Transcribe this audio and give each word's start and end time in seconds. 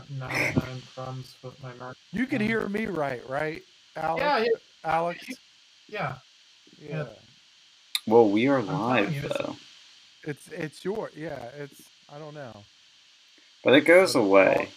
got 0.00 0.10
nine 0.32 0.54
nine 0.54 0.82
problems 0.94 1.34
with 1.42 1.62
my 1.62 1.72
Mac. 1.74 1.96
You 2.12 2.26
can 2.26 2.40
um, 2.42 2.48
hear 2.48 2.68
me 2.68 2.86
right, 2.86 3.28
right, 3.28 3.62
Alex? 3.96 4.20
Yeah, 4.22 4.38
yeah, 4.38 4.48
Alex. 4.84 5.26
yeah. 5.88 6.14
Yeah. 6.80 7.06
Well, 8.06 8.28
we 8.28 8.48
are 8.48 8.62
live 8.62 9.12
you, 9.12 9.20
it's- 9.20 9.36
though, 9.38 9.56
It's 10.24 10.48
it's 10.48 10.84
your 10.84 11.10
yeah. 11.14 11.50
It's 11.58 11.82
I 12.12 12.18
don't 12.18 12.34
know. 12.34 12.64
but 13.62 13.74
it 13.74 13.82
goes 13.82 14.14
away. 14.14 14.70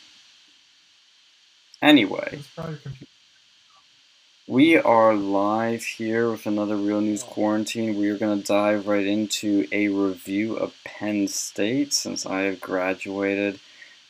Anyway, 1.81 2.29
It's 2.31 2.47
probably 2.47 2.77
confusing. 2.77 3.07
we 4.47 4.77
are 4.77 5.13
live 5.13 5.83
here 5.83 6.31
with 6.31 6.45
another 6.45 6.77
Real 6.77 7.01
News 7.01 7.23
oh. 7.23 7.27
Quarantine. 7.27 7.97
We 7.97 8.09
are 8.09 8.17
going 8.17 8.39
to 8.41 8.45
dive 8.47 8.87
right 8.87 9.05
into 9.05 9.67
a 9.71 9.89
review 9.89 10.55
of 10.55 10.73
Penn 10.85 11.27
State 11.27 11.93
since 11.93 12.25
I 12.25 12.41
have 12.41 12.61
graduated 12.61 13.59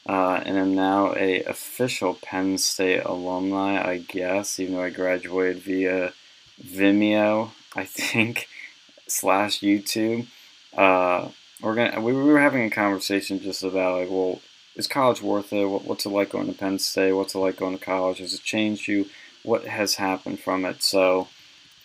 uh, 0.07 0.41
and 0.45 0.57
am 0.57 0.75
now 0.75 1.13
a 1.15 1.43
official 1.43 2.15
Penn 2.15 2.57
State 2.57 3.03
alumni, 3.05 3.81
I 3.81 3.99
guess, 3.99 4.59
even 4.59 4.76
though 4.76 4.84
I 4.84 4.89
graduated 4.89 5.63
via 5.63 6.13
Vimeo, 6.62 7.52
I 7.76 7.85
think, 7.85 8.48
slash 9.07 9.62
YouTube. 9.62 10.27
Uh, 10.76 11.29
we're 11.62 11.76
gonna 11.76 12.02
we 12.02 12.12
were 12.12 12.39
having 12.39 12.66
a 12.66 12.70
conversation 12.70 13.39
just 13.39 13.63
about 13.63 13.99
like, 13.99 14.09
well, 14.09 14.41
is 14.76 14.88
college 14.88 15.21
worth 15.21 15.53
it? 15.53 15.66
What, 15.66 15.85
what's 15.85 16.05
it 16.05 16.09
like 16.09 16.31
going 16.31 16.48
to 16.48 16.57
Penn 16.57 16.79
State? 16.79 17.13
What's 17.13 17.35
it 17.35 17.40
like 17.40 17.57
going 17.57 17.77
to 17.77 17.84
college? 17.84 18.17
Has 18.17 18.34
it 18.34 18.43
changed 18.43 18.88
you? 18.88 19.07
What 19.43 19.65
has 19.65 19.95
happened 19.95 20.40
from 20.40 20.65
it? 20.65 20.84
So, 20.84 21.29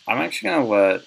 I'm 0.08 0.19
actually 0.19 0.50
gonna 0.50 0.66
let 0.66 1.02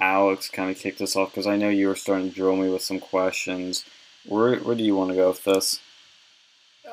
Alex 0.00 0.48
kind 0.48 0.70
of 0.70 0.78
kick 0.78 0.96
this 0.96 1.14
off 1.14 1.30
because 1.30 1.46
I 1.46 1.56
know 1.56 1.68
you 1.68 1.88
were 1.88 1.96
starting 1.96 2.30
to 2.30 2.34
drill 2.34 2.56
me 2.56 2.70
with 2.70 2.82
some 2.82 3.00
questions. 3.00 3.84
Where 4.24 4.56
where 4.60 4.76
do 4.76 4.84
you 4.84 4.96
want 4.96 5.10
to 5.10 5.16
go 5.16 5.28
with 5.28 5.44
this? 5.44 5.80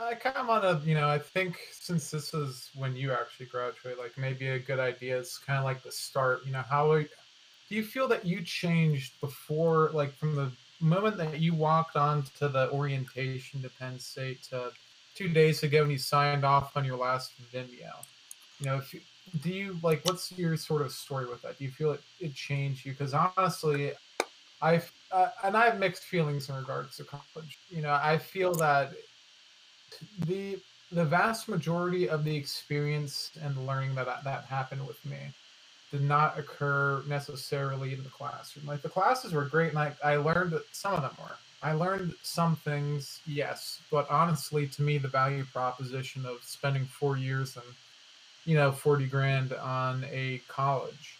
I 0.02 0.14
kind 0.14 0.38
of 0.38 0.48
want 0.48 0.64
to, 0.64 0.88
you 0.88 0.96
know, 0.96 1.10
I 1.10 1.20
think 1.20 1.60
since 1.72 2.10
this 2.10 2.34
is 2.34 2.70
when 2.76 2.96
you 2.96 3.12
actually 3.12 3.48
graduate, 3.48 3.98
like 3.98 4.18
maybe 4.18 4.48
a 4.48 4.60
good 4.60 4.80
idea 4.80 5.18
is 5.18 5.38
kind 5.38 5.60
of 5.60 5.66
like 5.66 5.84
the 5.84 5.92
start. 5.92 6.46
You 6.46 6.54
know, 6.54 6.64
how 6.70 6.94
do 6.94 7.06
you 7.70 7.84
feel 7.84 8.08
that 8.08 8.26
you 8.26 8.42
changed 8.42 9.20
before, 9.20 9.90
like 9.94 10.14
from 10.16 10.36
the 10.36 10.52
moment 10.80 11.18
that 11.18 11.40
you 11.40 11.54
walked 11.54 11.96
on 11.96 12.24
to 12.40 12.48
the 12.48 12.72
orientation 12.72 13.62
to 13.62 13.70
Penn 13.70 14.00
State 14.00 14.44
to 14.44 14.72
two 15.16 15.28
days 15.28 15.64
ago 15.64 15.82
when 15.82 15.92
you 15.92 15.98
signed 15.98 16.46
off 16.46 16.78
on 16.78 16.86
your 16.86 16.98
last 16.98 17.34
Vimeo? 17.52 18.06
You 18.60 18.68
know, 18.68 18.78
if 18.78 18.94
you, 18.94 19.02
do 19.44 19.50
you 19.50 19.78
like 19.84 20.04
what's 20.06 20.32
your 20.32 20.56
sort 20.56 20.82
of 20.82 20.92
story 20.92 21.26
with 21.28 21.42
that? 21.42 21.58
Do 21.58 21.66
you 21.66 21.72
feel 21.72 21.92
it, 21.92 22.02
it 22.20 22.34
changed 22.34 22.86
you? 22.86 22.94
Because 22.94 23.14
honestly, 23.14 23.92
I've 24.62 24.92
uh, 25.12 25.30
and 25.44 25.58
I 25.58 25.66
have 25.66 25.80
mixed 25.80 26.04
feelings 26.04 26.50
in 26.50 26.56
regards 26.56 26.98
to 26.98 27.04
college. 27.04 27.60
You 27.70 27.82
know, 27.82 28.00
I 28.02 28.18
feel 28.18 28.54
that 28.56 28.94
the 30.26 30.60
the 30.92 31.06
vast 31.06 31.48
majority 31.48 32.10
of 32.10 32.24
the 32.24 32.36
experience 32.36 33.32
and 33.44 33.68
learning 33.68 33.94
that 33.96 34.24
that 34.24 34.46
happened 34.46 34.86
with 34.88 35.04
me 35.06 35.18
did 35.92 36.02
not 36.02 36.38
occur 36.38 37.04
necessarily 37.08 37.94
in 37.94 38.04
the 38.04 38.10
classroom. 38.10 38.66
Like 38.68 38.82
the 38.82 38.90
classes 38.90 39.34
were 39.34 39.46
great, 39.46 39.70
and 39.70 39.80
I, 39.80 39.94
I 40.04 40.16
learned 40.18 40.52
that 40.52 40.64
some 40.72 40.94
of 40.94 41.02
them 41.02 41.12
were. 41.20 41.36
I 41.62 41.74
learned 41.74 42.14
some 42.24 42.56
things, 42.56 43.20
yes, 43.28 43.82
but 43.92 44.10
honestly, 44.10 44.66
to 44.68 44.82
me, 44.82 44.98
the 44.98 45.10
value 45.10 45.46
proposition 45.52 46.26
of 46.26 46.38
spending 46.42 46.86
four 46.86 47.18
years 47.18 47.56
and 47.56 47.66
you 48.46 48.56
know 48.56 48.72
forty 48.72 49.06
grand 49.06 49.54
on 49.54 50.06
a 50.12 50.42
college 50.48 51.18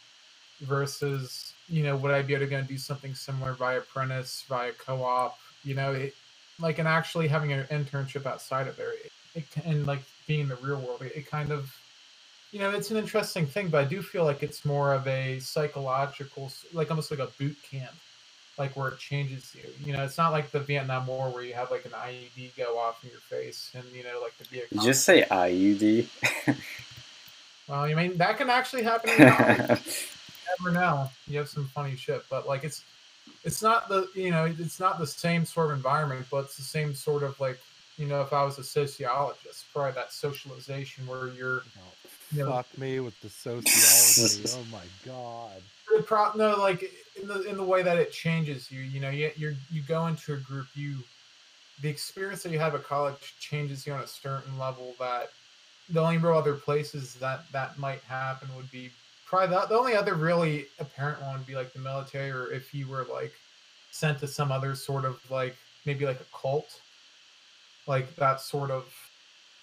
versus 0.62 1.54
you 1.68 1.84
know 1.84 1.96
would 1.98 2.12
I 2.12 2.22
be 2.22 2.34
able 2.34 2.46
to 2.46 2.50
go 2.50 2.58
and 2.58 2.68
do 2.68 2.78
something 2.78 3.14
similar 3.14 3.54
via 3.54 3.80
apprentice, 3.80 4.46
via 4.48 4.72
co-op, 4.74 5.38
you 5.64 5.76
know, 5.76 5.92
it, 5.94 6.16
like 6.60 6.80
and 6.80 6.88
actually 6.88 7.28
having 7.28 7.52
an 7.54 7.66
internship 7.66 8.26
outside 8.26 8.68
of 8.68 8.76
there, 8.76 8.94
it, 9.36 9.46
and 9.66 9.86
like 9.86 10.02
being 10.28 10.42
in 10.42 10.48
the 10.50 10.56
real 10.58 10.80
world, 10.80 11.02
it, 11.02 11.14
it 11.16 11.30
kind 11.30 11.52
of 11.52 11.74
you 12.52 12.60
know 12.60 12.72
it's 12.72 12.92
an 12.92 12.98
interesting 12.98 13.46
thing, 13.46 13.70
but 13.70 13.86
I 13.86 13.88
do 13.88 14.02
feel 14.02 14.26
like 14.26 14.44
it's 14.44 14.66
more 14.66 14.94
of 14.94 15.08
a 15.08 15.40
psychological, 15.40 16.52
like 16.74 16.90
almost 16.90 17.12
like 17.12 17.20
a 17.20 17.30
boot 17.38 17.58
camp, 17.70 17.94
like 18.58 18.76
where 18.76 18.90
it 18.90 19.00
changes 19.00 19.56
you. 19.56 19.70
You 19.86 19.94
know, 19.94 20.04
it's 20.04 20.18
not 20.18 20.32
like 20.32 20.52
the 20.52 20.60
Vietnam 20.60 21.08
War 21.08 21.30
where 21.30 21.44
you 21.44 21.54
have 21.54 21.72
like 21.72 21.86
an 21.86 21.92
IED 21.92 22.56
go 22.58 22.78
off 22.78 23.04
in 23.04 23.10
your 23.10 23.20
face 23.20 23.72
and 23.76 23.86
you 23.94 24.04
know 24.04 24.20
like 24.22 24.38
the 24.38 24.58
you 24.72 24.82
just 24.82 25.04
say 25.04 25.26
IUD? 25.30 26.08
Well, 27.70 27.82
I 27.82 27.94
mean 27.94 28.18
that 28.18 28.38
can 28.38 28.50
actually 28.50 28.82
happen. 28.82 29.12
College. 29.16 30.10
never 30.60 30.72
know. 30.72 31.10
You 31.28 31.38
have 31.38 31.50
some 31.50 31.68
funny 31.68 31.96
shit, 31.96 32.24
but 32.30 32.48
like 32.48 32.64
it's 32.64 32.84
it's 33.44 33.62
not 33.62 33.90
the 33.90 34.08
you 34.16 34.32
know 34.32 34.46
it's 34.46 34.80
not 34.80 35.00
the 35.00 35.08
same 35.08 35.46
sort 35.46 35.72
of 35.72 35.78
environment, 35.78 36.26
but 36.30 36.46
it's 36.46 36.58
the 36.58 36.64
same 36.64 36.94
sort 36.94 37.24
of 37.24 37.40
like 37.40 37.60
you 37.98 38.06
know 38.06 38.22
if 38.22 38.34
I 38.34 38.44
was 38.44 38.58
a 38.58 38.64
sociologist, 38.64 39.66
probably 39.74 39.94
that 39.94 40.12
socialization 40.12 41.08
where 41.08 41.28
you're 41.30 41.64
you 42.32 42.44
know 42.44 42.52
Fuck 42.52 42.78
me 42.78 43.00
with 43.00 43.20
the 43.22 43.30
sociology. 43.30 44.50
oh 44.56 44.66
my 44.72 44.84
god. 45.06 45.62
the 45.96 46.04
pro- 46.04 46.34
no 46.36 46.58
like 46.58 46.84
in 47.20 47.28
the 47.28 47.42
in 47.44 47.58
the 47.58 47.64
way 47.64 47.82
that 47.82 47.98
it 47.98 48.12
changes 48.12 48.72
you. 48.72 48.82
You 48.82 49.00
know, 49.00 49.10
you 49.10 49.32
you 49.36 49.56
you 49.72 49.82
go 49.82 50.08
into 50.08 50.34
a 50.34 50.38
group, 50.38 50.68
you 50.76 50.98
the 51.82 51.90
experience 51.90 52.44
that 52.44 52.52
you 52.52 52.60
have 52.60 52.76
at 52.76 52.84
college 52.84 53.36
changes 53.40 53.88
you 53.88 53.94
on 53.94 54.02
a 54.02 54.08
certain 54.08 54.58
level 54.58 54.96
that 55.00 55.30
the 55.90 56.00
only 56.00 56.18
real 56.18 56.34
other 56.34 56.54
places 56.54 57.16
that 57.16 57.52
that 57.52 57.78
might 57.80 58.02
happen 58.02 58.50
would 58.56 58.70
be 58.72 58.92
probably 59.30 59.56
the, 59.56 59.66
the 59.68 59.78
only 59.78 59.96
other 59.96 60.16
really 60.16 60.66
apparent 60.80 61.22
one 61.22 61.38
would 61.38 61.46
be 61.46 61.56
like 61.56 61.72
the 61.74 61.80
military 61.80 62.32
or 62.32 62.52
if 62.52 62.74
you 62.74 62.88
were 62.88 63.06
like 63.12 63.32
sent 63.92 64.20
to 64.20 64.28
some 64.28 64.52
other 64.52 64.74
sort 64.76 65.06
of 65.06 65.20
like 65.30 65.56
maybe 65.86 66.06
like 66.06 66.20
a 66.20 66.26
cult. 66.38 66.82
Like 67.88 68.16
that 68.18 68.40
sort 68.42 68.70
of 68.70 68.86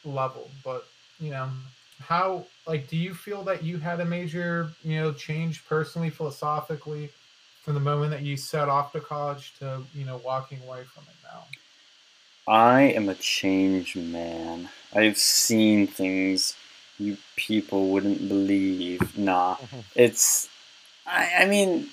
level. 0.05 0.51
But 0.65 0.87
you 1.21 1.31
know 1.31 1.49
how 2.01 2.45
like 2.67 2.89
do 2.89 2.97
you 2.97 3.15
feel 3.15 3.43
that 3.45 3.63
you 3.63 3.79
had 3.79 4.01
a 4.01 4.05
major 4.05 4.71
you 4.83 5.01
know 5.01 5.13
change 5.13 5.65
personally 5.67 6.11
philosophically 6.11 7.11
from 7.63 7.75
the 7.75 7.81
moment 7.81 8.11
that 8.11 8.23
you 8.23 8.37
set 8.37 8.69
off 8.69 8.93
to 8.93 9.01
college 9.01 9.55
to 9.59 9.83
you 9.95 10.05
know 10.05 10.21
walking 10.25 10.59
away 10.67 10.85
from 10.85 11.05
it 11.05 11.17
now? 11.23 11.45
I 12.49 12.83
am 12.83 13.09
a 13.09 13.15
change 13.15 13.97
man. 13.97 14.69
I've 14.95 15.19
seen 15.19 15.87
things 15.87 16.55
you 16.99 17.17
people 17.37 17.89
wouldn't 17.89 18.29
believe. 18.29 19.17
Nah, 19.17 19.57
mm-hmm. 19.57 19.81
it's. 19.95 20.49
I, 21.07 21.31
I 21.41 21.47
mean, 21.47 21.89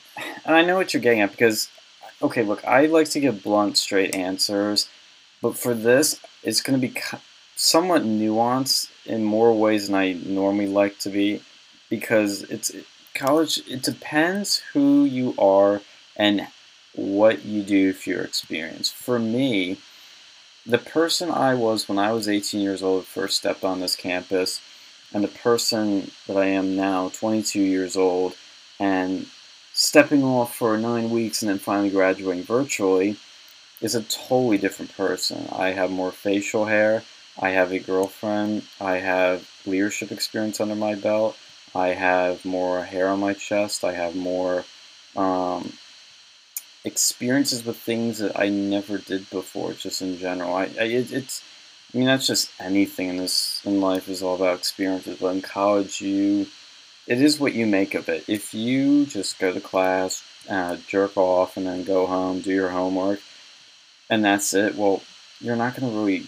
and 0.46 0.56
I 0.56 0.64
know 0.64 0.76
what 0.76 0.94
you're 0.94 1.02
getting 1.02 1.22
at 1.22 1.32
because, 1.32 1.70
okay, 2.22 2.44
look, 2.44 2.66
I 2.66 2.88
like 2.88 3.10
to 3.12 3.20
give 3.20 3.44
blunt, 3.44 3.78
straight 3.78 4.16
answers, 4.16 4.90
but 5.42 5.58
for 5.58 5.74
this, 5.74 6.20
it's 6.42 6.62
going 6.62 6.80
to 6.80 6.88
be 6.88 7.00
somewhat 7.56 8.04
nuanced 8.04 8.90
in 9.06 9.24
more 9.24 9.54
ways 9.54 9.88
than 9.88 9.96
I 9.96 10.14
normally 10.14 10.68
like 10.68 10.98
to 11.00 11.10
be 11.10 11.42
because 11.90 12.44
it's 12.44 12.72
college. 13.14 13.62
It 13.68 13.84
depends 13.84 14.58
who 14.74 15.06
you 15.06 15.36
are 15.38 15.82
and 16.16 16.48
what 16.96 17.46
you 17.46 17.62
do 17.64 17.94
for 17.94 18.10
your 18.10 18.22
experience. 18.22 18.90
For 18.90 19.20
me, 19.20 19.78
the 20.66 20.78
person 20.78 21.30
I 21.30 21.56
was 21.56 21.90
when 21.90 22.00
I 22.00 22.14
was 22.14 22.28
18 22.28 22.62
years 22.62 22.82
old, 22.82 23.06
first 23.06 23.38
stepped 23.38 23.64
on 23.64 23.80
this 23.80 23.96
campus, 23.96 24.62
and 25.14 25.24
the 25.24 25.30
person 25.30 26.12
that 26.28 26.38
I 26.38 26.46
am 26.46 26.76
now, 26.76 27.10
22 27.10 27.62
years 27.62 27.96
old, 27.96 28.36
and 28.80 29.28
stepping 29.74 30.24
off 30.24 30.56
for 30.56 30.78
nine 30.78 31.10
weeks 31.10 31.42
and 31.42 31.50
then 31.50 31.60
finally 31.60 31.90
graduating 31.90 32.44
virtually, 32.44 33.18
is 33.82 33.96
a 33.96 34.04
totally 34.04 34.58
different 34.58 34.96
person. 34.96 35.48
I 35.52 35.70
have 35.72 35.92
more 35.92 36.12
facial 36.12 36.66
hair. 36.66 37.04
I 37.40 37.50
have 37.50 37.72
a 37.72 37.80
girlfriend. 37.80 38.64
I 38.80 38.98
have 38.98 39.50
leadership 39.66 40.12
experience 40.12 40.60
under 40.60 40.76
my 40.76 40.96
belt. 40.96 41.38
I 41.76 41.90
have 41.90 42.46
more 42.46 42.86
hair 42.86 43.08
on 43.10 43.20
my 43.20 43.34
chest. 43.34 43.84
I 43.84 43.94
have 43.94 44.16
more 44.16 44.64
um, 45.16 45.74
experiences 46.86 47.66
with 47.66 47.78
things 47.78 48.20
that 48.20 48.38
I 48.40 48.50
never 48.50 48.98
did 48.98 49.30
before, 49.30 49.74
just 49.74 50.02
in 50.02 50.18
general. 50.18 50.54
I, 50.54 50.64
I 50.80 50.84
it, 50.84 51.12
it's, 51.12 51.44
I 51.94 51.98
mean, 51.98 52.08
that's 52.08 52.28
just 52.28 52.50
anything 52.60 53.10
in 53.10 53.18
this 53.18 53.62
in 53.66 53.80
life 53.80 54.10
is 54.10 54.24
all 54.24 54.36
about 54.36 54.58
experiences. 54.58 55.20
But 55.20 55.36
in 55.36 55.42
college, 55.42 56.02
you, 56.02 56.48
it 57.06 57.22
is 57.22 57.40
what 57.40 57.54
you 57.54 57.68
make 57.68 57.94
of 57.94 58.10
it. 58.10 58.26
If 58.28 58.54
you 58.54 59.06
just 59.06 59.38
go 59.38 59.54
to 59.54 59.62
class, 59.62 60.24
uh, 60.50 60.78
jerk 60.88 61.16
off, 61.18 61.56
and 61.56 61.68
then 61.68 61.84
go 61.84 62.06
home, 62.06 62.42
do 62.42 62.52
your 62.52 62.70
homework, 62.70 63.22
and 64.10 64.26
that's 64.26 64.54
it, 64.54 64.76
well, 64.76 65.04
you're 65.40 65.56
not 65.56 65.76
going 65.76 65.92
to 65.92 65.98
really, 65.98 66.28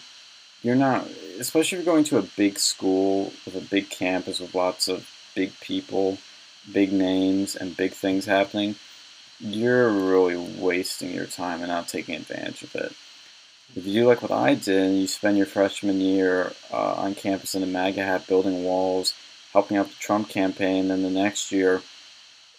you're 0.61 0.75
not, 0.75 1.07
especially 1.39 1.79
if 1.79 1.85
you're 1.85 1.93
going 1.93 2.05
to 2.05 2.17
a 2.19 2.29
big 2.37 2.59
school 2.59 3.33
with 3.45 3.55
a 3.55 3.61
big 3.61 3.89
campus 3.89 4.39
with 4.39 4.53
lots 4.53 4.87
of 4.87 5.09
big 5.35 5.59
people, 5.61 6.19
big 6.71 6.93
names, 6.93 7.55
and 7.55 7.75
big 7.75 7.91
things 7.91 8.25
happening 8.25 8.75
you're 9.39 9.89
really 9.89 10.37
wasting 10.37 11.11
your 11.11 11.25
time 11.25 11.59
and 11.59 11.67
not 11.67 11.87
taking 11.87 12.15
advantage 12.15 12.63
of 12.63 12.75
it. 12.75 12.93
If 13.73 13.85
you 13.85 13.93
do 13.93 14.07
like 14.07 14.21
what 14.21 14.31
I 14.31 14.55
did 14.55 14.83
and 14.83 14.99
you 14.99 15.07
spend 15.07 15.37
your 15.37 15.45
freshman 15.45 15.99
year 15.99 16.53
uh, 16.71 16.93
on 16.95 17.15
campus 17.15 17.55
in 17.55 17.63
a 17.63 17.65
MAGA 17.65 18.03
hat 18.03 18.27
building 18.27 18.63
walls, 18.63 19.13
helping 19.53 19.77
out 19.77 19.89
the 19.89 19.95
Trump 19.95 20.29
campaign, 20.29 20.87
then 20.87 21.01
the 21.01 21.09
next 21.09 21.51
year, 21.51 21.81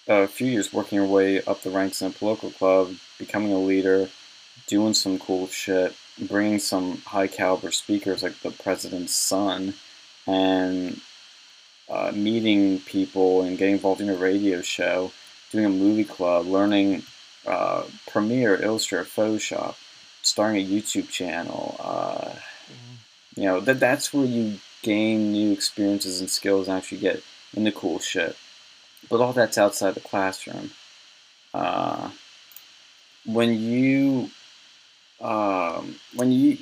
uh, 0.09 0.23
a 0.23 0.29
few 0.29 0.47
years 0.47 0.73
working 0.73 0.97
your 0.97 1.07
way 1.07 1.43
up 1.43 1.63
the 1.63 1.71
ranks 1.71 2.03
in 2.03 2.09
a 2.09 2.11
political 2.11 2.51
club, 2.51 2.95
becoming 3.19 3.53
a 3.53 3.59
leader, 3.59 4.09
doing 4.67 4.95
some 4.95 5.19
cool 5.19 5.47
shit, 5.47 5.95
bringing 6.19 6.59
some 6.59 6.99
high 7.03 7.27
caliber 7.27 7.71
speakers 7.71 8.23
like 8.23 8.41
the 8.41 8.51
president's 8.51 9.15
son 9.15 9.75
and 10.27 11.01
uh, 11.89 12.13
meeting 12.15 12.81
people 12.81 13.43
and 13.43 13.59
getting 13.59 13.75
involved 13.75 14.01
in 14.01 14.09
a 14.09 14.15
radio 14.15 14.61
show, 14.61 15.13
doing 15.51 15.65
a 15.65 15.71
movie 15.71 16.05
club, 16.05 16.47
learning 16.47 17.03
uh, 17.47 17.85
Premiere, 18.07 18.61
Illustrator, 18.61 19.05
Photoshop, 19.05 19.77
starting 20.27 20.65
a 20.65 20.69
YouTube 20.69 21.09
channel. 21.09 21.77
Uh, 21.79 22.35
you 23.37 23.45
know 23.45 23.61
that 23.61 23.81
that's 23.81 24.13
where 24.13 24.25
you 24.25 24.59
gain 24.83 25.33
new 25.33 25.53
experiences 25.53 26.21
and 26.21 26.31
skills 26.31 26.69
and 26.69 26.77
actually 26.77 26.99
get 26.99 27.23
into 27.55 27.73
cool 27.73 27.99
shit. 27.99 28.37
But 29.09 29.21
all 29.21 29.33
that's 29.33 29.59
outside 29.59 29.95
the 29.95 30.01
classroom. 30.01 30.73
Uh, 31.55 32.11
when 33.25 33.61
you 33.61 34.31
um, 35.21 35.97
when 36.15 36.33
you 36.33 36.59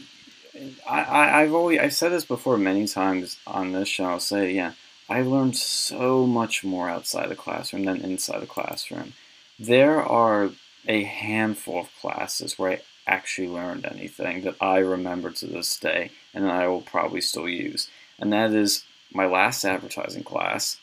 I, 0.88 1.02
I, 1.02 1.42
I've 1.42 1.54
always 1.54 1.78
I've 1.80 1.94
said 1.94 2.12
this 2.12 2.24
before 2.24 2.58
many 2.58 2.86
times 2.86 3.38
on 3.46 3.72
this 3.72 3.88
show. 3.88 4.04
I'll 4.04 4.20
say 4.20 4.52
yeah. 4.52 4.72
I 5.08 5.20
learned 5.20 5.56
so 5.56 6.26
much 6.26 6.64
more 6.64 6.88
outside 6.88 7.28
the 7.28 7.36
classroom 7.36 7.84
than 7.84 8.00
inside 8.00 8.40
the 8.40 8.46
classroom. 8.46 9.12
There 9.58 10.02
are 10.02 10.50
a 10.88 11.02
handful 11.02 11.80
of 11.80 11.94
classes 12.00 12.58
where 12.58 12.72
I 12.72 12.80
actually 13.06 13.48
learned 13.48 13.86
anything 13.86 14.42
that 14.42 14.56
I 14.60 14.78
remember 14.78 15.30
to 15.30 15.46
this 15.46 15.78
day 15.78 16.10
and 16.32 16.50
I 16.50 16.66
will 16.68 16.80
probably 16.80 17.20
still 17.20 17.48
use. 17.48 17.88
And 18.18 18.32
that 18.32 18.52
is 18.52 18.84
my 19.12 19.26
last 19.26 19.64
advertising 19.64 20.24
class, 20.24 20.78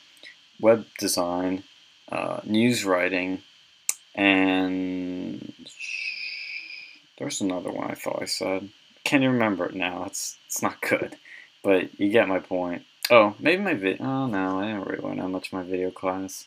web 0.59 0.85
design, 0.97 1.63
uh, 2.11 2.41
news 2.43 2.85
writing, 2.85 3.41
and 4.15 5.53
there's 7.17 7.41
another 7.41 7.71
one 7.71 7.89
I 7.89 7.95
thought 7.95 8.21
I 8.21 8.25
said. 8.25 8.69
Can't 9.03 9.23
even 9.23 9.33
remember 9.33 9.65
it 9.65 9.75
now. 9.75 10.05
It's 10.05 10.37
it's 10.47 10.61
not 10.61 10.81
good, 10.81 11.15
but 11.63 11.99
you 11.99 12.09
get 12.09 12.27
my 12.27 12.39
point. 12.39 12.83
Oh, 13.09 13.35
maybe 13.39 13.61
my 13.61 13.73
video. 13.73 14.05
Oh 14.05 14.27
no, 14.27 14.59
I 14.59 14.67
didn't 14.67 14.87
really 14.87 15.01
learn 15.01 15.17
that 15.17 15.27
much 15.29 15.51
in 15.51 15.59
my 15.59 15.65
video 15.65 15.91
class. 15.91 16.45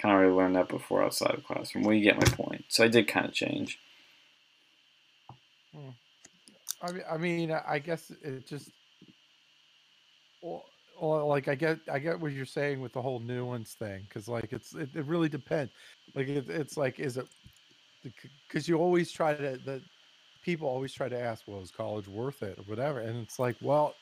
Kind 0.00 0.14
of 0.14 0.20
already 0.20 0.34
learned 0.34 0.56
that 0.56 0.68
before 0.68 1.02
outside 1.02 1.34
of 1.34 1.44
classroom. 1.44 1.84
Well, 1.84 1.94
you 1.94 2.04
get 2.04 2.16
my 2.16 2.36
point. 2.36 2.64
So 2.68 2.84
I 2.84 2.88
did 2.88 3.08
kind 3.08 3.26
of 3.26 3.32
change. 3.32 3.78
Hmm. 5.74 5.90
I 6.80 6.92
mean, 6.92 7.02
I 7.10 7.16
mean, 7.16 7.52
I 7.52 7.78
guess 7.78 8.10
it 8.22 8.46
just, 8.46 8.70
well, 10.42 10.64
like 11.26 11.48
I 11.48 11.54
get, 11.54 11.80
I 11.90 11.98
get 11.98 12.20
what 12.20 12.32
you're 12.32 12.46
saying 12.46 12.80
with 12.80 12.92
the 12.92 13.02
whole 13.02 13.20
nuance 13.20 13.74
thing, 13.74 14.02
because 14.08 14.28
like 14.28 14.52
it's, 14.52 14.74
it, 14.74 14.90
it 14.94 15.04
really 15.06 15.28
depends. 15.28 15.72
Like 16.14 16.28
it, 16.28 16.48
it's 16.48 16.76
like, 16.76 17.00
is 17.00 17.16
it, 17.16 17.26
because 18.46 18.68
you 18.68 18.76
always 18.76 19.10
try 19.10 19.34
to, 19.34 19.58
the 19.64 19.82
people 20.44 20.68
always 20.68 20.92
try 20.92 21.08
to 21.08 21.20
ask, 21.20 21.42
well, 21.46 21.60
is 21.60 21.70
college 21.70 22.06
worth 22.06 22.42
it 22.42 22.58
or 22.58 22.62
whatever, 22.62 23.00
and 23.00 23.16
it's 23.22 23.38
like, 23.38 23.56
well, 23.60 23.94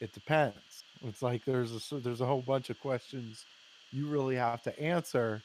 it 0.00 0.12
depends. 0.12 0.84
It's 1.02 1.22
like 1.22 1.44
there's 1.44 1.92
a 1.92 1.94
there's 1.96 2.20
a 2.20 2.26
whole 2.26 2.42
bunch 2.42 2.70
of 2.70 2.80
questions 2.80 3.44
you 3.92 4.06
really 4.06 4.34
have 4.36 4.62
to 4.62 4.78
answer 4.80 5.40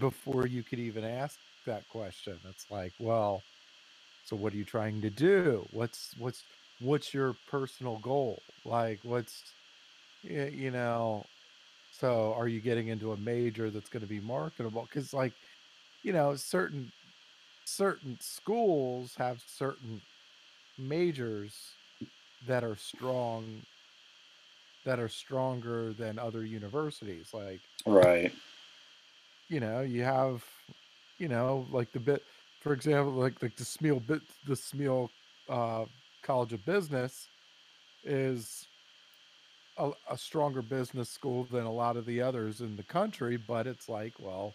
before 0.00 0.46
you 0.46 0.62
could 0.62 0.78
even 0.78 1.04
ask 1.04 1.38
that 1.66 1.86
question. 1.90 2.38
It's 2.48 2.70
like, 2.70 2.92
well, 2.98 3.42
so 4.24 4.36
what 4.36 4.52
are 4.54 4.56
you 4.56 4.64
trying 4.64 5.00
to 5.02 5.10
do? 5.10 5.66
What's 5.70 6.14
what's 6.18 6.44
what's 6.80 7.14
your 7.14 7.36
personal 7.46 7.98
goal? 7.98 8.42
Like 8.64 9.00
what's 9.04 9.54
you 10.22 10.70
know, 10.70 11.26
so 11.90 12.34
are 12.34 12.48
you 12.48 12.60
getting 12.60 12.88
into 12.88 13.12
a 13.12 13.16
major 13.16 13.70
that's 13.70 13.90
going 13.90 14.02
to 14.02 14.08
be 14.08 14.20
marketable 14.20 14.86
cuz 14.86 15.12
like 15.14 15.34
you 16.02 16.12
know, 16.12 16.36
certain 16.36 16.92
certain 17.66 18.18
schools 18.20 19.14
have 19.16 19.42
certain 19.46 20.02
majors 20.78 21.78
that 22.46 22.64
are 22.64 22.76
strong 22.76 23.62
that 24.84 24.98
are 24.98 25.08
stronger 25.08 25.92
than 25.94 26.18
other 26.18 26.44
universities. 26.44 27.32
Like, 27.32 27.60
right. 27.86 28.32
You 29.48 29.60
know, 29.60 29.80
you 29.82 30.02
have, 30.02 30.44
you 31.18 31.28
know, 31.28 31.66
like 31.70 31.92
the 31.92 32.00
bit, 32.00 32.22
for 32.64 32.72
example, 32.72 33.12
like 33.12 33.40
like 33.42 33.56
the 33.56 33.64
Smeal 33.64 34.04
bit, 34.04 34.22
the 34.46 34.54
Smeal 34.54 35.10
uh, 35.50 35.84
College 36.22 36.54
of 36.54 36.64
Business 36.64 37.28
is 38.04 38.66
a, 39.76 39.90
a 40.10 40.16
stronger 40.16 40.62
business 40.62 41.10
school 41.10 41.44
than 41.44 41.64
a 41.64 41.72
lot 41.72 41.96
of 41.98 42.06
the 42.06 42.22
others 42.22 42.62
in 42.62 42.74
the 42.76 42.82
country. 42.82 43.36
But 43.36 43.66
it's 43.66 43.88
like, 43.88 44.14
well, 44.18 44.54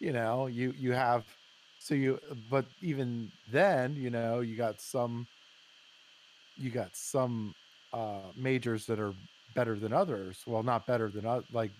you 0.00 0.12
know, 0.12 0.48
you 0.48 0.74
you 0.76 0.92
have 0.92 1.24
so 1.78 1.94
you, 1.94 2.20
but 2.50 2.66
even 2.82 3.32
then, 3.50 3.96
you 3.96 4.10
know, 4.10 4.40
you 4.40 4.56
got 4.58 4.78
some, 4.82 5.26
you 6.58 6.70
got 6.70 6.94
some 6.94 7.54
uh 7.94 8.32
majors 8.36 8.86
that 8.86 9.00
are 9.00 9.14
better 9.54 9.76
than 9.76 9.94
others. 9.94 10.44
Well, 10.46 10.62
not 10.62 10.86
better 10.86 11.08
than 11.10 11.24
like 11.52 11.72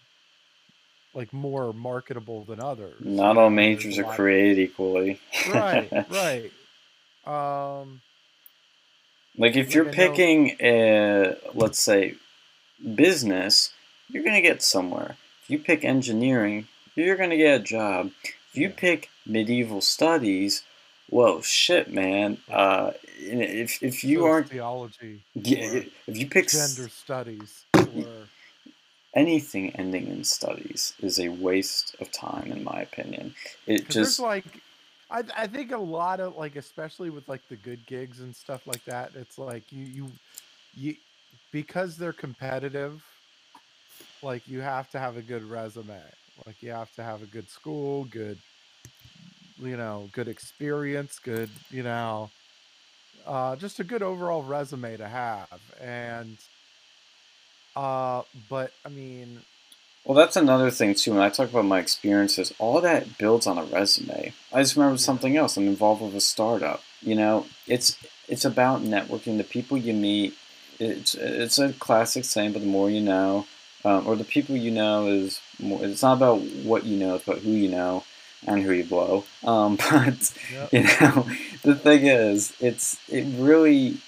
like 1.15 1.33
more 1.33 1.73
marketable 1.73 2.45
than 2.45 2.61
others. 2.61 2.95
Not 3.01 3.37
all 3.37 3.51
majors 3.51 3.99
are 3.99 4.05
created 4.05 4.59
equally. 4.59 5.21
right, 5.49 5.91
right. 6.11 6.53
Um 7.27 8.01
like 9.37 9.57
if 9.57 9.75
you're 9.75 9.93
picking 9.93 10.57
a 10.61 11.37
let's 11.55 11.81
say 11.81 12.15
business, 12.95 13.73
you're 14.09 14.23
going 14.23 14.35
to 14.35 14.43
get 14.43 14.63
somewhere. 14.63 15.17
If 15.43 15.51
you 15.51 15.59
pick 15.59 15.85
engineering, 15.85 16.69
you're 16.95 17.17
going 17.17 17.31
to 17.31 17.37
get 17.37 17.61
a 17.61 17.65
job. 17.65 18.11
If 18.53 18.57
you 18.57 18.71
pick 18.71 19.11
medieval 19.27 19.81
studies, 19.81 20.65
whoa, 21.09 21.41
shit, 21.43 21.93
man. 21.93 22.39
Uh, 22.51 22.93
if 23.19 23.83
if 23.83 24.03
you 24.03 24.25
aren't 24.25 24.49
theology, 24.49 25.23
yeah, 25.35 25.83
if 26.07 26.17
you 26.17 26.27
pick 26.27 26.49
gender 26.49 26.89
studies, 26.89 27.65
or 27.75 28.29
anything 29.15 29.75
ending 29.77 30.07
in 30.09 30.25
studies 30.25 30.95
is 31.01 31.19
a 31.19 31.29
waste 31.29 31.97
of 32.01 32.11
time, 32.13 32.53
in 32.53 32.65
my 32.65 32.81
opinion. 32.83 33.35
It 33.67 33.89
just 33.89 34.21
like. 34.21 34.45
I, 35.13 35.25
I 35.37 35.49
think 35.49 35.73
a 35.73 35.77
lot 35.77 36.21
of 36.21 36.37
like 36.37 36.55
especially 36.55 37.11
with 37.11 37.29
like 37.29 37.41
the 37.49 37.57
good 37.57 37.85
gigs 37.85 38.21
and 38.21 38.37
stuff 38.37 38.65
like 38.65 38.85
that 38.85 39.11
it's 39.17 39.39
like 39.39 39.65
you 39.73 39.85
you 39.85 40.13
you 40.77 40.97
because 41.51 41.97
they're 41.97 42.13
competitive 42.13 43.03
like 44.23 44.47
you 44.47 44.61
have 44.61 44.89
to 44.93 45.01
have 45.01 45.17
a 45.17 45.21
good 45.21 45.43
resume 45.43 46.01
like 46.47 46.63
you 46.63 46.71
have 46.71 46.95
to 46.95 47.03
have 47.03 47.25
a 47.25 47.27
good 47.27 47.51
school 47.51 48.05
good 48.05 48.39
you 49.63 49.77
know, 49.77 50.09
good 50.13 50.29
experience, 50.29 51.19
good, 51.19 51.51
you 51.71 51.83
know, 51.83 52.31
uh, 53.27 53.57
just 53.57 53.81
a 53.81 53.85
good 53.85 54.03
overall 54.03 54.43
resume 54.43 54.97
to 54.97 55.09
have. 55.09 55.61
And, 55.81 56.37
uh, 57.77 58.23
but 58.49 58.73
I 58.85 58.89
mean, 58.89 59.41
well, 60.05 60.17
that's 60.17 60.37
another 60.37 60.71
thing 60.71 60.95
too. 60.95 61.13
When 61.13 61.23
I 61.23 61.29
talk 61.29 61.51
about 61.51 61.67
my 61.67 61.79
experiences, 61.79 62.55
all 62.59 62.81
that 62.81 63.19
builds 63.19 63.47
on 63.47 63.59
a 63.59 63.65
resume. 63.65 64.33
I 64.53 64.63
just 64.63 64.77
remember 64.77 64.99
something 64.99 65.37
else. 65.37 65.57
I'm 65.57 65.67
involved 65.67 66.03
with 66.03 66.15
a 66.15 66.21
startup. 66.21 66.83
You 67.03 67.15
know, 67.15 67.47
it's 67.67 67.97
it's 68.29 68.45
about 68.45 68.83
networking. 68.83 69.37
The 69.37 69.45
people 69.45 69.77
you 69.77 69.93
meet. 69.93 70.35
It's 70.79 71.15
it's 71.15 71.59
a 71.59 71.75
classic 71.75 72.25
saying, 72.25 72.53
but 72.53 72.63
the 72.63 72.69
more 72.69 72.89
you 72.91 73.03
know, 73.03 73.47
um, 73.85 74.07
or 74.07 74.17
the 74.17 74.25
people 74.25 74.57
you 74.57 74.71
know 74.71 75.09
is 75.09 75.41
more. 75.59 75.85
It's 75.85 76.03
not 76.03 76.15
about 76.15 76.41
what 76.41 76.85
you 76.85 76.97
know; 76.97 77.17
it's 77.17 77.27
about 77.27 77.41
who 77.41 77.51
you 77.51 77.69
know 77.69 78.05
and 78.47 78.63
who 78.63 78.73
you 78.73 78.85
blow. 78.85 79.25
Um, 79.45 79.77
but 79.91 80.33
yep. 80.53 80.73
you 80.73 80.83
know, 80.83 81.29
the 81.63 81.75
thing 81.75 82.07
is, 82.07 82.55
it's 82.61 82.99
it 83.11 83.27
really 83.39 83.99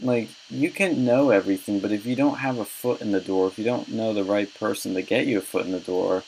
like 0.00 0.28
you 0.50 0.70
can 0.70 1.04
know 1.04 1.30
everything, 1.30 1.80
but 1.80 1.92
if 1.92 2.06
you 2.06 2.16
don't 2.16 2.38
have 2.38 2.58
a 2.58 2.64
foot 2.64 3.00
in 3.00 3.12
the 3.12 3.20
door, 3.20 3.48
if 3.48 3.58
you 3.58 3.64
don't 3.64 3.88
know 3.88 4.12
the 4.12 4.24
right 4.24 4.52
person 4.54 4.94
to 4.94 5.02
get 5.02 5.26
you 5.26 5.38
a 5.38 5.42
foot 5.42 5.66
in 5.66 5.72
the 5.72 5.80
door, 5.80 6.24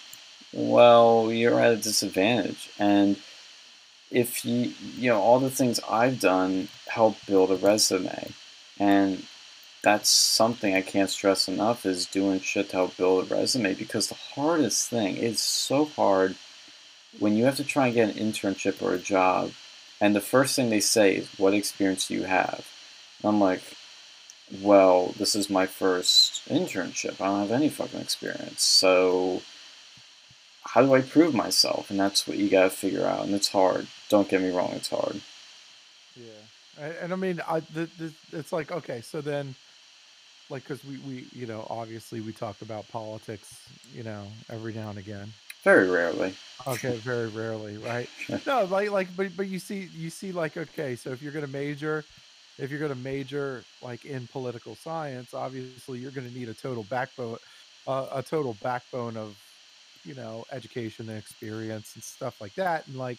well, 0.53 1.31
you're 1.33 1.61
at 1.61 1.73
a 1.73 1.77
disadvantage. 1.77 2.71
And 2.79 3.17
if 4.11 4.45
you 4.45 4.73
you 4.97 5.11
know 5.11 5.21
all 5.21 5.39
the 5.41 5.51
things 5.51 5.81
I've 5.89 6.21
done 6.21 6.69
help 6.89 7.17
build 7.27 7.51
a 7.51 7.57
resume, 7.57 8.33
and 8.79 9.25
that's 9.83 10.11
something 10.11 10.75
I 10.75 10.83
can't 10.83 11.09
stress 11.09 11.49
enough 11.49 11.87
is 11.87 12.07
doing 12.07 12.41
shit 12.41 12.71
to 12.71 12.77
help 12.77 12.97
build 12.97 13.31
a 13.31 13.35
resume 13.35 13.75
because 13.75 14.09
the 14.09 14.15
hardest 14.15 14.91
thing 14.91 15.17
is 15.17 15.41
so 15.41 15.87
hard 15.87 16.37
when 17.19 17.37
you 17.37 17.45
have 17.45 17.57
to 17.57 17.65
try 17.65 17.87
and 17.87 17.95
get 17.95 18.17
an 18.17 18.33
internship 18.33 18.83
or 18.83 18.95
a 18.95 18.99
job, 18.99 19.53
and 20.01 20.15
the 20.15 20.21
first 20.21 20.55
thing 20.55 20.71
they 20.71 20.81
say 20.81 21.17
is, 21.17 21.29
What 21.39 21.55
experience 21.55 22.09
do 22.09 22.15
you 22.15 22.25
have? 22.25 22.67
And 23.23 23.29
I'm 23.29 23.41
like, 23.41 23.63
Well, 24.61 25.15
this 25.19 25.35
is 25.35 25.51
my 25.51 25.67
first 25.67 26.49
internship. 26.49 27.21
I 27.21 27.27
don't 27.27 27.41
have 27.41 27.51
any 27.53 27.69
fucking 27.69 28.01
experience. 28.01 28.65
So, 28.65 29.43
how 30.63 30.83
do 30.83 30.95
I 30.95 31.01
prove 31.01 31.35
myself? 31.35 31.91
And 31.91 31.99
that's 31.99 32.27
what 32.27 32.37
you 32.37 32.49
gotta 32.49 32.71
figure 32.71 33.07
out. 33.07 33.25
And 33.25 33.35
it's 33.35 33.49
hard. 33.49 33.87
Don't 34.09 34.29
get 34.29 34.43
me 34.43 34.51
wrong, 34.51 34.73
it's 34.73 34.91
hard. 34.91 35.21
Yeah. 36.17 36.85
And, 36.85 36.95
and 37.03 37.13
I 37.13 37.17
mean, 37.17 37.41
I, 37.47 37.61
the, 37.61 37.89
the, 37.99 38.13
it's 38.33 38.53
like, 38.53 38.73
okay, 38.73 39.01
so 39.01 39.21
then 39.21 39.55
like 40.49 40.65
because 40.65 40.85
we, 40.85 40.99
we 40.99 41.27
you 41.33 41.47
know 41.47 41.65
obviously 41.71 42.21
we 42.21 42.33
talk 42.33 42.61
about 42.61 42.89
politics 42.89 43.69
you 43.95 44.03
know 44.03 44.27
every 44.51 44.73
now 44.73 44.91
and 44.91 44.99
again 44.99 45.33
very 45.63 45.91
rarely. 45.91 46.35
Okay, 46.67 46.97
very 46.97 47.29
rarely, 47.29 47.77
right? 47.77 48.09
no, 48.47 48.65
like 48.65 48.91
like 48.91 49.15
but 49.17 49.37
but 49.37 49.47
you 49.47 49.59
see 49.59 49.89
you 49.95 50.09
see 50.09 50.33
like 50.33 50.57
okay, 50.57 50.97
so 50.97 51.11
if 51.11 51.23
you're 51.23 51.33
gonna 51.33 51.47
major, 51.47 52.05
if 52.61 52.71
you're 52.71 52.79
going 52.79 52.93
to 52.93 52.99
major 52.99 53.65
like 53.83 54.05
in 54.05 54.27
political 54.29 54.75
science, 54.75 55.35
obviously 55.35 55.99
you're 55.99 56.11
going 56.11 56.29
to 56.29 56.39
need 56.39 56.49
a 56.49 56.55
total 56.55 56.85
backbone, 56.85 57.39
uh, 57.87 58.07
a 58.13 58.23
total 58.23 58.57
backbone 58.63 59.17
of, 59.17 59.37
you 60.05 60.15
know, 60.15 60.45
education 60.53 61.09
and 61.09 61.19
experience 61.19 61.95
and 61.95 62.05
stuff 62.05 62.41
like 62.41 62.55
that, 62.55 62.87
and 62.87 62.97
like, 62.97 63.19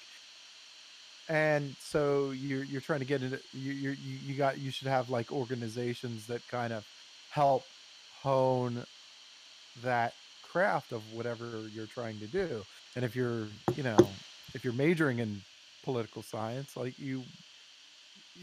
and 1.29 1.75
so 1.79 2.31
you're 2.31 2.63
you're 2.63 2.81
trying 2.81 3.00
to 3.00 3.05
get 3.05 3.21
into 3.21 3.39
you 3.53 3.71
you 3.71 3.95
you 4.25 4.33
got 4.36 4.57
you 4.57 4.71
should 4.71 4.88
have 4.88 5.10
like 5.10 5.31
organizations 5.31 6.27
that 6.27 6.41
kind 6.50 6.74
of 6.74 6.86
help 7.29 7.63
hone 8.21 8.83
that 9.83 10.13
craft 10.51 10.91
of 10.91 11.01
whatever 11.13 11.63
you're 11.74 11.86
trying 11.86 12.19
to 12.19 12.27
do. 12.27 12.63
And 12.95 13.05
if 13.05 13.15
you're, 13.15 13.48
you 13.75 13.83
know, 13.83 13.98
if 14.53 14.63
you're 14.63 14.74
majoring 14.74 15.19
in 15.19 15.41
political 15.83 16.21
science, 16.21 16.75
like 16.75 17.00
you, 17.00 17.24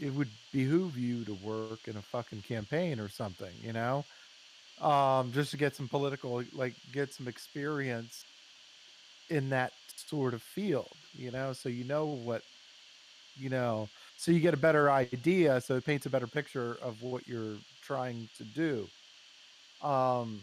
it 0.01 0.13
would 0.13 0.29
behoove 0.51 0.97
you 0.97 1.23
to 1.25 1.33
work 1.35 1.87
in 1.87 1.95
a 1.97 2.01
fucking 2.01 2.31
campaign 2.33 2.99
or 2.99 3.09
something, 3.09 3.51
you 3.63 3.73
know, 3.73 4.05
um, 4.81 5.31
just 5.33 5.51
to 5.51 5.57
get 5.57 5.75
some 5.75 5.87
political, 5.87 6.43
like 6.53 6.73
get 6.93 7.13
some 7.13 7.27
experience 7.27 8.25
in 9.29 9.49
that 9.49 9.73
sort 9.95 10.33
of 10.33 10.41
field, 10.41 10.89
you 11.17 11.31
know, 11.31 11.53
so 11.53 11.69
you 11.69 11.83
know 11.83 12.05
what, 12.05 12.41
you 13.37 13.49
know, 13.49 13.89
so 14.17 14.31
you 14.31 14.39
get 14.39 14.53
a 14.53 14.57
better 14.57 14.91
idea, 14.91 15.61
so 15.61 15.75
it 15.75 15.85
paints 15.85 16.05
a 16.05 16.09
better 16.09 16.27
picture 16.27 16.77
of 16.81 17.01
what 17.01 17.27
you're 17.27 17.57
trying 17.81 18.27
to 18.37 18.43
do. 18.43 18.87
Um, 19.87 20.41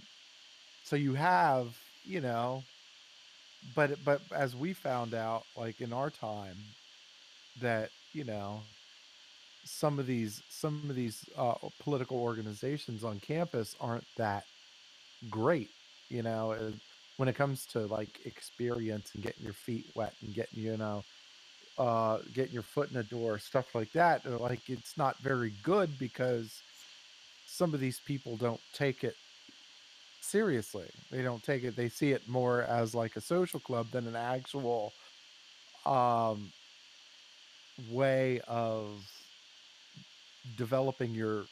so 0.87 0.95
you 0.95 1.15
have 1.15 1.77
you 2.05 2.21
know 2.21 2.63
but 3.75 4.03
but 4.05 4.21
as 4.35 4.55
we 4.55 4.73
found 4.73 5.15
out 5.15 5.45
like 5.57 5.81
in 5.81 5.93
our 5.93 6.11
time 6.11 6.57
that 7.61 7.91
you 8.13 8.25
know 8.25 8.61
some 9.67 9.99
of 9.99 10.07
these 10.07 10.43
some 10.51 10.83
of 10.91 10.97
these 10.97 11.29
uh, 11.37 11.55
political 11.81 12.19
organizations 12.19 13.05
on 13.05 13.21
campus 13.21 13.77
aren't 13.81 14.07
that 14.17 14.45
great 15.31 15.71
you 16.09 16.23
know 16.23 16.73
when 17.19 17.29
it 17.29 17.35
comes 17.35 17.67
to 17.67 17.81
like 17.87 18.27
experience 18.27 19.13
and 19.15 19.25
getting 19.25 19.45
your 19.45 19.55
feet 19.55 19.87
wet 19.97 20.15
and 20.23 20.35
getting 20.35 20.61
you 20.63 20.77
know 20.77 21.05
uh 21.79 22.19
getting 22.35 22.55
your 22.55 22.63
foot 22.63 22.89
in 22.89 22.95
the 22.95 23.05
door 23.05 23.39
stuff 23.39 23.75
like 23.75 23.93
that 23.93 24.25
like 24.41 24.71
it's 24.71 24.97
not 24.99 25.19
very 25.19 25.53
good 25.65 25.99
because 25.99 26.63
some 27.47 27.75
of 27.75 27.81
these 27.81 28.01
people 28.01 28.37
don't 28.37 28.61
take 28.75 29.05
it 29.05 29.17
seriously. 30.27 30.87
They 31.11 31.23
don't 31.23 31.43
take 31.43 31.65
it. 31.65 31.77
They 31.77 31.89
see 31.89 32.13
it 32.13 32.29
more 32.29 32.63
as 32.65 32.95
like 32.95 33.17
a 33.17 33.21
social 33.21 33.61
club 33.61 33.91
than 33.93 34.07
an 34.07 34.17
actual 34.17 34.93
um, 35.87 36.53
way 37.91 38.41
of 38.49 38.89
developing 40.55 41.15
your, 41.15 41.47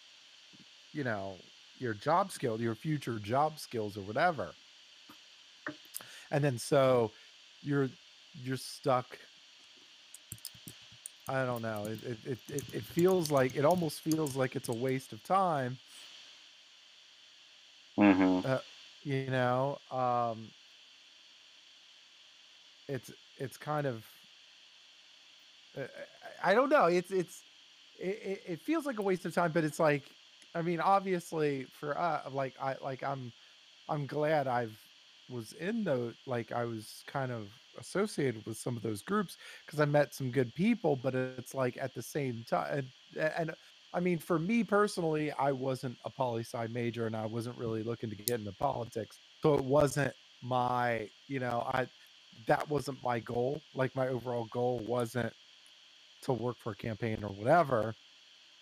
you 0.93 1.05
know, 1.05 1.35
your 1.79 1.95
job 1.95 2.31
skill, 2.31 2.61
your 2.61 2.75
future 2.75 3.19
job 3.19 3.59
skills 3.59 3.97
or 3.97 4.03
whatever. 4.03 4.55
And 6.31 6.45
then 6.45 6.59
so 6.59 7.13
you're 7.63 7.91
you're 8.35 8.57
stuck. 8.57 9.19
I 11.29 11.45
don't 11.45 11.63
know. 11.63 11.87
It 11.87 12.03
it, 12.27 12.39
it, 12.49 12.65
it 12.73 12.85
feels 12.85 13.31
like 13.31 13.57
it 13.57 13.65
almost 13.65 14.01
feels 14.01 14.37
like 14.37 14.57
it's 14.57 14.69
a 14.69 14.73
waste 14.75 15.13
of 15.13 15.23
time 15.23 15.79
Mm-hmm. 17.99 18.41
uh, 18.45 18.59
you 19.05 19.19
know 19.19 19.69
um 19.91 20.51
it's 22.89 23.11
it's 23.39 23.57
kind 23.57 23.87
of 23.87 24.05
uh, 25.77 25.83
I, 26.45 26.51
I 26.51 26.55
don't 26.55 26.69
know 26.69 26.87
it's 26.87 27.11
it's 27.11 27.43
it, 27.99 28.19
it- 28.23 28.43
it 28.47 28.63
feels 28.63 28.87
like 28.87 28.99
a 28.99 29.03
waste 29.03 29.25
of 29.27 29.35
time 29.35 29.53
but 29.53 29.65
it's 29.65 29.79
like 29.81 30.11
i 30.55 30.63
mean 30.63 30.81
obviously 30.81 31.65
for 31.67 31.99
uh 31.99 32.23
like 32.31 32.55
i 32.61 32.75
like 32.83 33.03
i'm 33.03 33.33
i'm 33.89 34.07
glad 34.07 34.47
i've 34.47 34.79
was 35.29 35.53
in 35.55 35.85
the 35.85 36.15
like 36.27 36.53
i 36.53 36.65
was 36.65 37.03
kind 37.07 37.33
of 37.33 37.49
associated 37.79 38.45
with 38.47 38.57
some 38.59 38.77
of 38.77 38.83
those 38.83 39.03
groups 39.03 39.37
because 39.65 39.81
i 39.81 39.85
met 39.85 40.15
some 40.15 40.31
good 40.31 40.55
people 40.55 40.97
but 40.97 41.15
it's 41.15 41.55
like 41.55 41.77
at 41.81 41.95
the 41.95 42.03
same 42.03 42.45
time 42.49 42.91
and, 43.17 43.33
and 43.39 43.55
I 43.97 44.01
mean, 44.01 44.19
for 44.19 44.41
me 44.41 44.65
personally, 44.65 45.31
I 45.33 45.53
wasn't 45.53 45.99
a 46.05 46.11
poli 46.11 46.43
sci 46.43 46.67
major 46.69 47.07
and 47.07 47.15
I 47.15 47.27
wasn't 47.27 47.57
really 47.57 47.85
looking 47.85 48.11
to 48.11 48.17
get 48.17 48.41
into 48.41 48.53
politics. 48.53 49.21
So 49.41 49.55
it 49.55 49.65
wasn't 49.65 50.15
my, 50.43 51.09
you 51.29 51.39
know, 51.39 51.63
I 51.73 51.87
that 52.47 52.69
wasn't 52.69 53.03
my 53.05 53.21
goal. 53.21 53.63
Like 53.73 53.95
my 53.95 54.09
overall 54.09 54.47
goal 54.47 54.81
wasn't 54.81 55.33
to 56.25 56.33
work 56.33 56.57
for 56.59 56.73
a 56.73 56.77
campaign 56.77 57.19
or 57.23 57.31
whatever. 57.31 57.95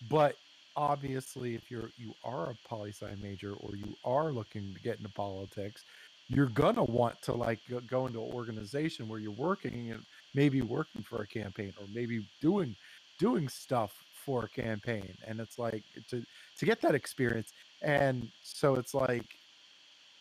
But 0.09 0.35
obviously 0.75 1.55
if 1.55 1.69
you're 1.69 1.89
you 1.97 2.13
are 2.23 2.49
a 2.49 2.55
poli 2.67 2.91
sci 2.91 3.13
major 3.21 3.53
or 3.53 3.75
you 3.75 3.95
are 4.03 4.31
looking 4.31 4.73
to 4.73 4.79
get 4.81 4.97
into 4.97 5.09
politics, 5.09 5.83
you're 6.29 6.47
gonna 6.47 6.83
want 6.83 7.21
to 7.21 7.33
like 7.33 7.59
go, 7.87 8.07
into 8.07 8.21
an 8.21 8.31
organization 8.33 9.07
where 9.07 9.19
you're 9.19 9.31
working 9.31 9.91
and 9.91 10.03
maybe 10.33 10.61
working 10.61 11.03
for 11.03 11.21
a 11.21 11.27
campaign 11.27 11.73
or 11.79 11.85
maybe 11.93 12.27
doing 12.41 12.75
doing 13.19 13.47
stuff 13.47 13.93
for 14.25 14.45
a 14.45 14.49
campaign 14.49 15.13
and 15.27 15.39
it's 15.39 15.59
like 15.59 15.83
to 16.09 16.23
to 16.57 16.65
get 16.65 16.81
that 16.81 16.95
experience 16.95 17.51
and 17.81 18.27
so 18.41 18.75
it's 18.75 18.93
like 18.93 19.25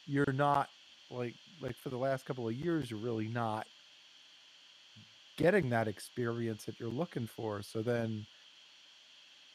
you're 0.06 0.32
not 0.32 0.68
like 1.10 1.34
like 1.60 1.76
for 1.76 1.88
the 1.88 1.96
last 1.96 2.26
couple 2.26 2.46
of 2.48 2.54
years 2.54 2.90
you're 2.90 3.00
really 3.00 3.28
not 3.28 3.66
getting 5.36 5.70
that 5.70 5.88
experience 5.88 6.64
that 6.64 6.78
you're 6.80 6.90
looking 6.90 7.26
for 7.26 7.62
so 7.62 7.82
then 7.82 8.26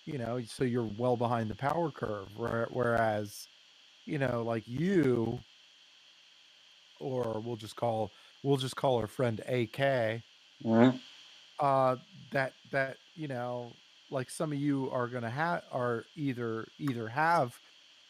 you 0.06 0.18
know 0.18 0.42
so 0.46 0.64
you're 0.64 0.90
well 0.98 1.18
behind 1.18 1.50
the 1.50 1.56
power 1.56 1.92
curve 1.92 2.30
whereas 2.72 3.48
you 4.06 4.18
know 4.18 4.44
like 4.44 4.68
you 4.68 5.40
or 7.00 7.42
we'll 7.44 7.56
just 7.58 7.76
call 7.76 8.12
we'll 8.44 8.58
just 8.58 8.76
call 8.76 8.98
our 8.98 9.08
friend 9.08 9.42
ak 9.48 10.24
Mm-hmm. 10.66 10.98
uh 11.60 11.96
that 12.32 12.54
that 12.72 12.98
you 13.16 13.28
know 13.28 13.78
like 14.12 14.30
some 14.30 14.52
of 14.52 14.58
you 14.60 14.90
are 14.92 15.08
going 15.08 15.24
to 15.24 15.30
have 15.30 15.64
are 15.72 16.06
either 16.16 16.68
either 16.80 17.08
have 17.08 17.60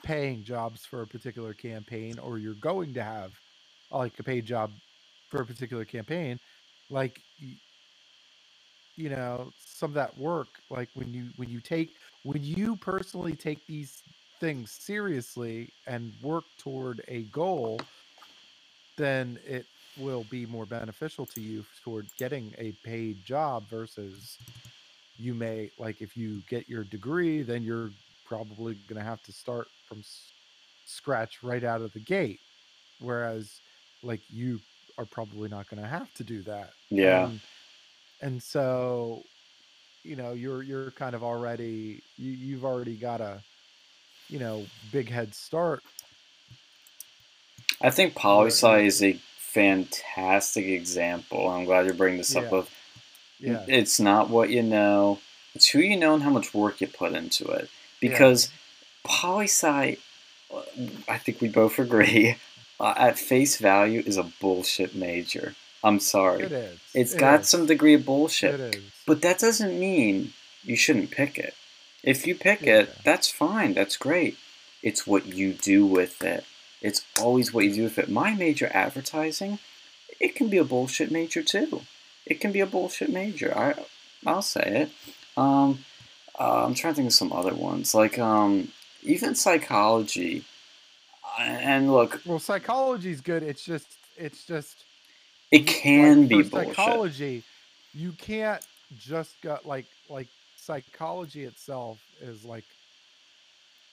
paying 0.03 0.43
jobs 0.43 0.85
for 0.85 1.01
a 1.01 1.07
particular 1.07 1.53
campaign 1.53 2.19
or 2.19 2.37
you're 2.37 2.53
going 2.55 2.93
to 2.93 3.03
have 3.03 3.33
like 3.91 4.17
a 4.19 4.23
paid 4.23 4.45
job 4.45 4.71
for 5.29 5.41
a 5.41 5.45
particular 5.45 5.85
campaign 5.85 6.39
like 6.89 7.21
you 8.95 9.09
know 9.09 9.51
some 9.57 9.91
of 9.91 9.95
that 9.95 10.17
work 10.17 10.61
like 10.69 10.89
when 10.95 11.13
you 11.13 11.31
when 11.37 11.49
you 11.49 11.61
take 11.61 11.97
when 12.23 12.43
you 12.43 12.77
personally 12.77 13.35
take 13.35 13.65
these 13.67 14.03
things 14.39 14.71
seriously 14.71 15.73
and 15.87 16.13
work 16.21 16.45
toward 16.57 17.03
a 17.09 17.23
goal 17.25 17.79
then 18.97 19.39
it 19.45 19.67
will 19.97 20.25
be 20.25 20.45
more 20.45 20.65
beneficial 20.65 21.25
to 21.25 21.41
you 21.41 21.65
toward 21.83 22.07
getting 22.17 22.53
a 22.59 22.73
paid 22.83 23.23
job 23.25 23.69
versus 23.69 24.39
you 25.17 25.33
may 25.33 25.71
like 25.79 26.01
if 26.01 26.17
you 26.17 26.41
get 26.49 26.69
your 26.69 26.83
degree 26.83 27.43
then 27.43 27.63
you're 27.63 27.91
probably 28.25 28.75
going 28.87 28.99
to 28.99 29.05
have 29.05 29.21
to 29.23 29.33
start 29.33 29.67
from 29.85 29.99
s- 29.99 30.33
scratch 30.85 31.43
right 31.43 31.63
out 31.63 31.81
of 31.81 31.93
the 31.93 31.99
gate. 31.99 32.41
Whereas 32.99 33.61
like 34.03 34.23
you 34.29 34.59
are 34.97 35.05
probably 35.05 35.49
not 35.49 35.69
going 35.69 35.81
to 35.81 35.89
have 35.89 36.13
to 36.15 36.23
do 36.23 36.43
that 36.43 36.71
Yeah. 36.89 37.29
and, 37.29 37.41
and 38.21 38.41
so 38.43 39.23
you 40.03 40.15
know 40.15 40.33
you're 40.33 40.63
you're 40.63 40.91
kind 40.91 41.15
of 41.15 41.23
already 41.23 42.03
you, 42.17 42.31
you've 42.33 42.65
already 42.65 42.97
got 42.97 43.21
a 43.21 43.43
you 44.29 44.39
know 44.39 44.69
big 44.91 45.09
head 45.09 45.33
start 45.35 45.83
I 47.81 47.89
think 47.91 48.15
poli 48.15 48.49
sci 48.49 48.79
is 48.81 49.03
a 49.03 49.13
fantastic 49.37 50.65
example. 50.65 51.49
I'm 51.49 51.65
glad 51.65 51.85
you're 51.85 51.95
bringing 51.95 52.17
this 52.19 52.35
up. 52.35 52.51
yeah 52.51 52.51
With 52.51 52.69
yeah 53.39 53.67
it's 53.67 53.99
not 53.99 54.29
what 54.29 54.49
you 54.49 54.63
know; 54.63 55.19
it's 55.55 55.67
who 55.69 55.79
you 55.79 55.97
know 55.97 56.15
and 56.15 56.23
how 56.23 56.29
much 56.31 56.53
work 56.53 56.81
you 56.81 56.87
put 56.87 57.13
into 57.13 57.45
it. 57.49 57.69
yeah 58.03 58.27
Because 58.27 58.49
poli 59.03 59.45
sci, 59.45 59.97
uh, 60.53 60.61
I 61.07 61.17
think 61.19 61.41
we 61.41 61.49
both 61.49 61.79
agree, 61.79 62.37
uh, 62.79 62.93
at 62.97 63.17
face 63.17 63.57
value 63.57 64.03
is 64.05 64.17
a 64.17 64.23
bullshit 64.23 64.95
major. 64.95 65.55
I'm 65.83 65.99
sorry. 65.99 66.43
is 66.43 66.79
It's 66.93 67.13
it 67.13 67.19
got 67.19 67.41
is 67.41 67.49
some 67.49 67.65
degree 67.65 67.93
of 67.93 68.05
bullshit, 68.05 68.59
is 68.59 68.83
but 69.05 69.21
that 69.21 69.39
doesn't 69.39 69.79
mean 69.79 70.33
you 70.63 70.75
shouldn't 70.75 71.11
pick 71.11 71.37
it. 71.37 71.53
If 72.03 72.27
you 72.27 72.35
pick 72.35 72.61
yeah 72.61 72.81
it, 72.81 73.03
that's 73.03 73.29
fine. 73.29 73.73
That's 73.73 73.97
great. 73.97 74.37
It's 74.83 75.07
what 75.07 75.25
you 75.25 75.53
do 75.53 75.85
with 75.85 76.23
it. 76.23 76.45
It's 76.81 77.03
always 77.19 77.53
what 77.53 77.65
you 77.65 77.73
do 77.73 77.83
with 77.83 77.97
it. 77.97 78.09
My 78.09 78.33
major, 78.33 78.69
advertising, 78.73 79.59
it 80.19 80.35
can 80.35 80.49
be 80.49 80.57
a 80.57 80.63
bullshit 80.63 81.11
major 81.11 81.43
too. 81.43 81.81
It 82.25 82.39
can 82.39 82.51
be 82.51 82.59
a 82.59 82.65
bullshit 82.65 83.09
major. 83.09 83.57
I, 83.57 83.75
I'll 84.25 84.41
say 84.41 84.87
it. 84.87 85.11
Um, 85.35 85.85
uh, 86.39 86.65
I'm 86.65 86.75
trying 86.75 86.93
to 86.93 86.95
think 86.97 87.07
of 87.07 87.13
some 87.13 87.33
other 87.33 87.53
ones, 87.53 87.95
like 87.95 88.19
um, 88.19 88.69
even 89.03 89.35
psychology. 89.35 90.43
And 91.37 91.91
look, 91.93 92.21
well 92.25 92.39
psychology 92.39 93.11
is 93.11 93.21
good 93.21 93.43
it's 93.43 93.63
just 93.65 93.97
it's 94.17 94.45
just 94.45 94.85
it 95.51 95.67
you 95.67 95.75
like 95.95 96.17
can 96.21 96.27
be 96.27 96.43
psychology 96.43 97.45
you 97.93 98.13
can't 98.13 98.63
just 98.97 99.41
go 99.41 99.59
like 99.65 99.87
like 100.09 100.29
psychology 100.57 101.43
itself 101.45 101.99
is 102.21 102.45
like 102.45 102.65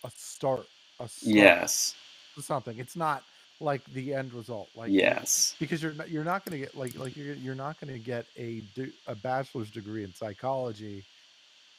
a 0.04 0.10
start, 0.16 0.68
a 1.00 1.08
start 1.08 1.56
Yes. 1.56 1.96
to 2.36 2.42
something. 2.42 2.78
It's 2.78 2.96
not 2.96 3.24
like 3.60 3.82
the 3.92 4.14
end 4.14 4.34
result. 4.34 4.70
Like 4.74 4.94
Yes. 4.94 5.56
because 5.60 5.82
you're 5.82 5.94
not, 5.94 6.10
you're 6.10 6.24
not 6.24 6.44
going 6.44 6.60
to 6.60 6.66
get 6.66 6.76
like 6.76 6.96
like 6.98 7.16
you're 7.16 7.34
you're 7.36 7.54
not 7.54 7.80
going 7.80 7.92
to 7.92 8.00
get 8.00 8.26
a 8.36 8.62
do, 8.74 8.92
a 9.06 9.16
bachelor's 9.16 9.70
degree 9.70 10.04
in 10.04 10.14
psychology 10.14 11.06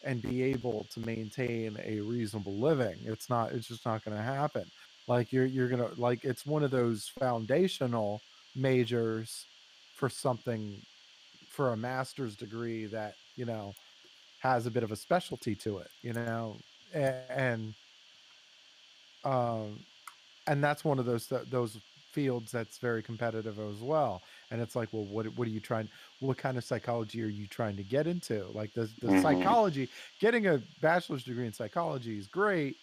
and 0.04 0.22
be 0.22 0.44
able 0.44 0.88
to 0.94 1.02
maintain 1.02 1.78
a 1.84 2.00
reasonable 2.02 2.60
living. 2.60 2.98
It's 3.06 3.30
not. 3.30 3.54
It's 3.54 3.68
just 3.68 3.86
not 3.86 4.04
going 4.06 4.18
to 4.18 4.24
happen. 4.24 4.72
Like 5.08 5.32
you're 5.32 5.46
you're 5.46 5.70
gonna 5.70 5.94
like 5.96 6.26
it's 6.26 6.46
one 6.46 6.64
of 6.64 6.72
those 6.72 7.08
foundational 7.08 8.24
majors 8.56 9.48
for 9.94 10.10
something 10.10 10.86
for 11.50 11.74
a 11.74 11.78
master's 11.78 12.36
degree 12.38 12.88
that 12.88 13.18
you 13.36 13.46
know 13.46 13.78
has 14.40 14.66
a 14.68 14.72
bit 14.72 14.84
of 14.84 14.92
a 14.92 14.98
specialty 14.98 15.56
to 15.58 15.80
it. 15.80 15.92
You 16.04 16.14
know, 16.14 16.62
and 16.94 17.76
um 19.24 19.86
and 20.48 20.64
that's 20.64 20.86
one 20.86 21.00
of 21.00 21.06
those 21.06 21.28
th- 21.28 21.48
those 21.48 21.80
fields 22.14 22.52
that's 22.52 22.80
very 22.80 23.04
competitive 23.04 23.60
as 23.60 23.84
well 23.84 24.24
and 24.52 24.62
it's 24.62 24.76
like 24.76 24.94
well 24.94 25.06
what 25.06 25.28
what 25.36 25.48
are 25.48 25.52
you 25.52 25.62
trying 25.62 25.90
what 26.20 26.38
kind 26.38 26.58
of 26.58 26.64
psychology 26.64 27.24
are 27.24 27.28
you 27.30 27.48
trying 27.48 27.78
to 27.78 27.84
get 27.84 28.08
into 28.08 28.48
like 28.52 28.74
the, 28.74 28.94
the 29.00 29.10
Mhm. 29.10 29.12
psychology 29.12 29.90
getting 30.20 30.48
a 30.48 30.60
bachelor's 30.80 31.24
degree 31.26 31.48
in 31.48 31.54
psychology 31.54 32.18
is 32.18 32.28
great 32.28 32.78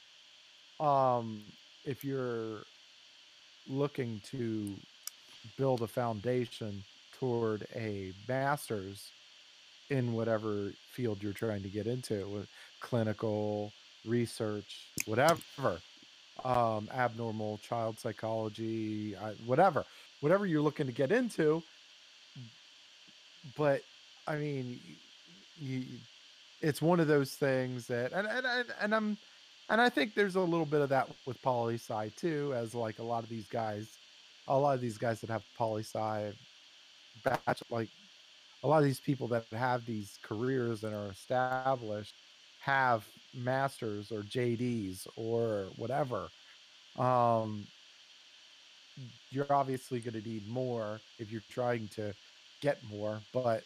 um 0.80 1.52
if 1.84 2.04
you're 2.04 2.62
looking 3.68 4.20
to 4.30 4.74
build 5.58 5.82
a 5.82 5.86
foundation 5.86 6.82
toward 7.18 7.66
a 7.76 8.12
master's 8.28 9.10
in 9.90 10.12
whatever 10.14 10.72
field 10.92 11.22
you're 11.22 11.32
trying 11.32 11.62
to 11.62 11.68
get 11.68 11.86
into, 11.86 12.46
clinical, 12.80 13.72
research 14.06 14.88
whatever 15.06 15.78
um, 16.44 16.88
abnormal 16.94 17.58
child 17.58 17.98
psychology, 17.98 19.14
whatever, 19.46 19.84
whatever 20.20 20.46
you're 20.46 20.62
looking 20.62 20.86
to 20.86 20.92
get 20.92 21.12
into. 21.12 21.62
But 23.56 23.82
I 24.26 24.36
mean, 24.36 24.80
you, 25.60 25.84
it's 26.60 26.82
one 26.82 27.00
of 27.00 27.08
those 27.08 27.32
things 27.34 27.86
that, 27.88 28.12
and 28.12 28.26
and, 28.28 28.66
and 28.80 28.94
I'm, 28.94 29.18
and 29.72 29.80
I 29.80 29.88
think 29.88 30.14
there's 30.14 30.36
a 30.36 30.40
little 30.40 30.66
bit 30.66 30.82
of 30.82 30.90
that 30.90 31.08
with 31.24 31.40
poli 31.40 31.76
sci 31.76 32.10
too, 32.14 32.52
as 32.54 32.74
like 32.74 32.98
a 32.98 33.02
lot 33.02 33.22
of 33.24 33.30
these 33.30 33.48
guys, 33.48 33.88
a 34.46 34.56
lot 34.56 34.74
of 34.74 34.82
these 34.82 34.98
guys 34.98 35.22
that 35.22 35.30
have 35.30 35.42
poli 35.56 35.82
sci, 35.82 36.30
batch 37.24 37.62
like 37.70 37.88
a 38.62 38.68
lot 38.68 38.78
of 38.78 38.84
these 38.84 39.00
people 39.00 39.26
that 39.28 39.46
have 39.50 39.86
these 39.86 40.18
careers 40.22 40.84
and 40.84 40.94
are 40.94 41.10
established 41.10 42.12
have 42.60 43.06
masters 43.34 44.12
or 44.12 44.20
JDs 44.20 45.06
or 45.16 45.68
whatever. 45.76 46.28
Um, 46.98 47.66
you're 49.30 49.50
obviously 49.50 50.00
going 50.00 50.20
to 50.22 50.28
need 50.28 50.46
more 50.46 51.00
if 51.18 51.32
you're 51.32 51.40
trying 51.48 51.88
to 51.96 52.12
get 52.60 52.76
more, 52.90 53.20
but 53.32 53.62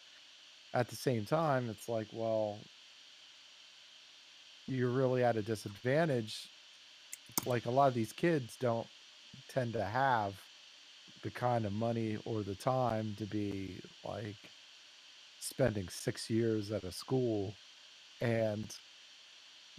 at 0.73 0.87
the 0.87 0.95
same 0.95 1.25
time, 1.25 1.69
it's 1.69 1.89
like, 1.89 2.07
well, 2.13 2.57
you're 4.67 4.89
really 4.89 5.23
at 5.23 5.37
a 5.37 5.41
disadvantage. 5.41 6.47
Like 7.45 7.65
a 7.65 7.71
lot 7.71 7.87
of 7.87 7.93
these 7.93 8.13
kids 8.13 8.57
don't 8.59 8.87
tend 9.49 9.73
to 9.73 9.83
have 9.85 10.33
the 11.23 11.31
kind 11.31 11.65
of 11.65 11.73
money 11.73 12.17
or 12.25 12.43
the 12.43 12.55
time 12.55 13.15
to 13.17 13.25
be 13.25 13.79
like 14.05 14.35
spending 15.39 15.87
six 15.89 16.29
years 16.29 16.71
at 16.71 16.83
a 16.83 16.91
school 16.91 17.53
and 18.21 18.75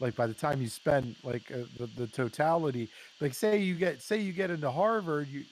like 0.01 0.15
by 0.17 0.27
the 0.27 0.35
time 0.35 0.63
you 0.63 0.69
spend 0.69 1.17
like 1.25 1.51
uh, 1.53 1.59
the, 1.79 1.87
the 1.97 2.07
totality 2.07 2.89
like 3.21 3.35
say 3.35 3.59
you 3.59 3.75
get 3.75 4.03
say 4.03 4.19
you 4.21 4.33
get 4.33 4.51
into 4.51 4.71
harvard 4.71 5.29
you 5.29 5.45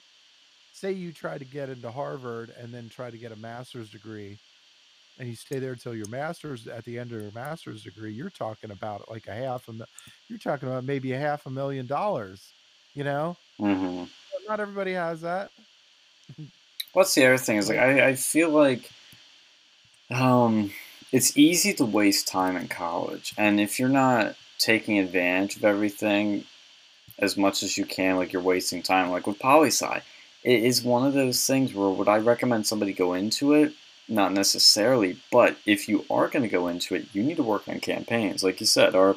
say 0.73 0.91
you 0.91 1.11
try 1.11 1.37
to 1.37 1.45
get 1.45 1.69
into 1.69 1.91
harvard 1.91 2.53
and 2.59 2.73
then 2.73 2.89
try 2.89 3.09
to 3.09 3.17
get 3.17 3.31
a 3.31 3.35
master's 3.37 3.89
degree 3.89 4.37
and 5.19 5.27
you 5.27 5.35
stay 5.35 5.59
there 5.59 5.73
until 5.73 5.95
your 5.95 6.07
master's 6.07 6.67
at 6.67 6.83
the 6.85 6.97
end 6.99 7.11
of 7.11 7.21
your 7.21 7.31
master's 7.33 7.83
degree 7.83 8.13
you're 8.13 8.29
talking 8.29 8.71
about 8.71 9.09
like 9.09 9.27
a 9.27 9.33
half 9.33 9.67
a 9.69 9.73
you're 10.29 10.39
talking 10.39 10.67
about 10.67 10.83
maybe 10.83 11.13
a 11.13 11.19
half 11.19 11.45
a 11.45 11.49
million 11.49 11.85
dollars 11.85 12.53
you 12.95 13.03
know? 13.03 13.37
Hmm 13.59 14.05
not 14.47 14.59
everybody 14.59 14.93
has 14.93 15.21
that. 15.21 15.51
What's 16.93 17.13
the 17.13 17.25
other 17.25 17.37
thing 17.37 17.57
is 17.57 17.69
like 17.69 17.77
I, 17.77 18.09
I 18.09 18.15
feel 18.15 18.49
like 18.49 18.89
um 20.09 20.71
it's 21.11 21.37
easy 21.37 21.73
to 21.73 21.85
waste 21.85 22.27
time 22.27 22.55
in 22.55 22.67
college 22.67 23.33
and 23.37 23.59
if 23.59 23.79
you're 23.79 23.89
not 23.89 24.35
taking 24.57 24.97
advantage 24.97 25.57
of 25.57 25.65
everything 25.65 26.45
as 27.19 27.37
much 27.37 27.61
as 27.61 27.77
you 27.77 27.85
can 27.85 28.15
like 28.15 28.31
you're 28.33 28.41
wasting 28.41 28.81
time 28.81 29.11
like 29.11 29.27
with 29.27 29.37
poli 29.37 29.67
sci 29.67 30.01
it 30.43 30.63
is 30.63 30.81
one 30.81 31.05
of 31.05 31.13
those 31.13 31.45
things 31.45 31.73
where 31.73 31.89
would 31.89 32.07
I 32.07 32.17
recommend 32.17 32.65
somebody 32.65 32.93
go 32.93 33.13
into 33.13 33.53
it 33.53 33.73
not 34.07 34.31
necessarily 34.31 35.17
but 35.31 35.57
if 35.65 35.87
you 35.89 36.05
are 36.09 36.27
going 36.27 36.43
to 36.43 36.49
go 36.49 36.67
into 36.67 36.95
it 36.95 37.05
you 37.13 37.23
need 37.23 37.37
to 37.37 37.43
work 37.43 37.67
on 37.67 37.79
campaigns 37.79 38.43
like 38.43 38.59
you 38.59 38.65
said 38.65 38.95
our 38.95 39.15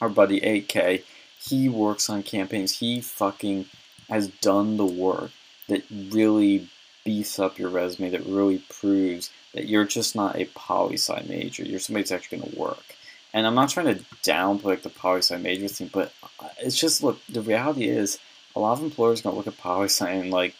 our 0.00 0.08
buddy 0.08 0.40
AK 0.40 1.02
he 1.38 1.68
works 1.68 2.10
on 2.10 2.22
campaigns 2.22 2.78
he 2.78 3.00
fucking 3.00 3.66
has 4.08 4.28
done 4.28 4.76
the 4.76 4.84
work 4.86 5.30
that 5.68 5.84
really 5.90 6.68
beefs 7.04 7.38
up 7.38 7.58
your 7.58 7.70
resume 7.70 8.10
that 8.10 8.26
really 8.26 8.58
proves 8.68 9.30
that 9.54 9.66
you're 9.66 9.84
just 9.84 10.14
not 10.14 10.36
a 10.36 10.44
poli 10.54 10.94
sci 10.94 11.22
major. 11.28 11.64
You're 11.64 11.80
somebody 11.80 12.02
that's 12.02 12.12
actually 12.12 12.38
going 12.38 12.52
to 12.52 12.58
work. 12.58 12.96
And 13.32 13.46
I'm 13.46 13.54
not 13.54 13.70
trying 13.70 13.94
to 13.94 14.02
downplay 14.22 14.64
like, 14.64 14.82
the 14.82 14.90
poli 14.90 15.18
sci 15.18 15.36
major 15.38 15.68
thing, 15.68 15.90
but 15.92 16.12
uh, 16.40 16.48
it's 16.58 16.78
just 16.78 17.02
look. 17.02 17.18
The 17.28 17.42
reality 17.42 17.88
is, 17.88 18.18
a 18.54 18.60
lot 18.60 18.72
of 18.72 18.82
employers 18.84 19.20
are 19.20 19.24
going 19.24 19.34
to 19.34 19.36
look 19.38 19.46
at 19.46 19.58
poli 19.58 19.86
sci 19.86 20.08
and 20.08 20.30
like 20.30 20.54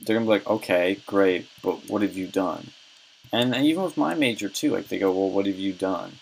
they're 0.00 0.16
going 0.16 0.26
to 0.26 0.30
be 0.30 0.38
like, 0.38 0.46
okay, 0.46 0.98
great, 1.06 1.48
but 1.62 1.88
what 1.88 2.02
have 2.02 2.16
you 2.16 2.26
done? 2.26 2.68
And 3.32 3.54
even 3.54 3.82
with 3.82 3.96
my 3.96 4.14
major 4.14 4.48
too, 4.48 4.70
like 4.72 4.88
they 4.88 4.98
go, 4.98 5.10
well, 5.12 5.30
what 5.30 5.46
have 5.46 5.58
you 5.58 5.72
done? 5.72 6.18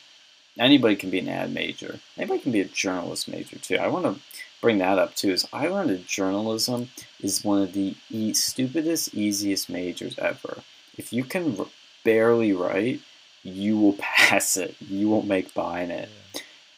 Anybody 0.59 0.97
can 0.97 1.11
be 1.11 1.19
an 1.19 1.29
ad 1.29 1.53
major. 1.53 2.01
Anybody 2.17 2.41
can 2.41 2.53
be 2.53 2.61
a 2.61 2.67
journalist 2.67 3.29
major 3.29 3.59
too. 3.59 3.77
I 3.77 3.89
want 3.89 4.05
to 4.05 4.21
bring 4.61 4.79
that 4.79 4.99
up 4.99 5.15
too. 5.17 5.33
Is 5.33 5.47
I 5.53 5.67
learned 5.69 5.91
that 5.91 6.07
journalism 6.07 6.91
is 7.21 7.45
one 7.45 7.63
of 7.63 7.73
the 7.73 7.95
e- 8.11 8.35
stupidest, 8.35 9.15
easiest 9.15 9.69
majors 9.69 10.19
ever. 10.19 10.59
If 10.97 11.13
you 11.13 11.25
can 11.25 11.59
r- 11.59 11.67
barely 12.05 12.53
write, 12.53 13.01
you 13.43 13.79
will 13.79 13.93
pass 13.99 14.57
it. 14.57 14.77
You 14.81 15.09
won't 15.09 15.27
make 15.27 15.55
buying 15.55 15.91
it. 15.91 16.09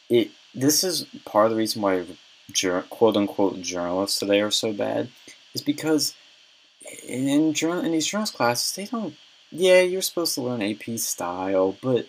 It. 0.09 0.31
This 0.55 0.83
is 0.83 1.05
part 1.25 1.45
of 1.45 1.51
the 1.51 1.57
reason 1.57 1.81
why 1.83 2.03
jour- 2.51 2.85
quote 2.89 3.15
unquote 3.15 3.61
journalists 3.61 4.19
today 4.19 4.41
are 4.41 4.51
so 4.51 4.73
bad, 4.73 5.09
is 5.53 5.61
because 5.61 6.15
in 7.07 7.27
in, 7.27 7.53
journal, 7.53 7.85
in 7.85 7.91
these 7.91 8.07
journalist 8.07 8.33
classes 8.33 8.75
they 8.75 8.85
don't. 8.85 9.15
Yeah, 9.51 9.81
you're 9.81 10.01
supposed 10.01 10.35
to 10.35 10.41
learn 10.41 10.61
AP 10.61 10.97
style, 10.99 11.77
but 11.81 12.07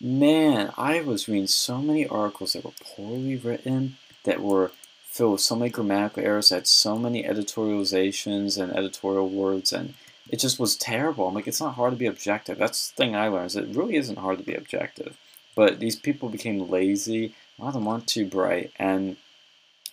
man, 0.00 0.72
I 0.76 1.00
was 1.02 1.28
reading 1.28 1.46
so 1.46 1.78
many 1.78 2.06
articles 2.06 2.54
that 2.54 2.64
were 2.64 2.72
poorly 2.82 3.36
written, 3.36 3.96
that 4.24 4.40
were 4.40 4.72
filled 5.04 5.32
with 5.32 5.40
so 5.40 5.56
many 5.56 5.70
grammatical 5.70 6.24
errors, 6.24 6.50
had 6.50 6.66
so 6.66 6.98
many 6.98 7.22
editorializations 7.22 8.60
and 8.60 8.72
editorial 8.72 9.28
words, 9.28 9.72
and 9.72 9.94
it 10.28 10.38
just 10.38 10.58
was 10.58 10.76
terrible. 10.76 11.28
I'm 11.28 11.34
like, 11.34 11.46
it's 11.46 11.60
not 11.60 11.74
hard 11.74 11.92
to 11.92 11.98
be 11.98 12.06
objective. 12.06 12.58
That's 12.58 12.90
the 12.90 12.96
thing 12.96 13.16
I 13.16 13.28
learned. 13.28 13.46
Is 13.46 13.56
it 13.56 13.68
really 13.68 13.96
isn't 13.96 14.18
hard 14.18 14.38
to 14.38 14.44
be 14.44 14.54
objective. 14.54 15.16
But 15.54 15.80
these 15.80 15.96
people 15.96 16.28
became 16.28 16.70
lazy. 16.70 17.34
A 17.58 17.62
lot 17.62 17.68
of 17.68 17.74
them 17.74 17.84
weren't 17.84 18.06
too 18.06 18.24
bright, 18.24 18.72
and 18.76 19.16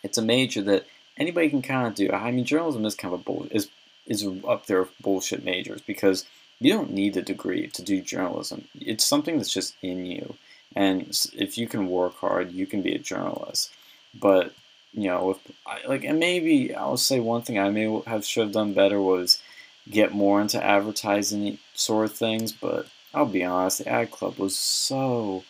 it's 0.03 0.17
a 0.17 0.21
major 0.21 0.62
that 0.63 0.86
anybody 1.17 1.49
can 1.49 1.62
kind 1.62 1.88
of 1.88 1.95
do. 1.95 2.12
I 2.12 2.31
mean, 2.31 2.45
journalism 2.45 2.86
is 2.86 2.95
kind 2.95 3.13
of 3.13 3.19
a 3.19 3.23
bull 3.23 3.47
is 3.51 3.69
is 4.05 4.25
up 4.47 4.67
there 4.67 4.81
with 4.81 5.01
bullshit 5.01 5.43
majors 5.43 5.81
because 5.81 6.25
you 6.60 6.74
don't 6.74 6.91
need 6.91 7.17
a 7.17 7.22
degree 7.22 7.67
to 7.67 7.82
do 7.82 8.02
journalism. 8.02 8.67
It's 8.80 9.06
something 9.06 9.38
that's 9.38 9.54
just 9.54 9.76
in 9.82 10.06
you, 10.06 10.36
and 10.76 11.10
if 11.34 11.58
you 11.58 11.67
can 11.67 11.88
work 11.88 12.15
hard, 12.17 12.52
you 12.52 12.65
can 12.65 12.82
be 12.82 12.93
a 12.96 13.00
journalist. 13.00 13.72
But 14.20 14.54
you 14.93 15.10
know, 15.10 15.32
if 15.32 15.38
I, 15.65 15.88
like, 15.88 16.04
and 16.04 16.20
maybe 16.20 16.74
I'll 16.74 16.98
say 16.98 17.20
one 17.20 17.41
thing 17.43 17.60
I 17.60 17.70
may 17.70 18.02
have 18.08 18.26
should 18.26 18.46
have 18.46 18.54
done 18.54 18.74
better 18.74 19.02
was 19.02 19.41
get 19.89 20.12
more 20.12 20.41
into 20.41 20.63
advertising 20.63 21.60
sort 21.74 22.06
of 22.06 22.17
things. 22.17 22.52
But 22.52 22.88
I'll 23.13 23.26
be 23.26 23.43
honest, 23.43 23.80
the 23.80 23.89
ad 23.89 24.12
club 24.12 24.38
was 24.38 24.58
so 24.58 25.43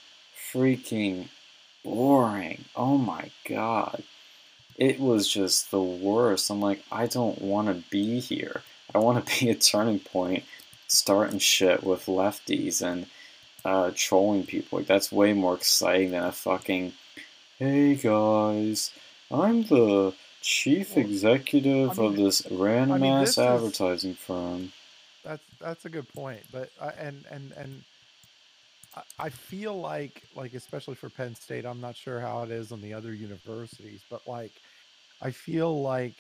freaking 0.52 1.30
boring. 1.84 2.65
Oh 2.76 2.98
my 2.98 3.32
god. 3.48 4.04
It 4.78 5.00
was 5.00 5.28
just 5.28 5.72
the 5.72 5.82
worst. 5.82 6.52
I'm 6.52 6.62
like, 6.62 6.84
I 6.91 7.08
don't 7.08 7.41
want 7.41 7.67
to 7.67 7.89
be 7.89 8.20
here. 8.20 8.62
I 8.93 9.00
want 9.00 9.26
to 9.26 9.39
be 9.46 9.50
a 9.50 9.56
turning 9.56 10.00
point, 10.00 10.43
starting 10.88 11.39
shit 11.39 11.84
with 11.84 12.06
lefties 12.06 12.82
and 12.82 13.06
uh, 13.65 13.91
trolling 13.95 14.45
people. 14.45 14.80
Like, 14.80 14.88
that's 14.88 15.12
way 15.12 15.34
more 15.34 15.56
exciting 15.56 16.12
than 16.12 16.23
a 16.23 16.32
fucking, 16.32 16.93
hey 17.60 17.95
guys, 17.95 18.91
I'm 19.32 19.63
the 19.63 20.13
chief 20.41 20.95
Well, 20.95 21.06
executive 21.06 22.00
I 22.00 22.04
of 22.06 22.15
this 22.15 22.45
random 22.50 22.95
I 22.95 22.97
mean, 23.00 23.12
ass 23.13 23.21
this 23.28 23.38
is- 23.38 23.38
advertising 23.39 24.13
firm. 24.13 24.71
that's 25.23 25.43
that's 25.60 25.84
a 25.84 25.89
good 25.89 26.08
point 26.13 26.39
but 26.54 26.69
uh, 26.80 26.91
and 26.97 27.26
and 27.30 27.52
and 27.58 27.84
I- 28.95 29.26
I 29.26 29.30
feel 29.30 29.78
like 29.78 30.23
like 30.36 30.54
especially 30.54 30.95
for 30.95 31.10
Penn 31.10 31.36
State, 31.36 31.65
I'm 31.65 31.82
not 31.82 31.95
sure 31.97 32.21
how 32.21 32.43
it 32.43 32.52
is 32.52 32.71
on 32.71 32.82
the 32.82 32.93
other 32.93 33.13
universities, 33.13 34.02
but 34.10 34.26
like 34.28 34.54
I 35.21 35.32
feel 35.32 35.82
like 35.82 36.13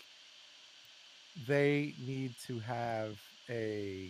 they 1.47 1.93
need 2.05 2.33
to 2.47 2.59
have 2.59 3.17
a 3.49 4.09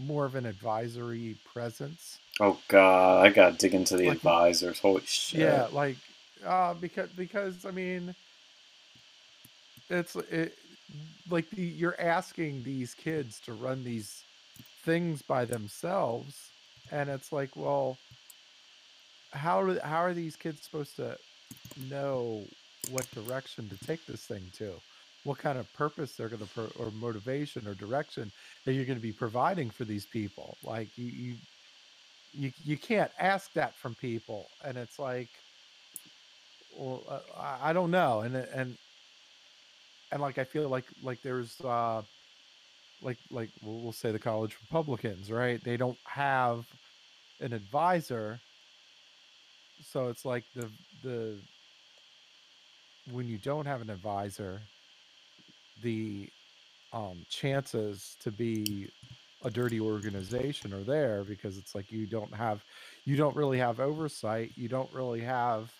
more 0.00 0.26
of 0.26 0.34
an 0.36 0.46
advisory 0.46 1.36
presence. 1.52 2.20
Oh 2.40 2.58
god, 2.68 3.26
I 3.26 3.30
gotta 3.30 3.56
dig 3.56 3.74
into 3.74 3.96
the 3.96 4.08
Like- 4.08 4.18
advisors. 4.18 4.80
Holy 4.80 5.02
shit. 5.06 5.40
Yeah, 5.40 5.68
like 5.72 5.98
uh 6.46 6.74
because 6.74 7.10
because 7.10 7.66
I 7.66 7.72
mean 7.72 8.14
it's 9.90 10.16
it 10.16 10.58
like 11.30 11.50
the 11.50 11.62
you're 11.62 12.00
asking 12.00 12.64
these 12.64 12.94
kids 12.94 13.40
to 13.40 13.54
run 13.54 13.84
these 13.84 14.24
things 14.84 15.22
by 15.22 15.44
themselves 15.44 16.50
and 16.92 17.10
it's 17.10 17.32
like, 17.32 17.56
well, 17.56 17.98
how 19.32 19.66
do 19.66 19.78
how 19.84 19.98
are 20.02 20.14
these 20.14 20.36
kids 20.36 20.62
supposed 20.62 20.96
to 20.96 21.18
know 21.88 22.42
what 22.90 23.10
direction 23.12 23.68
to 23.68 23.86
take 23.86 24.06
this 24.06 24.22
thing 24.26 24.42
to? 24.58 24.72
What 25.24 25.38
kind 25.38 25.58
of 25.58 25.72
purpose 25.74 26.12
they're 26.14 26.28
going 26.30 26.42
to 26.42 26.48
pro- 26.48 26.72
or 26.78 26.90
motivation 26.92 27.68
or 27.68 27.74
direction 27.74 28.32
that 28.64 28.74
you're 28.74 28.84
going 28.84 28.98
to 28.98 29.02
be 29.02 29.12
providing 29.12 29.70
for 29.70 29.84
these 29.84 30.06
people? 30.06 30.56
Like 30.64 30.88
you 30.96 31.06
you 31.06 31.34
you 32.32 32.52
you 32.64 32.76
can't 32.76 33.10
ask 33.18 33.52
that 33.54 33.74
from 33.74 33.94
people 33.96 34.46
and 34.64 34.76
it's 34.76 34.98
like 34.98 35.28
well 36.78 37.02
uh, 37.08 37.56
I, 37.62 37.72
don't 37.72 37.90
know 37.90 38.20
and 38.20 38.36
and 38.36 38.76
and 40.12 40.20
like 40.20 40.38
i 40.38 40.44
feel 40.44 40.68
like 40.68 40.84
like 41.02 41.20
there's 41.22 41.60
uh 41.62 42.02
like 43.02 43.18
like 43.30 43.50
we'll 43.62 43.92
say 43.92 44.12
the 44.12 44.18
college 44.18 44.56
republicans 44.62 45.30
right 45.30 45.62
they 45.64 45.76
don't 45.76 45.98
have 46.04 46.66
an 47.40 47.52
advisor 47.52 48.38
so 49.82 50.08
it's 50.08 50.24
like 50.24 50.44
the 50.54 50.70
the 51.02 51.38
when 53.10 53.26
you 53.26 53.38
don't 53.38 53.66
have 53.66 53.80
an 53.80 53.90
advisor 53.90 54.60
the 55.82 56.28
um 56.92 57.18
chances 57.28 58.16
to 58.20 58.30
be 58.30 58.88
a 59.44 59.50
dirty 59.50 59.80
organization 59.80 60.72
are 60.74 60.84
there 60.84 61.24
because 61.24 61.56
it's 61.56 61.74
like 61.74 61.90
you 61.90 62.06
don't 62.06 62.32
have 62.34 62.62
you 63.06 63.16
don't 63.16 63.36
really 63.36 63.58
have 63.58 63.80
oversight 63.80 64.50
you 64.56 64.68
don't 64.68 64.92
really 64.92 65.20
have 65.20 65.72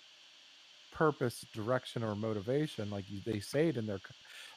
purpose 0.92 1.44
direction 1.54 2.02
or 2.02 2.14
motivation 2.14 2.90
like 2.90 3.04
they 3.26 3.40
say 3.40 3.68
it 3.68 3.76
in 3.76 3.86
their 3.86 4.00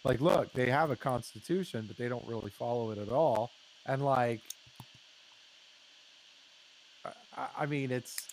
like 0.04 0.22
look 0.22 0.52
they 0.54 0.70
have 0.70 0.92
a 0.92 0.96
constitution 0.96 1.86
but 1.88 1.98
they 1.98 2.08
don't 2.10 2.26
really 2.28 2.52
follow 2.52 2.92
it 2.92 2.98
at 2.98 3.10
all 3.10 3.52
and 3.88 4.04
like 4.04 4.42
I- 7.06 7.12
I, 7.38 7.48
I 7.60 7.66
mean 7.66 7.92
it's 7.92 8.28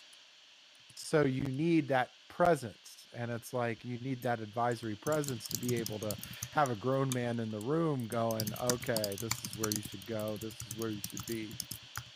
so 0.95 1.23
you 1.25 1.43
need 1.43 1.87
that 1.89 2.09
presence 2.29 2.80
and 3.15 3.31
it's 3.31 3.53
like 3.53 3.83
you 3.83 3.97
need 3.99 4.21
that 4.21 4.39
advisory 4.39 4.95
presence 4.95 5.47
to 5.47 5.59
be 5.59 5.75
able 5.75 5.99
to 5.99 6.15
have 6.53 6.69
a 6.71 6.75
grown 6.75 7.09
man 7.13 7.39
in 7.39 7.51
the 7.51 7.59
room 7.59 8.07
going 8.07 8.43
okay 8.71 9.15
this 9.19 9.31
is 9.43 9.57
where 9.57 9.69
you 9.71 9.81
should 9.89 10.05
go. 10.05 10.37
This 10.41 10.53
is 10.53 10.77
where 10.77 10.89
you 10.89 10.99
should 11.09 11.25
be. 11.25 11.49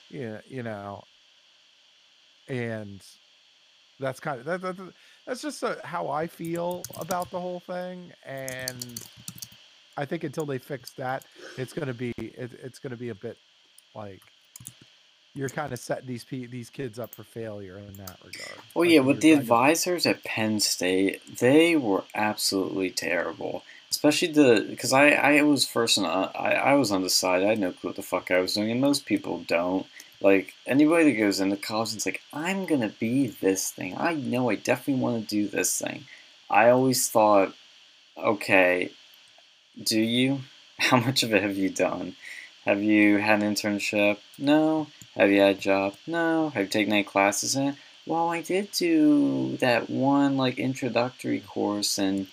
Yeah 0.10 0.40
you 0.48 0.64
know? 0.64 1.04
And 2.48 3.04
that's 4.00 4.20
kind 4.20 4.40
of 4.40 4.46
that, 4.46 4.62
that, 4.62 4.78
that- 4.78 4.94
that's 5.26 5.42
just 5.42 5.64
uh 5.64 5.76
how 5.84 6.10
i 6.10 6.28
feel 6.28 6.84
about 7.00 7.32
the 7.32 7.40
whole 7.40 7.60
thing. 7.62 8.12
And 8.26 9.02
i 9.98 10.06
think 10.06 10.24
until 10.24 10.46
they 10.46 10.58
fix 10.60 10.92
that 10.92 11.26
it's 11.58 11.74
going 11.74 11.88
to 11.88 11.94
be 11.94 12.14
it, 12.18 12.52
it's 12.62 12.80
going 12.80 12.92
to 12.92 12.98
be 12.98 13.10
a 13.10 13.16
bit 13.16 13.38
like 13.96 14.22
you're 15.36 15.50
kind 15.50 15.74
of 15.74 15.80
setting 15.80 16.08
these 16.08 16.24
these 16.24 16.70
kids 16.70 16.98
up 16.98 17.14
for 17.14 17.24
failure 17.24 17.78
in 17.78 17.94
that 17.98 18.18
regard 18.24 18.58
Well, 18.74 18.86
Like, 18.86 18.94
yeah, 18.94 19.02
with 19.02 19.22
the 19.22 19.34
advisors 19.34 20.06
at 20.06 20.24
Penn 20.24 20.60
State, 20.60 21.22
they 21.38 21.76
were 21.76 22.04
absolutely 22.16 22.90
terrible. 22.90 23.64
Especially 23.92 24.30
the 24.30 24.66
because 24.68 24.94
I, 24.94 25.10
I 25.10 25.42
was 25.44 25.66
first 25.66 25.98
and 25.98 26.08
I, 26.08 26.32
I 26.34 26.74
was 26.74 26.92
undecided. 26.92 27.46
I 27.46 27.52
had 27.52 27.60
no 27.60 27.72
clue 27.72 27.90
what 27.90 27.96
the 27.96 28.02
fuck 28.02 28.32
I 28.32 28.40
was 28.40 28.56
doing, 28.56 28.72
and 28.72 28.82
most 28.82 29.06
people 29.06 29.44
don't. 29.48 29.86
Like 30.22 30.54
anybody 30.66 31.12
that 31.12 31.20
goes 31.20 31.40
into 31.40 31.58
college 31.58 31.92
and's 31.92 32.06
like, 32.06 32.22
I'm 32.34 32.66
gonna 32.66 32.90
be 32.90 33.28
this 33.28 33.70
thing. 33.72 33.96
I 33.98 34.14
know 34.16 34.50
I 34.50 34.56
definitely 34.56 35.02
want 35.02 35.22
to 35.22 35.28
do 35.36 35.48
this 35.48 35.78
thing. 35.80 36.06
I 36.50 36.70
always 36.70 37.10
thought, 37.10 37.54
okay, 38.18 38.92
do 39.82 40.00
you? 40.00 40.42
How 40.80 40.98
much 40.98 41.24
of 41.24 41.34
it 41.34 41.42
have 41.42 41.58
you 41.58 41.70
done? 41.70 42.16
Have 42.66 42.82
you 42.82 43.18
had 43.18 43.42
an 43.44 43.54
internship? 43.54 44.18
No. 44.38 44.88
Have 45.16 45.32
you 45.32 45.42
had 45.42 45.58
a 45.58 45.60
job? 45.60 45.96
No. 46.08 46.50
Have 46.50 46.64
you 46.64 46.70
taken 46.70 46.94
any 46.94 47.04
classes 47.04 47.56
in 47.56 47.70
it? 47.70 47.76
Well, 48.06 48.30
I 48.30 48.42
did 48.42 48.72
do 48.72 49.58
that 49.58 49.90
one 49.90 50.38
like 50.38 50.60
introductory 50.60 51.40
course 51.40 51.98
in 51.98 52.28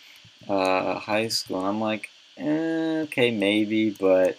uh, 0.48 0.98
high 0.98 1.28
school, 1.28 1.60
and 1.60 1.68
I'm 1.68 1.80
like, 1.80 2.10
eh, 2.36 3.02
okay, 3.02 3.30
maybe, 3.30 3.90
but 3.90 4.36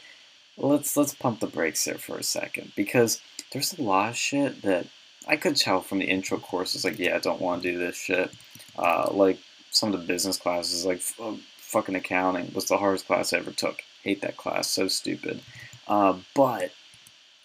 let's 0.58 0.96
let's 0.96 1.14
pump 1.16 1.40
the 1.40 1.48
brakes 1.48 1.86
there 1.86 1.98
for 1.98 2.18
a 2.18 2.24
second 2.24 2.72
because 2.76 3.22
there's 3.52 3.78
a 3.78 3.82
lot 3.82 4.10
of 4.10 4.16
shit 4.16 4.62
that 4.62 4.86
I 5.28 5.38
could 5.38 5.56
tell 5.56 5.82
from 5.82 6.00
the 6.00 6.06
intro 6.06 6.38
courses. 6.38 6.84
Like, 6.84 7.00
yeah, 7.00 7.16
I 7.16 7.20
don't 7.20 7.42
want 7.42 7.64
to 7.64 7.72
do 7.72 7.80
this 7.80 7.96
shit. 7.96 8.32
Uh, 8.78 9.10
like 9.12 9.40
some 9.72 9.94
of 9.94 10.00
the 10.00 10.06
business 10.06 10.38
classes, 10.38 10.86
like 10.86 10.98
f- 10.98 11.20
uh, 11.20 11.34
fucking 11.58 11.96
accounting 11.96 12.52
was 12.54 12.66
the 12.66 12.78
hardest 12.78 13.08
class 13.08 13.34
I 13.34 13.38
ever 13.38 13.52
took. 13.52 13.82
Hate 14.04 14.22
that 14.22 14.38
class, 14.38 14.68
so 14.68 14.88
stupid. 14.88 15.42
Uh, 15.88 16.18
but 16.36 16.72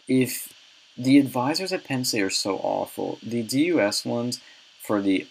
if 0.09 0.53
the 0.99 1.19
advisors 1.19 1.73
at 1.73 1.85
Penn 1.85 2.05
State 2.05 2.23
are 2.23 2.31
so 2.31 2.57
awful, 2.57 3.19
the 3.23 3.43
DUS 3.43 4.05
ones 4.05 4.41
for 4.81 5.01
the 5.01 5.27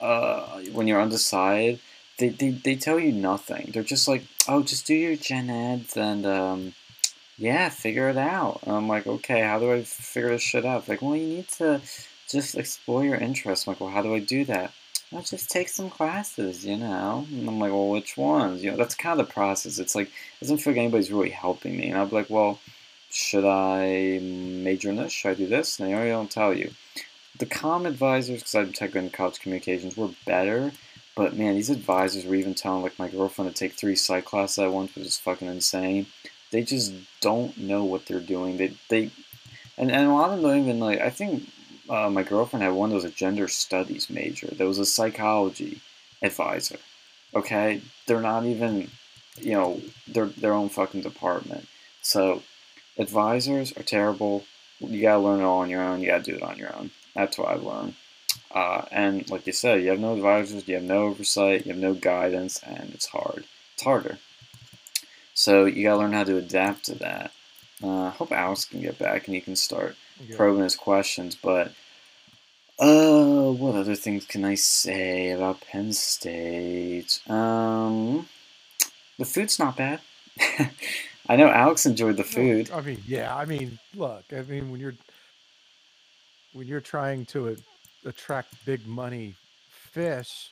uh, 0.00 0.60
when 0.72 0.88
you're 0.88 1.00
undecided, 1.00 1.78
they, 2.18 2.30
they, 2.30 2.50
they 2.50 2.76
tell 2.76 2.98
you 2.98 3.12
nothing. 3.12 3.70
They're 3.72 3.82
just 3.82 4.08
like, 4.08 4.24
oh, 4.48 4.62
just 4.62 4.86
do 4.86 4.94
your 4.94 5.16
gen 5.16 5.48
eds 5.48 5.96
and 5.96 6.26
um, 6.26 6.74
yeah, 7.38 7.68
figure 7.68 8.08
it 8.08 8.16
out. 8.16 8.60
And 8.64 8.74
I'm 8.74 8.88
like, 8.88 9.06
okay, 9.06 9.42
how 9.42 9.58
do 9.58 9.72
I 9.72 9.82
figure 9.82 10.30
this 10.30 10.42
shit 10.42 10.64
out? 10.64 10.88
Like, 10.88 11.02
well, 11.02 11.16
you 11.16 11.26
need 11.26 11.48
to 11.58 11.80
just 12.28 12.56
explore 12.56 13.04
your 13.04 13.16
interests. 13.16 13.66
I'm 13.66 13.72
like, 13.72 13.80
well, 13.80 13.90
how 13.90 14.02
do 14.02 14.14
I 14.14 14.18
do 14.18 14.44
that? 14.46 14.72
Well, 15.10 15.22
just 15.22 15.50
take 15.50 15.68
some 15.68 15.90
classes, 15.90 16.64
you 16.64 16.76
know. 16.76 17.26
And 17.30 17.48
I'm 17.48 17.60
like, 17.60 17.70
well, 17.70 17.88
which 17.88 18.16
ones? 18.16 18.64
You 18.64 18.70
know, 18.70 18.76
that's 18.76 18.94
kind 18.94 19.20
of 19.20 19.26
the 19.26 19.32
process. 19.32 19.78
It's 19.78 19.94
like, 19.94 20.08
it 20.08 20.40
doesn't 20.40 20.58
feel 20.58 20.72
like 20.72 20.80
anybody's 20.80 21.12
really 21.12 21.30
helping 21.30 21.76
me. 21.76 21.88
And 21.88 21.98
I'll 21.98 22.06
be 22.06 22.16
like, 22.16 22.30
well, 22.30 22.58
should 23.12 23.44
I 23.44 24.20
major 24.22 24.88
in 24.88 24.96
this? 24.96 25.12
Should 25.12 25.32
I 25.32 25.34
do 25.34 25.46
this? 25.46 25.78
And 25.78 25.88
they 25.88 25.94
already 25.94 26.10
don't 26.10 26.30
tell 26.30 26.54
you. 26.54 26.70
The 27.38 27.44
comm 27.44 27.86
advisors, 27.86 28.40
because 28.40 28.54
I'm 28.54 28.72
technically 28.72 29.06
in 29.06 29.10
college 29.10 29.38
communications, 29.38 29.98
were 29.98 30.10
better. 30.26 30.72
But 31.14 31.36
man, 31.36 31.54
these 31.54 31.68
advisors 31.68 32.24
were 32.24 32.34
even 32.34 32.54
telling 32.54 32.82
like 32.82 32.98
my 32.98 33.08
girlfriend 33.08 33.54
to 33.54 33.58
take 33.58 33.74
three 33.74 33.96
psych 33.96 34.24
classes 34.24 34.58
at 34.58 34.72
once, 34.72 34.94
which 34.94 35.04
is 35.04 35.18
fucking 35.18 35.46
insane. 35.46 36.06
They 36.50 36.62
just 36.62 36.94
don't 37.20 37.56
know 37.58 37.84
what 37.84 38.06
they're 38.06 38.18
doing. 38.18 38.56
They 38.56 38.74
they, 38.88 39.10
and, 39.76 39.90
and 39.90 40.06
a 40.06 40.12
lot 40.12 40.30
of 40.30 40.36
them 40.40 40.50
don't 40.50 40.60
even 40.60 40.80
like. 40.80 41.00
I 41.00 41.10
think 41.10 41.46
uh, 41.90 42.08
my 42.08 42.22
girlfriend 42.22 42.62
had 42.62 42.72
one 42.72 42.88
that 42.90 42.94
was 42.94 43.04
a 43.04 43.10
gender 43.10 43.46
studies 43.46 44.08
major. 44.08 44.46
That 44.46 44.66
was 44.66 44.78
a 44.78 44.86
psychology 44.86 45.82
advisor. 46.22 46.78
Okay, 47.34 47.82
they're 48.06 48.20
not 48.22 48.46
even, 48.46 48.90
you 49.36 49.52
know, 49.52 49.82
their 50.08 50.26
their 50.26 50.54
own 50.54 50.70
fucking 50.70 51.02
department. 51.02 51.68
So 52.00 52.42
advisors 52.98 53.72
are 53.76 53.82
terrible. 53.82 54.44
You 54.80 55.00
gotta 55.02 55.20
learn 55.20 55.40
it 55.40 55.44
all 55.44 55.60
on 55.60 55.70
your 55.70 55.82
own. 55.82 56.00
You 56.00 56.08
gotta 56.08 56.22
do 56.24 56.34
it 56.36 56.42
on 56.42 56.58
your 56.58 56.74
own. 56.76 56.90
That's 57.14 57.38
what 57.38 57.48
I've 57.48 57.62
learned. 57.62 57.94
Uh, 58.50 58.84
and 58.90 59.28
like 59.30 59.46
you 59.46 59.52
said, 59.52 59.82
you 59.82 59.88
have 59.90 60.00
no 60.00 60.14
advisors, 60.14 60.66
you 60.68 60.74
have 60.74 60.84
no 60.84 61.04
oversight, 61.04 61.64
you 61.66 61.72
have 61.72 61.80
no 61.80 61.94
guidance, 61.94 62.60
and 62.62 62.90
it's 62.94 63.06
hard. 63.06 63.44
It's 63.74 63.82
harder. 63.84 64.18
So 65.34 65.64
you 65.64 65.84
gotta 65.84 65.98
learn 66.00 66.12
how 66.12 66.24
to 66.24 66.36
adapt 66.36 66.84
to 66.86 66.94
that. 66.96 67.32
Uh, 67.82 68.04
I 68.04 68.10
hope 68.10 68.32
Alex 68.32 68.64
can 68.66 68.80
get 68.82 68.98
back 68.98 69.26
and 69.26 69.34
he 69.34 69.40
can 69.40 69.56
start 69.56 69.96
Yeah. 70.28 70.36
probing 70.36 70.62
his 70.62 70.76
questions. 70.76 71.34
But 71.34 71.72
uh, 72.78 73.50
what 73.52 73.74
other 73.74 73.94
things 73.94 74.24
can 74.26 74.44
I 74.44 74.54
say 74.56 75.30
about 75.30 75.60
Penn 75.62 75.92
State? 75.92 77.20
Um, 77.28 78.28
the 79.18 79.24
food's 79.24 79.58
not 79.58 79.76
bad. 79.76 80.00
I 81.32 81.36
know 81.36 81.48
Alex 81.48 81.86
enjoyed 81.86 82.18
the 82.18 82.24
food. 82.24 82.70
I 82.72 82.82
mean, 82.82 83.02
yeah. 83.06 83.34
I 83.36 83.46
mean, 83.46 83.78
look. 83.96 84.24
I 84.32 84.42
mean, 84.42 84.70
when 84.72 84.80
you're 84.80 84.94
when 86.52 86.66
you're 86.68 86.80
trying 86.82 87.26
to 87.26 87.56
attract 88.06 88.64
big 88.66 88.86
money 88.86 89.34
fish, 89.70 90.50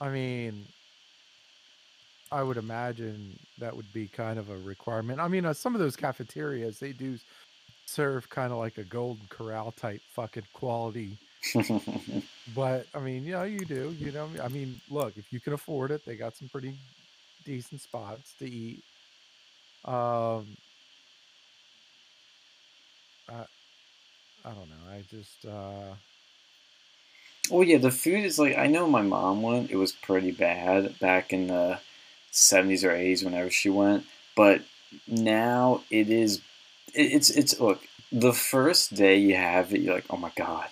I 0.00 0.10
mean, 0.10 0.66
I 2.32 2.42
would 2.42 2.58
imagine 2.58 3.38
that 3.58 3.76
would 3.76 3.92
be 3.92 4.08
kind 4.08 4.38
of 4.38 4.50
a 4.50 4.58
requirement. 4.58 5.20
I 5.20 5.28
mean, 5.28 5.46
uh, 5.46 5.54
some 5.54 5.74
of 5.74 5.80
those 5.80 5.96
cafeterias 5.96 6.78
they 6.80 6.92
do 6.92 7.18
serve 7.86 8.30
kind 8.30 8.52
of 8.52 8.58
like 8.58 8.78
a 8.78 8.84
Golden 8.84 9.26
Corral 9.30 9.72
type 9.72 10.02
fucking 10.14 10.48
quality. 10.54 11.18
But 12.54 12.86
I 12.94 13.00
mean, 13.00 13.24
you 13.24 13.32
know, 13.32 13.44
you 13.44 13.66
do. 13.66 13.94
You 13.98 14.12
know, 14.12 14.28
I 14.42 14.48
mean, 14.48 14.80
look, 14.90 15.16
if 15.16 15.32
you 15.32 15.40
can 15.40 15.54
afford 15.54 15.92
it, 15.92 16.04
they 16.06 16.16
got 16.16 16.36
some 16.36 16.48
pretty 16.50 16.74
decent 17.44 17.82
spots 17.82 18.34
to 18.40 18.50
eat. 18.50 18.84
Um, 19.84 20.56
uh, 23.28 23.44
I 24.44 24.50
don't 24.50 24.68
know. 24.68 24.92
I 24.92 25.02
just 25.10 25.44
uh 25.46 25.94
Oh 27.50 27.60
yeah, 27.60 27.78
the 27.78 27.90
food 27.90 28.24
is 28.24 28.38
like 28.38 28.56
I 28.56 28.66
know 28.66 28.86
my 28.88 29.02
mom 29.02 29.42
went. 29.42 29.70
It 29.70 29.76
was 29.76 29.92
pretty 29.92 30.30
bad 30.30 30.98
back 30.98 31.32
in 31.32 31.48
the 31.48 31.80
seventies 32.30 32.84
or 32.84 32.92
eighties, 32.92 33.24
whenever 33.24 33.50
she 33.50 33.68
went. 33.68 34.06
But 34.34 34.62
now 35.06 35.82
it 35.90 36.08
is. 36.08 36.40
It, 36.94 37.12
it's 37.12 37.30
it's 37.30 37.60
look. 37.60 37.86
The 38.10 38.32
first 38.32 38.94
day 38.94 39.18
you 39.18 39.34
have 39.36 39.74
it, 39.74 39.80
you're 39.80 39.94
like, 39.94 40.06
oh 40.08 40.16
my 40.16 40.32
god, 40.36 40.68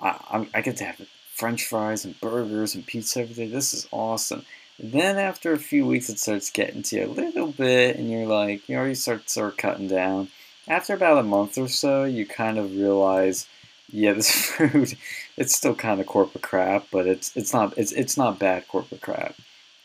I 0.00 0.18
I'm, 0.30 0.48
I 0.54 0.60
get 0.62 0.76
to 0.78 0.84
have 0.84 1.00
French 1.34 1.64
fries 1.66 2.04
and 2.04 2.20
burgers 2.20 2.74
and 2.74 2.86
pizza 2.86 3.20
every 3.22 3.34
day. 3.34 3.48
This 3.48 3.74
is 3.74 3.88
awesome. 3.92 4.44
Then 4.78 5.18
after 5.18 5.52
a 5.52 5.58
few 5.58 5.86
weeks, 5.86 6.10
it 6.10 6.18
starts 6.18 6.50
getting 6.50 6.82
to 6.84 6.96
you 6.96 7.06
a 7.06 7.08
little 7.08 7.48
bit, 7.48 7.96
and 7.96 8.10
you're 8.10 8.26
like, 8.26 8.68
you 8.68 8.76
already 8.76 8.94
start 8.94 9.30
start 9.30 9.56
cutting 9.56 9.88
down. 9.88 10.28
After 10.68 10.94
about 10.94 11.18
a 11.18 11.22
month 11.22 11.56
or 11.56 11.68
so, 11.68 12.04
you 12.04 12.26
kind 12.26 12.58
of 12.58 12.72
realize 12.72 13.46
yeah, 13.90 14.12
this 14.14 14.30
food 14.50 14.96
it's 15.36 15.54
still 15.54 15.74
kind 15.74 16.00
of 16.00 16.06
corporate 16.06 16.42
crap, 16.42 16.86
but 16.90 17.06
it's 17.06 17.34
it's 17.36 17.52
not 17.52 17.76
it's 17.78 17.92
it's 17.92 18.16
not 18.16 18.38
bad 18.38 18.68
corporate 18.68 19.00
crap, 19.00 19.34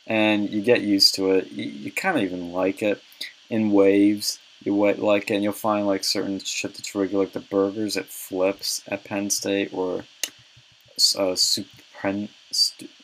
and 0.07 0.49
you 0.49 0.61
get 0.61 0.81
used 0.81 1.15
to 1.15 1.31
it. 1.31 1.51
You, 1.51 1.65
you 1.65 1.91
kind 1.91 2.17
of 2.17 2.23
even 2.23 2.51
like 2.51 2.81
it 2.81 3.01
in 3.49 3.71
waves. 3.71 4.39
You 4.63 4.75
like 4.75 5.31
it, 5.31 5.35
and 5.35 5.43
you'll 5.43 5.53
find 5.53 5.87
like 5.87 6.03
certain 6.03 6.39
shit 6.39 6.75
that's 6.75 6.93
regular, 6.93 7.23
like 7.25 7.33
the 7.33 7.39
burgers 7.39 7.97
at 7.97 8.07
Flips 8.07 8.83
at 8.87 9.03
Penn 9.03 9.29
State, 9.29 9.73
or 9.73 10.03
uh. 11.17 11.35
Stu- 11.35 11.65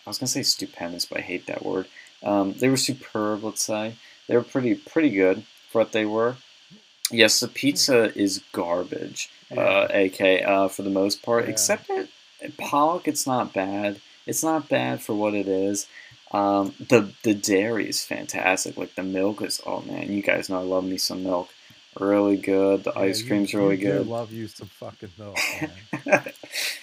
I 0.07 0.09
was 0.09 0.19
gonna 0.19 0.27
say 0.27 0.43
stupendous, 0.43 1.03
but 1.03 1.17
I 1.17 1.21
hate 1.21 1.47
that 1.47 1.65
word. 1.65 1.85
Um, 2.23 2.53
they 2.53 2.69
were 2.69 2.77
superb. 2.77 3.43
Let's 3.43 3.65
say 3.65 3.95
they 4.27 4.37
were 4.37 4.43
pretty 4.43 4.73
pretty 4.73 5.09
good 5.09 5.43
for 5.69 5.79
what 5.81 5.91
they 5.91 6.05
were. 6.05 6.37
Yes, 7.11 7.41
the 7.41 7.49
pizza 7.49 8.17
is 8.17 8.41
garbage 8.53 9.29
yeah. 9.51 9.59
uh, 9.59 9.87
AK 9.93 10.47
uh, 10.47 10.67
for 10.69 10.83
the 10.83 10.89
most 10.89 11.23
part. 11.23 11.43
Yeah. 11.43 11.49
Except 11.49 11.89
at, 11.89 12.07
at 12.41 12.55
Pollock, 12.55 13.09
it's 13.09 13.27
not 13.27 13.53
bad. 13.53 13.99
It's 14.25 14.43
not 14.45 14.69
bad 14.69 15.01
for 15.01 15.13
what 15.13 15.33
it 15.33 15.49
is. 15.49 15.87
Um, 16.31 16.73
the 16.79 17.11
the 17.23 17.33
dairy 17.33 17.89
is 17.89 18.05
fantastic. 18.05 18.77
Like 18.77 18.95
the 18.95 19.03
milk 19.03 19.41
is 19.41 19.59
oh 19.65 19.81
man, 19.81 20.13
you 20.13 20.21
guys 20.21 20.49
know 20.49 20.59
I 20.59 20.63
love 20.63 20.85
me 20.85 20.97
some 20.97 21.23
milk. 21.23 21.49
Really 21.99 22.37
good. 22.37 22.85
The 22.85 22.93
yeah, 22.95 23.01
ice 23.01 23.23
cream's 23.23 23.51
you, 23.51 23.59
really 23.59 23.75
you 23.75 23.83
good. 23.83 24.07
I 24.07 24.09
love 24.09 24.31
you 24.31 24.47
some 24.47 24.67
fucking 24.67 25.11
milk. 25.17 25.37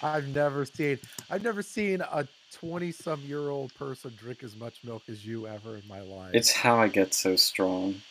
I've 0.02 0.28
never 0.28 0.66
seen 0.66 0.98
I've 1.30 1.42
never 1.42 1.62
seen 1.62 2.02
a 2.02 2.28
twenty 2.54 2.92
some 2.92 3.20
year 3.22 3.48
old 3.50 3.74
person 3.74 4.12
drink 4.18 4.42
as 4.42 4.56
much 4.56 4.82
milk 4.84 5.02
as 5.08 5.24
you 5.26 5.46
ever 5.46 5.76
in 5.76 5.82
my 5.88 6.00
life. 6.00 6.30
It's 6.34 6.52
how 6.52 6.78
I 6.78 6.88
get 6.88 7.14
so 7.14 7.36
strong. 7.36 8.02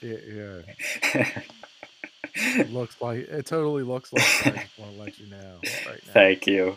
yeah. 0.00 0.16
yeah 1.14 1.40
looks 2.70 3.00
like 3.00 3.18
it 3.18 3.46
totally 3.46 3.82
looks 3.82 4.12
like 4.12 4.22
I 4.46 4.50
just 4.50 4.78
want 4.78 4.92
to 4.92 5.00
let 5.00 5.18
you 5.18 5.26
know 5.26 5.58
right 5.86 6.06
now. 6.06 6.12
Thank 6.12 6.46
you. 6.46 6.76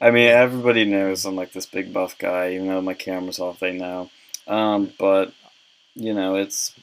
I 0.00 0.10
mean, 0.10 0.28
everybody 0.28 0.84
knows 0.84 1.24
I'm 1.24 1.36
like 1.36 1.52
this 1.52 1.66
big 1.66 1.92
buff 1.92 2.18
guy, 2.18 2.54
even 2.54 2.68
though 2.68 2.82
my 2.82 2.94
camera's 2.94 3.40
off. 3.40 3.60
They 3.60 3.72
know, 3.72 4.10
um, 4.46 4.92
but 4.98 5.32
you 5.94 6.12
know, 6.12 6.36
it's 6.36 6.74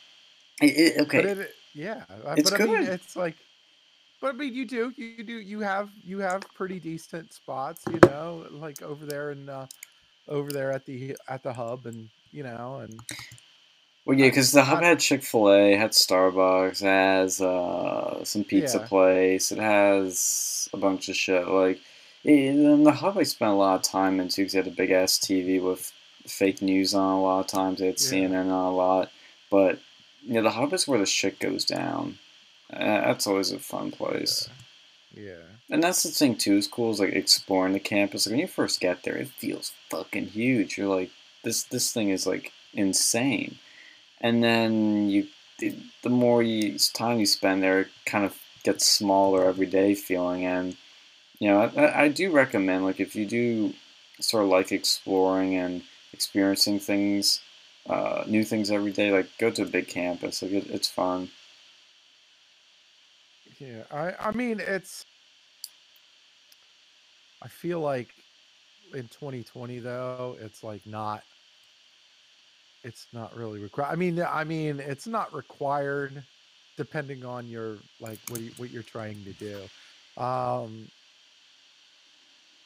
it, 0.61 1.01
okay. 1.01 1.21
But 1.21 1.37
it, 1.37 1.55
yeah, 1.73 2.03
uh, 2.09 2.35
it's 2.37 2.49
but 2.49 2.57
good. 2.57 2.69
I 2.69 2.79
mean, 2.79 2.89
it's 2.89 3.15
like, 3.15 3.35
but 4.23 4.35
I 4.35 4.37
mean, 4.37 4.53
you 4.53 4.63
do, 4.65 4.93
you 4.95 5.21
do, 5.21 5.33
you 5.33 5.59
have, 5.59 5.89
you 6.01 6.19
have 6.19 6.43
pretty 6.55 6.79
decent 6.79 7.33
spots, 7.33 7.83
you 7.91 7.99
know, 8.03 8.45
like 8.51 8.81
over 8.81 9.05
there 9.05 9.31
and 9.31 9.49
uh, 9.49 9.65
over 10.29 10.49
there 10.49 10.71
at 10.71 10.85
the 10.85 11.17
at 11.27 11.43
the 11.43 11.51
hub, 11.51 11.85
and 11.85 12.07
you 12.31 12.41
know, 12.41 12.77
and 12.77 13.01
well, 14.05 14.17
yeah, 14.17 14.27
because 14.27 14.53
the 14.53 14.63
hub 14.63 14.81
had 14.81 15.01
Chick 15.01 15.23
Fil 15.23 15.51
A, 15.51 15.75
had 15.75 15.91
Starbucks, 15.91 16.81
has 16.81 17.41
uh, 17.41 18.23
some 18.23 18.45
pizza 18.45 18.77
yeah. 18.77 18.87
place. 18.87 19.51
It 19.51 19.59
has 19.59 20.69
a 20.71 20.77
bunch 20.77 21.09
of 21.09 21.17
shit. 21.17 21.45
Like, 21.45 21.81
in 22.23 22.85
the 22.85 22.93
hub, 22.93 23.17
I 23.17 23.23
spent 23.23 23.51
a 23.51 23.55
lot 23.55 23.75
of 23.75 23.81
time 23.81 24.21
into 24.21 24.37
because 24.37 24.53
they 24.53 24.59
had 24.59 24.67
a 24.67 24.71
big 24.71 24.91
ass 24.91 25.19
TV 25.19 25.61
with 25.61 25.91
fake 26.25 26.61
news 26.61 26.95
on 26.95 27.15
a 27.15 27.21
lot 27.21 27.41
of 27.41 27.47
times. 27.47 27.79
They 27.79 27.87
had 27.87 27.99
yeah. 27.99 28.29
CNN 28.29 28.45
on 28.45 28.71
a 28.71 28.73
lot, 28.73 29.11
but 29.51 29.79
yeah, 30.25 30.39
the 30.39 30.51
hub 30.51 30.71
is 30.71 30.87
where 30.87 30.99
the 30.99 31.05
shit 31.05 31.39
goes 31.39 31.65
down. 31.65 32.19
Uh, 32.71 32.77
that's 32.79 33.27
always 33.27 33.51
a 33.51 33.59
fun 33.59 33.91
place. 33.91 34.49
Yeah. 35.13 35.23
yeah. 35.23 35.35
And 35.69 35.83
that's 35.83 36.03
the 36.03 36.09
thing 36.09 36.35
too. 36.35 36.57
Is 36.57 36.67
cool 36.67 36.91
is 36.91 36.99
like 36.99 37.13
exploring 37.13 37.73
the 37.73 37.79
campus. 37.79 38.25
Like 38.25 38.31
when 38.31 38.39
you 38.39 38.47
first 38.47 38.79
get 38.79 39.03
there, 39.03 39.15
it 39.15 39.29
feels 39.29 39.73
fucking 39.89 40.27
huge. 40.27 40.77
You're 40.77 40.93
like, 40.93 41.11
this 41.43 41.63
this 41.63 41.91
thing 41.91 42.09
is 42.09 42.27
like 42.27 42.51
insane 42.73 43.57
and 44.23 44.41
then 44.43 45.09
you 45.09 45.27
the 46.01 46.09
more 46.09 46.41
you 46.41 46.77
time 46.93 47.19
you 47.19 47.25
spend 47.25 47.61
there, 47.61 47.81
it 47.81 47.87
kind 48.05 48.25
of 48.25 48.35
gets 48.63 48.87
smaller 48.87 49.45
every 49.45 49.67
day 49.67 49.93
feeling. 49.93 50.45
And 50.45 50.75
you 51.39 51.49
know, 51.49 51.71
I, 51.77 52.03
I 52.03 52.07
do 52.07 52.31
recommend 52.31 52.83
like 52.83 52.99
if 52.99 53.15
you 53.15 53.25
do 53.25 53.73
sort 54.19 54.45
of 54.45 54.49
like 54.49 54.71
exploring 54.71 55.55
and 55.55 55.83
experiencing 56.11 56.79
things, 56.79 57.41
uh, 57.87 58.23
new 58.25 58.43
things 58.43 58.71
every 58.71 58.91
day, 58.91 59.11
like 59.11 59.29
go 59.37 59.51
to 59.51 59.61
a 59.61 59.67
big 59.67 59.87
campus. 59.87 60.41
Like 60.41 60.51
it, 60.51 60.67
it's 60.67 60.89
fun. 60.89 61.29
Yeah, 63.63 63.83
I 63.91 64.13
I 64.19 64.31
mean 64.31 64.59
it's. 64.59 65.05
I 67.41 67.47
feel 67.47 67.79
like 67.79 68.09
in 68.93 69.03
2020 69.03 69.79
though, 69.79 70.37
it's 70.41 70.63
like 70.63 70.85
not 70.85 71.23
it's 72.83 73.07
not 73.13 73.35
really 73.35 73.59
required. 73.59 73.91
I 73.91 73.95
mean, 73.95 74.21
I 74.21 74.43
mean, 74.43 74.79
it's 74.79 75.07
not 75.07 75.33
required, 75.33 76.23
depending 76.77 77.23
on 77.25 77.47
your 77.47 77.77
like 78.01 78.19
what 78.29 78.41
you, 78.41 78.51
what 78.57 78.69
you're 78.71 78.83
trying 78.83 79.23
to 79.23 79.33
do. 79.33 79.57
Um, 80.21 80.89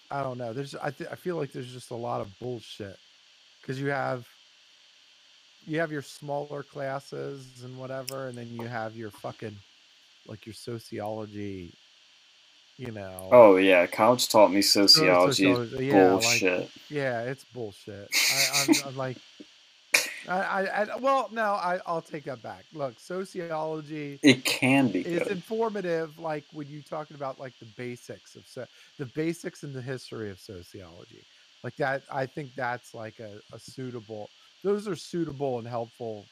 I 0.09 0.23
don't 0.23 0.37
know. 0.37 0.53
There's 0.53 0.73
I 0.75 0.89
th- 0.91 1.09
I 1.11 1.15
feel 1.15 1.35
like 1.35 1.51
there's 1.51 1.71
just 1.71 1.91
a 1.91 1.95
lot 1.95 2.21
of 2.21 2.39
bullshit 2.39 2.97
because 3.61 3.79
you 3.79 3.87
have 3.87 4.27
you 5.67 5.79
have 5.79 5.91
your 5.91 6.01
smaller 6.01 6.63
classes 6.63 7.61
and 7.63 7.77
whatever, 7.77 8.27
and 8.27 8.37
then 8.37 8.49
you 8.51 8.67
have 8.67 8.95
your 8.95 9.11
fucking 9.11 9.55
like 10.27 10.45
your 10.45 10.53
sociology. 10.53 11.73
You 12.77 12.91
know. 12.91 13.29
Oh 13.31 13.55
yeah, 13.55 13.87
college 13.87 14.29
taught 14.29 14.51
me 14.51 14.61
sociology. 14.61 15.45
sociology 15.45 15.87
yeah, 15.87 16.09
bullshit. 16.09 16.59
Like, 16.59 16.69
yeah, 16.89 17.21
it's 17.21 17.43
bullshit. 17.45 18.07
I, 18.31 18.63
I'm, 18.67 18.75
I'm 18.89 18.97
like, 18.97 19.17
I, 20.27 20.33
I, 20.37 20.83
I, 20.83 20.95
well, 20.97 21.29
no, 21.31 21.53
I, 21.53 21.79
I'll 21.85 22.01
take 22.01 22.25
that 22.25 22.43
back. 22.43 22.65
Look, 22.73 22.99
sociology. 22.99 24.19
It 24.21 24.43
can 24.45 24.89
be 24.89 25.01
It's 25.01 25.29
informative, 25.29 26.19
like 26.19 26.43
when 26.53 26.67
you're 26.67 26.83
talking 26.83 27.15
about 27.15 27.39
like 27.39 27.53
the 27.59 27.67
basics 27.77 28.35
of 28.35 28.45
so, 28.45 28.65
the 28.99 29.05
basics 29.07 29.63
in 29.63 29.73
the 29.73 29.81
history 29.81 30.29
of 30.29 30.39
sociology, 30.39 31.23
like 31.63 31.75
that. 31.77 32.03
I 32.11 32.25
think 32.25 32.49
that's 32.55 32.93
like 32.93 33.19
a, 33.19 33.39
a 33.53 33.59
suitable. 33.59 34.29
Those 34.63 34.87
are 34.87 34.95
suitable 34.95 35.59
and 35.59 35.67
helpful 35.67 36.25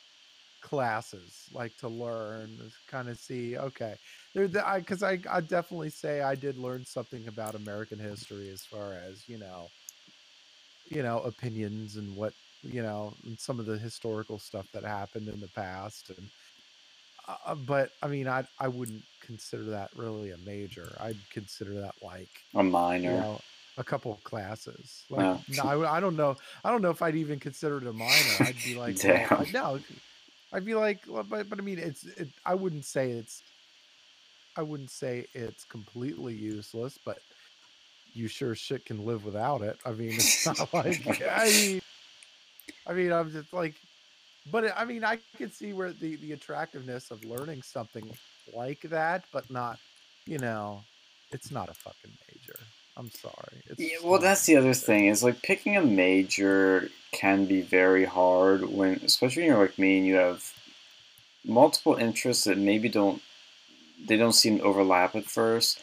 classes, 0.65 1.47
like 1.53 1.77
to 1.77 1.87
learn, 1.87 2.71
kind 2.87 3.07
of 3.07 3.19
see. 3.19 3.55
Okay, 3.55 3.93
there, 4.33 4.47
because 4.47 5.03
I, 5.03 5.11
I, 5.11 5.19
I 5.37 5.41
definitely 5.41 5.91
say 5.91 6.21
I 6.21 6.33
did 6.33 6.57
learn 6.57 6.83
something 6.83 7.27
about 7.27 7.53
American 7.53 7.99
history 7.99 8.49
as 8.49 8.65
far 8.65 8.93
as 8.93 9.29
you 9.29 9.37
know, 9.37 9.69
you 10.89 11.03
know, 11.03 11.19
opinions 11.19 11.97
and 11.97 12.15
what 12.15 12.33
you 12.63 12.81
know, 12.81 13.13
and 13.25 13.39
some 13.39 13.59
of 13.59 13.67
the 13.67 13.77
historical 13.77 14.39
stuff 14.39 14.65
that 14.73 14.83
happened 14.83 15.27
in 15.27 15.39
the 15.39 15.49
past. 15.49 16.09
And 16.09 16.27
uh, 17.27 17.35
uh, 17.45 17.55
but 17.55 17.91
I 18.01 18.07
mean, 18.07 18.27
I 18.27 18.43
I 18.59 18.67
wouldn't 18.67 19.03
consider 19.21 19.65
that 19.65 19.91
really 19.95 20.31
a 20.31 20.37
major. 20.39 20.97
I'd 20.99 21.29
consider 21.29 21.75
that 21.75 21.93
like 22.01 22.41
a 22.55 22.63
minor. 22.63 23.11
You 23.11 23.17
know, 23.17 23.41
a 23.77 23.83
couple 23.83 24.13
of 24.13 24.23
classes. 24.23 25.03
Like, 25.11 25.39
no, 25.49 25.63
I, 25.63 25.97
I 25.97 25.99
don't 25.99 26.15
know. 26.15 26.37
I 26.63 26.71
don't 26.71 26.81
know 26.81 26.89
if 26.89 27.01
I'd 27.03 27.15
even 27.15 27.39
consider 27.39 27.77
it 27.77 27.85
a 27.85 27.93
minor. 27.93 28.35
I'd 28.39 28.55
be 28.63 28.73
like, 28.79 28.95
Damn. 28.95 29.27
Well, 29.29 29.79
I, 30.53 30.59
be 30.59 30.75
like, 30.75 31.01
well, 31.07 31.23
but 31.23 31.49
but 31.49 31.59
I 31.59 31.61
mean, 31.61 31.79
it's. 31.79 32.05
It, 32.05 32.29
I 32.45 32.55
wouldn't 32.55 32.85
say 32.85 33.11
it's. 33.11 33.41
I 34.57 34.61
wouldn't 34.61 34.91
say 34.91 35.25
it's 35.33 35.65
completely 35.65 36.33
useless, 36.33 36.97
but 37.03 37.19
you 38.13 38.27
sure 38.27 38.55
shit 38.55 38.85
can 38.85 39.05
live 39.05 39.25
without 39.25 39.61
it. 39.61 39.77
I 39.85 39.91
mean, 39.91 40.13
it's 40.13 40.45
not 40.59 40.73
like 40.73 41.21
I, 41.21 41.81
I 42.87 42.93
mean, 42.93 43.11
I'm 43.11 43.31
just 43.31 43.53
like, 43.53 43.75
but 44.51 44.73
I 44.77 44.85
mean, 44.85 45.03
I 45.03 45.19
can 45.37 45.51
see 45.51 45.73
where 45.73 45.91
the 45.91 46.15
the 46.17 46.31
attractiveness 46.31 47.11
of 47.11 47.23
learning 47.25 47.61
something 47.61 48.09
like 48.55 48.81
that, 48.83 49.25
but 49.33 49.49
not, 49.51 49.77
you 50.25 50.37
know, 50.37 50.81
it's 51.31 51.51
not 51.51 51.69
a 51.69 51.73
fucking 51.73 52.11
major. 52.31 52.59
I'm 52.97 53.11
sorry. 53.11 53.63
It's 53.67 53.79
yeah, 53.79 53.97
well, 54.03 54.19
that's 54.19 54.45
the 54.45 54.55
other 54.55 54.73
thing 54.73 55.07
is 55.07 55.23
like 55.23 55.41
picking 55.41 55.75
a 55.75 55.81
major 55.81 56.89
can 57.11 57.45
be 57.45 57.61
very 57.61 58.05
hard 58.05 58.69
when, 58.69 59.01
especially 59.03 59.43
when 59.43 59.51
you're 59.51 59.61
like 59.61 59.77
me 59.77 59.97
and 59.97 60.07
you 60.07 60.15
have 60.15 60.53
multiple 61.43 61.95
interests 61.95 62.45
that 62.45 62.57
maybe 62.57 62.89
don't 62.89 63.21
they 64.07 64.17
don't 64.17 64.33
seem 64.33 64.57
to 64.57 64.63
overlap 64.63 65.15
at 65.15 65.25
first, 65.25 65.79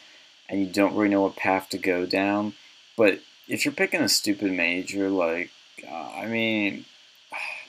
and 0.49 0.59
you 0.59 0.65
don't 0.65 0.95
really 0.95 1.09
know 1.09 1.21
what 1.21 1.35
path 1.35 1.69
to 1.69 1.77
go 1.77 2.05
down. 2.05 2.53
But 2.95 3.19
if 3.47 3.65
you're 3.65 3.73
picking 3.73 4.01
a 4.01 4.09
stupid 4.09 4.51
major, 4.51 5.09
like 5.09 5.51
uh, 5.87 6.11
I 6.15 6.25
mean, 6.25 6.85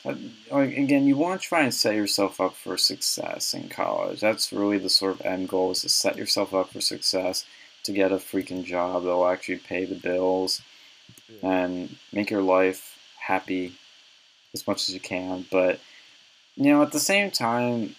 again, 0.51 1.07
you 1.07 1.17
want 1.17 1.41
to 1.41 1.49
try 1.49 1.63
and 1.63 1.75
set 1.75 1.95
yourself 1.95 2.41
up 2.41 2.55
for 2.55 2.77
success 2.77 3.55
in 3.55 3.69
college. 3.69 4.21
That's 4.21 4.53
really 4.53 4.79
the 4.79 4.91
sort 4.91 5.21
of 5.21 5.27
end 5.27 5.49
goal 5.49 5.73
is 5.73 5.83
to 5.83 5.89
set 5.89 6.17
yourself 6.17 6.55
up 6.55 6.73
for 6.73 6.81
success. 6.81 7.45
To 7.85 7.93
get 7.93 8.13
a 8.13 8.17
freaking 8.17 8.65
job 8.65 9.05
that'll 9.05 9.27
actually 9.27 9.59
pay 9.59 9.85
the 9.85 9.95
bills 9.95 10.63
Yeah. 11.29 11.51
and 11.51 11.97
make 12.13 12.31
your 12.31 12.43
life 12.43 12.99
happy 13.19 13.75
as 14.53 14.67
much 14.67 14.89
as 14.89 14.95
you 14.95 15.01
can. 15.01 15.47
But 15.51 15.81
you 16.57 16.65
know, 16.71 16.83
at 16.83 16.93
the 16.93 17.01
same 17.01 17.31
time, 17.31 17.97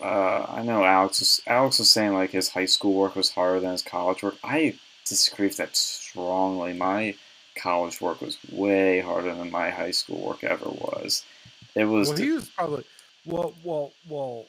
uh, 0.00 0.46
I 0.48 0.62
know 0.62 0.84
Alex 0.84 1.20
was 1.20 1.42
Alex 1.46 1.78
was 1.78 1.90
saying 1.90 2.14
like 2.14 2.30
his 2.30 2.48
high 2.48 2.66
school 2.66 2.94
work 2.94 3.16
was 3.16 3.30
harder 3.30 3.60
than 3.60 3.72
his 3.72 3.82
college 3.82 4.22
work. 4.22 4.36
I 4.44 4.74
disagree 5.04 5.46
with 5.48 5.56
that 5.56 5.76
strongly. 5.76 6.72
My 6.74 7.14
college 7.56 8.00
work 8.00 8.20
was 8.20 8.38
way 8.52 9.00
harder 9.00 9.34
than 9.34 9.50
my 9.50 9.70
high 9.70 9.90
school 9.90 10.20
work 10.20 10.44
ever 10.44 10.68
was. 10.68 11.24
It 11.74 11.84
was 11.86 12.08
Well, 12.10 12.18
he 12.18 12.30
was 12.30 12.48
probably 12.48 12.84
well, 13.26 13.54
well, 13.64 13.92
well. 14.08 14.46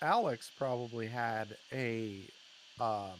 Alex 0.00 0.50
probably 0.56 1.08
had 1.08 1.56
a, 1.72 2.20
um, 2.80 3.10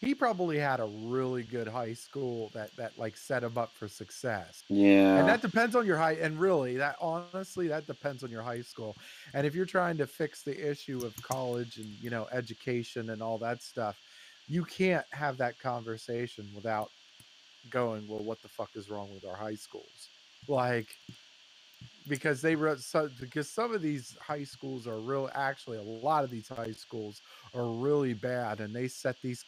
he 0.00 0.14
probably 0.14 0.58
had 0.58 0.78
a 0.80 0.84
really 0.84 1.42
good 1.42 1.66
high 1.66 1.92
school 1.92 2.50
that 2.54 2.74
that 2.76 2.96
like 2.98 3.16
set 3.16 3.42
him 3.42 3.58
up 3.58 3.74
for 3.74 3.88
success. 3.88 4.62
yeah. 4.68 5.18
And 5.18 5.28
that 5.28 5.42
depends 5.42 5.74
on 5.74 5.86
your 5.86 5.98
high. 5.98 6.12
And 6.12 6.38
really, 6.38 6.76
that 6.76 6.96
honestly, 7.00 7.68
that 7.68 7.86
depends 7.86 8.22
on 8.22 8.30
your 8.30 8.42
high 8.42 8.62
school. 8.62 8.96
And 9.34 9.46
if 9.46 9.54
you're 9.54 9.66
trying 9.66 9.98
to 9.98 10.06
fix 10.06 10.42
the 10.42 10.70
issue 10.70 11.04
of 11.04 11.20
college 11.22 11.78
and 11.78 11.86
you 12.00 12.10
know 12.10 12.28
education 12.32 13.10
and 13.10 13.20
all 13.20 13.38
that 13.38 13.62
stuff, 13.62 13.96
you 14.46 14.64
can't 14.64 15.06
have 15.10 15.36
that 15.38 15.58
conversation 15.58 16.48
without 16.54 16.90
going, 17.70 18.06
well, 18.08 18.22
what 18.22 18.40
the 18.40 18.48
fuck 18.48 18.70
is 18.76 18.88
wrong 18.88 19.12
with 19.12 19.24
our 19.26 19.36
high 19.36 19.54
schools? 19.56 20.08
Like, 20.46 20.86
because 22.08 22.40
they 22.40 22.54
wrote 22.54 22.80
so 22.80 23.10
because 23.20 23.50
some 23.50 23.74
of 23.74 23.82
these 23.82 24.16
high 24.20 24.44
schools 24.44 24.86
are 24.86 24.98
real. 24.98 25.28
Actually, 25.34 25.78
a 25.78 25.82
lot 25.82 26.24
of 26.24 26.30
these 26.30 26.48
high 26.48 26.72
schools 26.72 27.20
are 27.54 27.66
really 27.66 28.14
bad, 28.14 28.60
and 28.60 28.74
they 28.74 28.88
set 28.88 29.16
these. 29.22 29.44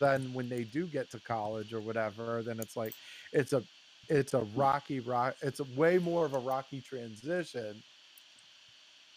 Then 0.00 0.32
when 0.34 0.48
they 0.48 0.64
do 0.64 0.86
get 0.86 1.10
to 1.10 1.20
college 1.20 1.72
or 1.72 1.80
whatever, 1.80 2.42
then 2.42 2.58
it's 2.58 2.76
like 2.76 2.94
it's 3.32 3.52
a 3.52 3.62
it's 4.08 4.34
a 4.34 4.40
mm. 4.40 4.48
rocky 4.56 5.00
rock. 5.00 5.36
It's 5.42 5.60
a 5.60 5.66
way 5.76 5.98
more 5.98 6.26
of 6.26 6.34
a 6.34 6.38
rocky 6.38 6.80
transition 6.80 7.82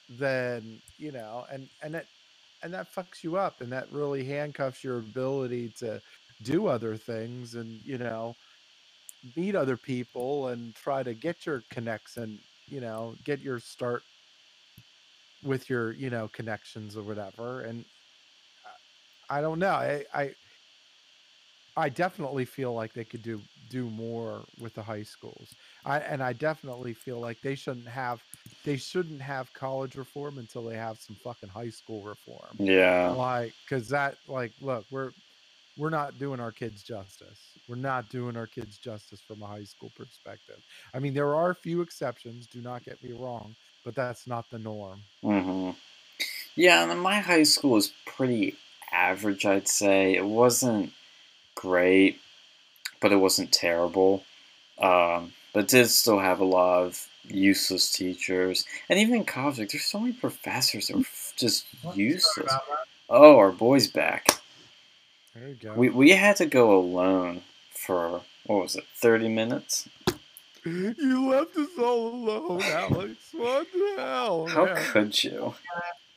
than 0.10 0.82
you 0.98 1.12
know, 1.12 1.46
and 1.52 1.67
and 1.82 1.93
that 1.96 2.06
and 2.62 2.74
that 2.74 2.93
fucks 2.93 3.24
you 3.24 3.38
up, 3.38 3.62
and 3.62 3.72
that 3.72 3.91
really 3.91 4.24
handcuffs 4.24 4.84
your 4.84 5.00
ability 5.00 5.69
to 5.80 6.02
do 6.43 6.67
other 6.67 6.98
things, 6.98 7.56
and 7.56 7.80
you 7.86 7.98
know, 7.98 8.36
meet 9.36 9.56
other 9.56 9.78
people 9.78 10.50
and 10.50 10.76
try 10.76 11.04
to 11.04 11.13
get 11.13 11.46
your 11.46 11.63
connects 11.69 12.17
and 12.17 12.39
you 12.67 12.82
know 12.82 13.15
get 13.24 13.39
your 13.39 13.60
start 13.60 14.04
with 15.43 15.69
your 15.69 15.91
you 15.93 16.10
know 16.10 16.28
connections 16.30 16.98
or 16.98 17.04
whatever 17.04 17.62
and 17.62 17.86
i 19.30 19.38
I 19.38 19.41
don't 19.41 19.60
know 19.60 19.72
i 19.72 20.04
i 20.13 20.36
i 21.77 21.89
definitely 21.89 22.45
feel 22.45 22.73
like 22.73 22.93
they 22.93 23.03
could 23.03 23.23
do 23.23 23.41
do 23.69 23.89
more 23.89 24.41
with 24.62 24.75
the 24.75 24.83
high 24.83 25.01
schools. 25.03 25.55
I 25.83 25.99
and 25.99 26.21
i 26.21 26.33
definitely 26.33 26.93
feel 26.93 27.19
like 27.19 27.41
they 27.41 27.55
shouldn't 27.55 27.88
have 27.88 28.21
they 28.63 28.77
shouldn't 28.77 29.21
have 29.21 29.51
college 29.53 29.95
reform 29.95 30.38
until 30.38 30.63
they 30.63 30.75
have 30.75 30.99
some 30.99 31.15
fucking 31.23 31.49
high 31.49 31.69
school 31.71 32.01
reform. 32.03 32.55
Yeah. 32.59 33.09
like 33.17 33.53
because 33.63 33.89
that 33.89 34.17
like 34.27 34.51
look 34.62 34.86
we're 34.91 35.12
we're 35.75 35.89
not 35.89 36.19
doing 36.19 36.39
our 36.39 36.51
kids 36.51 36.83
justice. 36.83 37.39
We're 37.67 37.77
not 37.77 38.07
doing 38.09 38.38
our 38.38 38.45
kids 38.45 38.77
justice 38.77 39.21
from 39.21 39.41
a 39.41 39.47
high 39.47 39.63
school 39.63 39.91
perspective. 39.97 40.59
I 40.93 40.99
mean 40.99 41.15
there 41.15 41.33
are 41.36 41.49
a 41.49 41.55
few 41.55 41.81
exceptions 41.81 42.45
do 42.47 42.62
not 42.62 42.86
get 42.86 43.03
me 43.03 43.12
wrong 43.13 43.55
but 43.83 43.95
that's 43.95 44.27
not 44.27 44.49
the 44.51 44.59
norm. 44.59 45.01
Hmm 45.23 45.71
Yeah, 46.55 46.89
and 46.89 47.01
my 47.01 47.19
high 47.19 47.43
school 47.43 47.71
was 47.71 47.91
pretty 48.05 48.55
average, 48.91 49.45
I'd 49.45 49.67
say. 49.67 50.15
It 50.15 50.25
wasn't 50.25 50.93
great, 51.55 52.19
but 53.01 53.11
it 53.11 53.17
wasn't 53.17 53.51
terrible. 53.51 54.23
Um, 54.79 55.33
but 55.53 55.67
did 55.67 55.89
still 55.89 56.19
have 56.19 56.39
a 56.39 56.45
lot 56.45 56.83
of 56.83 57.07
useless 57.27 57.91
teachers. 57.91 58.65
And 58.89 58.99
even 58.99 59.15
in 59.15 59.25
college, 59.25 59.59
like, 59.59 59.69
there's 59.69 59.85
so 59.85 59.99
many 59.99 60.13
professors 60.13 60.87
that 60.87 60.97
were 60.97 61.03
just 61.37 61.65
What 61.81 61.95
useless. 61.95 62.51
Oh, 63.09 63.37
our 63.37 63.51
boy's 63.51 63.87
back. 63.87 64.41
there 65.35 65.49
you 65.49 65.55
go 65.55 65.73
We, 65.75 65.89
we 65.89 66.09
had 66.11 66.37
to 66.37 66.45
go 66.45 66.77
alone 66.77 67.41
for, 67.71 68.21
what 68.45 68.61
was 68.63 68.75
it, 68.75 68.85
30 68.95 69.29
minutes? 69.29 69.87
you 70.65 71.29
left 71.29 71.57
us 71.57 71.67
all 71.77 72.07
alone 72.07 72.61
alex 72.61 73.17
what 73.33 73.67
the 73.73 73.93
hell 73.97 74.47
How 74.49 74.63
man? 74.63 74.77
could 74.77 75.21
you? 75.21 75.53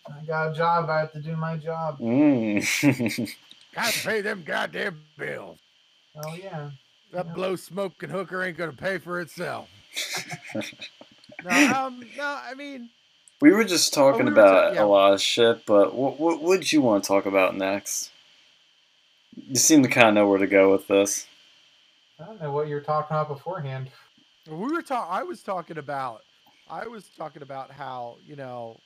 I 0.08 0.24
got 0.24 0.52
a 0.52 0.54
job. 0.54 0.88
I 0.88 1.00
have 1.00 1.12
to 1.14 1.18
do 1.20 1.34
my 1.36 1.56
job. 1.56 1.98
Mm. 1.98 3.34
gotta 3.76 4.00
pay 4.00 4.22
them 4.22 4.44
goddamn 4.44 5.02
bills 5.18 5.60
Oh 6.16 6.34
yeah. 6.34 6.70
that 7.12 7.28
Yeah. 7.28 7.34
blow 7.34 7.56
smoking 7.56 8.10
hooker 8.10 8.42
ain't 8.44 8.58
gonna 8.58 8.74
pay 8.74 8.98
for 8.98 9.20
itself 9.20 9.70
no 11.44 11.50
um 11.50 12.12
no 12.16 12.38
i 12.44 12.54
mean 12.54 12.90
We 13.40 13.52
were 13.52 13.64
just 13.64 13.94
talking 13.94 14.26
we 14.26 14.32
were 14.32 14.44
ta- 14.44 14.62
about 14.62 14.74
yeah. 14.74 14.84
a 14.84 14.86
lot 14.86 15.14
of 15.14 15.22
shit, 15.22 15.66
but 15.66 15.94
what 15.94 16.18
what 16.20 16.42
would 16.42 16.72
you 16.72 16.82
want 16.82 17.04
to 17.04 17.08
talk 17.08 17.26
about 17.26 17.56
next? 17.56 18.12
You 19.36 19.56
seem 19.56 19.82
to 19.84 19.88
kind 19.90 20.08
of 20.08 20.14
know 20.14 20.28
where 20.28 20.38
to 20.38 20.46
go 20.48 20.72
with 20.72 20.88
this. 20.88 21.26
I 22.20 22.26
don't 22.26 22.40
know 22.40 22.52
what 22.52 22.68
you 22.68 22.76
were 22.76 22.82
talking 22.82 23.14
about 23.16 23.28
beforehand. 23.28 23.90
we 24.48 24.72
were 24.72 24.82
talking 24.82 25.12
i 25.12 25.22
was 25.22 25.42
talking 25.42 25.78
about 25.78 26.22
i 26.68 26.86
was 26.86 27.10
talking 27.10 27.42
about 27.42 27.70
how 27.72 28.18
you 28.24 28.36
know 28.36 28.80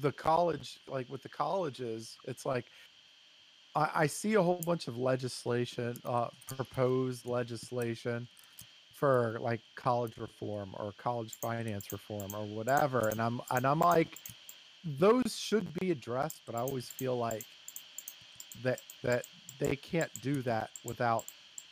the 0.00 0.12
college 0.12 0.80
like 0.88 1.08
with 1.10 1.22
the 1.22 1.28
colleges 1.28 2.18
it's 2.26 2.46
like 2.46 2.66
i, 3.76 3.90
I 3.94 4.06
see 4.06 4.34
a 4.34 4.42
whole 4.42 4.60
bunch 4.64 4.88
of 4.88 4.98
legislation 4.98 5.94
uh 6.04 6.28
proposed 6.46 7.26
legislation 7.26 8.28
for 8.92 9.38
like 9.40 9.60
college 9.74 10.16
reform 10.18 10.74
or 10.78 10.92
college 10.92 11.34
finance 11.34 11.92
reform 11.92 12.34
or 12.34 12.44
whatever 12.44 13.08
and 13.08 13.20
i'm 13.20 13.40
and 13.50 13.66
i'm 13.66 13.80
like 13.80 14.18
those 14.84 15.36
should 15.36 15.72
be 15.74 15.90
addressed 15.90 16.42
but 16.46 16.54
i 16.54 16.60
always 16.60 16.88
feel 16.88 17.16
like 17.16 17.44
that 18.62 18.80
that 19.02 19.26
they 19.58 19.76
can't 19.76 20.12
do 20.20 20.42
that 20.42 20.70
without 20.84 21.24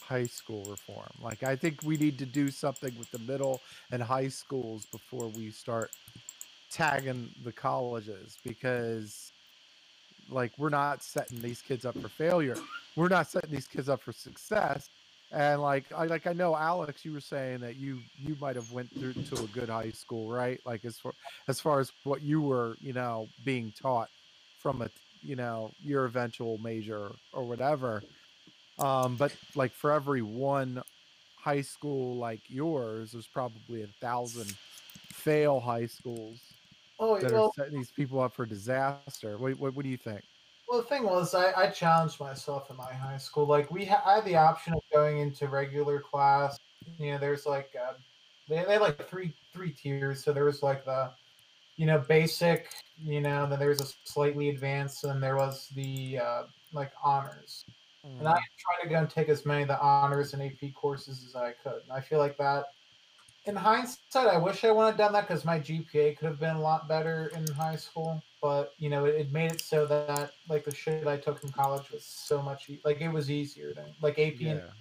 high 0.02 0.26
school 0.26 0.64
reform. 0.64 1.10
Like 1.20 1.42
I 1.42 1.56
think 1.56 1.82
we 1.82 1.96
need 1.96 2.18
to 2.18 2.26
do 2.26 2.50
something 2.50 2.96
with 2.98 3.10
the 3.10 3.18
middle 3.18 3.60
and 3.90 4.02
high 4.02 4.28
schools 4.28 4.86
before 4.86 5.28
we 5.28 5.50
start 5.50 5.90
tagging 6.70 7.30
the 7.44 7.52
colleges 7.52 8.38
because 8.44 9.32
like 10.32 10.52
we're 10.58 10.70
not 10.70 11.02
setting 11.02 11.42
these 11.42 11.62
kids 11.62 11.84
up 11.84 11.96
for 11.98 12.08
failure. 12.08 12.56
We're 12.96 13.08
not 13.08 13.28
setting 13.28 13.50
these 13.50 13.68
kids 13.68 13.88
up 13.88 14.02
for 14.02 14.12
success. 14.12 14.90
And 15.32 15.62
like 15.62 15.86
I 15.92 16.06
like 16.06 16.26
I 16.26 16.34
know 16.34 16.56
Alex, 16.56 17.04
you 17.04 17.12
were 17.12 17.20
saying 17.20 17.60
that 17.60 17.76
you 17.76 18.00
you 18.18 18.36
might 18.40 18.56
have 18.56 18.72
went 18.72 18.90
through 18.98 19.14
to 19.14 19.44
a 19.44 19.46
good 19.48 19.70
high 19.70 19.90
school, 19.92 20.30
right? 20.30 20.60
Like 20.66 20.84
as 20.84 20.98
far 20.98 21.12
as 21.48 21.60
far 21.60 21.80
as 21.80 21.92
what 22.04 22.22
you 22.22 22.42
were, 22.42 22.76
you 22.80 22.92
know, 22.92 23.28
being 23.44 23.72
taught 23.80 24.10
from 24.58 24.82
a 24.82 24.90
you 25.22 25.36
know 25.36 25.72
your 25.82 26.04
eventual 26.06 26.58
major 26.58 27.12
or 27.32 27.44
whatever 27.44 28.02
um 28.78 29.16
but 29.16 29.34
like 29.54 29.72
for 29.72 29.92
every 29.92 30.22
one 30.22 30.82
high 31.36 31.60
school 31.60 32.16
like 32.16 32.40
yours 32.48 33.12
there's 33.12 33.26
probably 33.26 33.82
a 33.82 33.88
thousand 34.00 34.52
fail 35.12 35.60
high 35.60 35.86
schools 35.86 36.51
Oh 37.02 37.18
that 37.18 37.32
are 37.32 37.50
setting 37.56 37.74
these 37.74 37.90
people 37.90 38.20
up 38.20 38.32
for 38.32 38.46
disaster 38.46 39.36
what, 39.36 39.58
what, 39.58 39.74
what 39.74 39.82
do 39.82 39.90
you 39.90 39.96
think 39.96 40.22
well, 40.68 40.80
the 40.80 40.86
thing 40.86 41.04
was, 41.04 41.34
I, 41.34 41.52
I 41.52 41.66
challenged 41.70 42.18
myself 42.20 42.70
in 42.70 42.76
my 42.76 42.92
high 42.94 43.18
school. 43.18 43.46
Like 43.46 43.70
we, 43.70 43.84
ha- 43.84 44.02
I 44.06 44.16
had 44.16 44.24
the 44.24 44.36
option 44.36 44.72
of 44.72 44.80
going 44.92 45.18
into 45.18 45.48
regular 45.48 46.00
class. 46.00 46.56
You 46.98 47.12
know, 47.12 47.18
there's 47.18 47.44
like 47.46 47.74
uh, 47.78 47.94
they 48.48 48.64
they 48.64 48.72
had 48.74 48.80
like 48.80 49.06
three 49.08 49.34
three 49.52 49.72
tiers. 49.72 50.24
So 50.24 50.32
there 50.32 50.44
was 50.44 50.62
like 50.62 50.84
the, 50.84 51.12
you 51.76 51.86
know, 51.86 51.98
basic. 51.98 52.68
You 52.96 53.20
know, 53.20 53.46
then 53.48 53.58
there 53.58 53.68
was 53.68 53.80
a 53.80 53.86
slightly 54.08 54.50
advanced, 54.50 55.04
and 55.04 55.22
there 55.22 55.36
was 55.36 55.68
the 55.74 56.18
uh, 56.20 56.42
like 56.72 56.92
honors. 57.04 57.66
And 58.18 58.28
I 58.28 58.34
tried 58.58 58.84
to 58.84 58.88
go 58.88 58.98
and 58.98 59.10
take 59.10 59.28
as 59.28 59.44
many 59.44 59.62
of 59.62 59.68
the 59.68 59.80
honors 59.80 60.34
and 60.34 60.42
AP 60.42 60.72
courses 60.74 61.24
as 61.26 61.34
I 61.36 61.52
could. 61.52 61.82
And 61.82 61.92
I 61.92 62.00
feel 62.00 62.18
like 62.18 62.36
that, 62.38 62.66
in 63.44 63.56
hindsight, 63.56 64.28
I 64.28 64.38
wish 64.38 64.64
I 64.64 64.70
would 64.70 64.86
have 64.86 64.96
done 64.96 65.12
that 65.14 65.22
because 65.22 65.44
my 65.44 65.58
GPA 65.58 66.14
could 66.14 66.26
have 66.26 66.38
been 66.40 66.56
a 66.56 66.60
lot 66.60 66.88
better 66.88 67.28
in 67.28 67.52
high 67.52 67.76
school. 67.76 68.24
But 68.40 68.74
you 68.78 68.88
know, 68.90 69.04
it, 69.06 69.14
it 69.16 69.32
made 69.32 69.52
it 69.52 69.60
so 69.60 69.86
that 69.86 70.34
like 70.48 70.64
the 70.64 70.72
shit 70.74 71.06
I 71.06 71.16
took 71.16 71.42
in 71.44 71.52
college 71.52 71.90
was 71.90 72.06
so 72.06 72.42
much 72.42 72.68
e- 72.70 72.80
like 72.84 73.00
it 73.00 73.08
was 73.08 73.30
easier 73.30 73.74
than 73.74 73.94
like 74.00 74.18
AP. 74.18 74.48
yeah, 74.48 74.50
And, 74.50 74.72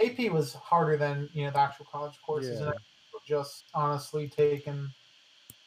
AP 0.00 0.30
was 0.30 0.54
harder 0.54 0.96
than 0.98 1.30
you 1.34 1.44
know 1.46 1.50
the 1.52 1.58
actual 1.60 1.86
college 1.86 2.20
courses, 2.22 2.60
and 2.60 2.68
yeah. 2.68 2.78
I 3.14 3.18
just 3.26 3.68
honestly 3.74 4.28
taken 4.28 4.94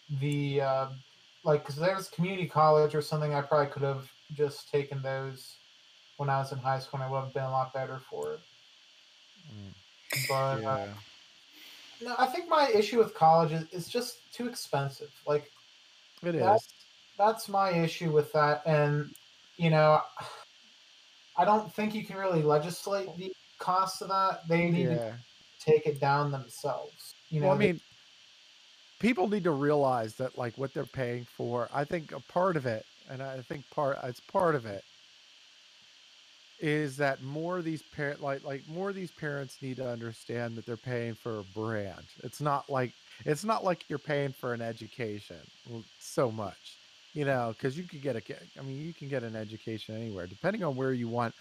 the 0.09 0.61
uh, 0.61 0.89
like 1.43 1.61
because 1.63 1.77
there 1.77 1.95
was 1.95 2.09
community 2.09 2.47
college 2.47 2.95
or 2.95 3.01
something. 3.01 3.33
I 3.33 3.41
probably 3.43 3.71
could 3.73 3.83
have 3.83 4.11
just 4.33 4.69
taken 4.69 5.01
those 5.03 5.61
when 6.17 6.29
I 6.29 6.39
was 6.39 6.51
in 6.53 6.59
high 6.59 6.79
school, 6.79 7.01
and 7.01 7.05
I 7.09 7.11
would 7.11 7.25
have 7.25 7.33
been 7.33 7.43
a 7.45 7.51
lot 7.51 7.73
better 7.73 7.99
for 7.99 8.35
it. 8.35 8.41
Mm, 9.47 9.73
But 10.27 10.61
uh, 10.65 10.77
yeah. 10.77 10.95
No, 12.01 12.15
I 12.17 12.25
think 12.27 12.49
my 12.49 12.69
issue 12.69 12.97
with 12.97 13.13
college 13.13 13.51
is, 13.51 13.67
is 13.71 13.87
just 13.87 14.33
too 14.33 14.47
expensive. 14.47 15.09
Like 15.27 15.49
it 16.23 16.35
is 16.35 16.41
that- 16.41 16.61
that's 17.17 17.49
my 17.49 17.71
issue 17.71 18.11
with 18.11 18.31
that, 18.33 18.61
and 18.65 19.13
you 19.57 19.69
know, 19.69 20.01
I 21.37 21.45
don't 21.45 21.73
think 21.73 21.93
you 21.93 22.05
can 22.05 22.15
really 22.17 22.41
legislate 22.43 23.09
the 23.17 23.31
cost 23.59 24.01
of 24.01 24.07
that. 24.09 24.47
They 24.47 24.69
need 24.69 24.89
Yeah. 24.89 24.95
to 24.95 25.19
take 25.59 25.85
it 25.85 25.99
down 25.99 26.31
themselves. 26.31 27.13
You 27.29 27.41
know, 27.41 27.47
well, 27.47 27.55
I 27.55 27.59
mean, 27.59 27.81
people 28.99 29.27
need 29.27 29.43
to 29.43 29.51
realize 29.51 30.15
that 30.15 30.37
like 30.37 30.57
what 30.57 30.73
they're 30.73 30.85
paying 30.85 31.25
for. 31.25 31.69
I 31.73 31.83
think 31.83 32.11
a 32.11 32.19
part 32.21 32.55
of 32.57 32.65
it, 32.65 32.85
and 33.09 33.21
I 33.21 33.41
think 33.41 33.69
part 33.69 33.97
it's 34.03 34.19
part 34.21 34.55
of 34.55 34.65
it, 34.65 34.83
is 36.59 36.97
that 36.97 37.23
more 37.23 37.57
of 37.57 37.63
these 37.65 37.81
parent 37.81 38.21
like 38.21 38.43
like 38.43 38.67
more 38.67 38.89
of 38.89 38.95
these 38.95 39.11
parents 39.11 39.57
need 39.61 39.77
to 39.77 39.89
understand 39.89 40.55
that 40.55 40.65
they're 40.65 40.77
paying 40.77 41.15
for 41.15 41.39
a 41.39 41.43
brand. 41.43 42.03
It's 42.23 42.41
not 42.41 42.69
like 42.69 42.91
it's 43.25 43.43
not 43.43 43.63
like 43.63 43.89
you're 43.89 43.99
paying 43.99 44.33
for 44.33 44.53
an 44.53 44.61
education 44.61 45.37
so 45.99 46.31
much, 46.31 46.75
you 47.13 47.25
know, 47.25 47.53
because 47.55 47.77
you 47.77 47.83
could 47.83 48.01
get 48.01 48.15
a 48.15 48.21
I 48.59 48.63
mean, 48.63 48.81
you 48.85 48.93
can 48.93 49.07
get 49.09 49.23
an 49.23 49.35
education 49.35 49.95
anywhere, 49.95 50.27
depending 50.27 50.63
on 50.63 50.75
where 50.75 50.93
you 50.93 51.07
want. 51.07 51.33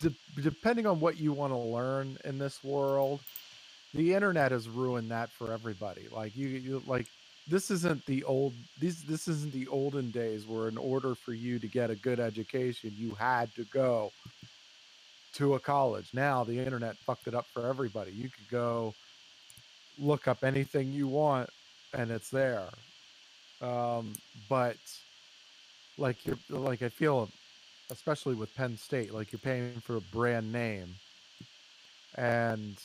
De- 0.00 0.14
depending 0.42 0.86
on 0.86 1.00
what 1.00 1.20
you 1.20 1.32
want 1.32 1.52
to 1.52 1.58
learn 1.58 2.16
in 2.24 2.38
this 2.38 2.64
world, 2.64 3.20
the 3.94 4.14
internet 4.14 4.50
has 4.50 4.68
ruined 4.68 5.10
that 5.10 5.30
for 5.30 5.52
everybody. 5.52 6.08
Like 6.10 6.34
you, 6.34 6.48
you 6.48 6.82
like 6.86 7.06
this 7.48 7.70
isn't 7.70 8.04
the 8.06 8.24
old 8.24 8.54
these 8.80 9.02
this 9.04 9.28
isn't 9.28 9.52
the 9.52 9.66
olden 9.68 10.10
days 10.10 10.46
where 10.46 10.68
in 10.68 10.78
order 10.78 11.14
for 11.14 11.32
you 11.32 11.58
to 11.58 11.66
get 11.66 11.90
a 11.90 11.96
good 11.96 12.20
education 12.20 12.92
you 12.96 13.10
had 13.12 13.54
to 13.54 13.64
go 13.64 14.12
to 15.34 15.54
a 15.54 15.60
college. 15.60 16.10
Now 16.12 16.44
the 16.44 16.58
internet 16.58 16.96
fucked 16.96 17.26
it 17.26 17.34
up 17.34 17.46
for 17.46 17.66
everybody. 17.66 18.12
You 18.12 18.28
could 18.28 18.48
go 18.50 18.94
look 19.98 20.28
up 20.28 20.44
anything 20.44 20.92
you 20.92 21.08
want 21.08 21.50
and 21.94 22.10
it's 22.10 22.30
there. 22.30 22.68
Um, 23.60 24.14
but 24.48 24.76
like 25.98 26.24
you're 26.26 26.38
like 26.50 26.82
I 26.82 26.88
feel 26.88 27.28
especially 27.90 28.34
with 28.34 28.54
Penn 28.56 28.76
State, 28.76 29.12
like 29.12 29.32
you're 29.32 29.38
paying 29.38 29.80
for 29.80 29.96
a 29.96 30.00
brand 30.00 30.52
name. 30.52 30.94
And 32.16 32.76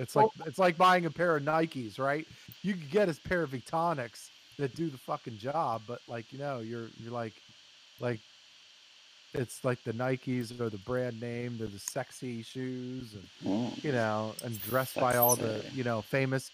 it's 0.00 0.16
like 0.16 0.28
it's 0.46 0.58
like 0.58 0.78
buying 0.78 1.06
a 1.06 1.10
pair 1.10 1.36
of 1.36 1.44
Nikes, 1.44 1.98
right? 2.00 2.26
You 2.62 2.74
could 2.74 2.90
get 2.90 3.08
a 3.08 3.14
pair 3.28 3.42
of 3.42 3.54
Etonics 3.54 4.30
that 4.58 4.74
do 4.76 4.88
the 4.90 4.98
fucking 4.98 5.38
job, 5.38 5.82
but 5.88 6.00
like 6.08 6.32
you 6.32 6.38
know, 6.40 6.60
you're 6.60 6.88
you're 7.02 7.12
like 7.12 7.34
like 8.00 8.20
it's 9.34 9.64
like 9.64 9.82
the 9.84 9.92
Nikes 9.92 10.58
or 10.60 10.70
the 10.70 10.78
brand 10.78 11.20
name, 11.20 11.56
they're 11.58 11.68
the 11.68 11.78
sexy 11.78 12.42
shoes 12.42 13.14
and 13.14 13.28
Mm. 13.46 13.84
you 13.84 13.92
know, 13.92 14.34
and 14.44 14.60
dressed 14.64 14.96
by 14.96 15.16
all 15.16 15.36
the, 15.36 15.64
you 15.74 15.84
know, 15.84 16.02
famous 16.02 16.50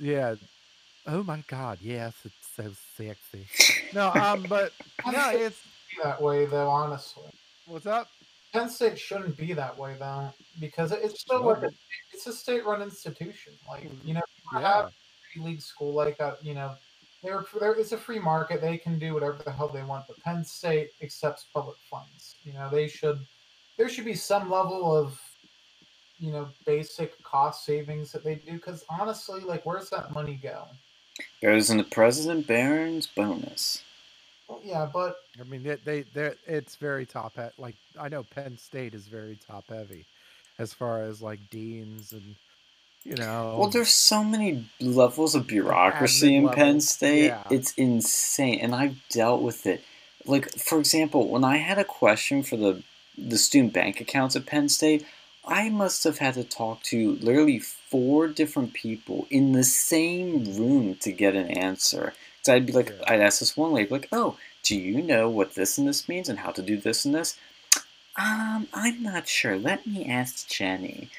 yeah. 0.00 0.36
Oh 1.06 1.22
my 1.22 1.42
god, 1.48 1.78
yes, 1.82 2.14
it's 2.24 2.48
so 2.56 2.72
sexy. 2.96 3.46
No, 3.94 4.10
um, 4.12 4.44
but 4.48 4.72
no, 5.06 5.30
it's 5.32 5.60
that 6.02 6.20
way 6.20 6.46
though. 6.46 6.68
Honestly, 6.68 7.24
what's 7.66 7.86
up? 7.86 8.08
Penn 8.56 8.70
State 8.70 8.98
shouldn't 8.98 9.36
be 9.36 9.52
that 9.52 9.78
way 9.78 9.96
though, 9.98 10.32
because 10.60 10.90
it's 10.92 11.20
still 11.20 11.44
like 11.44 11.62
a, 11.62 11.70
it's 12.14 12.26
a 12.26 12.32
state-run 12.32 12.80
institution. 12.80 13.52
Like 13.68 13.84
mm-hmm. 13.84 14.08
you 14.08 14.14
know, 14.14 14.22
you 14.52 14.60
Yeah. 14.60 14.84
have 14.84 14.92
free 15.34 15.42
league 15.42 15.60
school 15.60 15.92
like 15.92 16.16
that. 16.18 16.42
You 16.42 16.54
know, 16.54 16.74
they're 17.22 17.44
there. 17.60 17.74
It's 17.74 17.92
a 17.92 17.98
free 17.98 18.18
market. 18.18 18.62
They 18.62 18.78
can 18.78 18.98
do 18.98 19.12
whatever 19.14 19.38
the 19.44 19.52
hell 19.52 19.68
they 19.68 19.82
want. 19.82 20.06
But 20.08 20.20
Penn 20.20 20.44
State 20.44 20.92
accepts 21.02 21.46
public 21.52 21.76
funds. 21.90 22.36
You 22.44 22.54
know, 22.54 22.70
they 22.70 22.88
should. 22.88 23.20
There 23.76 23.90
should 23.90 24.06
be 24.06 24.14
some 24.14 24.50
level 24.50 24.96
of, 24.96 25.20
you 26.18 26.32
know, 26.32 26.48
basic 26.64 27.22
cost 27.22 27.66
savings 27.66 28.10
that 28.12 28.24
they 28.24 28.36
do. 28.36 28.52
Because 28.54 28.84
honestly, 28.88 29.42
like, 29.42 29.66
where's 29.66 29.90
that 29.90 30.12
money 30.14 30.40
go? 30.42 30.64
Goes 31.42 31.68
in 31.70 31.76
the 31.78 31.84
President 31.84 32.46
Barron's 32.46 33.06
bonus. 33.06 33.82
Well, 34.48 34.60
yeah, 34.64 34.88
but 34.92 35.16
I 35.40 35.44
mean, 35.44 35.62
they 35.62 35.76
they 35.76 36.02
they 36.02 36.32
it's 36.46 36.76
very 36.76 37.06
top 37.06 37.36
heavy. 37.36 37.52
Like 37.58 37.76
I 37.98 38.08
know 38.08 38.22
Penn 38.22 38.56
State 38.58 38.94
is 38.94 39.06
very 39.06 39.38
top 39.46 39.64
heavy, 39.68 40.04
as 40.58 40.72
far 40.72 41.02
as 41.02 41.20
like 41.20 41.40
deans 41.50 42.12
and 42.12 42.36
you 43.04 43.16
know. 43.16 43.54
Well, 43.58 43.68
there's 43.70 43.90
so 43.90 44.22
many 44.24 44.66
levels 44.80 45.34
of 45.34 45.46
bureaucracy 45.46 46.34
admin 46.34 46.36
in 46.36 46.48
Penn 46.50 46.80
State. 46.80 47.28
yeah. 47.30 47.42
It's 47.50 47.72
insane, 47.74 48.60
and 48.60 48.74
I've 48.74 48.96
dealt 49.08 49.42
with 49.42 49.66
it. 49.66 49.82
Like, 50.26 50.50
for 50.58 50.78
example, 50.78 51.28
when 51.28 51.44
I 51.44 51.58
had 51.58 51.78
a 51.78 51.84
question 51.84 52.42
for 52.42 52.56
the 52.56 52.82
the 53.18 53.38
student 53.38 53.72
bank 53.72 54.00
accounts 54.00 54.36
at 54.36 54.46
Penn 54.46 54.68
State, 54.68 55.06
I 55.46 55.70
must 55.70 56.04
have 56.04 56.18
had 56.18 56.34
to 56.34 56.44
talk 56.44 56.82
to 56.84 57.16
literally 57.16 57.58
four 57.60 58.28
different 58.28 58.74
people 58.74 59.26
in 59.30 59.52
the 59.52 59.64
same 59.64 60.44
room 60.56 60.96
to 60.96 61.12
get 61.12 61.34
an 61.34 61.48
answer. 61.50 62.12
So 62.46 62.54
I'd 62.54 62.64
be 62.64 62.72
like, 62.72 62.90
Yeah. 62.90 63.04
I'd 63.08 63.20
ask 63.20 63.40
this 63.40 63.56
one 63.56 63.72
lady, 63.72 63.90
like, 63.90 64.06
"Oh, 64.12 64.36
do 64.62 64.76
you 64.76 65.02
know 65.02 65.28
what 65.28 65.56
this 65.56 65.78
and 65.78 65.88
this 65.88 66.08
means 66.08 66.28
and 66.28 66.38
how 66.38 66.52
to 66.52 66.62
do 66.62 66.76
this 66.76 67.04
and 67.04 67.12
this?" 67.12 67.36
Um, 68.16 68.68
I'm 68.72 69.02
not 69.02 69.26
sure. 69.26 69.58
Let 69.58 69.84
me 69.84 70.04
ask 70.06 70.46
Jenny. 70.46 71.10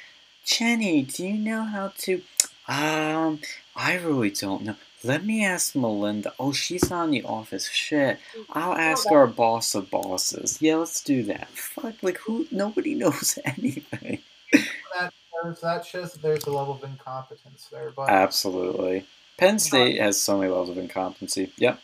Jenny, 0.45 1.01
do 1.01 1.27
you 1.27 1.33
know 1.33 1.63
how 1.63 1.91
to? 2.03 2.21
Um, 2.69 3.41
I 3.75 3.95
really 3.95 4.29
don't 4.31 4.63
know. 4.63 4.77
Let 5.03 5.25
me 5.25 5.43
ask 5.43 5.75
Melinda. 5.75 6.33
Oh, 6.39 6.53
she's 6.53 6.89
not 6.89 7.03
in 7.03 7.11
the 7.11 7.23
office. 7.23 7.67
Shit. 7.67 8.19
I'll 8.51 8.73
ask 8.77 9.11
our 9.11 9.27
boss 9.27 9.75
of 9.75 9.91
bosses. 9.91 10.61
Yeah, 10.61 10.77
let's 10.77 11.03
do 11.03 11.23
that. 11.23 11.49
Fuck, 11.49 12.01
like 12.01 12.19
who? 12.19 12.47
Nobody 12.51 12.95
knows 13.03 13.37
anything. 13.43 14.19
there's, 14.53 15.59
that 15.59 15.85
shows 15.85 16.13
that 16.13 16.21
there's 16.21 16.45
a 16.45 16.51
level 16.51 16.75
of 16.75 16.83
incompetence 16.85 17.67
there. 17.69 17.91
But 17.93 18.09
Absolutely. 18.09 19.05
Penn 19.37 19.59
State 19.59 19.99
has 19.99 20.19
so 20.19 20.37
many 20.37 20.49
levels 20.49 20.69
of 20.69 20.77
incompetency. 20.77 21.51
Yep. 21.57 21.79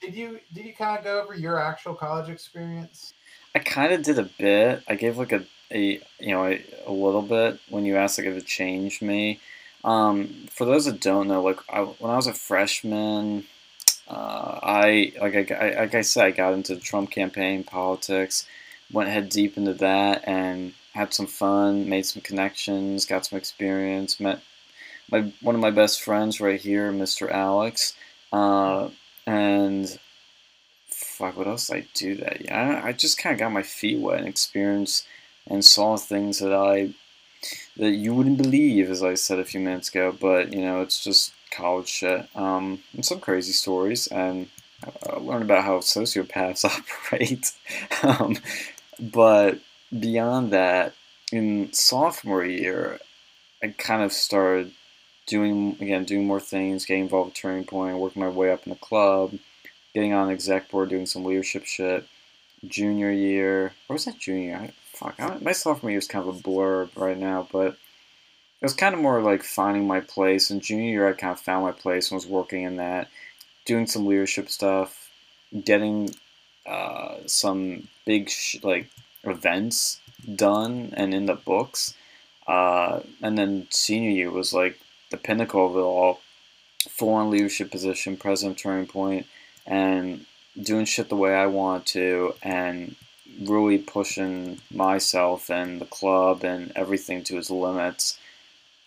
did 0.00 0.14
you 0.14 0.40
did 0.52 0.64
you 0.64 0.74
kind 0.74 0.98
of 0.98 1.04
go 1.04 1.20
over 1.20 1.34
your 1.34 1.58
actual 1.58 1.94
college 1.94 2.28
experience? 2.30 3.14
I 3.54 3.58
kind 3.60 3.92
of 3.92 4.02
did 4.02 4.18
a 4.18 4.24
bit. 4.38 4.82
I 4.88 4.94
gave 4.94 5.18
like 5.18 5.32
a, 5.32 5.44
a 5.72 6.00
you 6.20 6.32
know 6.32 6.46
a, 6.46 6.64
a 6.86 6.92
little 6.92 7.22
bit 7.22 7.58
when 7.68 7.84
you 7.84 7.96
asked 7.96 8.18
like 8.18 8.26
if 8.26 8.36
it 8.36 8.46
changed 8.46 9.02
me. 9.02 9.40
Um, 9.84 10.46
for 10.50 10.64
those 10.64 10.86
that 10.86 11.00
don't 11.00 11.28
know, 11.28 11.42
like 11.42 11.58
I, 11.68 11.80
when 11.80 12.10
I 12.10 12.16
was 12.16 12.26
a 12.26 12.32
freshman, 12.32 13.44
uh, 14.08 14.58
I 14.62 15.12
like 15.20 15.50
I, 15.50 15.54
I 15.54 15.80
like 15.80 15.94
I 15.94 16.00
said 16.02 16.24
I 16.24 16.30
got 16.30 16.54
into 16.54 16.74
the 16.74 16.80
Trump 16.80 17.10
campaign 17.10 17.64
politics, 17.64 18.46
went 18.92 19.10
head 19.10 19.28
deep 19.28 19.56
into 19.56 19.74
that 19.74 20.22
and 20.26 20.74
had 20.94 21.12
some 21.12 21.26
fun, 21.26 21.88
made 21.88 22.06
some 22.06 22.22
connections, 22.22 23.04
got 23.04 23.26
some 23.26 23.36
experience, 23.36 24.20
met 24.20 24.40
my 25.10 25.32
one 25.40 25.54
of 25.54 25.60
my 25.60 25.70
best 25.70 26.02
friends 26.02 26.40
right 26.40 26.60
here, 26.60 26.92
Mr. 26.92 27.30
Alex, 27.30 27.94
uh, 28.32 28.88
and 29.26 29.98
fuck, 30.88 31.36
what 31.36 31.46
else 31.46 31.68
did 31.68 31.76
I 31.76 31.86
do 31.94 32.14
that? 32.16 32.44
Yeah, 32.44 32.82
I, 32.84 32.88
I 32.88 32.92
just 32.92 33.18
kind 33.18 33.34
of 33.34 33.40
got 33.40 33.52
my 33.52 33.62
feet 33.62 34.00
wet 34.00 34.18
and 34.18 34.28
experienced 34.28 35.06
and 35.46 35.64
saw 35.64 35.96
things 35.96 36.38
that 36.38 36.52
I 36.52 36.90
that 37.76 37.90
you 37.90 38.14
wouldn't 38.14 38.38
believe, 38.38 38.90
as 38.90 39.02
I 39.02 39.14
said 39.14 39.38
a 39.38 39.44
few 39.44 39.60
minutes 39.60 39.88
ago. 39.88 40.16
But 40.18 40.52
you 40.52 40.60
know, 40.60 40.80
it's 40.80 41.02
just 41.02 41.32
college 41.50 41.88
shit. 41.88 42.28
Um, 42.34 42.82
and 42.94 43.04
some 43.04 43.20
crazy 43.20 43.52
stories, 43.52 44.06
and 44.08 44.48
uh, 45.06 45.18
learn 45.18 45.42
about 45.42 45.64
how 45.64 45.78
sociopaths 45.78 46.64
operate. 47.10 47.52
um, 48.02 48.36
but 48.98 49.58
beyond 49.98 50.52
that, 50.52 50.94
in 51.32 51.72
sophomore 51.72 52.44
year, 52.44 52.98
I 53.62 53.68
kind 53.68 54.02
of 54.02 54.12
started 54.12 54.72
doing 55.26 55.76
again, 55.80 56.04
doing 56.04 56.26
more 56.26 56.40
things, 56.40 56.86
getting 56.86 57.04
involved 57.04 57.30
with 57.30 57.34
Turning 57.34 57.64
Point, 57.64 57.98
working 57.98 58.22
my 58.22 58.28
way 58.28 58.50
up 58.50 58.66
in 58.66 58.70
the 58.70 58.78
club 58.78 59.34
getting 59.94 60.12
on 60.12 60.26
the 60.26 60.32
exec 60.32 60.70
board, 60.70 60.90
doing 60.90 61.06
some 61.06 61.24
leadership 61.24 61.64
shit. 61.64 62.06
Junior 62.66 63.10
year, 63.10 63.72
or 63.88 63.94
was 63.94 64.06
that 64.06 64.18
junior? 64.18 64.56
I, 64.56 64.72
fuck, 64.92 65.14
I, 65.18 65.38
my 65.40 65.52
sophomore 65.52 65.90
year 65.90 65.98
is 65.98 66.08
kind 66.08 66.26
of 66.26 66.34
a 66.34 66.40
blur 66.40 66.88
right 66.96 67.18
now, 67.18 67.46
but 67.52 67.68
it 67.68 68.62
was 68.62 68.74
kind 68.74 68.94
of 68.94 69.00
more 69.00 69.20
like 69.20 69.42
finding 69.42 69.86
my 69.86 70.00
place. 70.00 70.50
And 70.50 70.62
junior 70.62 70.90
year, 70.90 71.08
I 71.08 71.12
kind 71.12 71.32
of 71.32 71.40
found 71.40 71.64
my 71.64 71.72
place 71.72 72.10
and 72.10 72.16
was 72.16 72.26
working 72.26 72.62
in 72.62 72.76
that, 72.76 73.08
doing 73.66 73.86
some 73.86 74.06
leadership 74.06 74.48
stuff, 74.48 75.10
getting 75.62 76.10
uh, 76.66 77.18
some 77.26 77.86
big 78.06 78.30
sh- 78.30 78.56
like 78.62 78.88
events 79.24 80.00
done 80.34 80.94
and 80.96 81.12
in 81.12 81.26
the 81.26 81.34
books. 81.34 81.94
Uh, 82.46 83.00
and 83.22 83.36
then 83.36 83.66
senior 83.70 84.10
year 84.10 84.30
was 84.30 84.54
like 84.54 84.78
the 85.14 85.22
pinnacle 85.28 85.66
of 85.66 85.76
it 85.76 85.80
all. 85.80 86.20
On 87.00 87.30
leadership 87.30 87.70
position, 87.70 88.16
president 88.16 88.56
of 88.58 88.62
Turning 88.62 88.86
Point 88.86 89.26
and 89.66 90.26
doing 90.60 90.84
shit 90.84 91.08
the 91.08 91.16
way 91.16 91.34
I 91.34 91.46
want 91.46 91.86
to 91.86 92.34
and 92.42 92.94
really 93.42 93.78
pushing 93.78 94.60
myself 94.70 95.50
and 95.50 95.80
the 95.80 95.86
club 95.86 96.44
and 96.44 96.72
everything 96.76 97.24
to 97.24 97.38
its 97.38 97.50
limits. 97.50 98.18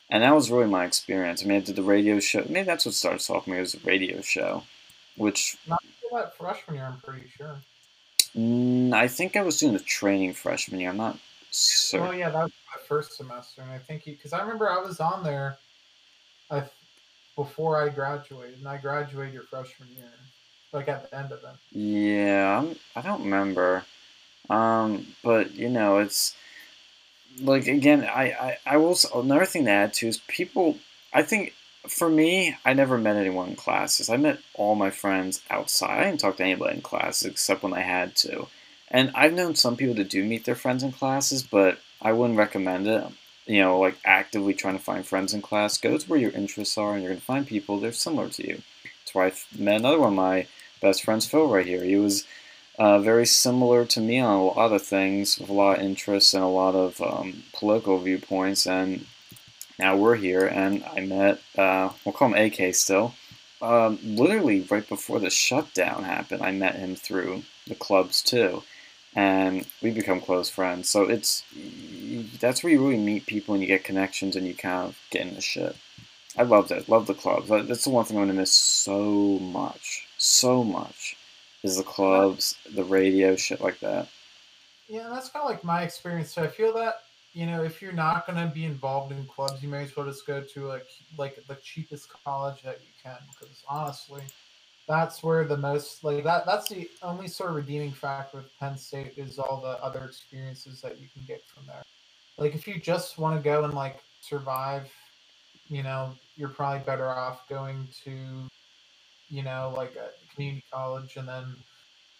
And 0.09 0.23
that 0.23 0.35
was 0.35 0.51
really 0.51 0.69
my 0.69 0.85
experience. 0.85 1.43
I 1.43 1.47
mean, 1.47 1.57
I 1.57 1.61
did 1.65 1.75
the 1.75 1.83
radio 1.83 2.19
show. 2.19 2.45
Maybe 2.47 2.65
that's 2.65 2.85
what 2.85 2.95
started 2.95 3.21
sophomore 3.21 3.55
year 3.57 3.61
was 3.61 3.75
a 3.75 3.79
radio 3.79 4.21
show, 4.21 4.63
which 5.15 5.57
Not 5.67 5.83
that 6.13 6.37
freshman 6.37 6.77
year, 6.77 6.85
I'm 6.85 6.99
pretty 6.99 7.27
sure. 7.35 7.57
mm, 8.35 8.93
I 8.93 9.07
think 9.07 9.35
I 9.35 9.41
was 9.41 9.57
doing 9.59 9.73
the 9.73 9.79
training 9.79 10.33
freshman 10.33 10.79
year. 10.79 10.89
I'm 10.91 10.97
not 10.97 11.15
Oh 11.15 11.49
certain. 11.51 12.19
yeah, 12.19 12.29
that 12.29 12.43
was 12.43 12.51
my 12.75 12.81
first 12.87 13.13
semester, 13.17 13.61
and 13.61 13.71
I 13.71 13.79
think 13.79 14.05
you 14.07 14.13
because 14.13 14.33
I 14.33 14.41
remember 14.41 14.69
I 14.69 14.77
was 14.81 14.99
on 14.99 15.23
there, 15.23 15.57
I 16.49 16.63
before 17.35 17.81
I 17.81 17.89
graduated, 17.89 18.59
and 18.59 18.67
I 18.67 18.77
graduated 18.77 19.33
your 19.33 19.43
freshman 19.43 19.89
year. 19.95 20.11
like 20.73 20.87
at 20.87 21.09
the 21.09 21.17
end 21.17 21.31
of 21.31 21.39
it. 21.43 21.77
Yeah, 21.77 22.65
I 22.95 23.01
don't 23.01 23.23
remember. 23.23 23.85
Um, 24.49 25.07
but 25.23 25.53
you 25.53 25.69
know, 25.69 25.99
it's 25.99 26.35
like 27.41 27.67
again, 27.67 28.03
I, 28.03 28.31
I, 28.31 28.57
I 28.65 28.77
will 28.77 28.97
another 29.13 29.45
thing 29.45 29.65
to 29.65 29.71
add 29.71 29.93
to 29.95 30.07
is 30.07 30.17
people. 30.27 30.77
I 31.13 31.23
think 31.23 31.53
for 31.87 32.09
me, 32.09 32.55
I 32.65 32.73
never 32.73 32.97
met 32.97 33.15
anyone 33.15 33.49
in 33.49 33.55
classes. 33.55 34.09
I 34.09 34.17
met 34.17 34.39
all 34.53 34.75
my 34.75 34.89
friends 34.89 35.41
outside. 35.49 36.01
I 36.01 36.05
didn't 36.05 36.19
talk 36.19 36.37
to 36.37 36.43
anybody 36.43 36.75
in 36.75 36.81
classes 36.81 37.27
except 37.31 37.63
when 37.63 37.73
I 37.73 37.81
had 37.81 38.15
to. 38.17 38.47
And 38.89 39.11
I've 39.15 39.33
known 39.33 39.55
some 39.55 39.75
people 39.75 39.95
that 39.95 40.09
do 40.09 40.23
meet 40.23 40.45
their 40.45 40.55
friends 40.55 40.83
in 40.83 40.91
classes, 40.91 41.43
but 41.43 41.79
I 42.01 42.13
wouldn't 42.13 42.39
recommend 42.39 42.87
it. 42.87 43.03
You 43.47 43.61
know, 43.61 43.79
like 43.79 43.97
actively 44.05 44.53
trying 44.53 44.77
to 44.77 44.83
find 44.83 45.05
friends 45.05 45.33
in 45.33 45.41
class. 45.41 45.77
Go 45.77 45.97
to 45.97 46.09
where 46.09 46.19
your 46.19 46.31
interests 46.31 46.77
are, 46.77 46.93
and 46.93 47.01
you're 47.01 47.11
going 47.11 47.19
to 47.19 47.25
find 47.25 47.47
people 47.47 47.79
that 47.79 47.87
are 47.87 47.91
similar 47.93 48.29
to 48.29 48.47
you. 48.47 48.61
That's 48.83 49.15
why 49.15 49.27
I 49.27 49.33
met 49.57 49.79
another 49.79 49.99
one 49.99 50.09
of 50.09 50.15
my 50.15 50.47
best 50.81 51.03
friends, 51.03 51.25
Phil, 51.25 51.47
right 51.47 51.65
here. 51.65 51.83
He 51.83 51.95
was 51.95 52.25
uh, 52.77 52.99
very 52.99 53.25
similar 53.25 53.85
to 53.85 53.99
me 53.99 54.19
on 54.19 54.35
a 54.35 54.43
lot 54.43 54.73
of 54.73 54.81
things, 54.83 55.39
with 55.39 55.49
a 55.49 55.53
lot 55.53 55.79
of 55.79 55.85
interests 55.85 56.33
and 56.33 56.43
a 56.43 56.47
lot 56.47 56.75
of 56.75 57.01
um, 57.01 57.43
political 57.53 57.97
viewpoints. 57.99 58.67
And 58.67 59.05
now 59.79 59.95
we're 59.95 60.15
here, 60.15 60.45
and 60.45 60.83
I 60.83 61.01
met, 61.01 61.41
uh, 61.57 61.91
we'll 62.03 62.13
call 62.13 62.33
him 62.33 62.51
AK 62.51 62.75
still. 62.75 63.13
Um, 63.61 63.97
literally 64.03 64.61
right 64.69 64.87
before 64.87 65.19
the 65.19 65.29
shutdown 65.31 66.03
happened, 66.03 66.43
I 66.43 66.51
met 66.51 66.75
him 66.75 66.95
through 66.95 67.43
the 67.65 67.75
clubs 67.75 68.21
too, 68.21 68.63
and 69.15 69.65
we 69.81 69.89
become 69.89 70.21
close 70.21 70.49
friends. 70.49 70.89
So 70.89 71.03
it's 71.03 71.43
that's 72.39 72.63
where 72.63 72.71
you 72.71 72.83
really 72.83 72.97
meet 72.97 73.25
people 73.25 73.53
and 73.53 73.61
you 73.61 73.67
get 73.67 73.83
connections 73.83 74.35
and 74.35 74.47
you 74.47 74.53
kind 74.53 74.87
of 74.87 74.97
get 75.09 75.27
into 75.27 75.41
shit. 75.41 75.75
I 76.37 76.43
loved 76.43 76.71
it. 76.71 76.87
Love 76.87 77.07
the 77.07 77.13
clubs. 77.13 77.49
That's 77.49 77.83
the 77.83 77.89
one 77.89 78.05
thing 78.05 78.17
I'm 78.17 78.23
gonna 78.23 78.33
miss 78.33 78.51
so 78.51 79.39
much, 79.39 80.07
so 80.17 80.63
much 80.63 81.17
is 81.63 81.77
the 81.77 81.83
clubs, 81.83 82.55
the 82.73 82.83
radio, 82.83 83.35
shit 83.35 83.61
like 83.61 83.79
that. 83.79 84.07
Yeah, 84.87 85.09
that's 85.11 85.29
kind 85.29 85.43
of 85.43 85.49
like 85.49 85.63
my 85.63 85.81
experience. 85.83 86.31
So 86.31 86.43
I 86.43 86.47
feel 86.47 86.73
that 86.73 87.01
you 87.33 87.45
know 87.45 87.63
if 87.63 87.81
you're 87.81 87.91
not 87.91 88.27
to 88.27 88.51
be 88.53 88.65
involved 88.65 89.11
in 89.11 89.25
clubs, 89.25 89.61
you 89.61 89.69
may 89.69 89.83
as 89.83 89.95
well 89.95 90.05
just 90.05 90.25
go 90.25 90.41
to 90.41 90.67
like 90.67 90.87
like 91.17 91.43
the 91.47 91.55
cheapest 91.55 92.09
college 92.23 92.61
that 92.63 92.79
you 92.81 92.93
can. 93.03 93.17
Because 93.31 93.63
honestly, 93.67 94.21
that's 94.87 95.23
where 95.23 95.43
the 95.43 95.57
most 95.57 96.03
like 96.03 96.23
that. 96.23 96.45
That's 96.45 96.69
the 96.69 96.89
only 97.01 97.27
sort 97.27 97.49
of 97.49 97.55
redeeming 97.57 97.91
factor 97.91 98.37
with 98.37 98.59
Penn 98.59 98.77
State 98.77 99.13
is 99.17 99.39
all 99.39 99.59
the 99.61 99.83
other 99.83 100.05
experiences 100.05 100.81
that 100.81 100.99
you 100.99 101.07
can 101.13 101.23
get 101.27 101.43
from 101.45 101.65
there. 101.67 101.83
Like 102.37 102.55
if 102.55 102.67
you 102.67 102.79
just 102.79 103.17
want 103.17 103.35
to 103.35 103.43
go 103.43 103.63
and 103.63 103.73
like 103.73 104.03
survive, 104.21 104.91
you 105.69 105.83
know, 105.83 106.13
you're 106.35 106.49
probably 106.49 106.83
better 106.85 107.09
off 107.09 107.47
going 107.49 107.87
to, 108.03 108.47
you 109.29 109.43
know, 109.43 109.73
like 109.75 109.95
a 109.95 110.09
community 110.33 110.63
college 110.71 111.17
and 111.17 111.27
then 111.27 111.55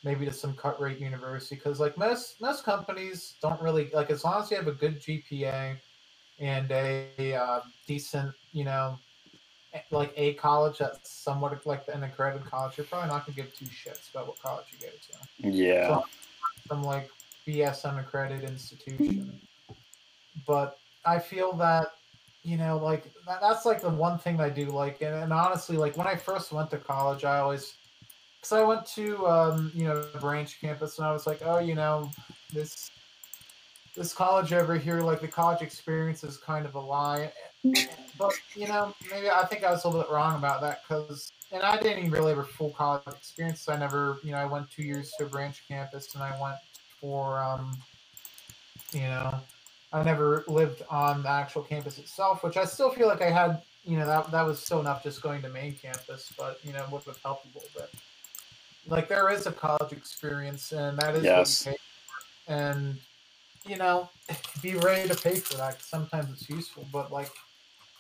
maybe 0.04 0.26
to 0.26 0.34
some 0.34 0.54
cut 0.54 0.80
rate 0.80 1.00
university 1.00 1.56
because 1.56 1.80
like 1.80 1.98
most 1.98 2.40
most 2.40 2.64
companies 2.64 3.36
don't 3.42 3.62
really 3.62 3.90
like 3.94 4.10
as 4.10 4.24
long 4.24 4.42
as 4.42 4.50
you 4.50 4.58
have 4.58 4.68
a 4.68 4.72
good 4.72 5.02
GPA 5.02 5.78
and 6.40 6.72
a 6.72 7.34
uh, 7.34 7.62
decent 7.88 8.32
you 8.54 8.64
know 8.64 8.98
like 9.92 10.14
a 10.18 10.34
college 10.36 10.80
that's 10.80 11.10
somewhat 11.10 11.66
like 11.66 11.84
an 11.94 12.04
accredited 12.04 12.46
college, 12.46 12.78
you're 12.78 12.86
probably 12.86 13.10
not 13.10 13.26
gonna 13.26 13.36
give 13.36 13.54
two 13.56 13.66
shits 13.66 14.10
about 14.12 14.28
what 14.28 14.42
college 14.42 14.66
you 14.72 14.88
go 14.88 14.94
to. 14.94 15.58
Yeah. 15.58 15.88
So, 15.88 16.04
some 16.68 16.84
like 16.84 17.10
BS 17.48 17.90
unaccredited 17.90 18.50
institution, 18.50 19.40
but 20.46 20.78
I 21.06 21.20
feel 21.20 21.54
that 21.54 21.88
you 22.44 22.58
know 22.58 22.78
like 22.78 23.12
that, 23.26 23.42
that's 23.42 23.66
like 23.66 23.82
the 23.82 23.90
one 23.90 24.18
thing 24.20 24.40
I 24.40 24.50
do 24.50 24.66
like, 24.68 25.02
and, 25.02 25.16
and 25.16 25.34
honestly, 25.34 25.78
like 25.78 25.98
when 25.98 26.08
I 26.08 26.16
first 26.16 26.52
went 26.52 26.70
to 26.72 26.78
college, 26.78 27.24
I 27.24 27.40
always 27.40 27.76
because 28.40 28.52
I 28.52 28.64
went 28.64 28.86
to 28.88 29.28
um, 29.28 29.72
you 29.74 29.86
know 29.86 30.06
branch 30.20 30.60
campus 30.62 30.98
and 30.98 31.08
I 31.08 31.12
was 31.12 31.28
like, 31.28 31.42
oh, 31.44 31.60
you 31.60 31.76
know, 31.76 32.12
this 32.54 32.92
this 33.96 34.14
college 34.14 34.54
over 34.54 34.78
here, 34.78 35.02
like 35.02 35.22
the 35.22 35.28
college 35.28 35.62
experience 35.62 36.24
is 36.24 36.38
kind 36.38 36.66
of 36.66 36.76
a 36.76 36.80
lie. 36.80 37.32
But 38.18 38.34
you 38.56 38.68
know, 38.68 38.94
maybe 39.12 39.30
I 39.30 39.46
think 39.46 39.64
I 39.64 39.72
was 39.72 39.84
a 39.84 39.88
little 39.88 40.04
bit 40.04 40.12
wrong 40.12 40.38
about 40.38 40.62
that 40.62 40.84
because, 40.84 41.32
and 41.52 41.64
I 41.64 41.78
didn't 41.78 42.00
even 42.00 42.12
really 42.12 42.30
have 42.30 42.38
a 42.38 42.44
full 42.44 42.70
college 42.70 43.04
experience. 43.08 43.68
I 43.68 43.78
never, 43.78 44.20
you 44.24 44.32
know, 44.32 44.38
I 44.38 44.46
went 44.46 44.70
two 44.70 44.84
years 44.84 45.12
to 45.18 45.26
a 45.26 45.28
branch 45.28 45.64
campus 45.68 46.14
and 46.14 46.24
I 46.24 46.40
went 46.42 46.58
for, 47.02 47.40
um, 47.40 47.78
you 48.94 49.02
know, 49.02 49.40
I 49.94 50.04
never 50.04 50.44
lived 50.48 50.84
on 50.90 51.24
the 51.24 51.30
actual 51.30 51.64
campus 51.64 51.98
itself, 51.98 52.44
which 52.44 52.58
I 52.58 52.66
still 52.66 52.90
feel 52.90 53.08
like 53.08 53.22
I 53.22 53.30
had, 53.30 53.62
you 53.86 53.98
know, 53.98 54.06
that 54.06 54.32
that 54.32 54.46
was 54.46 54.60
still 54.60 54.80
enough 54.80 55.04
just 55.04 55.22
going 55.22 55.42
to 55.44 55.50
main 55.50 55.74
campus, 55.74 56.34
but 56.38 56.60
you 56.64 56.74
know, 56.74 56.86
would 56.92 57.04
have 57.04 57.20
helped 57.24 57.46
a 57.46 57.58
little 57.58 57.70
bit 57.76 57.90
like 58.90 59.08
there 59.08 59.30
is 59.30 59.46
a 59.48 59.52
college 59.52 59.92
experience, 59.92 60.72
and 60.72 60.98
that 61.00 61.16
is 61.16 61.24
yes. 61.24 61.66
what 61.66 61.72
you 61.72 61.78
pay 61.78 61.84
for. 62.46 62.54
And 62.54 62.98
you 63.66 63.78
know, 63.78 64.10
be 64.62 64.76
ready 64.76 65.08
to 65.08 65.16
pay 65.16 65.36
for 65.36 65.58
that. 65.58 65.82
sometimes 65.82 66.32
it's 66.32 66.50
useful, 66.50 66.86
but 66.92 67.12
like 67.12 67.32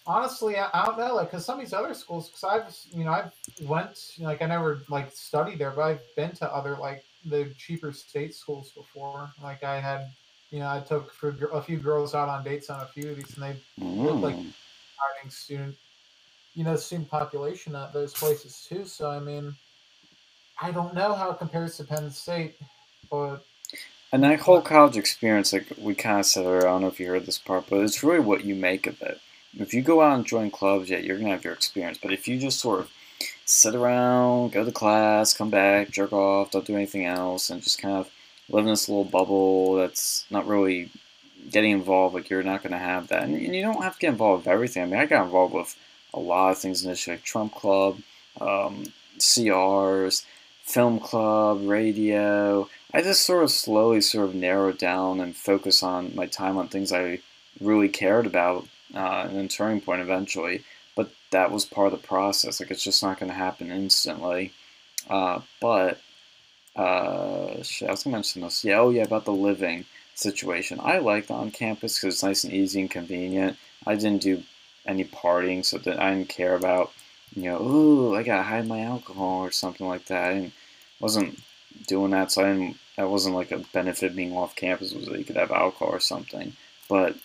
honestly, 0.05 0.57
I, 0.57 0.69
I 0.73 0.85
don't 0.85 0.97
know, 0.97 1.15
like 1.15 1.31
because 1.31 1.45
some 1.45 1.59
of 1.59 1.65
these 1.65 1.73
other 1.73 1.93
schools, 1.93 2.29
because 2.29 2.43
I've 2.43 2.97
you 2.97 3.03
know 3.05 3.11
I've 3.11 3.31
went 3.67 3.99
like 4.19 4.41
I 4.41 4.45
never 4.45 4.81
like 4.89 5.11
studied 5.11 5.59
there, 5.59 5.71
but 5.71 5.81
I've 5.81 6.15
been 6.15 6.31
to 6.33 6.53
other 6.53 6.77
like 6.77 7.03
the 7.25 7.53
cheaper 7.57 7.91
state 7.91 8.33
schools 8.33 8.71
before. 8.71 9.29
Like 9.43 9.63
I 9.63 9.79
had, 9.79 10.11
you 10.49 10.59
know, 10.59 10.67
I 10.69 10.79
took 10.79 11.13
for 11.13 11.29
a 11.53 11.61
few 11.61 11.77
girls 11.77 12.15
out 12.15 12.29
on 12.29 12.43
dates 12.43 12.69
on 12.69 12.81
a 12.81 12.85
few 12.85 13.09
of 13.09 13.17
these, 13.17 13.37
and 13.37 13.43
they 13.43 13.83
mm. 13.83 13.97
looked 13.97 14.21
like 14.21 14.35
starting 14.35 15.29
student, 15.29 15.75
you 16.53 16.63
know, 16.63 16.75
student 16.75 17.09
population 17.09 17.75
at 17.75 17.93
those 17.93 18.13
places 18.13 18.65
too. 18.67 18.85
So 18.85 19.09
I 19.09 19.19
mean, 19.19 19.53
I 20.61 20.71
don't 20.71 20.93
know 20.93 21.13
how 21.13 21.31
it 21.31 21.39
compares 21.39 21.77
to 21.77 21.83
Penn 21.83 22.09
State, 22.11 22.55
but 23.09 23.45
and 24.11 24.23
that 24.23 24.39
whole 24.39 24.61
college 24.61 24.95
experience, 24.95 25.51
like 25.51 25.67
we 25.77 25.93
kind 25.93 26.19
of 26.19 26.25
said 26.25 26.45
earlier, 26.45 26.67
I 26.67 26.71
don't 26.71 26.81
know 26.81 26.87
if 26.87 26.99
you 26.99 27.07
heard 27.07 27.25
this 27.25 27.37
part, 27.37 27.65
but 27.69 27.81
it's 27.81 28.03
really 28.03 28.21
what 28.21 28.45
you 28.45 28.55
make 28.55 28.87
of 28.87 29.01
it. 29.01 29.19
If 29.59 29.73
you 29.73 29.81
go 29.81 30.01
out 30.01 30.15
and 30.15 30.25
join 30.25 30.49
clubs, 30.49 30.89
yeah, 30.89 30.99
you're 30.99 31.17
gonna 31.17 31.31
have 31.31 31.43
your 31.43 31.53
experience. 31.53 31.97
But 32.01 32.13
if 32.13 32.27
you 32.27 32.39
just 32.39 32.59
sort 32.59 32.79
of 32.79 32.91
sit 33.45 33.75
around, 33.75 34.53
go 34.53 34.63
to 34.63 34.71
class, 34.71 35.33
come 35.33 35.49
back, 35.49 35.89
jerk 35.89 36.13
off, 36.13 36.51
don't 36.51 36.65
do 36.65 36.75
anything 36.75 37.05
else, 37.05 37.49
and 37.49 37.61
just 37.61 37.81
kind 37.81 37.95
of 37.97 38.09
live 38.49 38.65
in 38.65 38.71
this 38.71 38.89
little 38.89 39.03
bubble 39.03 39.75
that's 39.75 40.25
not 40.29 40.47
really 40.47 40.89
getting 41.51 41.71
involved, 41.71 42.15
like 42.15 42.29
you're 42.29 42.43
not 42.43 42.63
gonna 42.63 42.77
have 42.77 43.07
that. 43.07 43.23
And, 43.23 43.39
you 43.39 43.61
don't 43.61 43.83
have 43.83 43.93
to 43.93 43.99
get 43.99 44.09
involved 44.09 44.45
with 44.45 44.53
everything. 44.53 44.83
I 44.83 44.85
mean, 44.85 44.99
I 44.99 45.05
got 45.05 45.25
involved 45.25 45.53
with 45.53 45.75
a 46.13 46.19
lot 46.19 46.51
of 46.51 46.57
things 46.57 46.83
initially, 46.83 47.15
like 47.17 47.23
Trump 47.23 47.53
Club, 47.53 47.99
um, 48.39 48.85
CRs 49.19 50.25
film 50.67 50.99
club, 50.99 51.61
radio. 51.63 52.69
I 52.93 53.01
just 53.01 53.25
sort 53.25 53.43
of 53.43 53.51
slowly 53.51 54.01
sort 54.01 54.29
of 54.29 54.35
narrowed 54.35 54.77
down 54.77 55.21
and 55.21 55.35
focus 55.35 55.81
on 55.81 56.13
my 56.13 56.25
time 56.25 56.57
on 56.57 56.67
things 56.67 56.91
I 56.91 57.19
really 57.61 57.89
cared 57.89 58.25
about 58.25 58.67
uh, 58.93 59.25
and 59.27 59.37
then 59.37 59.47
turning 59.47 59.81
point 59.81 60.01
eventually. 60.01 60.63
But 60.95 61.11
that 61.31 61.51
was 61.51 61.65
part 61.65 61.93
of 61.93 62.01
the 62.01 62.07
process. 62.07 62.59
Like 62.59 62.69
it's 62.69 62.83
just 62.83 63.01
not 63.01 63.17
going 63.19 63.31
to 63.31 63.37
happen 63.37 63.71
instantly. 63.71 64.51
Uh, 65.09 65.41
but 65.61 66.01
uh, 66.77 67.53
I 67.53 67.57
was 67.57 67.81
going 67.81 67.97
to 67.97 68.09
mention 68.09 68.41
this. 68.41 68.63
Yeah, 68.63 68.79
oh 68.79 68.89
yeah, 68.89 69.03
about 69.03 69.25
the 69.25 69.33
living 69.33 69.85
situation. 70.15 70.79
I 70.81 70.99
liked 70.99 71.31
on 71.31 71.51
campus 71.51 71.99
because 71.99 72.15
it's 72.15 72.23
nice 72.23 72.43
and 72.43 72.53
easy 72.53 72.81
and 72.81 72.91
convenient. 72.91 73.57
I 73.85 73.95
didn't 73.95 74.21
do 74.21 74.43
any 74.85 75.05
partying, 75.05 75.65
so 75.65 75.77
that 75.79 75.99
I 75.99 76.13
didn't 76.13 76.29
care 76.29 76.55
about 76.55 76.91
you 77.35 77.43
know, 77.43 77.61
ooh, 77.61 78.15
I 78.15 78.23
gotta 78.23 78.43
hide 78.43 78.67
my 78.67 78.81
alcohol 78.81 79.41
or 79.41 79.51
something 79.51 79.87
like 79.87 80.05
that. 80.05 80.33
I 80.33 80.51
wasn't 80.99 81.39
doing 81.87 82.11
that, 82.11 82.31
so 82.31 82.43
I 82.43 82.53
didn't. 82.53 82.77
That 82.97 83.09
wasn't 83.09 83.35
like 83.35 83.51
a 83.51 83.59
benefit 83.59 84.15
being 84.15 84.35
off 84.35 84.55
campus 84.55 84.91
was 84.91 85.05
that 85.05 85.19
you 85.19 85.25
could 85.25 85.35
have 85.35 85.51
alcohol 85.51 85.89
or 85.89 85.99
something. 85.99 86.53
But 86.89 87.15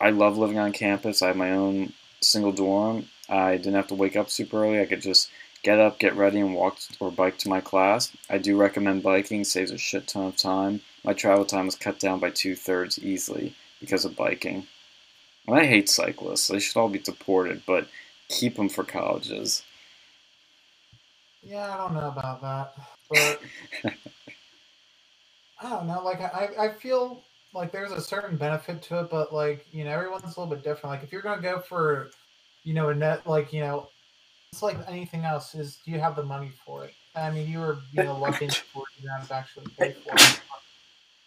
I 0.00 0.10
love 0.10 0.36
living 0.36 0.58
on 0.58 0.72
campus. 0.72 1.22
I 1.22 1.28
have 1.28 1.36
my 1.36 1.52
own 1.52 1.92
single 2.20 2.50
dorm. 2.50 3.06
I 3.28 3.56
didn't 3.56 3.74
have 3.74 3.86
to 3.88 3.94
wake 3.94 4.16
up 4.16 4.30
super 4.30 4.64
early. 4.64 4.80
I 4.80 4.86
could 4.86 5.02
just 5.02 5.30
get 5.66 5.80
up, 5.80 5.98
get 5.98 6.14
ready, 6.14 6.38
and 6.38 6.54
walk 6.54 6.78
or 7.00 7.10
bike 7.10 7.36
to 7.38 7.48
my 7.48 7.60
class. 7.60 8.12
I 8.30 8.38
do 8.38 8.56
recommend 8.56 9.02
biking. 9.02 9.42
Saves 9.42 9.72
a 9.72 9.78
shit 9.78 10.06
ton 10.06 10.26
of 10.26 10.36
time. 10.36 10.80
My 11.02 11.12
travel 11.12 11.44
time 11.44 11.66
was 11.66 11.74
cut 11.74 11.98
down 11.98 12.20
by 12.20 12.30
two 12.30 12.54
thirds 12.54 13.00
easily 13.00 13.52
because 13.80 14.04
of 14.04 14.14
biking. 14.14 14.68
And 15.48 15.58
I 15.58 15.66
hate 15.66 15.88
cyclists. 15.88 16.46
They 16.46 16.60
should 16.60 16.78
all 16.78 16.88
be 16.88 17.00
deported. 17.00 17.62
But 17.66 17.88
keep 18.28 18.54
them 18.54 18.68
for 18.68 18.84
colleges. 18.84 19.64
Yeah, 21.42 21.74
I 21.74 21.76
don't 21.78 21.94
know 21.94 22.08
about 22.10 22.42
that, 22.42 22.74
but 23.10 23.40
I 25.60 25.68
don't 25.68 25.88
know. 25.88 26.00
Like, 26.04 26.20
I 26.20 26.50
I 26.60 26.74
feel 26.74 27.22
like 27.54 27.72
there's 27.72 27.90
a 27.90 28.00
certain 28.00 28.36
benefit 28.36 28.82
to 28.82 29.00
it, 29.00 29.10
but 29.10 29.34
like 29.34 29.66
you 29.72 29.82
know, 29.82 29.90
everyone's 29.90 30.36
a 30.36 30.40
little 30.40 30.46
bit 30.46 30.62
different. 30.62 30.94
Like, 30.94 31.02
if 31.02 31.10
you're 31.10 31.22
gonna 31.22 31.42
go 31.42 31.58
for, 31.58 32.10
you 32.62 32.72
know, 32.72 32.90
a 32.90 32.94
net, 32.94 33.26
like 33.26 33.52
you 33.52 33.60
know, 33.60 33.88
it's 34.56 34.62
like 34.62 34.78
anything 34.88 35.24
else. 35.24 35.54
Is 35.54 35.76
do 35.84 35.90
you 35.90 36.00
have 36.00 36.16
the 36.16 36.22
money 36.24 36.50
for 36.64 36.84
it? 36.86 36.94
I 37.14 37.30
mean, 37.30 37.48
you 37.50 37.58
were 37.60 37.78
you 37.92 38.02
know 38.04 38.18
lucky 38.18 38.48
for 38.48 38.84
you 38.98 39.08
to 39.08 39.34
actually 39.34 39.66
pay 39.78 39.92
for 39.92 40.14
it. 40.14 40.40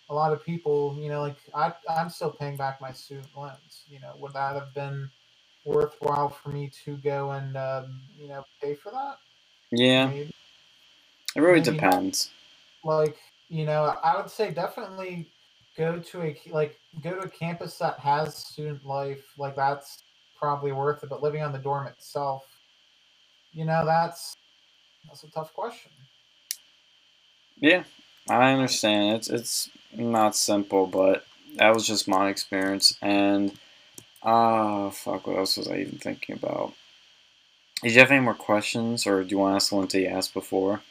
A 0.09 0.13
lot 0.15 0.33
of 0.33 0.43
people, 0.43 0.97
you 0.99 1.09
know, 1.09 1.21
like 1.21 1.37
I 1.53 1.73
I'm 1.89 2.09
still 2.09 2.31
paying 2.31 2.57
back 2.57 2.81
my 2.81 2.91
student 2.91 3.27
loans. 3.37 3.83
You 3.87 3.99
know, 3.99 4.13
would 4.19 4.33
that 4.33 4.55
have 4.55 4.73
been 4.73 5.11
worthwhile 5.65 6.29
for 6.29 6.49
me 6.49 6.71
to 6.85 6.97
go 6.97 7.31
and 7.31 7.55
um, 7.55 8.01
you 8.17 8.27
know 8.29 8.43
pay 8.61 8.73
for 8.75 8.91
that. 8.91 9.17
Yeah. 9.71 10.15
It 11.35 11.41
really 11.41 11.61
Maybe 11.61 11.81
not. 11.81 11.91
depends. 11.91 12.31
like 12.83 13.17
you 13.49 13.65
know 13.65 13.95
i 14.03 14.15
would 14.17 14.29
say 14.29 14.51
definitely 14.51 15.31
go 15.77 15.99
to 15.99 16.23
a 16.23 16.37
like 16.51 16.79
go 17.01 17.11
to 17.13 17.19
a 17.21 17.29
campus 17.29 17.77
that 17.77 17.99
has 17.99 18.35
student 18.37 18.85
life 18.85 19.33
like 19.37 19.55
that's 19.55 20.03
probably 20.37 20.71
worth 20.71 21.03
it 21.03 21.09
but 21.09 21.23
living 21.23 21.43
on 21.43 21.51
the 21.53 21.59
dorm 21.59 21.87
itself 21.87 22.48
you 23.53 23.65
know 23.65 23.85
that's 23.85 24.35
that's 25.07 25.23
a 25.23 25.31
tough 25.31 25.53
question 25.53 25.91
Yeah, 27.61 27.83
I 28.29 28.53
understand. 28.53 29.17
It's 29.17 29.29
it's 29.29 29.69
not 29.93 30.35
simple, 30.35 30.87
but 30.87 31.25
that 31.57 31.73
was 31.73 31.87
just 31.87 32.07
my 32.07 32.29
experience. 32.29 32.97
And 33.01 33.53
ah, 34.23 34.89
fuck, 34.91 35.27
what 35.27 35.37
else 35.37 35.57
was 35.57 35.67
I 35.69 35.79
even 35.79 35.99
thinking 35.99 36.35
about? 36.35 36.73
Did 37.83 37.93
you 37.93 37.99
have 37.99 38.11
any 38.11 38.21
more 38.21 38.35
questions, 38.35 39.07
or 39.07 39.23
do 39.23 39.29
you 39.31 39.39
want 39.39 39.53
to 39.53 39.57
ask 39.57 39.69
the 39.69 39.75
ones 39.77 39.93
that 39.93 40.01
you 40.01 40.07
asked 40.07 40.33
before? 40.33 40.81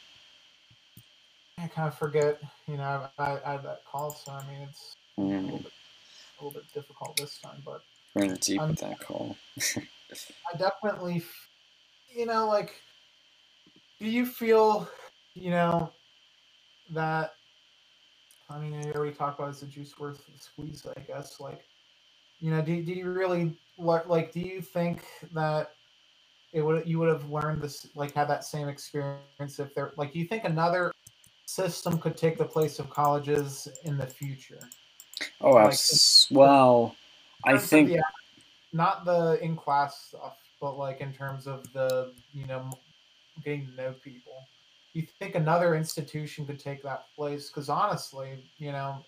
i 1.59 1.67
kind 1.67 1.87
of 1.89 1.97
forget 1.97 2.41
you 2.67 2.77
know 2.77 3.07
i, 3.19 3.39
I 3.45 3.53
had 3.53 3.63
that 3.65 3.83
call 3.91 4.11
so 4.11 4.31
i 4.33 4.47
mean 4.47 4.61
it's 4.69 4.95
a 5.43 5.47
little 5.47 5.59
Mm, 5.59 5.63
bit 5.63 5.73
a 6.39 6.45
little 6.45 6.59
bit 6.61 6.71
difficult 6.73 7.17
this 7.17 7.39
time 7.39 7.61
but 7.65 7.81
we're 8.15 8.25
in 8.25 8.35
deep 8.35 8.63
Um, 8.63 8.69
with 8.69 8.79
that 8.79 8.99
call. 8.99 9.37
I 10.53 10.57
definitely, 10.57 11.23
you 12.13 12.25
know, 12.25 12.47
like, 12.47 12.73
do 13.99 14.07
you 14.07 14.25
feel, 14.25 14.89
you 15.33 15.51
know, 15.51 15.91
that? 16.91 17.33
I 18.49 18.57
mean, 18.57 18.73
I 18.73 18.91
already 18.91 19.13
talked 19.15 19.39
about 19.39 19.51
is 19.51 19.59
the 19.59 19.67
juice 19.67 19.97
worth 19.99 20.25
the 20.25 20.39
squeeze? 20.39 20.85
I 20.97 20.99
guess, 21.01 21.39
like, 21.39 21.65
you 22.39 22.49
know, 22.51 22.61
do, 22.61 22.81
do 22.81 22.93
you 22.93 23.09
really 23.11 23.55
like? 23.77 24.31
Do 24.31 24.39
you 24.39 24.61
think 24.61 25.03
that 25.33 25.73
it 26.51 26.61
would 26.61 26.87
you 26.87 26.97
would 26.99 27.09
have 27.09 27.29
learned 27.29 27.61
this, 27.61 27.87
like, 27.95 28.13
had 28.13 28.27
that 28.29 28.43
same 28.43 28.67
experience 28.67 29.59
if 29.59 29.75
there, 29.75 29.91
like, 29.97 30.13
do 30.13 30.19
you 30.19 30.25
think 30.25 30.45
another 30.45 30.91
system 31.45 31.99
could 31.99 32.17
take 32.17 32.37
the 32.37 32.45
place 32.45 32.79
of 32.79 32.89
colleges 32.89 33.67
in 33.83 33.97
the 33.97 34.07
future? 34.07 34.59
Oh, 35.41 35.51
like, 35.51 35.67
abs- 35.73 36.27
well, 36.31 36.95
I 37.43 37.57
think 37.57 37.89
the- 37.89 38.03
not 38.73 39.05
the 39.05 39.37
in 39.43 39.55
class 39.55 40.07
stuff, 40.07 40.37
but 40.61 40.77
like 40.77 41.01
in 41.01 41.13
terms 41.13 41.47
of 41.47 41.71
the 41.73 42.13
you 42.33 42.45
know 42.45 42.69
getting 43.43 43.67
to 43.67 43.75
know 43.75 43.93
people. 44.03 44.47
You 44.93 45.03
think 45.19 45.35
another 45.35 45.75
institution 45.75 46.45
could 46.45 46.59
take 46.59 46.83
that 46.83 47.05
place? 47.15 47.49
Because 47.49 47.69
honestly, 47.69 48.43
you 48.57 48.71
know, 48.71 49.05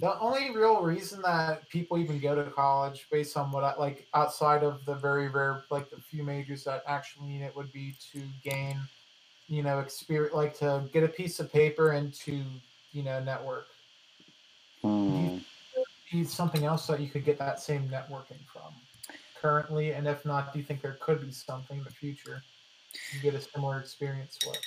the 0.00 0.18
only 0.18 0.50
real 0.56 0.80
reason 0.80 1.20
that 1.22 1.68
people 1.68 1.98
even 1.98 2.18
go 2.20 2.34
to 2.34 2.50
college, 2.50 3.06
based 3.12 3.36
on 3.36 3.52
what 3.52 3.62
I 3.62 3.76
like, 3.76 4.08
outside 4.14 4.64
of 4.64 4.84
the 4.86 4.94
very 4.94 5.28
rare 5.28 5.64
like 5.70 5.90
the 5.90 5.98
few 5.98 6.22
majors 6.24 6.64
that 6.64 6.82
actually 6.86 7.28
need 7.28 7.42
it, 7.42 7.54
would 7.54 7.70
be 7.72 7.94
to 8.12 8.22
gain, 8.42 8.78
you 9.48 9.62
know, 9.62 9.80
experience, 9.80 10.34
like 10.34 10.58
to 10.58 10.88
get 10.92 11.04
a 11.04 11.08
piece 11.08 11.38
of 11.38 11.52
paper 11.52 11.92
and 11.92 12.14
to 12.14 12.42
you 12.92 13.02
know 13.02 13.22
network. 13.22 13.66
hmm, 14.82 15.38
be 16.10 16.24
something 16.24 16.64
else 16.64 16.86
that 16.86 17.00
you 17.00 17.08
could 17.08 17.24
get 17.24 17.38
that 17.38 17.60
same 17.60 17.88
networking 17.88 18.44
from 18.52 18.74
currently? 19.40 19.92
And 19.92 20.06
if 20.06 20.24
not, 20.24 20.52
do 20.52 20.58
you 20.58 20.64
think 20.64 20.82
there 20.82 20.98
could 21.00 21.24
be 21.24 21.32
something 21.32 21.78
in 21.78 21.84
the 21.84 21.90
future 21.90 22.42
you 23.12 23.20
get 23.20 23.34
a 23.34 23.40
similar 23.40 23.78
experience 23.78 24.38
with? 24.46 24.58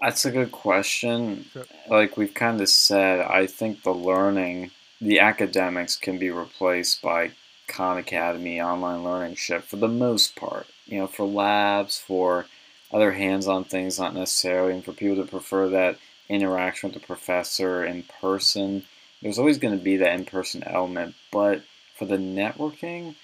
that's 0.00 0.24
a 0.24 0.30
good 0.30 0.52
question. 0.52 1.44
Sure. 1.52 1.64
Like 1.88 2.16
we've 2.16 2.34
kind 2.34 2.60
of 2.60 2.68
said, 2.68 3.20
I 3.20 3.46
think 3.46 3.82
the 3.82 3.94
learning, 3.94 4.70
the 5.00 5.20
academics 5.20 5.96
can 5.96 6.18
be 6.18 6.30
replaced 6.30 7.02
by 7.02 7.32
Khan 7.68 7.98
Academy 7.98 8.60
online 8.60 9.04
learning 9.04 9.36
shit 9.36 9.64
for 9.64 9.76
the 9.76 9.88
most 9.88 10.36
part. 10.36 10.66
You 10.86 10.98
know, 10.98 11.06
for 11.06 11.26
labs, 11.26 11.98
for 11.98 12.46
other 12.92 13.12
hands-on 13.12 13.64
things, 13.64 13.98
not 13.98 14.14
necessarily, 14.14 14.72
and 14.72 14.84
for 14.84 14.92
people 14.92 15.16
to 15.16 15.30
prefer 15.30 15.68
that 15.70 15.98
interaction 16.28 16.88
with 16.88 17.00
the 17.00 17.06
professor 17.06 17.84
in 17.84 18.04
person. 18.20 18.84
There's 19.20 19.38
always 19.38 19.58
going 19.58 19.76
to 19.76 19.82
be 19.82 19.96
that 19.96 20.12
in-person 20.12 20.62
element, 20.64 21.14
but 21.32 21.62
for 21.96 22.04
the 22.04 22.18
networking, 22.18 23.16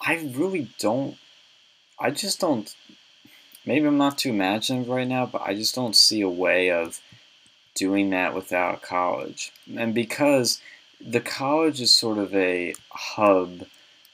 I 0.00 0.16
really 0.34 0.68
don't. 0.78 1.16
I 1.98 2.10
just 2.10 2.40
don't. 2.40 2.74
Maybe 3.66 3.86
I'm 3.86 3.98
not 3.98 4.18
too 4.18 4.30
imaginative 4.30 4.88
right 4.88 5.06
now, 5.06 5.26
but 5.26 5.42
I 5.42 5.54
just 5.54 5.74
don't 5.74 5.94
see 5.94 6.22
a 6.22 6.28
way 6.28 6.70
of 6.70 7.00
doing 7.74 8.10
that 8.10 8.34
without 8.34 8.82
college. 8.82 9.52
And 9.76 9.94
because 9.94 10.60
the 11.00 11.20
college 11.20 11.80
is 11.80 11.94
sort 11.94 12.18
of 12.18 12.34
a 12.34 12.74
hub, 12.90 13.64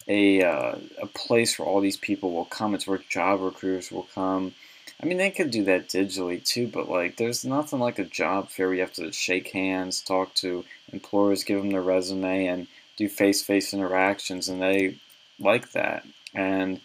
a 0.09 0.43
uh, 0.43 0.77
a 1.01 1.07
place 1.07 1.59
where 1.59 1.67
all 1.67 1.81
these 1.81 1.97
people 1.97 2.33
will 2.33 2.45
come. 2.45 2.75
It's 2.75 2.87
where 2.87 3.01
job 3.09 3.41
recruiters 3.41 3.91
will 3.91 4.09
come. 4.15 4.55
I 5.03 5.07
mean, 5.07 5.19
they 5.19 5.31
could 5.31 5.51
do 5.51 5.65
that 5.65 5.89
digitally 5.89 6.43
too, 6.45 6.69
but 6.69 6.89
like, 6.89 7.17
there's 7.17 7.45
nothing 7.45 7.81
like 7.81 7.99
a 7.99 8.05
job 8.05 8.49
fair 8.49 8.69
where 8.69 8.77
you 8.77 8.81
have 8.81 8.95
to 8.95 9.13
shake 9.13 9.49
hands, 9.49 10.01
talk 10.01 10.33
to 10.35 10.65
employers, 10.93 11.45
give 11.45 11.59
them 11.59 11.71
their 11.71 11.83
resume, 11.83 12.47
and 12.47 12.67
do 12.97 13.09
face-to-face 13.09 13.75
interactions, 13.75 14.49
and 14.49 14.63
they 14.63 14.97
like 15.39 15.73
that. 15.73 16.05
And 16.35 16.81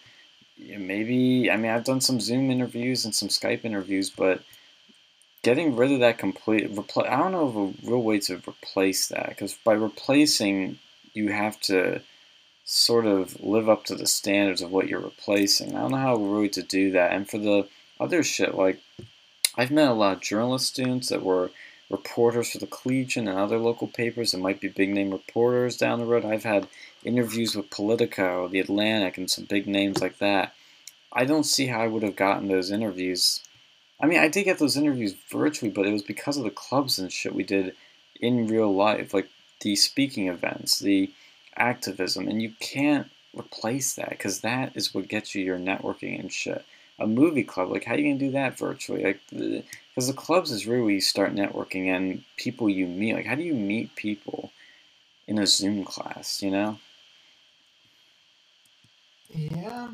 maybe, 0.58 1.50
I 1.50 1.58
mean, 1.58 1.72
I've 1.72 1.84
done 1.84 2.02
some 2.02 2.20
Zoom 2.20 2.52
interviews 2.52 3.06
and 3.06 3.14
some 3.16 3.30
Skype 3.30 3.66
interviews, 3.66 4.10
but 4.10 4.44
getting 5.44 5.76
rid 5.76 5.92
of 5.92 6.00
that 6.02 6.18
complete, 6.18 6.74
repl- 6.74 7.10
I 7.10 7.18
don't 7.18 7.32
know 7.32 7.48
of 7.48 7.56
a 7.56 7.90
real 7.90 8.04
way 8.04 8.20
to 8.20 8.36
replace 8.48 9.08
that, 9.08 9.30
because 9.30 9.56
by 9.66 9.74
replacing, 9.74 10.78
you 11.14 11.30
have 11.32 11.60
to 11.62 12.02
sort 12.64 13.06
of 13.06 13.42
live 13.44 13.68
up 13.68 13.84
to 13.86 13.96
the 13.96 14.08
standards 14.08 14.62
of 14.62 14.72
what 14.72 14.88
you're 14.88 15.00
replacing. 15.00 15.76
I 15.76 15.82
don't 15.82 15.92
know 15.92 15.98
how 15.98 16.16
really 16.16 16.50
to 16.50 16.62
do 16.62 16.92
that. 16.92 17.12
And 17.12 17.28
for 17.30 17.38
the 17.38 17.68
other 18.00 18.24
shit, 18.24 18.56
like, 18.56 18.80
I've 19.58 19.72
met 19.72 19.90
a 19.90 19.94
lot 19.94 20.18
of 20.18 20.22
journalist 20.22 20.68
students 20.68 21.10
that 21.10 21.24
were 21.24 21.52
reporters 21.92 22.52
for 22.52 22.58
the 22.58 22.68
Collegian 22.68 23.28
and 23.28 23.38
other 23.38 23.58
local 23.58 23.88
papers 23.88 24.32
that 24.32 24.40
might 24.40 24.62
be 24.62 24.70
big 24.70 24.90
name 24.90 25.12
reporters 25.12 25.78
down 25.78 26.00
the 26.00 26.06
road. 26.06 26.24
I've 26.24 26.44
had 26.44 26.68
interviews 27.04 27.56
with 27.56 27.70
Politico, 27.70 28.48
The 28.48 28.62
Atlantic, 28.62 29.18
and 29.18 29.30
some 29.30 29.46
big 29.46 29.68
names 29.68 30.02
like 30.02 30.18
that. 30.20 30.54
I 31.12 31.26
don't 31.26 31.44
see 31.44 31.68
how 31.68 31.82
I 31.82 31.88
would 31.88 32.04
have 32.04 32.16
gotten 32.16 32.48
those 32.48 32.72
interviews. 32.72 33.42
I 34.00 34.06
mean, 34.06 34.20
I 34.20 34.30
did 34.30 34.46
get 34.46 34.58
those 34.58 34.78
interviews 34.78 35.16
virtually, 35.30 35.70
but 35.70 35.86
it 35.86 35.92
was 35.92 36.02
because 36.02 36.38
of 36.38 36.44
the 36.44 36.50
clubs 36.50 36.98
and 36.98 37.12
shit 37.12 37.36
we 37.36 37.44
did 37.44 37.76
in 38.22 38.48
real 38.48 38.74
life, 38.74 39.14
like 39.14 39.28
the 39.60 39.76
speaking 39.76 40.28
events, 40.28 40.80
the 40.80 41.12
activism, 41.58 42.28
and 42.28 42.42
you 42.42 42.54
can't 42.60 43.10
replace 43.38 43.94
that 43.96 44.10
because 44.10 44.42
that 44.42 44.76
is 44.76 44.94
what 44.94 45.08
gets 45.08 45.36
you 45.36 45.44
your 45.44 45.60
networking 45.60 46.20
and 46.20 46.32
shit. 46.32 46.66
A 47.00 47.08
movie 47.08 47.44
club, 47.44 47.70
like 47.70 47.84
how 47.84 47.96
are 47.96 47.98
you 47.98 48.06
gonna 48.06 48.20
do 48.20 48.32
that 48.32 48.58
virtually? 48.58 49.04
Like, 49.04 49.66
because 49.96 50.08
the 50.08 50.14
clubs 50.14 50.52
is 50.52 50.68
really 50.68 50.82
where 50.82 50.92
you 50.92 51.02
start 51.02 51.36
networking 51.36 51.88
and 51.88 52.24
people 52.38 52.70
you 52.70 52.88
meet. 52.88 53.16
Like, 53.16 53.26
how 53.26 53.36
do 53.36 53.44
you 53.44 53.54
meet 53.54 53.96
people 53.96 54.52
in 55.28 55.40
a 55.40 55.48
Zoom 55.48 55.86
class? 55.86 56.42
You 56.42 56.52
know? 56.52 56.80
Yeah, 59.34 59.90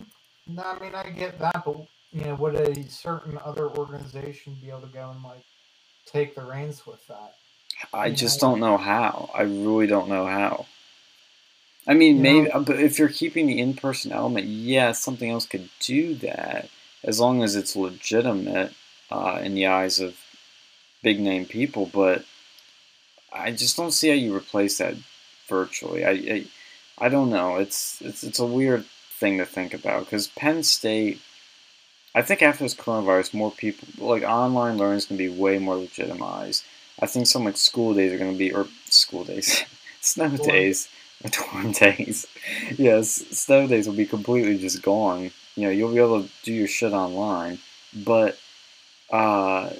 no, 0.48 0.64
I 0.64 0.80
mean 0.80 0.96
I 0.96 1.10
get 1.12 1.40
that, 1.40 1.64
but 1.66 1.78
you 2.14 2.22
know, 2.26 2.36
would 2.36 2.56
a 2.56 2.84
certain 2.90 3.38
other 3.44 3.70
organization 3.70 4.58
be 4.62 4.70
able 4.70 4.82
to 4.82 4.88
go 4.88 5.12
and 5.12 5.24
like 5.24 5.44
take 6.06 6.36
the 6.36 6.44
reins 6.44 6.86
with 6.88 7.06
that? 7.08 7.36
I 7.94 8.10
You 8.10 8.16
just 8.16 8.40
know? 8.40 8.48
don't 8.48 8.60
know 8.60 8.78
how. 8.78 9.30
I 9.34 9.44
really 9.44 9.88
don't 9.88 10.10
know 10.10 10.26
how. 10.26 10.66
I 11.88 11.94
mean, 11.94 12.18
You 12.18 12.22
maybe, 12.22 12.48
know- 12.48 12.52
uh, 12.52 12.60
but 12.60 12.80
if 12.80 13.00
you're 13.00 13.10
keeping 13.10 13.48
the 13.48 13.60
in-person 13.60 14.12
element, 14.12 14.48
yeah, 14.48 14.92
something 14.92 15.30
else 15.30 15.46
could 15.46 15.70
do 15.80 16.16
that 16.16 16.70
as 17.04 17.20
long 17.20 17.44
as 17.44 17.56
it's 17.56 17.76
legitimate 17.76 18.74
uh, 19.12 19.40
in 19.44 19.56
the 19.56 19.68
eyes 19.68 20.00
of 20.00 20.18
big-name 21.04 21.46
people. 21.46 21.90
But 21.94 22.26
I 23.32 23.52
just 23.52 23.78
don't 23.78 23.92
see 23.92 24.10
how 24.10 24.16
you 24.16 24.36
replace 24.36 24.78
that 24.78 24.96
virtually. 25.48 26.06
I, 26.06 26.12
I, 26.12 26.46
I 26.98 27.10
don't 27.10 27.30
know. 27.30 27.58
It's 27.58 28.02
it's 28.02 28.24
it's 28.24 28.40
a 28.40 28.46
weird 28.46 28.86
thing 29.20 29.38
to 29.38 29.46
think 29.46 29.74
about 29.74 30.06
because 30.06 30.28
Penn 30.28 30.64
State. 30.64 31.22
I 32.16 32.24
think 32.24 32.42
after 32.42 32.64
this 32.64 32.74
coronavirus, 32.74 33.36
more 33.36 33.52
people 33.52 33.88
like 33.98 34.24
online 34.24 34.78
learning 34.78 34.98
is 34.98 35.06
going 35.06 35.20
to 35.20 35.30
be 35.30 35.42
way 35.42 35.60
more 35.60 35.76
legitimized. 35.76 36.64
I 37.00 37.06
think 37.06 37.28
some 37.28 37.44
like 37.44 37.58
school 37.58 37.94
days 37.94 38.12
are 38.12 38.18
going 38.18 38.32
to 38.32 38.38
be, 38.38 38.52
or 38.52 38.68
school 38.86 39.24
days, 39.24 39.64
snow 40.02 40.30
Dorm. 40.30 40.50
days, 40.50 40.90
or 41.24 41.30
dorm 41.30 41.72
days. 41.74 42.26
yes, 42.78 43.12
snow 43.12 43.68
days 43.68 43.88
will 43.88 43.96
be 43.96 44.06
completely 44.06 44.58
just 44.58 44.82
gone. 44.82 45.32
You 45.56 45.64
know, 45.64 45.70
you'll 45.70 45.94
be 45.94 46.00
able 46.00 46.24
to 46.24 46.30
do 46.44 46.54
your 46.54 46.68
shit 46.68 46.94
online, 46.94 47.60
but 47.94 48.40
uh, 49.12 49.72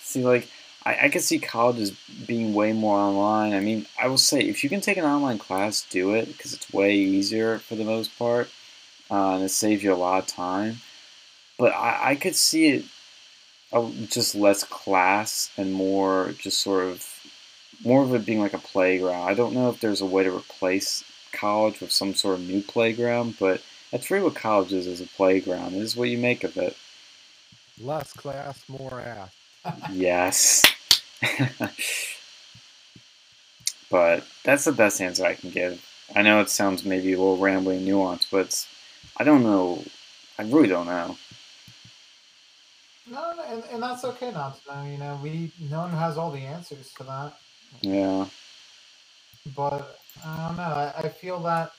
see, 0.00 0.24
like 0.24 0.48
I, 0.84 1.06
I 1.06 1.08
could 1.08 1.22
see 1.22 1.38
colleges 1.38 1.92
being 2.26 2.54
way 2.54 2.72
more 2.72 2.98
online. 2.98 3.52
I 3.52 3.60
mean, 3.60 3.86
I 4.00 4.08
will 4.08 4.18
say 4.18 4.40
if 4.40 4.62
you 4.64 4.70
can 4.70 4.80
take 4.80 4.96
an 4.96 5.04
online 5.04 5.38
class, 5.38 5.86
do 5.90 6.14
it 6.14 6.26
because 6.26 6.54
it's 6.54 6.72
way 6.72 6.94
easier 6.94 7.58
for 7.58 7.74
the 7.74 7.84
most 7.84 8.16
part, 8.18 8.50
uh, 9.10 9.34
and 9.34 9.44
it 9.44 9.50
saves 9.50 9.82
you 9.82 9.92
a 9.92 9.94
lot 9.94 10.22
of 10.22 10.26
time. 10.26 10.80
But 11.58 11.72
I, 11.72 12.10
I 12.10 12.14
could 12.16 12.36
see 12.36 12.68
it 12.68 12.84
uh, 13.72 13.90
just 14.08 14.34
less 14.34 14.64
class 14.64 15.50
and 15.56 15.72
more 15.72 16.34
just 16.38 16.60
sort 16.60 16.84
of 16.86 17.06
more 17.84 18.02
of 18.02 18.14
it 18.14 18.26
being 18.26 18.40
like 18.40 18.54
a 18.54 18.58
playground. 18.58 19.28
I 19.28 19.34
don't 19.34 19.54
know 19.54 19.70
if 19.70 19.80
there's 19.80 20.00
a 20.00 20.06
way 20.06 20.24
to 20.24 20.36
replace 20.36 21.04
college 21.32 21.80
with 21.80 21.92
some 21.92 22.14
sort 22.14 22.36
of 22.36 22.48
new 22.48 22.62
playground, 22.62 23.36
but 23.38 23.62
that's 23.90 24.10
really 24.10 24.24
what 24.24 24.34
college 24.34 24.72
is 24.72 24.86
as 24.86 25.00
a 25.00 25.06
playground. 25.06 25.74
It 25.74 25.82
is 25.82 25.96
what 25.96 26.08
you 26.08 26.18
make 26.18 26.44
of 26.44 26.56
it. 26.56 26.76
Less 27.80 28.12
class, 28.12 28.62
more 28.68 29.00
ass. 29.00 29.34
yes. 29.92 30.64
but 33.90 34.26
that's 34.44 34.64
the 34.64 34.72
best 34.72 35.00
answer 35.00 35.24
I 35.24 35.34
can 35.34 35.50
give. 35.50 35.84
I 36.14 36.22
know 36.22 36.40
it 36.40 36.50
sounds 36.50 36.84
maybe 36.84 37.12
a 37.12 37.18
little 37.18 37.36
rambling 37.36 37.86
nuanced, 37.86 38.30
but 38.30 38.66
I 39.16 39.24
don't 39.24 39.42
know. 39.42 39.84
I 40.38 40.42
really 40.42 40.68
don't 40.68 40.86
know. 40.86 41.16
No, 43.10 43.34
no, 43.34 43.42
and, 43.48 43.64
and 43.72 43.82
that's 43.82 44.04
okay 44.04 44.30
not 44.30 44.62
to 44.64 44.74
know. 44.74 44.90
You 44.90 44.98
know, 44.98 45.18
we 45.22 45.50
no 45.70 45.80
one 45.80 45.90
has 45.90 46.16
all 46.16 46.30
the 46.30 46.40
answers 46.40 46.92
to 46.98 47.04
that. 47.04 47.34
Yeah. 47.80 48.26
But 49.56 49.98
I 50.24 50.46
don't 50.46 50.56
know. 50.56 50.62
I, 50.62 50.92
I 50.98 51.08
feel 51.08 51.40
that 51.40 51.72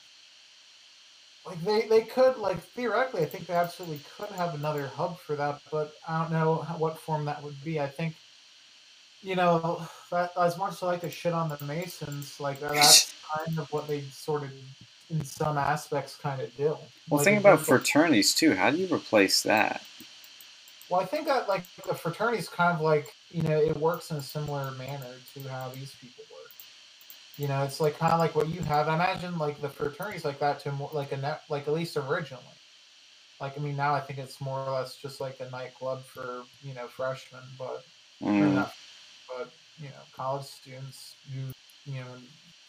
like 1.44 1.60
they, 1.62 1.88
they 1.88 2.02
could 2.02 2.36
like 2.38 2.60
theoretically, 2.60 3.22
I 3.22 3.26
think 3.26 3.46
they 3.46 3.54
absolutely 3.54 4.00
could 4.16 4.30
have 4.30 4.54
another 4.54 4.86
hub 4.86 5.18
for 5.18 5.34
that, 5.36 5.60
but 5.70 5.94
I 6.08 6.22
don't 6.22 6.32
know 6.32 6.56
how, 6.56 6.74
what 6.74 6.98
form 6.98 7.24
that 7.24 7.42
would 7.42 7.62
be. 7.64 7.80
I 7.80 7.88
think 7.88 8.14
you 9.22 9.36
know 9.36 9.86
that 10.10 10.32
as 10.38 10.56
much 10.58 10.72
as 10.72 10.82
I 10.82 10.86
like 10.86 11.00
to 11.02 11.10
shit 11.10 11.32
on 11.32 11.48
the 11.48 11.64
Masons, 11.64 12.38
like 12.38 12.60
that's 12.60 13.14
kind 13.36 13.58
of 13.58 13.72
what 13.72 13.88
they 13.88 14.02
sort 14.02 14.44
of 14.44 14.50
in 15.10 15.24
some 15.24 15.58
aspects 15.58 16.16
kind 16.16 16.40
of 16.40 16.56
do. 16.56 16.64
Well, 16.64 17.18
Like, 17.18 17.24
think 17.24 17.40
about 17.40 17.60
fraternities 17.60 18.34
too. 18.34 18.54
How 18.54 18.70
do 18.70 18.78
you 18.78 18.92
replace 18.92 19.42
that? 19.42 19.82
Well, 20.88 21.00
I 21.00 21.04
think 21.04 21.26
that 21.26 21.48
like 21.48 21.64
the 21.88 21.94
fraternities 21.94 22.48
kind 22.48 22.74
of 22.74 22.80
like 22.82 23.06
you 23.30 23.42
know 23.42 23.58
it 23.58 23.76
works 23.76 24.10
in 24.10 24.16
a 24.16 24.22
similar 24.22 24.70
manner 24.72 25.14
to 25.34 25.48
how 25.48 25.70
these 25.74 25.94
people 26.00 26.24
work. 26.30 26.41
You 27.38 27.48
know, 27.48 27.62
it's 27.64 27.80
like 27.80 27.98
kind 27.98 28.12
of 28.12 28.18
like 28.18 28.34
what 28.36 28.48
you 28.48 28.60
have. 28.62 28.88
I 28.88 28.94
imagine 28.94 29.38
like 29.38 29.60
the 29.60 29.68
fraternities 29.68 30.24
like 30.24 30.38
that 30.40 30.60
to 30.60 30.72
more 30.72 30.90
like 30.92 31.12
a 31.12 31.16
net 31.16 31.42
like 31.48 31.66
at 31.66 31.72
least 31.74 31.96
originally. 31.96 32.44
Like 33.40 33.58
I 33.58 33.60
mean 33.60 33.76
now 33.76 33.94
I 33.94 34.00
think 34.00 34.18
it's 34.18 34.40
more 34.40 34.58
or 34.64 34.72
less 34.72 34.96
just 34.96 35.20
like 35.20 35.40
a 35.40 35.50
nightclub 35.50 36.04
for 36.04 36.44
you 36.62 36.74
know 36.74 36.86
freshmen, 36.88 37.42
but 37.58 37.84
Mm. 38.22 38.54
not, 38.54 38.72
but 39.26 39.50
you 39.80 39.88
know 39.88 40.02
college 40.14 40.44
students 40.44 41.16
who 41.34 41.40
you 41.90 41.98
know 42.00 42.06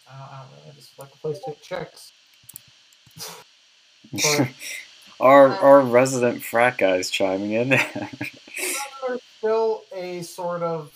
I 0.09 0.17
don't, 0.17 0.29
I 0.31 0.43
don't 0.55 0.65
know 0.65 0.71
just 0.75 0.97
like 0.97 1.09
a 1.13 1.17
place 1.17 1.39
to 1.45 1.53
chicks. 1.61 2.11
But- 4.13 4.49
our 5.19 5.49
our 5.49 5.81
resident 5.81 6.41
frat 6.43 6.77
guys 6.79 7.11
chiming 7.11 7.51
in. 7.53 7.69
there's 9.07 9.21
still 9.37 9.83
a 9.95 10.21
sort 10.23 10.63
of 10.63 10.91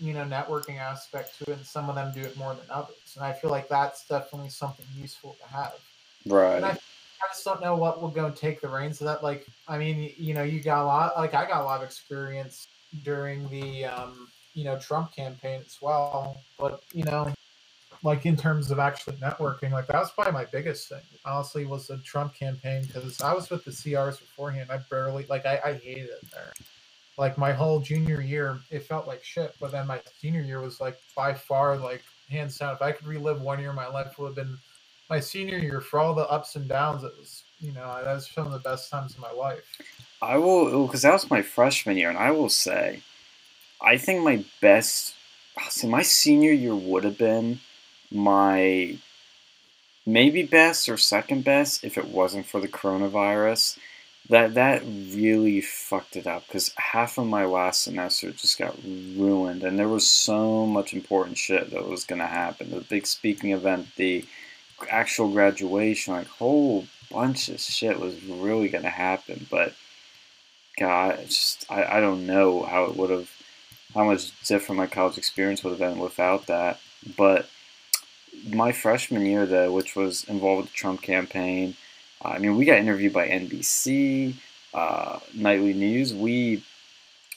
you 0.00 0.14
know 0.14 0.24
networking 0.24 0.78
aspect 0.78 1.38
to 1.38 1.50
it 1.50 1.56
and 1.56 1.66
some 1.66 1.88
of 1.88 1.94
them 1.94 2.12
do 2.14 2.20
it 2.20 2.36
more 2.36 2.54
than 2.54 2.64
others. 2.70 3.14
And 3.16 3.24
i 3.24 3.32
feel 3.32 3.50
like 3.50 3.68
that's 3.68 4.06
definitely 4.06 4.50
something 4.50 4.86
useful 4.96 5.36
to 5.42 5.48
have. 5.48 5.74
Right. 6.26 6.62
i 6.64 6.76
just 7.32 7.44
don't 7.44 7.60
know 7.60 7.76
what 7.76 8.00
will 8.00 8.08
go 8.08 8.26
and 8.26 8.36
take 8.36 8.60
the 8.60 8.68
reins 8.68 9.00
of 9.00 9.06
that 9.06 9.22
like 9.22 9.46
i 9.68 9.78
mean 9.78 10.12
you 10.18 10.34
know 10.34 10.42
you 10.42 10.60
got 10.60 10.82
a 10.82 10.84
lot 10.84 11.16
like 11.16 11.34
i 11.34 11.46
got 11.46 11.62
a 11.62 11.64
lot 11.64 11.80
of 11.80 11.86
experience 11.86 12.66
during 13.04 13.48
the 13.48 13.84
um 13.84 14.28
you 14.54 14.64
know 14.64 14.78
trump 14.78 15.14
campaign 15.14 15.62
as 15.64 15.78
well 15.80 16.40
but 16.58 16.82
you 16.92 17.04
know 17.04 17.32
like 18.02 18.24
in 18.24 18.36
terms 18.36 18.70
of 18.70 18.78
actually 18.78 19.16
networking 19.16 19.70
like 19.70 19.86
that 19.86 19.98
was 19.98 20.10
probably 20.10 20.32
my 20.32 20.46
biggest 20.46 20.88
thing. 20.88 21.02
Honestly 21.24 21.66
was 21.66 21.86
the 21.86 21.98
trump 21.98 22.34
campaign 22.34 22.82
because 22.84 23.20
i 23.20 23.32
was 23.32 23.48
with 23.50 23.64
the 23.64 23.70
crs 23.70 24.18
beforehand 24.18 24.70
i 24.70 24.78
barely 24.90 25.24
like 25.28 25.46
i, 25.46 25.60
I 25.64 25.72
hated 25.74 26.10
it 26.10 26.30
there 26.32 26.52
like 27.20 27.38
my 27.38 27.52
whole 27.52 27.80
junior 27.80 28.22
year 28.22 28.60
it 28.72 28.84
felt 28.84 29.06
like 29.08 29.24
shit 29.24 29.54
but 29.60 29.72
then 29.72 29.86
my 29.86 30.00
senior 30.20 30.42
year 30.42 30.60
was 30.60 30.80
like 30.80 30.98
by 31.16 31.34
far 31.34 31.78
like 31.78 32.02
hands 32.30 32.58
down 32.58 32.74
if 32.74 32.82
i 32.82 32.92
could 32.92 33.06
relive 33.06 33.42
one 33.42 33.60
year 33.60 33.70
of 33.70 33.76
my 33.76 33.88
life 33.88 34.18
would 34.18 34.28
have 34.28 34.36
been 34.36 34.58
my 35.10 35.20
senior 35.20 35.58
year 35.58 35.80
for 35.80 36.00
all 36.00 36.14
the 36.14 36.28
ups 36.28 36.56
and 36.56 36.68
downs 36.68 37.04
it 37.04 37.12
was 37.18 37.44
you 37.60 37.72
know 37.72 38.00
that 38.04 38.14
was 38.14 38.28
some 38.28 38.46
of 38.46 38.52
the 38.52 38.60
best 38.60 38.90
times 38.90 39.14
of 39.14 39.20
my 39.20 39.32
life 39.32 39.64
I 40.22 40.36
will, 40.36 40.86
because 40.86 41.02
that 41.02 41.14
was 41.14 41.30
my 41.30 41.42
freshman 41.42 41.96
year, 41.96 42.10
and 42.10 42.18
I 42.18 42.30
will 42.32 42.50
say, 42.50 43.02
I 43.80 43.96
think 43.96 44.22
my 44.22 44.44
best, 44.60 45.14
see, 45.70 45.88
my 45.88 46.02
senior 46.02 46.52
year 46.52 46.74
would 46.74 47.04
have 47.04 47.16
been 47.16 47.60
my 48.10 48.98
maybe 50.06 50.42
best 50.42 50.88
or 50.90 50.98
second 50.98 51.44
best 51.44 51.84
if 51.84 51.96
it 51.96 52.08
wasn't 52.08 52.46
for 52.46 52.60
the 52.60 52.68
coronavirus. 52.68 53.78
That 54.28 54.54
that 54.54 54.82
really 54.84 55.60
fucked 55.60 56.16
it 56.16 56.26
up 56.26 56.46
because 56.46 56.72
half 56.76 57.18
of 57.18 57.26
my 57.26 57.44
last 57.46 57.82
semester 57.82 58.30
just 58.30 58.58
got 58.58 58.76
ruined, 58.84 59.64
and 59.64 59.78
there 59.78 59.88
was 59.88 60.08
so 60.08 60.66
much 60.66 60.92
important 60.94 61.36
shit 61.36 61.70
that 61.70 61.88
was 61.88 62.04
gonna 62.04 62.26
happen. 62.26 62.70
The 62.70 62.80
big 62.80 63.06
speaking 63.06 63.50
event, 63.50 63.88
the 63.96 64.24
actual 64.88 65.32
graduation, 65.32 66.14
like 66.14 66.28
whole 66.28 66.86
bunch 67.10 67.48
of 67.48 67.60
shit 67.60 67.98
was 67.98 68.22
really 68.24 68.68
gonna 68.68 68.88
happen, 68.90 69.46
but 69.50 69.74
God, 70.78 71.18
just 71.26 71.66
I, 71.70 71.96
I 71.98 72.00
don't 72.00 72.26
know 72.26 72.62
how 72.62 72.84
it 72.84 72.96
would 72.96 73.10
have, 73.10 73.30
how 73.94 74.04
much 74.04 74.32
different 74.46 74.78
my 74.78 74.86
college 74.86 75.18
experience 75.18 75.62
would 75.62 75.70
have 75.70 75.78
been 75.78 75.98
without 75.98 76.46
that. 76.46 76.78
But 77.16 77.48
my 78.48 78.72
freshman 78.72 79.26
year, 79.26 79.46
though, 79.46 79.72
which 79.72 79.96
was 79.96 80.24
involved 80.24 80.62
with 80.62 80.70
the 80.70 80.76
Trump 80.76 81.02
campaign, 81.02 81.76
I 82.22 82.38
mean, 82.38 82.56
we 82.56 82.64
got 82.64 82.78
interviewed 82.78 83.12
by 83.12 83.28
NBC, 83.28 84.34
uh, 84.74 85.20
Nightly 85.34 85.72
News. 85.72 86.14
We 86.14 86.62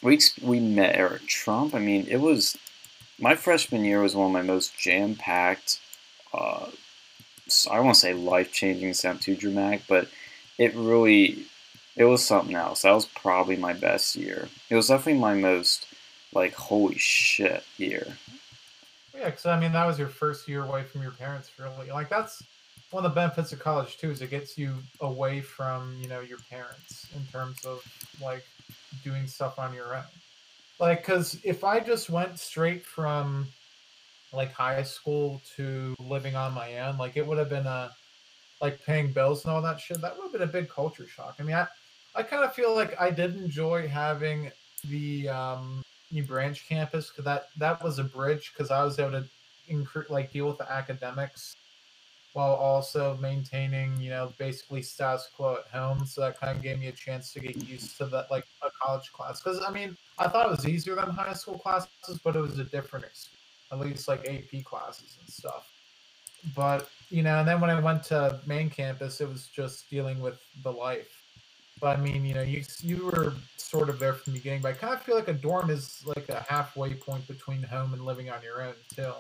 we 0.02 0.20
we 0.42 0.60
met 0.60 0.96
Eric 0.96 1.26
Trump. 1.28 1.74
I 1.74 1.80
mean, 1.80 2.06
it 2.10 2.18
was 2.18 2.58
my 3.20 3.36
freshman 3.36 3.86
year 3.86 4.02
was 4.02 4.16
one 4.16 4.28
of 4.28 4.34
my 4.34 4.42
most 4.42 4.78
jam 4.78 5.16
packed. 5.16 5.80
Uh, 6.34 6.68
I 7.70 7.80
won't 7.80 7.98
say 7.98 8.14
life 8.14 8.52
changing, 8.52 8.94
sound 8.94 9.22
too 9.22 9.36
dramatic, 9.36 9.84
but 9.88 10.08
it 10.58 10.74
really 10.76 11.46
it 11.96 12.06
was 12.06 12.26
something 12.26 12.56
else. 12.56 12.82
That 12.82 12.92
was 12.94 13.06
probably 13.06 13.56
my 13.56 13.74
best 13.74 14.16
year. 14.16 14.50
It 14.70 14.76
was 14.76 14.88
definitely 14.88 15.22
my 15.22 15.36
most 15.36 15.86
like 16.34 16.54
holy 16.56 16.98
shit 16.98 17.64
year. 17.78 18.18
yeah 19.16 19.26
because 19.26 19.46
i 19.46 19.60
mean 19.60 19.72
that 19.72 19.86
was 19.86 20.00
your 20.00 20.08
first 20.08 20.48
year 20.48 20.64
away 20.64 20.84
from 20.84 21.02
your 21.02 21.12
parents 21.12 21.52
really 21.60 21.92
like 21.92 22.10
that's 22.10 22.44
one 22.94 23.04
of 23.04 23.12
the 23.12 23.16
benefits 23.16 23.52
of 23.52 23.60
college 23.60 23.98
too 23.98 24.12
is 24.12 24.22
it 24.22 24.30
gets 24.30 24.58
you 24.58 24.76
away 25.02 25.42
from 25.42 25.98
you 26.00 26.08
know 26.08 26.20
your 26.20 26.38
parents 26.50 27.08
in 27.16 27.26
terms 27.26 27.66
of 27.66 27.84
like 28.22 28.46
doing 29.04 29.26
stuff 29.26 29.58
on 29.58 29.74
your 29.74 29.96
own. 29.96 30.04
Like 30.80 31.02
because 31.02 31.40
if 31.44 31.64
i 31.64 31.80
just 31.80 32.10
went 32.10 32.38
straight 32.40 32.86
from 32.86 33.48
like 34.32 34.52
high 34.52 34.84
school 34.84 35.42
to 35.56 35.96
living 36.00 36.36
on 36.36 36.54
my 36.54 36.80
own 36.80 36.98
like 36.98 37.18
it 37.18 37.26
would 37.26 37.38
have 37.38 37.50
been 37.50 37.66
a 37.66 37.92
like 38.62 38.84
paying 38.86 39.12
bills 39.12 39.44
and 39.44 39.54
all 39.54 39.62
that 39.62 39.80
shit 39.80 40.00
that 40.02 40.16
would 40.16 40.24
have 40.24 40.32
been 40.32 40.42
a 40.42 40.48
big 40.48 40.70
culture 40.70 41.08
shock. 41.08 41.36
I 41.40 41.44
mean 41.44 41.56
i 41.56 41.68
i 42.16 42.22
kind 42.22 42.44
of 42.44 42.54
feel 42.54 42.76
like 42.76 43.00
i 43.02 43.10
did 43.10 43.36
enjoy 43.36 43.88
having 43.88 44.52
the 44.86 45.30
um 45.30 45.82
new 46.12 46.24
branch 46.24 46.68
campus 46.70 47.10
because 47.10 47.26
that 47.26 47.48
that 47.58 47.84
was 47.84 47.98
a 47.98 48.04
bridge 48.04 48.52
because 48.54 48.70
i 48.70 48.84
was 48.84 49.00
able 49.00 49.12
to 49.12 49.26
incre- 49.72 50.10
like 50.10 50.32
deal 50.32 50.48
with 50.48 50.60
the 50.60 50.72
academics 50.72 51.56
while 52.34 52.56
also 52.56 53.18
maintaining, 53.22 53.96
you 54.00 54.10
know, 54.10 54.34
basically 54.38 54.82
status 54.82 55.30
quo 55.36 55.58
at 55.58 55.68
home. 55.72 56.06
So 56.06 56.22
that 56.22 56.40
kind 56.40 56.56
of 56.56 56.64
gave 56.64 56.80
me 56.80 56.88
a 56.88 56.92
chance 56.92 57.32
to 57.34 57.40
get 57.40 57.56
used 57.68 57.98
to 57.98 58.06
that, 58.08 58.30
like 58.32 58.46
a 58.64 58.70
college 58.82 59.12
class. 59.14 59.42
Because 59.42 59.62
I 59.66 59.72
mean, 59.72 59.96
I 60.18 60.28
thought 60.28 60.48
it 60.48 60.52
was 60.52 60.68
easier 60.68 60.96
than 60.96 61.12
high 61.12 61.34
school 61.34 61.58
classes, 61.58 62.20
but 62.24 62.36
it 62.36 62.40
was 62.40 62.60
a 62.60 62.64
different 62.64 63.06
experience. 63.06 63.30
At 63.72 63.80
least 63.80 64.08
like 64.08 64.28
AP 64.28 64.64
classes 64.66 65.18
and 65.20 65.28
stuff. 65.28 65.72
But 66.56 66.90
you 67.10 67.24
know, 67.24 67.40
and 67.40 67.48
then 67.48 67.62
when 67.62 67.70
I 67.70 67.80
went 67.80 68.04
to 68.06 68.40
main 68.46 68.70
campus, 68.70 69.22
it 69.22 69.30
was 69.30 69.48
just 69.48 69.90
dealing 69.90 70.20
with 70.20 70.40
the 70.64 70.72
life. 70.72 71.24
But 71.80 71.98
I 71.98 72.02
mean, 72.02 72.26
you 72.26 72.36
know, 72.36 72.42
you 72.42 72.64
you 72.82 73.06
were 73.06 73.34
sort 73.58 73.90
of 73.90 73.98
there 74.00 74.14
from 74.14 74.34
the 74.34 74.40
beginning. 74.40 74.62
But 74.62 74.70
I 74.70 74.74
kind 74.74 74.94
of 74.94 75.02
feel 75.02 75.16
like 75.16 75.28
a 75.28 75.34
dorm 75.34 75.70
is 75.70 76.04
like 76.06 76.30
a 76.30 76.46
halfway 76.48 76.94
point 76.94 77.28
between 77.28 77.64
home 77.64 77.94
and 77.94 78.06
living 78.06 78.30
on 78.30 78.44
your 78.44 78.62
own 78.62 78.76
too. 78.96 79.12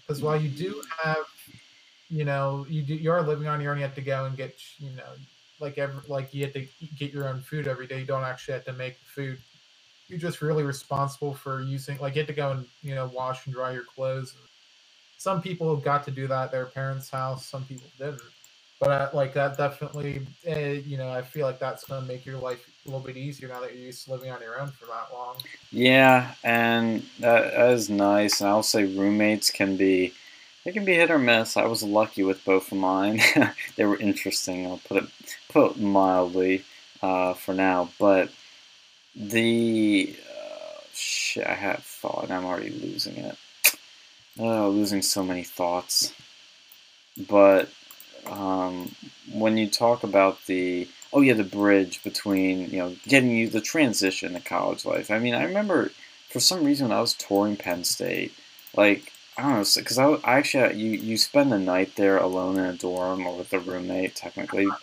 Because 0.00 0.22
while 0.22 0.40
you 0.40 0.48
do 0.48 0.82
have 1.02 1.24
you 2.08 2.24
know 2.24 2.66
you 2.68 2.82
do 2.82 2.94
you 2.94 3.10
are 3.10 3.22
living 3.22 3.48
on 3.48 3.60
your 3.60 3.72
own 3.72 3.78
you 3.78 3.84
have 3.84 3.94
to 3.94 4.00
go 4.00 4.26
and 4.26 4.36
get 4.36 4.58
you 4.78 4.90
know 4.90 5.12
like 5.60 5.78
every 5.78 6.00
like 6.08 6.32
you 6.34 6.44
have 6.44 6.52
to 6.54 6.66
get 6.98 7.12
your 7.12 7.28
own 7.28 7.40
food 7.40 7.66
every 7.66 7.86
day. 7.86 8.00
You 8.00 8.06
don't 8.06 8.24
actually 8.24 8.54
have 8.54 8.64
to 8.64 8.72
make 8.72 8.98
the 8.98 9.06
food. 9.06 9.38
You're 10.08 10.18
just 10.18 10.42
really 10.42 10.62
responsible 10.62 11.34
for 11.34 11.62
using 11.62 11.98
like 11.98 12.14
you 12.14 12.20
have 12.20 12.28
to 12.28 12.34
go 12.34 12.52
and 12.52 12.66
you 12.82 12.94
know 12.94 13.10
wash 13.14 13.46
and 13.46 13.54
dry 13.54 13.72
your 13.72 13.84
clothes. 13.84 14.34
Some 15.18 15.40
people 15.40 15.74
got 15.76 16.04
to 16.04 16.10
do 16.10 16.26
that 16.26 16.44
at 16.44 16.52
their 16.52 16.66
parents 16.66 17.10
house. 17.10 17.46
Some 17.46 17.64
people 17.64 17.86
didn't. 17.98 18.20
But 18.78 18.90
I, 18.90 19.16
like 19.16 19.32
that 19.32 19.56
definitely 19.56 20.26
uh, 20.46 20.58
you 20.58 20.98
know 20.98 21.08
i 21.08 21.22
feel 21.22 21.46
like 21.46 21.58
that's 21.58 21.84
going 21.84 22.02
to 22.02 22.06
make 22.06 22.26
your 22.26 22.36
life 22.36 22.68
a 22.84 22.90
little 22.90 23.00
bit 23.00 23.16
easier 23.16 23.48
now 23.48 23.58
that 23.62 23.74
you're 23.74 23.84
used 23.84 24.04
to 24.04 24.12
living 24.12 24.30
on 24.30 24.42
your 24.42 24.60
own 24.60 24.68
for 24.68 24.84
that 24.84 25.06
long. 25.14 25.36
Yeah, 25.72 26.34
and 26.44 27.00
that, 27.20 27.54
that 27.54 27.70
is 27.72 27.88
nice. 27.88 28.42
And 28.42 28.50
I'll 28.50 28.62
say 28.62 28.84
roommates 28.84 29.50
can 29.50 29.78
be 29.78 30.12
they 30.66 30.72
can 30.72 30.84
be 30.84 30.94
hit 30.94 31.12
or 31.12 31.18
miss. 31.18 31.56
I 31.56 31.66
was 31.66 31.84
lucky 31.84 32.24
with 32.24 32.44
both 32.44 32.72
of 32.72 32.78
mine. 32.78 33.20
they 33.76 33.84
were 33.84 33.96
interesting. 33.96 34.66
I'll 34.66 34.80
put 34.84 35.04
it 35.04 35.08
put 35.48 35.70
it 35.70 35.80
mildly 35.80 36.64
uh, 37.00 37.34
for 37.34 37.54
now. 37.54 37.90
But 38.00 38.30
the 39.14 40.12
uh, 40.28 40.80
shit, 40.92 41.46
I 41.46 41.54
had 41.54 41.76
a 41.76 41.82
thought, 41.82 42.24
and 42.24 42.32
I'm 42.32 42.44
already 42.44 42.70
losing 42.70 43.16
it. 43.16 43.36
Oh, 44.40 44.68
losing 44.70 45.02
so 45.02 45.22
many 45.22 45.44
thoughts. 45.44 46.12
But 47.16 47.68
um, 48.26 48.92
when 49.32 49.56
you 49.56 49.68
talk 49.68 50.02
about 50.02 50.46
the 50.46 50.88
oh 51.12 51.20
yeah 51.20 51.34
the 51.34 51.44
bridge 51.44 52.02
between 52.02 52.70
you 52.70 52.78
know 52.78 52.96
getting 53.06 53.30
you 53.30 53.48
the 53.48 53.60
transition 53.60 54.32
to 54.32 54.40
college 54.40 54.84
life. 54.84 55.12
I 55.12 55.20
mean, 55.20 55.34
I 55.34 55.44
remember 55.44 55.92
for 56.28 56.40
some 56.40 56.64
reason 56.64 56.88
when 56.88 56.98
I 56.98 57.00
was 57.00 57.14
touring 57.14 57.56
Penn 57.56 57.84
State, 57.84 58.34
like 58.76 59.12
I 59.38 59.42
don't 59.42 59.52
know, 59.52 59.64
because 59.76 59.98
I, 59.98 60.06
I 60.24 60.38
actually 60.38 60.76
you 60.76 60.92
you 60.92 61.16
spend 61.16 61.52
the 61.52 61.58
night 61.58 61.94
there 61.96 62.18
alone 62.18 62.58
in 62.58 62.64
a 62.64 62.72
dorm 62.72 63.26
or 63.26 63.36
with 63.36 63.52
a 63.52 63.58
roommate 63.58 64.14
technically. 64.14 64.66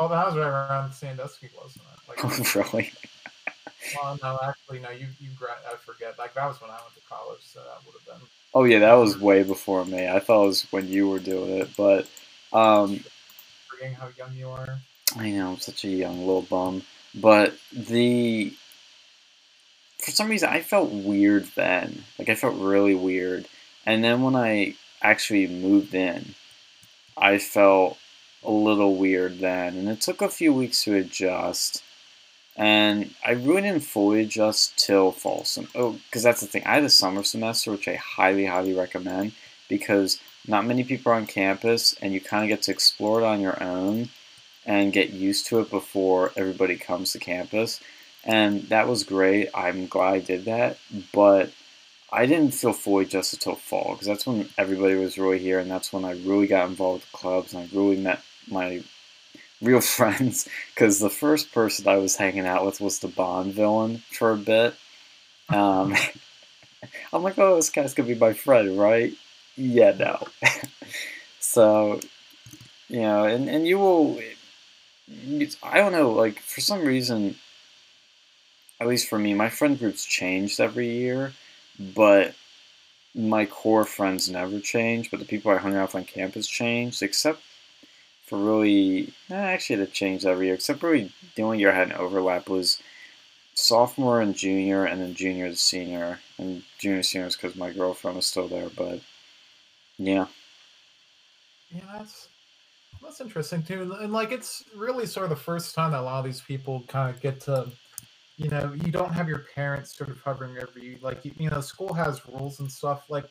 Oh, 0.00 0.08
that 0.08 0.26
was 0.26 0.36
right 0.36 0.46
around 0.46 0.92
Sandusky, 0.92 1.50
wasn't 1.54 1.84
it? 1.84 2.08
Like, 2.08 2.24
oh, 2.24 2.60
really? 2.72 2.92
well, 4.00 4.18
no, 4.22 4.38
actually, 4.42 4.78
no. 4.80 4.90
You 4.90 5.06
you 5.20 5.28
I 5.70 5.76
forget. 5.76 6.18
Like 6.18 6.34
that 6.34 6.46
was 6.46 6.60
when 6.60 6.70
I 6.70 6.74
went 6.74 6.94
to 6.94 7.00
college, 7.08 7.42
so 7.42 7.60
that 7.60 7.84
would 7.84 7.94
have 7.94 8.20
been. 8.20 8.28
Oh 8.54 8.64
yeah, 8.64 8.78
that 8.78 8.94
was 8.94 9.18
way 9.18 9.42
before 9.42 9.84
me. 9.84 10.08
I 10.08 10.18
thought 10.18 10.44
it 10.44 10.46
was 10.46 10.66
when 10.72 10.88
you 10.88 11.08
were 11.08 11.18
doing 11.18 11.50
it, 11.58 11.70
but 11.76 12.08
um, 12.52 13.04
forgetting 13.68 13.94
how 13.94 14.08
young 14.16 14.34
you 14.34 14.48
are. 14.48 14.78
I 15.16 15.30
know 15.30 15.50
I'm 15.52 15.58
such 15.58 15.84
a 15.84 15.88
young 15.88 16.20
little 16.20 16.42
bum, 16.42 16.82
but 17.14 17.54
the 17.72 18.54
for 19.98 20.10
some 20.10 20.28
reason 20.28 20.48
I 20.48 20.62
felt 20.62 20.90
weird 20.90 21.46
then. 21.54 22.04
Like 22.18 22.28
I 22.28 22.34
felt 22.34 22.56
really 22.56 22.94
weird, 22.94 23.46
and 23.86 24.02
then 24.02 24.22
when 24.22 24.36
I 24.36 24.74
actually 25.02 25.46
moved 25.46 25.94
in, 25.94 26.34
I 27.16 27.38
felt 27.38 27.98
a 28.44 28.50
little 28.50 28.96
weird 28.96 29.38
then, 29.38 29.76
and 29.76 29.88
it 29.88 30.00
took 30.00 30.22
a 30.22 30.28
few 30.28 30.52
weeks 30.52 30.84
to 30.84 30.94
adjust. 30.96 31.82
And 32.56 33.14
I 33.24 33.32
really 33.32 33.62
didn't 33.62 33.84
fully 33.84 34.22
adjust 34.22 34.76
till 34.76 35.10
fall 35.10 35.44
sem- 35.44 35.68
Oh, 35.74 35.92
because 35.92 36.22
that's 36.22 36.40
the 36.42 36.46
thing. 36.46 36.64
I 36.66 36.74
had 36.74 36.84
a 36.84 36.90
summer 36.90 37.22
semester, 37.22 37.70
which 37.70 37.88
I 37.88 37.94
highly, 37.94 38.44
highly 38.46 38.74
recommend 38.74 39.32
because 39.68 40.20
not 40.46 40.66
many 40.66 40.84
people 40.84 41.12
are 41.12 41.14
on 41.14 41.26
campus, 41.26 41.94
and 42.02 42.12
you 42.12 42.20
kind 42.20 42.44
of 42.44 42.48
get 42.48 42.62
to 42.64 42.70
explore 42.70 43.20
it 43.20 43.24
on 43.24 43.40
your 43.40 43.62
own 43.62 44.10
and 44.66 44.92
get 44.92 45.10
used 45.10 45.46
to 45.46 45.60
it 45.60 45.70
before 45.70 46.32
everybody 46.36 46.76
comes 46.76 47.12
to 47.12 47.18
campus. 47.18 47.80
And 48.24 48.62
that 48.64 48.86
was 48.88 49.02
great. 49.02 49.48
I'm 49.54 49.86
glad 49.86 50.14
I 50.14 50.18
did 50.20 50.44
that, 50.44 50.78
but 51.12 51.50
I 52.12 52.26
didn't 52.26 52.52
feel 52.52 52.74
fully 52.74 53.06
adjusted 53.06 53.40
till 53.40 53.54
fall 53.54 53.92
because 53.92 54.06
that's 54.06 54.26
when 54.26 54.48
everybody 54.58 54.96
was 54.96 55.16
really 55.16 55.38
here, 55.38 55.58
and 55.58 55.70
that's 55.70 55.92
when 55.92 56.04
I 56.04 56.12
really 56.12 56.46
got 56.46 56.68
involved 56.68 57.04
with 57.04 57.12
clubs 57.12 57.54
and 57.54 57.62
I 57.62 57.76
really 57.76 57.96
met 57.96 58.20
my 58.50 58.82
real 59.62 59.80
friends. 59.98 60.46
Because 60.74 60.98
the 60.98 61.10
first 61.10 61.52
person 61.52 61.88
I 61.88 61.96
was 61.96 62.16
hanging 62.16 62.46
out 62.46 62.66
with 62.66 62.80
was 62.80 62.98
the 62.98 63.08
Bond 63.08 63.54
villain 63.54 64.02
for 64.10 64.32
a 64.32 64.36
bit. 64.36 64.74
Um, 65.48 65.94
I'm 67.12 67.22
like, 67.22 67.36
oh, 67.36 67.56
this 67.56 67.68
guy's 67.68 67.92
gonna 67.92 68.08
be 68.08 68.14
my 68.14 68.32
friend, 68.32 68.78
right? 68.78 69.12
Yeah, 69.56 69.90
no. 69.90 70.26
so, 71.40 72.00
you 72.88 73.00
know, 73.00 73.24
and, 73.24 73.50
and 73.50 73.66
you 73.66 73.78
will, 73.78 74.20
I 75.62 75.78
don't 75.78 75.92
know, 75.92 76.12
like, 76.12 76.38
for 76.40 76.60
some 76.62 76.84
reason, 76.84 77.34
at 78.80 78.86
least 78.88 79.08
for 79.08 79.18
me, 79.18 79.34
my 79.34 79.50
friend 79.50 79.78
group's 79.78 80.06
changed 80.06 80.58
every 80.58 80.88
year, 80.88 81.34
but 81.78 82.34
my 83.14 83.46
core 83.46 83.84
friends 83.84 84.30
never 84.30 84.60
change, 84.60 85.10
but 85.10 85.20
the 85.20 85.26
people 85.26 85.50
I 85.50 85.58
hung 85.58 85.76
out 85.76 85.94
on 85.94 86.04
campus 86.04 86.46
changed, 86.48 87.02
except 87.02 87.42
for 88.24 88.38
really, 88.38 89.12
eh, 89.30 89.34
actually, 89.34 89.82
it 89.82 89.92
changed 89.92 90.26
every 90.26 90.46
year, 90.46 90.54
except 90.56 90.82
really 90.82 91.12
the 91.36 91.42
only 91.42 91.58
year 91.60 91.72
I 91.72 91.76
had 91.76 91.88
an 91.90 91.96
overlap 91.96 92.48
was 92.48 92.80
sophomore 93.54 94.20
and 94.20 94.34
junior, 94.36 94.84
and 94.84 95.00
then 95.00 95.14
junior 95.14 95.48
to 95.50 95.56
senior. 95.56 96.20
And 96.38 96.64
junior 96.78 97.02
senior 97.02 97.28
is 97.28 97.36
because 97.36 97.56
my 97.56 97.72
girlfriend 97.72 98.16
was 98.16 98.26
still 98.26 98.48
there, 98.48 98.70
but 98.70 99.00
yeah. 99.98 100.26
Yeah, 101.70 101.82
that's 101.98 102.28
that's 103.02 103.20
interesting 103.20 103.62
too, 103.62 103.94
and 104.00 104.12
like 104.12 104.32
it's 104.32 104.64
really 104.76 105.06
sort 105.06 105.24
of 105.24 105.30
the 105.30 105.36
first 105.36 105.74
time 105.74 105.92
that 105.92 106.00
a 106.00 106.02
lot 106.02 106.20
of 106.20 106.24
these 106.24 106.40
people 106.40 106.84
kind 106.88 107.14
of 107.14 107.20
get 107.20 107.40
to, 107.42 107.70
you 108.42 108.50
know, 108.50 108.72
you 108.84 108.90
don't 108.90 109.12
have 109.12 109.28
your 109.28 109.44
parents 109.54 109.96
sort 109.96 110.10
of 110.10 110.20
hovering 110.20 110.56
over 110.58 110.78
you. 110.78 110.98
Like 111.00 111.24
you, 111.24 111.32
you 111.38 111.50
know, 111.50 111.60
school 111.60 111.92
has 111.94 112.26
rules 112.26 112.60
and 112.60 112.70
stuff. 112.70 113.08
Like 113.08 113.24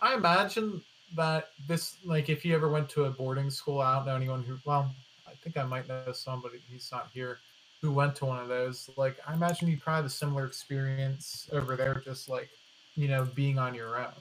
I 0.00 0.14
imagine 0.14 0.82
that 1.16 1.50
this, 1.66 1.96
like, 2.04 2.28
if 2.28 2.44
you 2.44 2.54
ever 2.54 2.68
went 2.68 2.88
to 2.90 3.04
a 3.04 3.10
boarding 3.10 3.50
school, 3.50 3.80
I 3.80 3.96
don't 3.96 4.06
know 4.06 4.16
anyone 4.16 4.42
who. 4.42 4.58
Well, 4.64 4.94
I 5.26 5.32
think 5.42 5.56
I 5.56 5.64
might 5.64 5.88
know 5.88 6.12
somebody. 6.12 6.58
He's 6.70 6.90
not 6.92 7.08
here 7.12 7.38
who 7.80 7.92
went 7.92 8.16
to 8.16 8.26
one 8.26 8.40
of 8.40 8.48
those. 8.48 8.90
Like 8.96 9.18
I 9.26 9.34
imagine 9.34 9.68
you 9.68 9.78
probably 9.78 10.02
had 10.02 10.06
a 10.06 10.10
similar 10.10 10.44
experience 10.44 11.48
over 11.52 11.76
there, 11.76 12.02
just 12.04 12.28
like 12.28 12.50
you 12.94 13.08
know, 13.08 13.24
being 13.34 13.58
on 13.58 13.74
your 13.74 13.98
own 13.98 14.12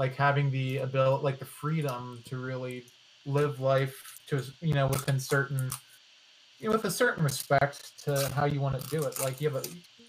like 0.00 0.16
having 0.16 0.50
the 0.50 0.78
ability 0.78 1.22
like 1.22 1.38
the 1.38 1.44
freedom 1.44 2.22
to 2.24 2.38
really 2.38 2.84
live 3.26 3.60
life 3.60 4.18
to 4.26 4.42
you 4.62 4.72
know 4.72 4.86
within 4.86 5.20
certain 5.20 5.70
you 6.60 6.68
know 6.68 6.72
with 6.72 6.84
a 6.84 6.90
certain 6.90 7.24
respect 7.24 8.02
to 8.04 8.28
how 8.34 8.44
you 8.44 8.60
want 8.60 8.80
to 8.80 8.90
do 8.90 9.02
it 9.02 9.18
like 9.20 9.40
you 9.40 9.48
have 9.50 9.64
a 9.64 9.68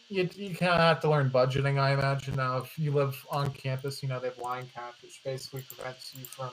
you, 0.09 0.29
you 0.35 0.53
kind 0.53 0.73
of 0.73 0.79
have 0.79 0.99
to 0.99 1.09
learn 1.09 1.29
budgeting 1.29 1.79
i 1.79 1.93
imagine 1.93 2.35
now 2.35 2.57
if 2.57 2.77
you 2.77 2.91
live 2.91 3.15
on 3.31 3.49
campus 3.51 4.03
you 4.03 4.09
know 4.09 4.19
they 4.19 4.27
have 4.27 4.37
line 4.37 4.67
caps 4.73 5.01
which 5.01 5.21
basically 5.23 5.61
prevents 5.61 6.13
you 6.13 6.25
from 6.25 6.51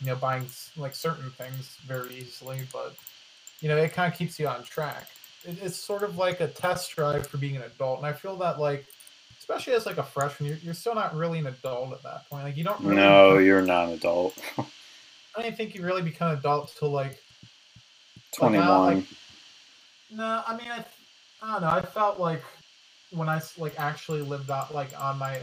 you 0.00 0.06
know 0.06 0.16
buying 0.16 0.46
like 0.76 0.94
certain 0.94 1.30
things 1.30 1.78
very 1.86 2.14
easily 2.14 2.60
but 2.72 2.94
you 3.60 3.68
know 3.68 3.76
it 3.76 3.92
kind 3.92 4.12
of 4.12 4.18
keeps 4.18 4.38
you 4.38 4.46
on 4.46 4.62
track 4.62 5.08
it, 5.44 5.56
it's 5.62 5.76
sort 5.76 6.02
of 6.02 6.18
like 6.18 6.40
a 6.40 6.48
test 6.48 6.94
drive 6.94 7.26
for 7.26 7.38
being 7.38 7.56
an 7.56 7.62
adult 7.62 7.98
and 7.98 8.06
i 8.06 8.12
feel 8.12 8.36
that 8.36 8.60
like 8.60 8.84
especially 9.44 9.74
as 9.74 9.84
like 9.84 9.98
a 9.98 10.02
freshman, 10.02 10.48
you're, 10.48 10.58
you're 10.62 10.72
still 10.72 10.94
not 10.94 11.14
really 11.14 11.38
an 11.38 11.46
adult 11.46 11.92
at 11.92 12.02
that 12.02 12.26
point. 12.30 12.44
Like 12.44 12.56
you 12.56 12.64
don't. 12.64 12.80
Really 12.80 12.96
no, 12.96 13.32
become, 13.32 13.44
you're 13.44 13.60
not 13.60 13.88
an 13.88 13.94
adult. 13.94 14.38
I 15.36 15.42
don't 15.42 15.54
think 15.54 15.74
you 15.74 15.82
really 15.82 16.00
become 16.00 16.30
an 16.32 16.38
adult 16.38 16.74
till 16.78 16.90
like 16.90 17.22
twenty 18.34 18.58
one. 18.58 18.96
Like, 18.96 19.04
no, 20.12 20.42
I 20.46 20.56
mean 20.56 20.68
I, 20.70 20.84
I 21.42 21.52
don't 21.52 21.62
know. 21.62 21.68
I 21.68 21.82
felt 21.82 22.18
like 22.18 22.42
when 23.10 23.28
I 23.28 23.40
like 23.58 23.78
actually 23.78 24.22
lived 24.22 24.50
out 24.50 24.74
like 24.74 24.90
on 25.00 25.18
my 25.18 25.40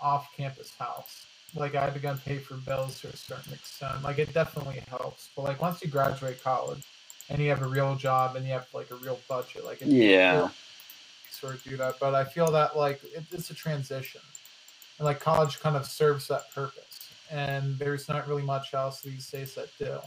off-campus 0.00 0.74
house, 0.78 1.26
like 1.54 1.74
I 1.74 1.84
had 1.84 1.94
to 1.94 2.00
go 2.00 2.10
and 2.10 2.24
pay 2.24 2.38
for 2.38 2.54
bills 2.54 3.00
to 3.00 3.08
a 3.08 3.16
certain 3.16 3.52
extent. 3.52 4.02
Like 4.02 4.18
it 4.18 4.32
definitely 4.34 4.82
helps, 4.88 5.30
but 5.34 5.42
like 5.42 5.60
once 5.60 5.82
you 5.82 5.88
graduate 5.88 6.42
college 6.42 6.82
and 7.30 7.40
you 7.40 7.48
have 7.48 7.62
a 7.62 7.66
real 7.66 7.94
job 7.94 8.36
and 8.36 8.44
you 8.44 8.52
have 8.52 8.66
like 8.74 8.90
a 8.90 8.96
real 8.96 9.18
budget, 9.28 9.64
like 9.64 9.80
it, 9.80 9.88
yeah. 9.88 10.48
Sort 11.30 11.54
of 11.54 11.64
do 11.64 11.76
that. 11.78 11.94
But 11.98 12.14
I 12.14 12.24
feel 12.24 12.50
that 12.52 12.76
like 12.76 13.02
it, 13.04 13.24
it's 13.32 13.50
a 13.50 13.54
transition, 13.54 14.20
and 14.98 15.04
like 15.04 15.20
college 15.20 15.60
kind 15.60 15.76
of 15.76 15.84
serves 15.84 16.28
that 16.28 16.52
purpose. 16.54 17.10
And 17.30 17.78
there's 17.78 18.08
not 18.08 18.28
really 18.28 18.42
much 18.42 18.74
else 18.74 19.00
these 19.00 19.28
days 19.30 19.54
that 19.54 19.68
do 19.78 19.98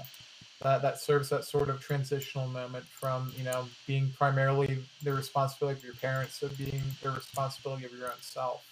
that 0.61 0.81
that 0.81 0.99
serves 0.99 1.29
that 1.29 1.45
sort 1.45 1.69
of 1.69 1.79
transitional 1.79 2.47
moment 2.47 2.85
from 2.85 3.31
you 3.37 3.43
know 3.43 3.65
being 3.85 4.09
primarily 4.17 4.79
the 5.03 5.13
responsibility 5.13 5.77
of 5.79 5.83
your 5.83 5.93
parents 5.95 6.39
to 6.39 6.47
being 6.49 6.81
the 7.01 7.11
responsibility 7.11 7.85
of 7.85 7.91
your 7.91 8.07
own 8.07 8.21
self. 8.21 8.65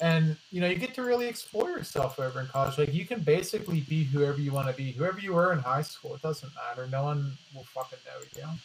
And 0.00 0.36
you 0.50 0.60
know 0.60 0.68
you 0.68 0.76
get 0.76 0.94
to 0.94 1.02
really 1.02 1.26
explore 1.26 1.70
yourself 1.70 2.18
over 2.20 2.40
in 2.40 2.46
college. 2.46 2.78
Like 2.78 2.94
you 2.94 3.04
can 3.04 3.20
basically 3.20 3.80
be 3.80 4.04
whoever 4.04 4.40
you 4.40 4.52
want 4.52 4.68
to 4.68 4.74
be. 4.74 4.92
Whoever 4.92 5.20
you 5.20 5.32
were 5.32 5.52
in 5.52 5.58
high 5.58 5.82
school 5.82 6.14
it 6.14 6.22
doesn't 6.22 6.52
matter. 6.54 6.88
No 6.90 7.02
one 7.04 7.32
will 7.54 7.64
fucking 7.64 7.98
know 8.06 8.42
you. 8.42 8.58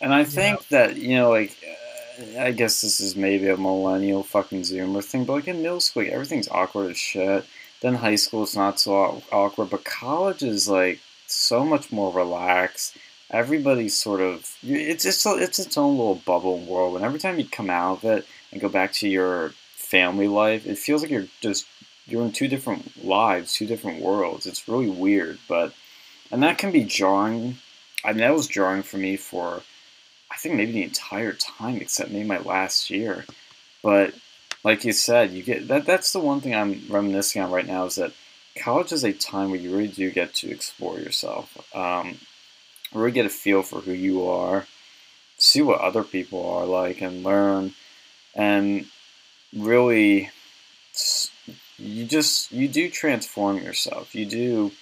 And 0.00 0.14
i 0.14 0.22
think 0.22 0.70
you 0.70 0.78
know? 0.78 0.86
that 0.86 0.96
you 0.96 1.16
know 1.16 1.30
like 1.30 1.56
uh, 1.66 2.40
I 2.40 2.52
guess 2.52 2.80
this 2.80 3.00
is 3.00 3.14
maybe 3.14 3.48
a 3.48 3.56
millennial 3.56 4.22
fucking 4.22 4.62
Zoomer 4.62 5.04
thing, 5.04 5.24
but 5.24 5.34
like 5.34 5.48
in 5.48 5.62
middle 5.62 5.80
school, 5.80 6.02
like, 6.02 6.12
everything's 6.12 6.48
awkward 6.48 6.90
as 6.90 6.98
shit. 6.98 7.44
Then 7.80 7.94
high 7.94 8.16
school, 8.16 8.42
it's 8.42 8.56
not 8.56 8.80
so 8.80 9.22
awkward, 9.30 9.70
but 9.70 9.84
college 9.84 10.42
is 10.42 10.68
like 10.68 10.98
so 11.30 11.64
much 11.64 11.92
more 11.92 12.12
relaxed. 12.12 12.96
Everybody's 13.30 13.94
sort 13.94 14.20
of 14.20 14.56
it's 14.62 15.04
just 15.04 15.26
it's 15.26 15.58
its 15.58 15.76
own 15.76 15.96
little 15.96 16.22
bubble 16.26 16.58
world, 16.58 16.96
and 16.96 17.04
every 17.04 17.18
time 17.18 17.38
you 17.38 17.46
come 17.46 17.70
out 17.70 17.98
of 17.98 18.04
it 18.04 18.26
and 18.52 18.60
go 18.60 18.68
back 18.68 18.92
to 18.94 19.08
your 19.08 19.50
family 19.74 20.28
life, 20.28 20.66
it 20.66 20.78
feels 20.78 21.02
like 21.02 21.10
you're 21.10 21.28
just 21.40 21.66
you're 22.06 22.24
in 22.24 22.32
two 22.32 22.48
different 22.48 23.04
lives, 23.04 23.52
two 23.52 23.66
different 23.66 24.00
worlds. 24.00 24.46
It's 24.46 24.68
really 24.68 24.88
weird, 24.88 25.38
but 25.48 25.74
and 26.30 26.42
that 26.42 26.58
can 26.58 26.72
be 26.72 26.84
jarring. 26.84 27.58
I 28.04 28.12
mean, 28.12 28.20
that 28.20 28.34
was 28.34 28.46
jarring 28.46 28.82
for 28.82 28.96
me 28.96 29.16
for 29.16 29.62
I 30.30 30.36
think 30.36 30.54
maybe 30.54 30.72
the 30.72 30.82
entire 30.82 31.32
time 31.32 31.76
except 31.76 32.10
maybe 32.10 32.26
my 32.26 32.38
last 32.38 32.90
year. 32.90 33.26
But 33.82 34.14
like 34.64 34.84
you 34.84 34.92
said, 34.92 35.32
you 35.32 35.42
get 35.42 35.68
that. 35.68 35.84
That's 35.84 36.12
the 36.12 36.20
one 36.20 36.40
thing 36.40 36.54
I'm 36.54 36.82
reminiscing 36.88 37.42
on 37.42 37.50
right 37.50 37.66
now 37.66 37.84
is 37.84 37.96
that 37.96 38.12
college 38.58 38.92
is 38.92 39.04
a 39.04 39.12
time 39.12 39.50
where 39.50 39.60
you 39.60 39.70
really 39.70 39.88
do 39.88 40.10
get 40.10 40.34
to 40.34 40.50
explore 40.50 40.98
yourself, 40.98 41.56
um, 41.74 42.18
really 42.92 43.12
get 43.12 43.26
a 43.26 43.30
feel 43.30 43.62
for 43.62 43.80
who 43.80 43.92
you 43.92 44.26
are, 44.28 44.66
see 45.38 45.62
what 45.62 45.80
other 45.80 46.04
people 46.04 46.48
are 46.50 46.66
like, 46.66 47.00
and 47.00 47.22
learn, 47.22 47.72
and 48.34 48.86
really, 49.56 50.30
you 51.78 52.04
just 52.04 52.52
you 52.52 52.68
do 52.68 52.90
transform 52.90 53.58
yourself. 53.58 54.14
You 54.14 54.26
do 54.26 54.72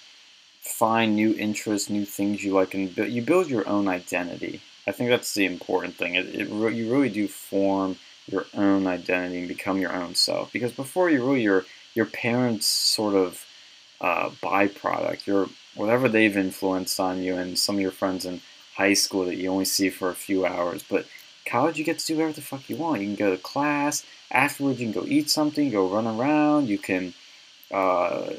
find 0.61 1.15
new 1.15 1.33
interests, 1.35 1.89
new 1.89 2.05
things 2.05 2.43
you 2.43 2.53
like, 2.53 2.73
and 2.73 2.95
you 2.97 3.21
build 3.21 3.49
your 3.49 3.67
own 3.67 3.87
identity. 3.87 4.61
I 4.85 4.91
think 4.91 5.09
that's 5.09 5.33
the 5.33 5.45
important 5.45 5.95
thing. 5.95 6.15
It, 6.15 6.27
it 6.27 6.49
you 6.49 6.91
really 6.91 7.09
do 7.09 7.27
form 7.27 7.97
your 8.29 8.45
own 8.53 8.87
identity 8.87 9.39
and 9.39 9.47
become 9.47 9.79
your 9.79 9.93
own 9.93 10.15
self. 10.15 10.51
Because 10.51 10.71
before 10.71 11.09
you 11.09 11.25
really 11.25 11.41
your 11.41 11.65
your 11.93 12.05
parents' 12.05 12.67
sort 12.67 13.15
of 13.15 13.46
uh, 14.01 14.29
byproduct. 14.41 15.25
You're 15.25 15.49
whatever 15.75 16.09
they've 16.09 16.35
influenced 16.35 16.99
on 16.99 17.21
you, 17.21 17.35
and 17.35 17.57
some 17.57 17.75
of 17.75 17.81
your 17.81 17.91
friends 17.91 18.25
in 18.25 18.41
high 18.75 18.93
school 18.93 19.25
that 19.25 19.37
you 19.37 19.49
only 19.49 19.65
see 19.65 19.89
for 19.89 20.09
a 20.09 20.15
few 20.15 20.45
hours. 20.45 20.83
But 20.83 21.05
college, 21.45 21.77
you 21.77 21.83
get 21.83 21.99
to 21.99 22.05
do 22.05 22.15
whatever 22.15 22.33
the 22.33 22.41
fuck 22.41 22.69
you 22.69 22.75
want. 22.75 23.01
You 23.01 23.07
can 23.07 23.15
go 23.15 23.31
to 23.31 23.41
class 23.41 24.05
afterwards. 24.31 24.79
You 24.79 24.91
can 24.91 25.01
go 25.01 25.07
eat 25.07 25.29
something, 25.29 25.69
go 25.69 25.87
run 25.87 26.07
around. 26.07 26.67
You 26.67 26.77
can 26.77 27.13
uh, 27.71 28.31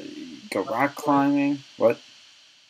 go 0.51 0.63
rock 0.63 0.95
climbing. 0.95 1.59
What? 1.77 1.99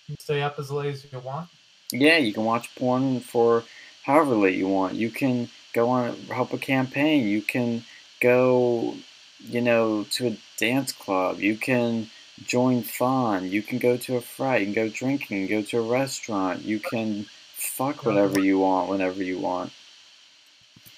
You 0.08 0.16
stay 0.20 0.42
up 0.42 0.58
as 0.58 0.72
late 0.72 0.94
as 0.94 1.06
you 1.12 1.20
want. 1.20 1.50
Yeah, 1.92 2.18
you 2.18 2.34
can 2.34 2.46
watch 2.46 2.74
porn 2.76 3.20
for 3.20 3.64
however 4.04 4.36
late 4.36 4.58
you 4.58 4.68
want. 4.68 4.96
You 4.96 5.10
can 5.10 5.50
go 5.74 5.90
on 5.90 6.16
help 6.28 6.54
a 6.54 6.58
campaign. 6.58 7.28
You 7.28 7.42
can 7.42 7.84
go, 8.20 8.96
you 9.40 9.62
know, 9.62 10.04
to 10.12 10.28
a 10.28 10.38
dance 10.58 10.92
club. 10.92 11.40
You 11.40 11.56
can 11.56 12.10
join 12.46 12.82
fun. 12.82 13.50
You 13.50 13.62
can 13.62 13.78
go 13.78 13.98
to 13.98 14.18
a 14.18 14.22
frat. 14.22 14.62
You 14.62 14.66
can 14.68 14.76
go 14.76 14.90
drinking. 14.90 15.48
Go 15.48 15.62
to 15.62 15.80
a 15.80 15.82
restaurant. 15.82 16.64
You 16.64 16.80
can 16.80 17.26
fuck 17.54 18.06
whatever 18.06 18.40
you 18.40 18.60
want 18.60 18.90
whenever 18.90 19.24
you 19.24 19.40
want. 19.40 19.72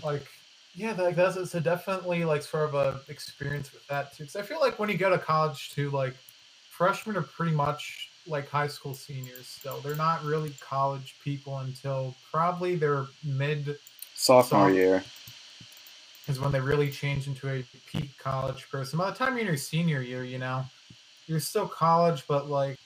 Like, 0.04 0.26
yeah, 0.76 0.94
like 0.94 1.16
that's 1.16 1.36
it's 1.36 1.56
a 1.56 1.62
definitely 1.62 2.24
like 2.24 2.44
sort 2.44 2.70
of 2.70 2.76
a 2.76 3.02
experience 3.10 3.74
with 3.74 3.86
that 3.88 4.14
too. 4.14 4.24
Because 4.24 4.36
I 4.36 4.42
feel 4.42 4.60
like 4.60 4.80
when 4.80 4.89
you 4.89 4.98
go 4.98 5.10
to 5.10 5.18
college 5.18 5.72
too, 5.72 5.89
like 5.92 6.16
freshmen 6.70 7.18
are 7.18 7.22
pretty 7.22 7.52
much 7.52 8.10
like 8.28 8.50
high 8.50 8.68
school 8.68 8.94
seniors 8.94 9.48
still. 9.48 9.80
They're 9.82 9.96
not 9.96 10.24
really 10.24 10.54
college 10.60 11.16
people 11.24 11.58
until 11.60 12.16
probably 12.32 12.76
their 12.76 13.06
mid 13.24 13.78
sophomore 14.16 14.72
year. 14.72 15.04
Is 16.28 16.39
when 16.39 16.52
they 16.52 16.62
really 16.62 16.89
change 16.89 17.28
into 17.28 17.50
a 17.50 17.64
peak 17.88 18.18
college 18.18 18.70
person. 18.70 19.00
By 19.00 19.10
the 19.10 19.16
time 19.16 19.34
you're 19.34 19.42
in 19.42 19.48
your 19.48 19.58
senior 19.58 20.02
year, 20.02 20.24
you 20.24 20.38
know, 20.38 20.64
you're 21.28 21.40
still 21.40 21.68
college, 21.68 22.24
but 22.28 22.50
like, 22.50 22.78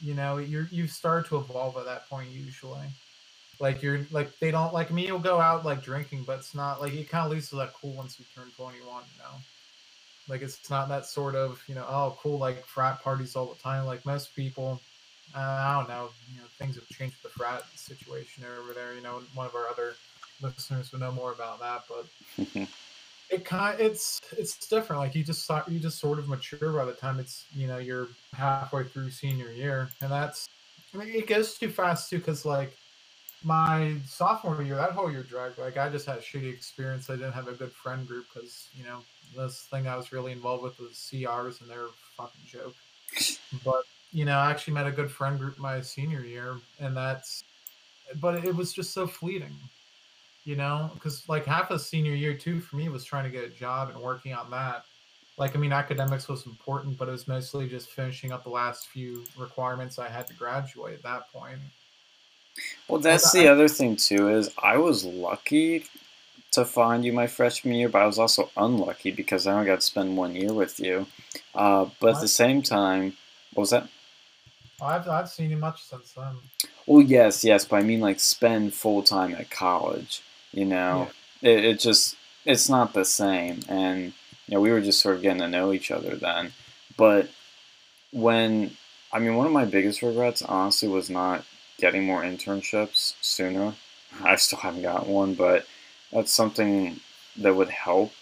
you 0.00 0.14
know, 0.14 0.38
you're 0.38 0.68
you've 0.70 0.90
started 0.90 1.28
to 1.28 1.36
evolve 1.36 1.76
at 1.76 1.84
that 1.84 2.08
point 2.08 2.30
usually. 2.30 2.86
Like 3.58 3.82
you're 3.82 4.06
like 4.10 4.38
they 4.38 4.50
don't 4.50 4.72
like 4.72 4.90
me. 4.90 5.06
You'll 5.06 5.18
go 5.18 5.40
out 5.40 5.64
like 5.64 5.82
drinking, 5.82 6.24
but 6.26 6.38
it's 6.38 6.54
not 6.54 6.80
like 6.80 6.94
it 6.94 7.10
kind 7.10 7.26
of 7.26 7.32
loses 7.32 7.50
that 7.50 7.74
cool 7.74 7.92
once 7.92 8.18
you 8.18 8.24
turn 8.34 8.50
21. 8.56 8.80
You 8.82 8.90
know. 8.90 9.34
Like 10.28 10.42
it's 10.42 10.70
not 10.70 10.88
that 10.88 11.06
sort 11.06 11.34
of 11.34 11.62
you 11.66 11.74
know 11.74 11.84
oh 11.88 12.16
cool 12.20 12.38
like 12.38 12.64
frat 12.64 13.02
parties 13.02 13.36
all 13.36 13.46
the 13.46 13.60
time. 13.60 13.84
Like 13.84 14.06
most 14.06 14.34
people, 14.34 14.80
uh, 15.36 15.38
I 15.38 15.74
don't 15.76 15.88
know. 15.88 16.08
You 16.32 16.40
know 16.40 16.46
things 16.58 16.76
have 16.76 16.88
changed 16.88 17.22
the 17.22 17.28
frat 17.28 17.64
situation 17.74 18.44
over 18.58 18.72
there. 18.72 18.94
You 18.94 19.02
know 19.02 19.20
one 19.34 19.46
of 19.46 19.54
our 19.54 19.68
other 19.68 19.94
listeners 20.40 20.92
would 20.92 21.02
know 21.02 21.12
more 21.12 21.32
about 21.32 21.60
that, 21.60 21.82
but 21.88 22.68
it 23.30 23.44
kind 23.44 23.78
it's 23.80 24.20
it's 24.36 24.66
different. 24.68 25.00
Like 25.00 25.14
you 25.14 25.22
just 25.22 25.50
you 25.68 25.78
just 25.78 25.98
sort 25.98 26.18
of 26.18 26.28
mature 26.28 26.72
by 26.72 26.84
the 26.84 26.92
time 26.92 27.18
it's 27.18 27.46
you 27.54 27.66
know 27.66 27.78
you're 27.78 28.08
halfway 28.34 28.84
through 28.84 29.10
senior 29.10 29.50
year, 29.50 29.90
and 30.00 30.10
that's 30.10 30.48
I 30.94 30.98
mean 30.98 31.08
it 31.08 31.26
goes 31.26 31.56
too 31.56 31.70
fast 31.70 32.10
too 32.10 32.18
because 32.18 32.44
like 32.44 32.76
my 33.42 33.94
sophomore 34.06 34.62
year, 34.62 34.76
that 34.76 34.92
whole 34.92 35.10
year 35.10 35.22
dragged. 35.22 35.58
Like 35.58 35.76
I 35.76 35.88
just 35.88 36.06
had 36.06 36.18
a 36.18 36.20
shitty 36.20 36.52
experience. 36.52 37.08
I 37.08 37.14
didn't 37.14 37.32
have 37.32 37.48
a 37.48 37.52
good 37.52 37.72
friend 37.72 38.06
group 38.06 38.26
because 38.32 38.68
you 38.74 38.84
know 38.84 39.00
this 39.36 39.66
thing 39.70 39.86
I 39.86 39.96
was 39.96 40.12
really 40.12 40.32
involved 40.32 40.64
with 40.64 40.78
was 40.78 40.92
CRs, 40.92 41.60
and 41.60 41.70
they're 41.70 41.88
fucking 42.16 42.42
joke. 42.46 42.74
But 43.64 43.82
you 44.12 44.24
know, 44.24 44.38
I 44.38 44.50
actually 44.50 44.74
met 44.74 44.86
a 44.86 44.92
good 44.92 45.10
friend 45.10 45.38
group 45.38 45.58
my 45.58 45.80
senior 45.80 46.24
year, 46.24 46.56
and 46.80 46.96
that's. 46.96 47.44
But 48.20 48.44
it 48.44 48.56
was 48.56 48.72
just 48.72 48.92
so 48.92 49.06
fleeting, 49.06 49.54
you 50.44 50.56
know, 50.56 50.90
because 50.94 51.28
like 51.28 51.44
half 51.44 51.70
of 51.70 51.80
senior 51.80 52.14
year 52.14 52.34
too 52.34 52.60
for 52.60 52.76
me 52.76 52.88
was 52.88 53.04
trying 53.04 53.24
to 53.24 53.30
get 53.30 53.44
a 53.44 53.48
job 53.48 53.90
and 53.90 54.00
working 54.00 54.32
on 54.32 54.50
that. 54.50 54.84
Like 55.36 55.56
I 55.56 55.58
mean, 55.58 55.72
academics 55.72 56.28
was 56.28 56.46
important, 56.46 56.98
but 56.98 57.08
it 57.08 57.12
was 57.12 57.28
mostly 57.28 57.68
just 57.68 57.90
finishing 57.90 58.32
up 58.32 58.44
the 58.44 58.50
last 58.50 58.88
few 58.88 59.24
requirements 59.38 59.98
I 59.98 60.08
had 60.08 60.26
to 60.28 60.34
graduate 60.34 60.94
at 60.94 61.02
that 61.02 61.32
point 61.32 61.60
well, 62.88 63.00
that's 63.00 63.32
the 63.32 63.48
other 63.48 63.68
thing 63.68 63.96
too 63.96 64.28
is 64.28 64.50
I 64.62 64.76
was 64.78 65.04
lucky 65.04 65.84
to 66.52 66.64
find 66.64 67.04
you 67.04 67.12
my 67.12 67.26
freshman 67.26 67.74
year, 67.74 67.88
but 67.88 68.02
I 68.02 68.06
was 68.06 68.18
also 68.18 68.50
unlucky 68.56 69.12
because 69.12 69.46
I 69.46 69.52
only 69.52 69.66
got 69.66 69.76
to 69.76 69.86
spend 69.86 70.16
one 70.16 70.34
year 70.34 70.52
with 70.52 70.80
you. 70.80 71.06
Uh, 71.54 71.86
but 72.00 72.16
at 72.16 72.20
the 72.20 72.28
same 72.28 72.62
time, 72.62 73.16
what 73.54 73.62
was 73.62 73.70
that? 73.70 73.88
I've 74.82 75.08
I've 75.08 75.28
seen 75.28 75.50
you 75.50 75.56
much 75.56 75.82
since 75.82 76.12
then. 76.12 76.36
Well, 76.86 77.02
yes, 77.02 77.44
yes, 77.44 77.64
but 77.64 77.76
I 77.76 77.82
mean 77.82 78.00
like 78.00 78.18
spend 78.18 78.74
full 78.74 79.02
time 79.02 79.34
at 79.34 79.50
college. 79.50 80.22
You 80.52 80.64
know, 80.64 81.10
yeah. 81.40 81.50
it, 81.50 81.64
it 81.64 81.80
just 81.80 82.16
it's 82.44 82.68
not 82.68 82.92
the 82.92 83.04
same, 83.04 83.60
and 83.68 84.12
you 84.46 84.54
know 84.54 84.60
we 84.60 84.70
were 84.70 84.80
just 84.80 85.00
sort 85.00 85.16
of 85.16 85.22
getting 85.22 85.40
to 85.40 85.48
know 85.48 85.72
each 85.72 85.90
other 85.90 86.16
then. 86.16 86.52
But 86.96 87.28
when 88.12 88.76
I 89.12 89.18
mean, 89.18 89.36
one 89.36 89.46
of 89.46 89.52
my 89.52 89.64
biggest 89.64 90.02
regrets, 90.02 90.42
honestly, 90.42 90.88
was 90.88 91.10
not 91.10 91.44
getting 91.78 92.04
more 92.04 92.22
internships 92.22 93.14
sooner. 93.20 93.74
I 94.22 94.36
still 94.36 94.58
haven't 94.58 94.82
got 94.82 95.06
one, 95.06 95.34
but 95.34 95.66
that's 96.12 96.32
something 96.32 97.00
that 97.36 97.54
would 97.54 97.70
help. 97.70 98.12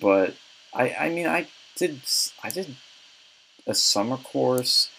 But 0.00 0.34
I, 0.72 0.94
I 0.94 1.08
mean, 1.08 1.26
I 1.26 1.48
did, 1.76 2.00
I 2.42 2.50
did 2.50 2.76
a 3.66 3.74
summer 3.74 4.16
course 4.16 4.90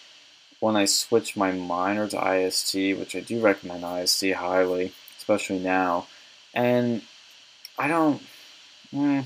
when 0.60 0.76
I 0.76 0.84
switched 0.84 1.36
my 1.36 1.52
minor 1.52 2.08
to 2.08 2.36
IST, 2.36 2.74
which 2.74 3.16
I 3.16 3.20
do 3.20 3.40
recommend 3.40 3.84
IST 3.84 4.32
highly, 4.32 4.92
especially 5.18 5.58
now. 5.58 6.06
And 6.54 7.02
I 7.78 7.88
don't, 7.88 8.22
mm, 8.94 9.24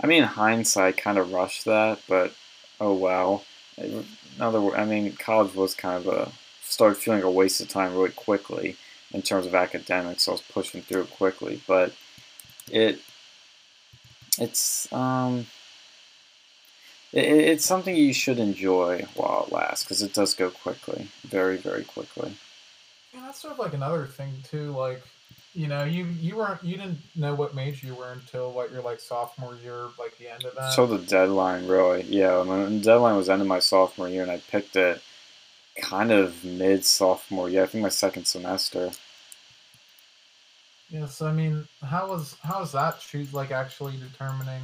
I 0.00 0.06
mean, 0.06 0.22
in 0.22 0.28
hindsight, 0.28 0.96
kind 0.96 1.18
of 1.18 1.32
rushed 1.32 1.64
that, 1.66 2.00
but 2.08 2.32
oh 2.80 2.94
well. 2.94 3.44
In 3.76 4.04
other 4.40 4.60
words, 4.60 4.76
I 4.78 4.84
mean, 4.84 5.12
college 5.12 5.54
was 5.54 5.74
kind 5.74 5.96
of 5.96 6.06
a 6.06 6.32
started 6.62 6.96
feeling 6.96 7.22
a 7.22 7.30
waste 7.30 7.60
of 7.60 7.68
time 7.68 7.94
really 7.94 8.10
quickly 8.10 8.76
in 9.12 9.22
terms 9.22 9.46
of 9.46 9.54
academics. 9.54 10.22
So 10.22 10.32
I 10.32 10.34
was 10.34 10.42
pushing 10.42 10.82
through 10.82 11.02
it 11.02 11.10
quickly, 11.10 11.60
but 11.66 11.92
it 12.70 13.00
it's 14.38 14.90
um 14.92 15.46
it, 17.12 17.24
it's 17.24 17.64
something 17.64 17.94
you 17.96 18.14
should 18.14 18.38
enjoy 18.38 19.04
while 19.14 19.44
it 19.46 19.52
lasts 19.52 19.84
because 19.84 20.02
it 20.02 20.14
does 20.14 20.34
go 20.34 20.50
quickly, 20.50 21.08
very 21.24 21.56
very 21.56 21.84
quickly. 21.84 22.32
Yeah, 23.12 23.22
that's 23.22 23.40
sort 23.40 23.54
of 23.54 23.58
like 23.58 23.74
another 23.74 24.06
thing 24.06 24.32
too. 24.48 24.70
Like 24.72 25.02
you 25.54 25.66
know, 25.66 25.84
you 25.84 26.04
you 26.20 26.36
weren't 26.36 26.62
you 26.62 26.76
didn't 26.76 26.98
know 27.16 27.34
what 27.34 27.54
major 27.54 27.86
you 27.86 27.94
were 27.94 28.12
until 28.12 28.52
what 28.52 28.70
your 28.70 28.82
like 28.82 29.00
sophomore 29.00 29.56
year, 29.56 29.88
like 29.98 30.16
the 30.18 30.32
end 30.32 30.44
of 30.44 30.54
that. 30.54 30.72
So 30.72 30.86
the 30.86 30.98
deadline, 30.98 31.66
really, 31.66 32.02
yeah. 32.02 32.42
Mean, 32.42 32.78
the 32.78 32.84
deadline 32.84 33.16
was 33.16 33.28
end 33.28 33.42
of 33.42 33.48
my 33.48 33.58
sophomore 33.58 34.08
year, 34.08 34.22
and 34.22 34.30
I 34.30 34.38
picked 34.50 34.76
it 34.76 35.02
kind 35.80 36.12
of 36.12 36.44
mid 36.44 36.84
sophomore 36.84 37.48
year. 37.48 37.64
I 37.64 37.66
think 37.66 37.82
my 37.82 37.88
second 37.88 38.26
semester. 38.26 38.90
Yes, 40.90 41.22
I 41.22 41.32
mean, 41.32 41.66
how 41.84 42.08
was 42.08 42.36
how 42.42 42.60
was 42.60 42.72
that 42.72 43.00
choose 43.00 43.32
like 43.32 43.52
actually 43.52 43.96
determining, 43.96 44.62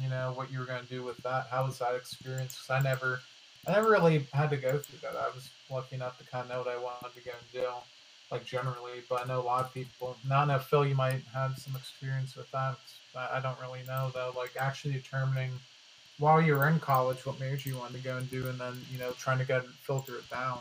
you 0.00 0.08
know, 0.08 0.32
what 0.36 0.50
you 0.50 0.60
were 0.60 0.64
going 0.64 0.82
to 0.82 0.88
do 0.88 1.02
with 1.02 1.16
that? 1.18 1.48
How 1.50 1.64
was 1.64 1.78
that 1.78 1.94
experience? 1.96 2.56
Because 2.56 2.80
I 2.80 2.88
never, 2.88 3.20
I 3.66 3.72
never 3.72 3.90
really 3.90 4.26
had 4.32 4.50
to 4.50 4.56
go 4.56 4.78
through 4.78 5.00
that. 5.02 5.16
I 5.16 5.26
was 5.34 5.50
lucky 5.70 5.96
enough 5.96 6.16
to 6.18 6.24
kind 6.24 6.44
of 6.44 6.50
know 6.50 6.58
what 6.58 6.68
I 6.68 6.76
wanted 6.76 7.14
to 7.16 7.24
go 7.24 7.32
and 7.32 7.52
do, 7.52 7.68
like 8.34 8.46
generally. 8.46 9.02
But 9.10 9.24
I 9.24 9.28
know 9.28 9.40
a 9.40 9.42
lot 9.44 9.66
of 9.66 9.74
people. 9.74 10.16
Now, 10.28 10.40
I 10.42 10.46
know 10.46 10.60
Phil, 10.60 10.86
you 10.86 10.96
might 10.96 11.22
have 11.34 11.58
some 11.58 11.76
experience 11.76 12.36
with 12.36 12.50
that. 12.52 12.78
I 13.16 13.40
don't 13.40 13.60
really 13.60 13.82
know 13.88 14.12
though. 14.14 14.32
Like 14.36 14.52
actually 14.60 14.94
determining 14.94 15.52
while 16.18 16.42
you 16.42 16.54
were 16.56 16.68
in 16.68 16.80
college 16.80 17.26
what 17.26 17.40
major 17.40 17.70
you 17.70 17.78
wanted 17.78 17.98
to 17.98 18.04
go 18.04 18.18
and 18.18 18.30
do, 18.30 18.48
and 18.48 18.60
then 18.60 18.74
you 18.92 18.98
know 18.98 19.12
trying 19.18 19.38
to 19.38 19.46
get 19.46 19.64
filter 19.82 20.16
it 20.16 20.30
down. 20.30 20.60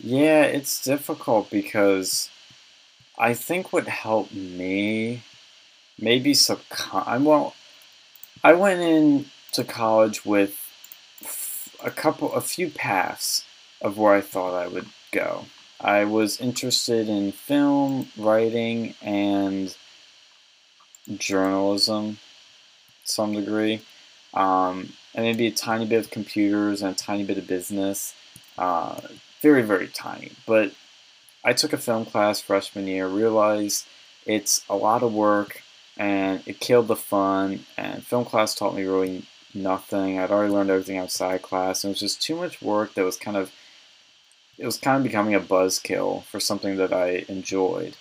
Yeah, 0.00 0.44
it's 0.44 0.82
difficult 0.84 1.50
because 1.50 2.30
I 3.18 3.34
think 3.34 3.72
what 3.72 3.88
helped 3.88 4.34
me, 4.34 5.22
maybe 6.00 6.32
subcon. 6.32 7.24
Well, 7.24 7.54
I 8.44 8.54
went 8.54 8.80
into 8.80 9.64
college 9.64 10.24
with 10.26 10.58
a 11.84 11.90
couple, 11.90 12.32
a 12.34 12.40
few 12.42 12.70
paths 12.70 13.44
of 13.82 13.98
where 13.98 14.14
I 14.14 14.22
thought 14.22 14.54
I 14.54 14.68
would 14.68 14.88
go. 15.12 15.46
I 15.80 16.04
was 16.04 16.40
interested 16.40 17.08
in 17.08 17.32
film, 17.32 18.08
writing, 18.16 18.94
and 19.00 19.74
journalism 21.16 22.18
to 23.04 23.12
some 23.12 23.32
degree, 23.32 23.80
um, 24.34 24.92
and 25.14 25.24
maybe 25.24 25.46
a 25.46 25.50
tiny 25.50 25.86
bit 25.86 25.98
of 25.98 26.10
computers 26.10 26.82
and 26.82 26.94
a 26.94 26.98
tiny 26.98 27.24
bit 27.24 27.38
of 27.38 27.46
business. 27.46 28.14
Uh, 28.58 29.00
very, 29.40 29.62
very 29.62 29.88
tiny. 29.88 30.32
But 30.46 30.72
I 31.42 31.54
took 31.54 31.72
a 31.72 31.78
film 31.78 32.04
class 32.04 32.40
freshman 32.40 32.86
year, 32.86 33.08
realized 33.08 33.86
it's 34.26 34.64
a 34.68 34.76
lot 34.76 35.02
of 35.02 35.14
work 35.14 35.62
and 35.96 36.42
it 36.46 36.60
killed 36.60 36.88
the 36.88 36.96
fun. 36.96 37.64
And 37.76 38.04
film 38.04 38.24
class 38.24 38.54
taught 38.54 38.74
me 38.74 38.84
really 38.84 39.24
nothing. 39.54 40.18
I'd 40.18 40.30
already 40.30 40.52
learned 40.52 40.70
everything 40.70 40.98
outside 40.98 41.42
class, 41.42 41.82
and 41.82 41.90
it 41.90 41.94
was 41.94 42.00
just 42.00 42.22
too 42.22 42.36
much 42.36 42.60
work 42.62 42.94
that 42.94 43.04
was 43.04 43.16
kind 43.16 43.36
of 43.36 43.50
it 44.60 44.66
was 44.66 44.76
kind 44.76 44.96
of 44.96 45.02
becoming 45.02 45.34
a 45.34 45.40
buzzkill 45.40 46.22
for 46.24 46.38
something 46.38 46.76
that 46.76 46.92
I 46.92 47.24
enjoyed. 47.28 47.96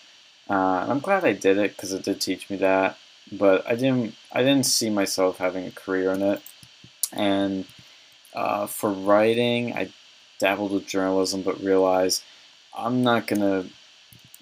Uh, 0.49 0.85
I'm 0.87 0.99
glad 0.99 1.25
I 1.25 1.33
did 1.33 1.57
it 1.57 1.75
because 1.75 1.93
it 1.93 2.03
did 2.03 2.21
teach 2.21 2.49
me 2.49 2.57
that 2.57 2.97
but 3.31 3.67
I 3.67 3.75
didn't 3.75 4.15
I 4.31 4.41
didn't 4.41 4.65
see 4.65 4.89
myself 4.89 5.37
having 5.37 5.65
a 5.65 5.71
career 5.71 6.11
in 6.11 6.21
it. 6.21 6.41
And 7.11 7.65
uh, 8.33 8.67
for 8.67 8.91
writing, 8.91 9.73
I 9.73 9.91
dabbled 10.39 10.71
with 10.71 10.87
journalism, 10.87 11.41
but 11.41 11.61
realized 11.61 12.23
I'm 12.75 13.03
not 13.03 13.27
gonna. 13.27 13.65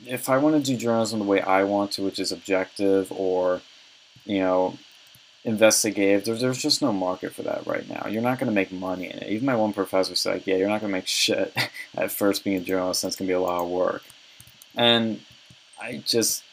If 0.05 0.29
I 0.29 0.37
want 0.37 0.55
to 0.55 0.71
do 0.71 0.77
journalism 0.77 1.19
the 1.19 1.25
way 1.25 1.41
I 1.41 1.63
want 1.63 1.91
to, 1.93 2.03
which 2.03 2.19
is 2.19 2.31
objective 2.31 3.11
or, 3.11 3.61
you 4.25 4.39
know, 4.39 4.77
investigative, 5.47 6.39
there's, 6.39 6.61
just 6.61 6.81
no 6.81 6.91
market 6.91 7.33
for 7.33 7.41
that 7.43 7.65
right 7.65 7.87
now. 7.89 8.05
You're 8.07 8.21
not 8.21 8.37
going 8.37 8.49
to 8.49 8.53
make 8.53 8.69
money 8.71 9.05
in 9.05 9.17
it. 9.17 9.29
Even 9.29 9.45
my 9.45 9.55
one 9.55 9.71
professor 9.71 10.13
said, 10.13 10.33
like, 10.33 10.47
yeah, 10.47 10.57
you're 10.57 10.67
not 10.67 10.81
going 10.81 10.91
to 10.91 10.97
make 10.97 11.07
shit 11.07 11.55
at 11.97 12.11
first 12.11 12.43
being 12.43 12.57
a 12.57 12.59
journalist, 12.59 13.05
it's 13.05 13.15
going 13.15 13.27
to 13.27 13.31
be 13.31 13.35
a 13.35 13.39
lot 13.39 13.63
of 13.63 13.69
work. 13.69 14.03
And 14.75 15.21
I 15.81 16.03
just, 16.05 16.43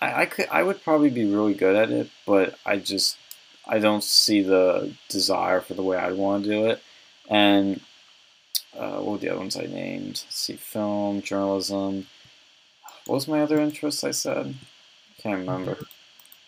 I, 0.00 0.22
I 0.22 0.26
could, 0.26 0.48
I 0.50 0.62
would 0.62 0.82
probably 0.82 1.10
be 1.10 1.26
really 1.26 1.52
good 1.52 1.76
at 1.76 1.90
it, 1.90 2.08
but 2.26 2.58
I 2.64 2.78
just, 2.78 3.18
I 3.66 3.78
don't 3.78 4.02
see 4.02 4.40
the 4.40 4.94
desire 5.10 5.60
for 5.60 5.74
the 5.74 5.82
way 5.82 5.98
I'd 5.98 6.14
want 6.14 6.44
to 6.44 6.50
do 6.50 6.66
it. 6.66 6.82
And 7.28 7.80
uh, 8.76 8.96
what 8.96 9.12
were 9.12 9.18
the 9.18 9.28
other 9.28 9.40
ones 9.40 9.58
I 9.58 9.66
named? 9.66 10.22
Let's 10.24 10.36
see, 10.36 10.56
film, 10.56 11.20
journalism. 11.20 12.06
What 13.04 13.16
was 13.16 13.28
my 13.28 13.42
other 13.42 13.60
interest 13.60 14.04
I 14.04 14.10
said? 14.12 14.54
I 15.18 15.22
Can't 15.22 15.40
remember. 15.40 15.83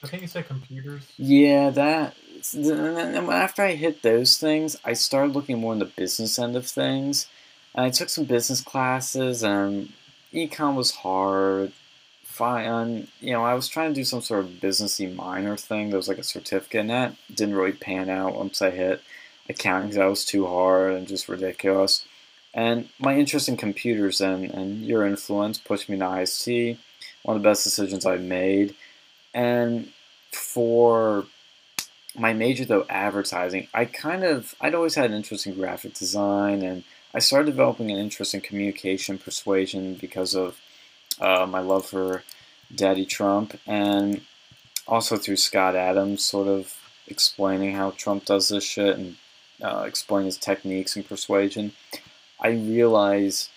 I 0.02 0.06
think 0.06 0.22
you 0.22 0.28
said 0.28 0.46
computers. 0.46 1.02
Yeah, 1.16 1.70
that. 1.70 2.14
And 2.54 3.16
after 3.30 3.62
I 3.62 3.74
hit 3.74 4.02
those 4.02 4.36
things, 4.38 4.76
I 4.84 4.92
started 4.92 5.34
looking 5.34 5.58
more 5.58 5.72
in 5.72 5.78
the 5.78 5.84
business 5.84 6.38
end 6.38 6.56
of 6.56 6.66
things. 6.66 7.26
And 7.74 7.84
I 7.84 7.90
took 7.90 8.08
some 8.08 8.24
business 8.24 8.60
classes, 8.60 9.42
and 9.42 9.92
econ 10.32 10.74
was 10.74 10.92
hard. 10.92 11.72
Fine, 12.22 13.08
you 13.20 13.32
know, 13.32 13.44
I 13.44 13.54
was 13.54 13.66
trying 13.66 13.90
to 13.90 13.94
do 13.94 14.04
some 14.04 14.20
sort 14.20 14.44
of 14.44 14.50
businessy 14.50 15.14
minor 15.14 15.56
thing. 15.56 15.88
There 15.88 15.96
was 15.96 16.08
like 16.08 16.18
a 16.18 16.22
certificate 16.22 16.80
in 16.80 16.86
that. 16.88 17.14
Didn't 17.34 17.54
really 17.54 17.72
pan 17.72 18.10
out 18.10 18.36
once 18.36 18.60
I 18.60 18.70
hit 18.70 19.02
accounting 19.48 19.88
because 19.88 19.96
that 19.96 20.06
was 20.06 20.24
too 20.24 20.46
hard 20.46 20.92
and 20.92 21.08
just 21.08 21.28
ridiculous. 21.28 22.04
And 22.52 22.88
my 22.98 23.16
interest 23.16 23.48
in 23.48 23.56
computers 23.56 24.20
and, 24.20 24.50
and 24.50 24.84
your 24.84 25.06
influence 25.06 25.58
pushed 25.58 25.88
me 25.88 25.98
to 25.98 26.20
IST. 26.20 26.78
One 27.22 27.36
of 27.36 27.42
the 27.42 27.48
best 27.48 27.64
decisions 27.64 28.06
I've 28.06 28.22
made. 28.22 28.74
And 29.36 29.92
for 30.32 31.26
my 32.16 32.32
major, 32.32 32.64
though, 32.64 32.86
advertising, 32.88 33.68
I 33.74 33.84
kind 33.84 34.24
of, 34.24 34.54
I'd 34.62 34.74
always 34.74 34.94
had 34.94 35.10
an 35.10 35.16
interest 35.16 35.46
in 35.46 35.54
graphic 35.54 35.92
design 35.92 36.62
and 36.62 36.84
I 37.12 37.18
started 37.18 37.50
developing 37.50 37.90
an 37.90 37.98
interest 37.98 38.32
in 38.32 38.40
communication 38.40 39.18
persuasion 39.18 39.94
because 39.94 40.34
of 40.34 40.58
uh, 41.20 41.46
my 41.46 41.60
love 41.60 41.84
for 41.84 42.24
Daddy 42.74 43.04
Trump 43.04 43.60
and 43.66 44.22
also 44.88 45.18
through 45.18 45.36
Scott 45.36 45.76
Adams 45.76 46.24
sort 46.24 46.48
of 46.48 46.74
explaining 47.06 47.74
how 47.74 47.90
Trump 47.90 48.24
does 48.24 48.48
this 48.48 48.64
shit 48.64 48.96
and 48.96 49.16
uh, 49.62 49.84
explaining 49.86 50.26
his 50.26 50.38
techniques 50.38 50.96
in 50.96 51.02
persuasion. 51.02 51.72
I 52.40 52.48
realized 52.48 53.50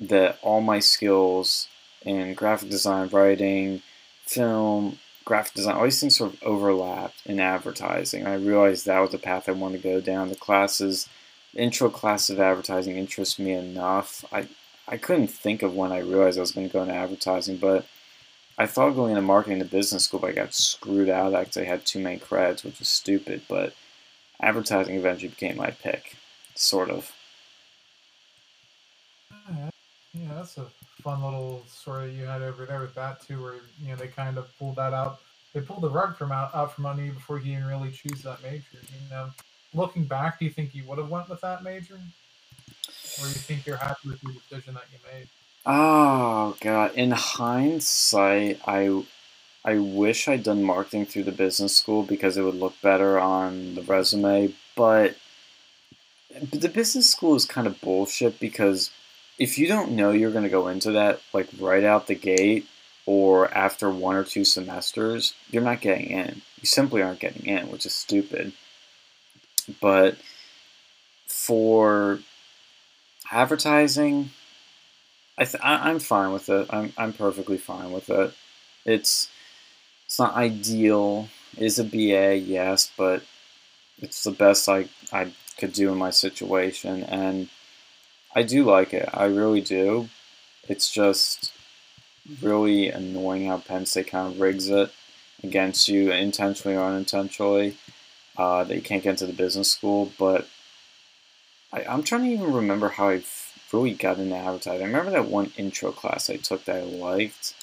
that 0.00 0.40
all 0.42 0.60
my 0.60 0.80
skills 0.80 1.68
in 2.04 2.34
graphic 2.34 2.70
design, 2.70 3.08
writing, 3.08 3.82
film, 4.26 4.98
graphic 5.24 5.54
design, 5.54 5.76
all 5.76 5.84
these 5.84 6.00
things 6.00 6.16
sort 6.16 6.34
of 6.34 6.42
overlapped 6.42 7.26
in 7.26 7.40
advertising. 7.40 8.26
I 8.26 8.34
realized 8.34 8.86
that 8.86 9.00
was 9.00 9.10
the 9.10 9.18
path 9.18 9.48
I 9.48 9.52
wanted 9.52 9.82
to 9.82 9.88
go 9.88 10.00
down. 10.00 10.28
The 10.28 10.34
classes, 10.34 11.08
intro 11.54 11.88
class 11.90 12.30
of 12.30 12.40
advertising 12.40 12.96
interests 12.96 13.38
me 13.38 13.52
enough. 13.52 14.24
I, 14.32 14.48
I 14.88 14.96
couldn't 14.96 15.28
think 15.28 15.62
of 15.62 15.74
when 15.74 15.92
I 15.92 15.98
realized 15.98 16.38
I 16.38 16.42
was 16.42 16.52
going 16.52 16.68
to 16.68 16.72
go 16.72 16.82
into 16.82 16.94
advertising, 16.94 17.56
but 17.56 17.86
I 18.58 18.66
thought 18.66 18.94
going 18.94 19.10
into 19.10 19.22
marketing 19.22 19.60
to 19.60 19.64
business 19.64 20.04
school, 20.04 20.20
but 20.20 20.30
I 20.30 20.32
got 20.32 20.54
screwed 20.54 21.08
out 21.08 21.34
I 21.34 21.64
had 21.64 21.86
too 21.86 22.00
many 22.00 22.18
credits, 22.18 22.64
which 22.64 22.78
was 22.78 22.88
stupid. 22.88 23.42
But 23.48 23.74
advertising 24.40 24.96
eventually 24.96 25.28
became 25.28 25.56
my 25.56 25.70
pick, 25.70 26.16
sort 26.54 26.90
of. 26.90 27.12
Yeah, 30.14 30.34
that's 30.34 30.58
a 30.58 30.66
fun 31.02 31.22
little 31.22 31.62
story 31.68 32.12
you 32.14 32.24
had 32.24 32.42
over 32.42 32.66
there 32.66 32.80
with 32.80 32.94
that 32.94 33.20
too, 33.26 33.42
where 33.42 33.54
you 33.82 33.90
know 33.90 33.96
they 33.96 34.08
kind 34.08 34.38
of 34.38 34.46
pulled 34.58 34.76
that 34.76 34.92
out. 34.94 35.20
They 35.54 35.60
pulled 35.60 35.82
the 35.82 35.90
rug 35.90 36.16
from 36.16 36.32
out, 36.32 36.54
out 36.54 36.74
from 36.74 36.86
under 36.86 37.04
you 37.04 37.12
before 37.12 37.38
you 37.38 37.52
even 37.52 37.66
really 37.66 37.90
choose 37.90 38.22
that 38.22 38.42
major. 38.42 38.64
You 38.72 39.10
know, 39.10 39.28
looking 39.74 40.04
back, 40.04 40.38
do 40.38 40.44
you 40.46 40.50
think 40.50 40.74
you 40.74 40.84
would 40.84 40.98
have 40.98 41.10
went 41.10 41.28
with 41.28 41.40
that 41.42 41.62
major, 41.62 41.96
or 41.96 43.26
you 43.26 43.34
think 43.34 43.66
you're 43.66 43.76
happy 43.76 44.08
with 44.08 44.20
the 44.22 44.32
decision 44.32 44.74
that 44.74 44.84
you 44.92 44.98
made? 45.12 45.28
Oh 45.66 46.56
god! 46.60 46.94
In 46.94 47.12
hindsight, 47.12 48.60
I 48.66 49.04
I 49.64 49.78
wish 49.78 50.28
I'd 50.28 50.42
done 50.42 50.64
marketing 50.64 51.06
through 51.06 51.24
the 51.24 51.32
business 51.32 51.76
school 51.76 52.02
because 52.02 52.36
it 52.36 52.42
would 52.42 52.56
look 52.56 52.80
better 52.82 53.18
on 53.18 53.74
the 53.76 53.82
resume. 53.82 54.54
But 54.76 55.16
the 56.52 56.68
business 56.68 57.10
school 57.10 57.34
is 57.34 57.44
kind 57.44 57.66
of 57.66 57.80
bullshit 57.80 58.40
because 58.40 58.90
if 59.38 59.58
you 59.58 59.66
don't 59.66 59.92
know 59.92 60.10
you're 60.10 60.30
going 60.30 60.44
to 60.44 60.50
go 60.50 60.68
into 60.68 60.92
that 60.92 61.20
like 61.32 61.48
right 61.58 61.84
out 61.84 62.06
the 62.06 62.14
gate 62.14 62.66
or 63.06 63.52
after 63.52 63.90
one 63.90 64.16
or 64.16 64.24
two 64.24 64.44
semesters, 64.44 65.34
you're 65.50 65.62
not 65.62 65.80
getting 65.80 66.10
in. 66.10 66.42
You 66.60 66.66
simply 66.66 67.02
aren't 67.02 67.18
getting 67.18 67.46
in, 67.46 67.70
which 67.70 67.84
is 67.84 67.94
stupid. 67.94 68.52
But 69.80 70.16
for 71.26 72.20
advertising, 73.30 74.30
I 75.36 75.44
th- 75.44 75.62
I, 75.62 75.90
am 75.90 75.98
fine 75.98 76.32
with 76.32 76.48
it. 76.48 76.68
I'm, 76.70 76.92
I'm 76.96 77.12
perfectly 77.12 77.58
fine 77.58 77.90
with 77.90 78.10
it. 78.10 78.34
It's 78.84 79.28
it's 80.06 80.18
not 80.18 80.34
ideal. 80.34 81.28
It 81.56 81.64
is 81.64 81.78
a 81.78 81.84
BA, 81.84 82.36
yes, 82.36 82.92
but 82.96 83.22
it's 83.98 84.22
the 84.24 84.30
best 84.30 84.68
I 84.68 84.88
I 85.12 85.32
could 85.58 85.72
do 85.72 85.90
in 85.90 85.98
my 85.98 86.10
situation, 86.10 87.02
and 87.04 87.48
I 88.34 88.42
do 88.42 88.64
like 88.64 88.94
it. 88.94 89.08
I 89.12 89.24
really 89.26 89.60
do. 89.60 90.08
It's 90.68 90.90
just 90.90 91.52
really 92.40 92.88
annoying 92.88 93.46
how 93.46 93.58
Penn 93.58 93.86
State 93.86 94.08
kind 94.08 94.32
of 94.32 94.40
rigs 94.40 94.68
it 94.68 94.92
against 95.42 95.88
you 95.88 96.12
intentionally 96.12 96.76
or 96.76 96.84
unintentionally. 96.84 97.76
Uh, 98.36 98.64
that 98.64 98.74
you 98.74 98.80
can't 98.80 99.02
get 99.02 99.10
into 99.10 99.26
the 99.26 99.32
business 99.32 99.70
school, 99.70 100.10
but 100.18 100.48
I, 101.70 101.84
I'm 101.84 102.02
trying 102.02 102.22
to 102.22 102.30
even 102.30 102.50
remember 102.50 102.88
how 102.88 103.10
I 103.10 103.22
really 103.72 103.92
got 103.92 104.18
into 104.18 104.34
advertising. 104.34 104.82
I 104.82 104.86
remember 104.86 105.10
that 105.10 105.28
one 105.28 105.52
intro 105.58 105.92
class 105.92 106.30
I 106.30 106.36
took 106.36 106.64
that 106.64 106.76
I 106.76 106.82
liked, 106.82 107.54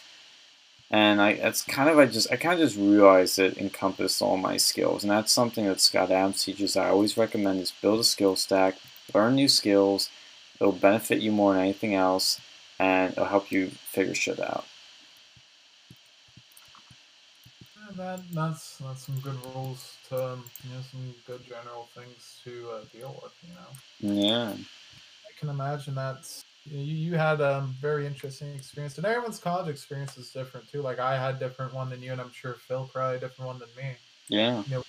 and 0.91 1.19
I 1.19 1.33
that's 1.33 1.63
kind 1.63 1.89
of 1.89 1.97
I 1.97 2.05
just 2.05 2.31
I 2.31 2.35
kind 2.35 2.53
of 2.53 2.67
just 2.67 2.77
realized 2.79 3.39
it 3.39 3.57
encompassed 3.57 4.21
all 4.21 4.37
my 4.37 4.57
skills, 4.57 5.03
and 5.03 5.09
that's 5.09 5.31
something 5.31 5.65
that 5.65 5.81
Scott 5.81 6.11
Adams 6.11 6.43
teaches. 6.43 6.77
I 6.77 6.89
always 6.89 7.17
recommend 7.17 7.61
is 7.61 7.71
build 7.71 7.99
a 7.99 8.03
skill 8.03 8.35
stack, 8.35 8.75
learn 9.15 9.33
new 9.35 9.47
skills, 9.47 10.11
It'll 10.59 10.73
benefit 10.73 11.21
you 11.21 11.31
more 11.31 11.53
than 11.53 11.63
anything 11.63 11.95
else, 11.95 12.41
and 12.79 13.13
it'll 13.13 13.25
help 13.25 13.51
you 13.51 13.67
figure 13.67 14.13
shit 14.13 14.39
out. 14.39 14.65
Yeah, 17.77 17.95
that, 17.95 18.19
that's 18.33 18.77
that's 18.77 19.05
some 19.05 19.19
good 19.19 19.37
rules 19.55 19.95
to 20.09 20.33
um, 20.33 20.43
you 20.63 20.75
know 20.75 20.81
some 20.91 21.13
good 21.25 21.45
general 21.47 21.87
things 21.95 22.39
to 22.43 22.69
uh, 22.71 22.81
deal 22.91 23.19
with. 23.23 23.33
You 23.47 23.53
know. 23.53 24.15
Yeah. 24.21 24.53
I 24.53 25.39
can 25.39 25.49
imagine 25.49 25.95
that 25.95 26.27
you, 26.65 26.79
you 26.79 27.13
had 27.15 27.39
a 27.39 27.57
um, 27.57 27.75
very 27.79 28.05
interesting 28.05 28.53
experience, 28.53 28.97
and 28.97 29.05
everyone's 29.05 29.39
college 29.39 29.69
experience 29.69 30.17
is 30.17 30.29
different 30.29 30.69
too. 30.69 30.81
Like 30.81 30.99
I 30.99 31.17
had 31.17 31.35
a 31.35 31.39
different 31.39 31.73
one 31.73 31.89
than 31.89 32.01
you, 32.01 32.11
and 32.11 32.19
I'm 32.19 32.31
sure 32.31 32.55
Phil 32.67 32.89
probably 32.91 33.17
a 33.17 33.19
different 33.19 33.47
one 33.47 33.59
than 33.59 33.69
me. 33.77 33.95
Yeah. 34.27 34.63
You 34.67 34.75
know, 34.75 34.83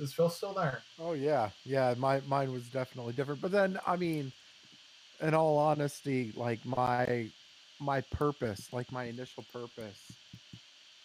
is 0.00 0.12
Phil 0.12 0.30
still 0.30 0.54
there? 0.54 0.82
Oh 0.98 1.12
yeah, 1.12 1.50
yeah. 1.64 1.94
My 1.96 2.20
mine 2.26 2.52
was 2.52 2.68
definitely 2.68 3.12
different, 3.12 3.40
but 3.40 3.52
then 3.52 3.78
I 3.86 3.96
mean, 3.96 4.32
in 5.20 5.34
all 5.34 5.58
honesty, 5.58 6.32
like 6.36 6.64
my 6.64 7.28
my 7.78 8.00
purpose, 8.12 8.72
like 8.72 8.90
my 8.92 9.04
initial 9.04 9.44
purpose 9.52 10.12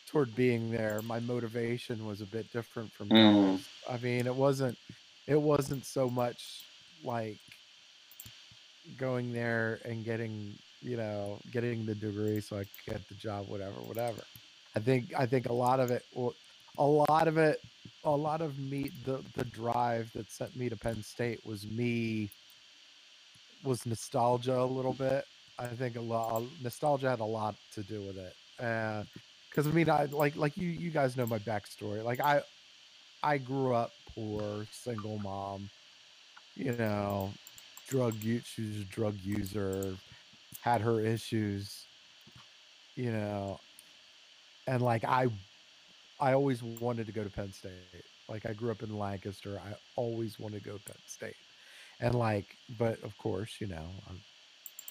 toward 0.07 0.35
being 0.35 0.71
there, 0.71 1.01
my 1.03 1.19
motivation 1.19 2.05
was 2.05 2.21
a 2.21 2.25
bit 2.25 2.51
different 2.53 2.91
from 2.91 3.09
mm. 3.09 3.59
I 3.89 3.97
mean, 3.97 4.27
it 4.27 4.35
wasn't 4.35 4.77
it 5.27 5.39
wasn't 5.39 5.85
so 5.85 6.09
much 6.09 6.63
like 7.03 7.37
going 8.97 9.33
there 9.33 9.79
and 9.85 10.05
getting, 10.05 10.53
you 10.81 10.97
know, 10.97 11.39
getting 11.51 11.85
the 11.85 11.95
degree 11.95 12.39
so 12.39 12.57
I 12.57 12.59
could 12.59 12.93
get 12.93 13.09
the 13.09 13.15
job, 13.15 13.47
whatever, 13.49 13.79
whatever. 13.81 14.21
I 14.75 14.79
think 14.79 15.13
I 15.17 15.25
think 15.25 15.49
a 15.49 15.53
lot 15.53 15.79
of 15.79 15.91
it 15.91 16.03
a 16.77 16.85
lot 16.85 17.27
of 17.27 17.37
it 17.37 17.59
a 18.03 18.15
lot 18.15 18.41
of 18.41 18.59
me 18.59 18.91
the 19.05 19.23
the 19.35 19.45
drive 19.45 20.11
that 20.13 20.29
sent 20.31 20.55
me 20.55 20.69
to 20.69 20.75
Penn 20.75 21.01
State 21.03 21.45
was 21.45 21.65
me 21.65 22.29
was 23.65 23.85
nostalgia 23.85 24.59
a 24.59 24.65
little 24.65 24.93
bit. 24.93 25.25
I 25.57 25.67
think 25.67 25.95
a 25.95 26.01
lot 26.01 26.43
nostalgia 26.61 27.09
had 27.09 27.19
a 27.19 27.25
lot 27.25 27.55
to 27.73 27.83
do 27.83 28.01
with 28.01 28.17
it. 28.17 28.33
Because 28.57 29.67
uh, 29.67 29.69
I 29.69 29.73
mean, 29.73 29.89
I 29.89 30.05
like 30.05 30.35
like 30.35 30.57
you 30.57 30.69
you 30.69 30.91
guys 30.91 31.17
know 31.17 31.25
my 31.25 31.39
backstory. 31.39 32.03
Like 32.03 32.19
I 32.19 32.41
I 33.23 33.37
grew 33.37 33.73
up 33.73 33.91
poor, 34.13 34.65
single 34.71 35.19
mom. 35.19 35.69
You 36.55 36.73
know, 36.73 37.31
drug 37.87 38.15
use. 38.15 38.45
She 38.45 38.61
was 38.61 38.81
a 38.81 38.85
drug 38.85 39.15
user. 39.23 39.95
Had 40.61 40.81
her 40.81 40.99
issues. 40.99 41.85
You 42.95 43.11
know, 43.11 43.59
and 44.67 44.81
like 44.81 45.03
I 45.03 45.27
I 46.19 46.33
always 46.33 46.63
wanted 46.63 47.07
to 47.07 47.11
go 47.11 47.23
to 47.23 47.29
Penn 47.29 47.51
State. 47.51 47.71
Like 48.29 48.45
I 48.45 48.53
grew 48.53 48.71
up 48.71 48.83
in 48.83 48.97
Lancaster. 48.97 49.59
I 49.63 49.73
always 49.95 50.39
wanted 50.39 50.63
to 50.63 50.69
go 50.69 50.77
to 50.77 50.83
Penn 50.83 50.95
State 51.07 51.35
and 51.99 52.15
like, 52.15 52.57
but 52.77 53.01
of 53.03 53.17
course, 53.17 53.55
you 53.59 53.67
know, 53.67 53.87
um, 54.09 54.19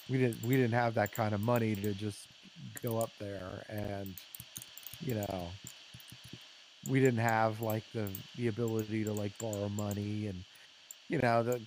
we 0.09 0.17
didn't 0.17 0.43
we 0.43 0.55
didn't 0.55 0.73
have 0.73 0.93
that 0.95 1.11
kind 1.11 1.33
of 1.33 1.41
money 1.41 1.75
to 1.75 1.93
just 1.93 2.27
go 2.81 2.99
up 2.99 3.11
there, 3.19 3.65
and 3.69 4.13
you 5.01 5.15
know, 5.15 5.47
we 6.89 6.99
didn't 6.99 7.19
have 7.19 7.61
like 7.61 7.83
the 7.93 8.07
the 8.37 8.47
ability 8.47 9.03
to 9.03 9.13
like 9.13 9.37
borrow 9.37 9.69
money 9.69 10.27
and 10.27 10.43
you 11.09 11.19
know 11.19 11.43
the 11.43 11.59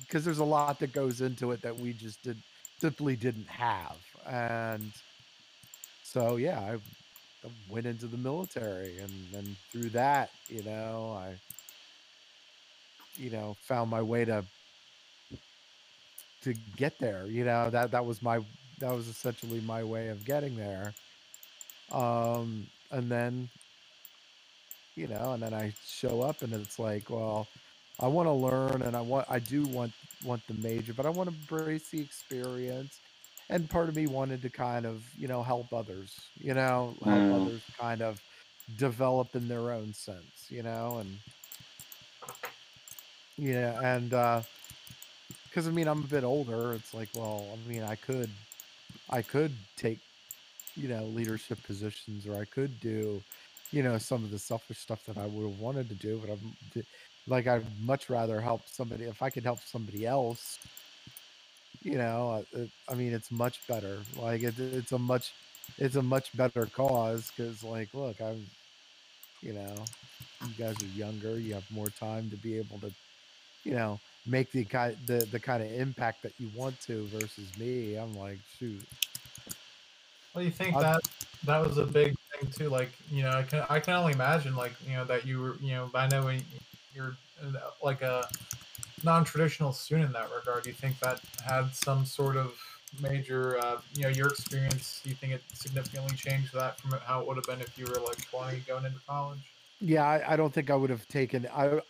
because 0.00 0.24
there's 0.24 0.38
a 0.38 0.44
lot 0.44 0.78
that 0.78 0.92
goes 0.92 1.20
into 1.20 1.52
it 1.52 1.62
that 1.62 1.78
we 1.78 1.92
just 1.92 2.22
did 2.22 2.36
simply 2.78 3.16
didn't 3.16 3.48
have 3.48 3.96
and 4.28 4.92
so 6.02 6.36
yeah 6.36 6.60
I 6.60 6.76
went 7.68 7.86
into 7.86 8.06
the 8.06 8.16
military 8.18 8.98
and 8.98 9.10
then 9.32 9.56
through 9.72 9.90
that 9.90 10.30
you 10.48 10.62
know 10.62 11.16
i 11.18 11.34
you 13.16 13.30
know 13.30 13.56
found 13.60 13.90
my 13.90 14.02
way 14.02 14.24
to 14.24 14.44
to 16.42 16.54
get 16.76 16.98
there 16.98 17.26
you 17.26 17.44
know 17.44 17.70
that 17.70 17.90
that 17.90 18.04
was 18.04 18.22
my 18.22 18.38
that 18.78 18.94
was 18.94 19.08
essentially 19.08 19.60
my 19.60 19.82
way 19.84 20.08
of 20.08 20.24
getting 20.24 20.56
there 20.56 20.92
um 21.92 22.66
and 22.92 23.10
then 23.10 23.48
you 24.96 25.06
know 25.06 25.32
and 25.32 25.42
then 25.42 25.54
i 25.54 25.72
show 25.86 26.22
up 26.22 26.42
and 26.42 26.52
it's 26.54 26.78
like 26.78 27.08
well 27.10 27.46
i 28.00 28.06
want 28.06 28.26
to 28.26 28.32
learn 28.32 28.82
and 28.82 28.96
i 28.96 29.00
want 29.00 29.26
i 29.30 29.38
do 29.38 29.62
want 29.64 29.92
want 30.24 30.42
the 30.48 30.54
major 30.54 30.92
but 30.92 31.06
i 31.06 31.10
want 31.10 31.28
to 31.28 31.34
embrace 31.34 31.90
the 31.90 32.00
experience 32.00 32.98
and 33.50 33.68
part 33.70 33.88
of 33.88 33.96
me 33.96 34.06
wanted 34.06 34.42
to 34.42 34.50
kind 34.50 34.86
of 34.86 35.02
you 35.18 35.28
know 35.28 35.42
help 35.42 35.72
others 35.72 36.14
you 36.38 36.54
know 36.54 36.94
help 37.04 37.22
Mm. 37.22 37.32
others 37.32 37.62
kind 37.78 38.02
of 38.02 38.20
develop 38.76 39.34
in 39.34 39.48
their 39.48 39.72
own 39.72 39.92
sense 39.92 40.46
you 40.50 40.62
know 40.62 40.98
and 40.98 41.16
yeah 43.38 43.80
and 43.96 44.12
uh 44.14 44.42
because 45.50 45.68
i 45.68 45.70
mean 45.70 45.88
i'm 45.88 46.00
a 46.04 46.08
bit 46.08 46.24
older 46.24 46.72
it's 46.72 46.94
like 46.94 47.08
well 47.14 47.46
i 47.52 47.68
mean 47.70 47.82
i 47.82 47.96
could 47.96 48.30
i 49.10 49.22
could 49.22 49.52
take 49.76 49.98
you 50.76 50.88
know 50.88 51.04
leadership 51.06 51.62
positions 51.64 52.26
or 52.26 52.34
i 52.40 52.44
could 52.46 52.80
do 52.80 53.22
you 53.72 53.82
know 53.82 53.98
some 53.98 54.24
of 54.24 54.30
the 54.30 54.38
selfish 54.38 54.78
stuff 54.78 55.04
that 55.06 55.18
i 55.18 55.26
would 55.26 55.48
have 55.50 55.60
wanted 55.60 55.88
to 55.88 55.94
do 55.96 56.20
but 56.24 56.32
i'm 56.32 56.84
like 57.28 57.46
i'd 57.46 57.64
much 57.84 58.10
rather 58.10 58.40
help 58.40 58.62
somebody 58.66 59.04
if 59.04 59.22
i 59.22 59.30
could 59.30 59.44
help 59.44 59.60
somebody 59.60 60.06
else 60.06 60.58
you 61.82 61.96
know 61.96 62.44
uh, 62.56 62.60
i 62.88 62.94
mean 62.94 63.12
it's 63.12 63.30
much 63.30 63.66
better. 63.66 63.98
Like 64.18 64.42
it, 64.42 64.58
it's 64.58 64.92
a 64.92 64.98
much 64.98 65.32
it's 65.78 65.96
a 65.96 66.02
much 66.02 66.36
better 66.36 66.66
cause 66.66 67.32
because 67.34 67.62
like 67.64 67.88
look 67.94 68.20
i'm 68.20 68.46
you 69.42 69.52
know 69.52 69.74
you 70.46 70.54
guys 70.58 70.76
are 70.82 70.98
younger 70.98 71.38
you 71.38 71.54
have 71.54 71.70
more 71.70 71.88
time 71.88 72.30
to 72.30 72.36
be 72.36 72.58
able 72.58 72.78
to 72.80 72.92
you 73.64 73.72
know 73.72 73.98
make 74.26 74.50
the 74.52 74.64
kind 74.64 74.96
the, 75.06 75.18
the 75.32 75.40
kind 75.40 75.62
of 75.62 75.72
impact 75.72 76.22
that 76.22 76.32
you 76.38 76.50
want 76.54 76.78
to 76.80 77.06
versus 77.06 77.56
me 77.58 77.96
i'm 77.96 78.14
like 78.18 78.38
shoot 78.58 78.84
Well, 80.34 80.44
you 80.44 80.50
think 80.50 80.76
I'll- 80.76 80.82
that 80.82 81.00
that 81.44 81.58
was 81.66 81.78
a 81.78 81.86
big 81.86 82.14
thing 82.32 82.50
too? 82.50 82.68
Like, 82.68 82.90
you 83.10 83.22
know, 83.22 83.30
I 83.30 83.42
can 83.42 83.64
I 83.70 83.80
can 83.80 83.94
only 83.94 84.12
imagine, 84.12 84.54
like, 84.54 84.72
you 84.86 84.92
know, 84.92 85.04
that 85.06 85.26
you 85.26 85.40
were, 85.40 85.56
you 85.56 85.72
know, 85.72 85.90
I 85.94 86.06
know 86.06 86.24
when 86.26 86.42
you're 86.94 87.16
like 87.82 88.02
a 88.02 88.28
non-traditional 89.02 89.72
student 89.72 90.06
in 90.08 90.12
that 90.12 90.28
regard. 90.36 90.64
Do 90.64 90.68
you 90.68 90.74
think 90.74 90.98
that 91.00 91.20
had 91.44 91.74
some 91.74 92.04
sort 92.04 92.36
of 92.36 92.52
major, 93.00 93.58
uh, 93.58 93.80
you 93.94 94.02
know, 94.02 94.08
your 94.10 94.28
experience? 94.28 95.00
Do 95.02 95.08
you 95.08 95.16
think 95.16 95.32
it 95.32 95.42
significantly 95.54 96.14
changed 96.14 96.52
that 96.52 96.78
from 96.78 96.92
how 97.00 97.22
it 97.22 97.26
would 97.26 97.36
have 97.36 97.46
been 97.46 97.60
if 97.62 97.76
you 97.78 97.86
were 97.86 98.00
like 98.00 98.18
20 98.30 98.60
going 98.60 98.84
into 98.84 99.00
college? 99.06 99.49
Yeah 99.80 100.04
I, 100.04 100.34
I 100.34 100.36
don't 100.36 100.54
think 100.54 100.70
i 100.70 100.76
would 100.76 100.90
have 100.90 101.08
taken 101.08 101.46
I, 101.54 101.80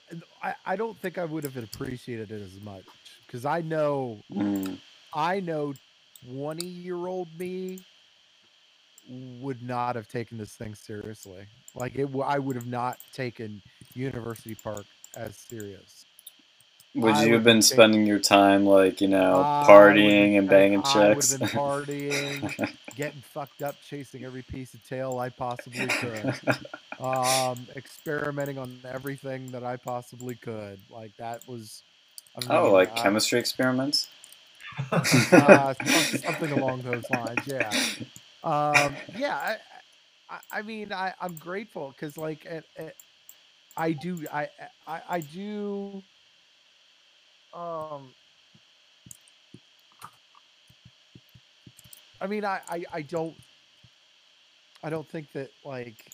I 0.43 0.55
i 0.67 0.77
don't 0.77 0.99
think 1.01 1.19
i 1.19 1.25
would 1.27 1.45
have 1.45 1.57
appreciated 1.57 2.33
it 2.33 2.43
as 2.43 2.61
much 2.61 2.87
because 3.27 3.47
i 3.47 3.63
know 3.63 4.25
Mm. 4.33 4.81
i 5.15 5.41
know 5.41 5.75
20 6.25 6.65
year 6.65 7.07
old 7.07 7.39
me 7.39 7.85
would 9.07 9.63
not 9.63 9.97
have 9.97 10.09
taken 10.09 10.39
this 10.39 10.55
thing 10.55 10.75
seriously 10.75 11.47
like 11.75 11.97
it 11.97 12.09
i 12.25 12.39
would 12.39 12.57
have 12.57 12.67
not 12.69 12.99
taken 13.13 13.63
university 13.95 14.55
park 14.57 14.89
as 15.17 15.39
serious 15.39 16.07
Would 16.95 17.17
I 17.17 17.19
you 17.19 17.35
have 17.35 17.45
been 17.45 17.63
spending 17.63 18.07
your 18.07 18.21
time 18.21 18.67
like 18.67 19.01
you 19.01 19.09
know 19.09 19.51
partying 19.63 20.39
and 20.39 20.49
banging 20.49 20.83
I 20.83 21.09
would 21.09 21.25
chicks? 21.25 21.31
have 21.31 21.39
been 21.39 21.49
partying, 21.49 22.49
getting 22.95 23.23
fucked 23.23 23.63
up, 23.63 23.81
chasing 23.83 24.25
every 24.25 24.43
piece 24.45 24.75
of 24.75 24.83
tail 24.85 25.19
I 25.19 25.31
possibly 25.31 25.93
could, 25.93 26.35
um, 27.01 27.67
experimenting 27.77 28.59
on 28.59 28.79
everything 28.85 29.51
that 29.53 29.65
I 29.65 29.77
possibly 29.77 30.35
could. 30.35 30.79
Like 30.91 31.17
that 31.19 31.47
was. 31.49 31.83
I 32.37 32.57
oh, 32.57 32.73
like 32.73 32.93
I- 32.93 33.03
chemistry 33.03 33.39
experiments? 33.39 34.09
uh, 34.93 35.75
something 35.85 36.53
along 36.53 36.83
those 36.83 37.09
lines. 37.11 37.41
Yeah. 37.47 37.71
Um, 38.45 38.95
yeah. 39.19 39.57
I, 40.31 40.39
I, 40.53 40.63
mean, 40.63 40.93
I, 40.93 41.13
I'm 41.21 41.35
grateful 41.37 41.93
because, 41.93 42.17
like, 42.17 42.45
it, 42.45 42.65
it, 42.77 42.97
I 43.77 43.93
do, 43.93 44.25
I, 44.33 44.49
I, 44.87 45.01
I 45.09 45.21
do. 45.21 46.03
Um, 47.53 48.11
I 52.21 52.27
mean, 52.29 52.45
I, 52.45 52.61
I, 52.69 52.85
I 52.93 53.03
don't, 53.03 53.35
I 54.85 54.91
don't 54.91 55.09
think 55.09 55.33
that 55.33 55.51
like, 55.65 56.13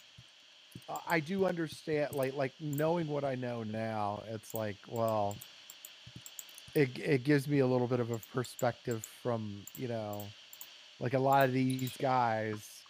I 0.89 1.21
do 1.21 1.45
understand, 1.47 2.13
like, 2.13 2.35
like 2.35 2.55
knowing 2.61 3.07
what 3.09 3.25
I 3.25 3.35
know 3.35 3.63
now. 3.63 4.23
It's 4.29 4.55
like, 4.55 4.79
well, 4.87 5.43
it 6.75 6.99
it 6.99 7.23
gives 7.23 7.49
me 7.49 7.59
a 7.61 7.67
little 7.67 7.89
bit 7.89 8.01
of 8.01 8.11
a 8.11 8.19
perspective 8.19 9.05
from 9.05 9.67
you 9.75 9.89
know, 9.89 10.35
like 11.01 11.15
a 11.15 11.19
lot 11.19 11.47
of 11.47 11.53
these 11.55 11.97
guys 11.97 12.87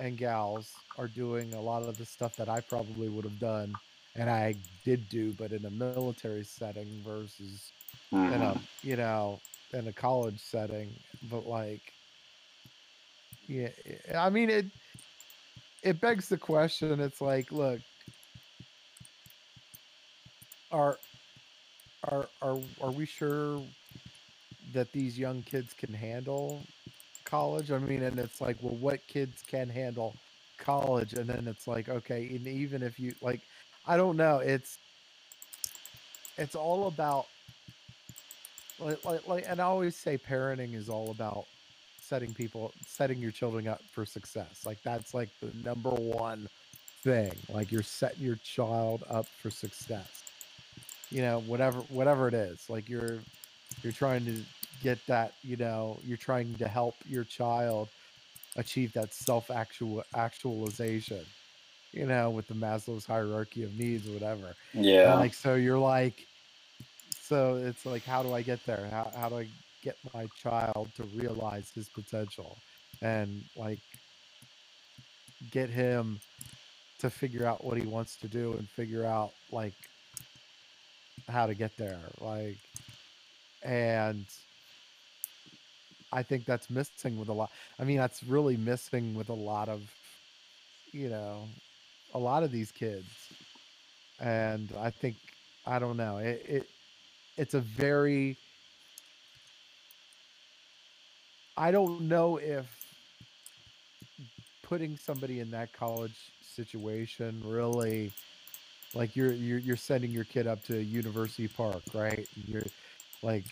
and 0.00 0.16
gals 0.18 0.84
are 0.96 1.08
doing 1.08 1.54
a 1.54 1.60
lot 1.62 1.82
of 1.82 1.96
the 1.96 2.06
stuff 2.06 2.36
that 2.36 2.48
I 2.48 2.60
probably 2.60 3.08
would 3.08 3.24
have 3.24 3.38
done, 3.38 3.80
and 4.14 4.30
I 4.30 4.56
did 4.84 5.08
do, 5.08 5.32
but 5.32 5.52
in 5.52 5.64
a 5.66 5.70
military 5.70 6.44
setting 6.44 7.02
versus 7.02 7.74
in 8.26 8.42
Mhm. 8.42 8.42
a 8.42 8.56
you 8.82 8.96
know 8.96 9.42
in 9.72 9.88
a 9.88 9.92
college 9.92 10.40
setting 10.40 11.02
but 11.22 11.44
like 11.46 11.94
yeah 13.46 13.70
i 14.16 14.30
mean 14.30 14.50
it 14.50 14.66
it 15.82 16.00
begs 16.00 16.28
the 16.28 16.36
question 16.36 17.00
it's 17.00 17.20
like 17.20 17.50
look 17.52 17.80
are 20.70 20.98
are 22.10 22.28
are 22.42 22.58
are 22.80 22.90
we 22.90 23.06
sure 23.06 23.60
that 24.72 24.92
these 24.92 25.18
young 25.18 25.42
kids 25.42 25.72
can 25.72 25.92
handle 25.92 26.60
college? 27.24 27.70
I 27.70 27.78
mean 27.78 28.02
and 28.02 28.18
it's 28.18 28.40
like 28.40 28.56
well 28.60 28.76
what 28.76 29.06
kids 29.06 29.42
can 29.46 29.68
handle 29.68 30.14
college? 30.58 31.14
And 31.14 31.26
then 31.26 31.46
it's 31.48 31.66
like 31.66 31.88
okay 31.88 32.28
and 32.28 32.46
even 32.46 32.82
if 32.82 32.98
you 32.98 33.14
like 33.22 33.40
i 33.86 33.96
don't 33.96 34.16
know 34.16 34.38
it's 34.38 34.78
it's 36.36 36.54
all 36.54 36.88
about 36.88 37.26
like, 38.78 39.04
like, 39.04 39.26
like 39.26 39.44
and 39.48 39.60
i 39.60 39.64
always 39.64 39.96
say 39.96 40.18
parenting 40.18 40.74
is 40.74 40.88
all 40.88 41.10
about 41.10 41.46
setting 42.08 42.32
people 42.34 42.72
setting 42.86 43.18
your 43.20 43.30
children 43.30 43.68
up 43.68 43.82
for 43.92 44.06
success. 44.06 44.64
Like 44.64 44.78
that's 44.82 45.14
like 45.14 45.28
the 45.40 45.52
number 45.64 45.90
one 45.90 46.48
thing. 47.02 47.32
Like 47.48 47.70
you're 47.70 47.82
setting 47.82 48.24
your 48.24 48.36
child 48.36 49.04
up 49.10 49.26
for 49.42 49.50
success. 49.50 50.24
You 51.10 51.22
know 51.22 51.40
whatever 51.40 51.80
whatever 51.90 52.28
it 52.28 52.34
is. 52.34 52.68
Like 52.70 52.88
you're 52.88 53.18
you're 53.82 53.92
trying 53.92 54.24
to 54.26 54.34
get 54.82 54.98
that 55.06 55.32
you 55.42 55.56
know 55.56 55.98
you're 56.06 56.16
trying 56.16 56.54
to 56.54 56.68
help 56.68 56.94
your 57.08 57.24
child 57.24 57.88
achieve 58.56 58.92
that 58.94 59.12
self 59.14 59.50
actual 59.50 60.02
actualization 60.14 61.24
you 61.92 62.06
know 62.06 62.30
with 62.30 62.46
the 62.48 62.54
maslow's 62.54 63.06
hierarchy 63.06 63.62
of 63.64 63.78
needs 63.78 64.08
or 64.08 64.12
whatever. 64.12 64.54
And, 64.74 64.84
Yeah. 64.84 65.14
like 65.14 65.34
so 65.34 65.54
you're 65.54 65.78
like 65.78 66.26
so 67.20 67.56
it's 67.64 67.84
like 67.86 68.04
how 68.04 68.22
do 68.22 68.34
i 68.34 68.42
get 68.42 68.64
there? 68.66 68.88
How, 68.90 69.10
how 69.16 69.28
do 69.28 69.38
i 69.38 69.48
get 69.88 69.96
my 70.12 70.26
child 70.42 70.90
to 70.94 71.02
realize 71.14 71.70
his 71.74 71.88
potential 71.88 72.58
and 73.00 73.42
like 73.56 73.78
get 75.50 75.70
him 75.70 76.20
to 76.98 77.08
figure 77.08 77.46
out 77.46 77.64
what 77.64 77.78
he 77.78 77.86
wants 77.86 78.16
to 78.16 78.28
do 78.28 78.52
and 78.58 78.68
figure 78.68 79.06
out 79.06 79.30
like 79.50 79.72
how 81.26 81.46
to 81.46 81.54
get 81.54 81.74
there 81.78 82.00
like 82.20 82.58
and 83.62 84.26
i 86.12 86.22
think 86.22 86.44
that's 86.44 86.68
missing 86.68 87.18
with 87.18 87.30
a 87.30 87.32
lot 87.32 87.50
i 87.80 87.84
mean 87.84 87.96
that's 87.96 88.22
really 88.24 88.58
missing 88.58 89.14
with 89.14 89.30
a 89.30 89.40
lot 89.52 89.70
of 89.70 89.80
you 90.92 91.08
know 91.08 91.44
a 92.14 92.18
lot 92.18 92.42
of 92.42 92.50
these 92.50 92.70
kids. 92.72 93.08
And 94.20 94.70
i 94.78 94.90
think 94.90 95.16
i 95.66 95.78
don't 95.78 95.96
know 95.96 96.18
it, 96.18 96.44
it 96.46 96.68
it's 97.38 97.54
a 97.54 97.60
very 97.60 98.36
i 101.58 101.70
don't 101.70 102.00
know 102.00 102.38
if 102.38 102.66
putting 104.62 104.96
somebody 104.96 105.40
in 105.40 105.50
that 105.50 105.72
college 105.72 106.16
situation 106.42 107.42
really 107.44 108.12
like 108.94 109.14
you're 109.16 109.32
you're 109.32 109.58
you're 109.58 109.76
sending 109.76 110.10
your 110.10 110.24
kid 110.24 110.46
up 110.46 110.62
to 110.64 110.82
University 110.82 111.48
Park, 111.48 111.82
right? 111.94 112.26
And 112.36 112.48
you're 112.48 112.62
like, 113.22 113.44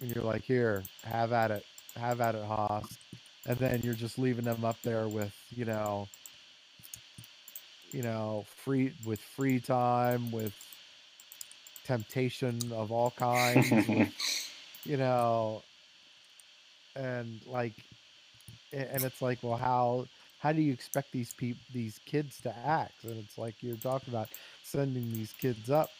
and 0.00 0.14
you're 0.14 0.24
like, 0.24 0.42
here, 0.42 0.82
have 1.04 1.32
at 1.32 1.50
it, 1.50 1.64
have 1.96 2.20
at 2.20 2.34
it, 2.34 2.44
Hoss, 2.44 2.98
and 3.46 3.56
then 3.58 3.80
you're 3.82 3.94
just 3.94 4.18
leaving 4.18 4.44
them 4.44 4.64
up 4.64 4.76
there 4.82 5.08
with 5.08 5.34
you 5.54 5.64
know, 5.64 6.08
you 7.92 8.02
know, 8.02 8.44
free 8.64 8.92
with 9.04 9.20
free 9.20 9.60
time 9.60 10.30
with 10.30 10.54
temptation 11.84 12.58
of 12.72 12.92
all 12.92 13.12
kinds, 13.12 13.70
with, 13.70 14.12
you 14.84 14.96
know, 14.96 15.62
and 17.00 17.40
like, 17.46 17.74
and 18.72 19.04
it's 19.04 19.22
like, 19.22 19.38
well, 19.42 19.56
how 19.56 20.06
how 20.40 20.52
do 20.52 20.62
you 20.62 20.72
expect 20.72 21.12
these 21.12 21.32
people 21.34 21.62
these 21.72 21.98
kids 22.06 22.40
to 22.42 22.56
act? 22.64 23.04
And 23.04 23.18
it's 23.18 23.38
like 23.38 23.54
you're 23.62 23.76
talking 23.76 24.12
about 24.14 24.28
sending 24.62 25.12
these 25.12 25.32
kids 25.32 25.70
up 25.70 25.90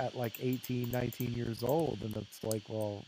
at 0.00 0.16
like 0.16 0.34
18 0.42 0.90
19 0.90 1.32
years 1.32 1.62
old 1.62 1.98
and 2.02 2.16
it's 2.16 2.42
like 2.42 2.62
well 2.68 3.04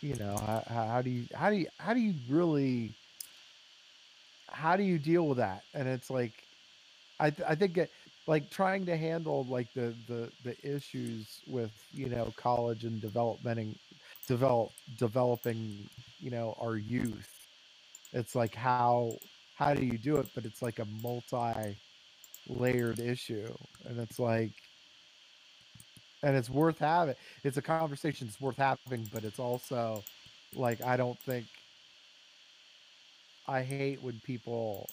you 0.00 0.14
know 0.16 0.36
how, 0.38 0.62
how 0.68 1.02
do 1.02 1.10
you 1.10 1.24
how 1.34 1.50
do 1.50 1.56
you 1.56 1.66
how 1.78 1.92
do 1.92 2.00
you 2.00 2.14
really 2.28 2.94
how 4.48 4.76
do 4.76 4.82
you 4.82 4.98
deal 4.98 5.28
with 5.28 5.38
that 5.38 5.62
and 5.74 5.86
it's 5.88 6.10
like 6.10 6.32
i 7.20 7.30
th- 7.30 7.48
i 7.48 7.54
think 7.54 7.76
it, 7.76 7.90
like 8.26 8.50
trying 8.50 8.86
to 8.86 8.96
handle 8.96 9.44
like 9.48 9.72
the 9.74 9.94
the 10.08 10.30
the 10.44 10.56
issues 10.76 11.40
with 11.46 11.72
you 11.92 12.08
know 12.08 12.32
college 12.36 12.84
and 12.84 13.00
developmenting 13.00 13.76
develop 14.26 14.70
developing 14.98 15.88
you 16.20 16.30
know 16.30 16.56
our 16.60 16.76
youth. 16.76 17.30
It's 18.12 18.34
like 18.34 18.54
how 18.54 19.12
how 19.56 19.74
do 19.74 19.84
you 19.84 19.98
do 19.98 20.16
it? 20.16 20.28
But 20.34 20.44
it's 20.44 20.62
like 20.62 20.78
a 20.78 20.86
multi 21.02 21.76
layered 22.48 23.00
issue 23.00 23.52
and 23.86 23.98
it's 23.98 24.18
like 24.20 24.52
and 26.22 26.36
it's 26.36 26.48
worth 26.48 26.78
having 26.78 27.14
it's 27.42 27.56
a 27.56 27.62
conversation 27.62 28.28
it's 28.28 28.40
worth 28.40 28.56
having 28.56 29.08
but 29.12 29.24
it's 29.24 29.40
also 29.40 30.02
like 30.54 30.80
i 30.82 30.96
don't 30.96 31.18
think 31.18 31.44
i 33.48 33.62
hate 33.62 34.00
when 34.00 34.20
people 34.24 34.88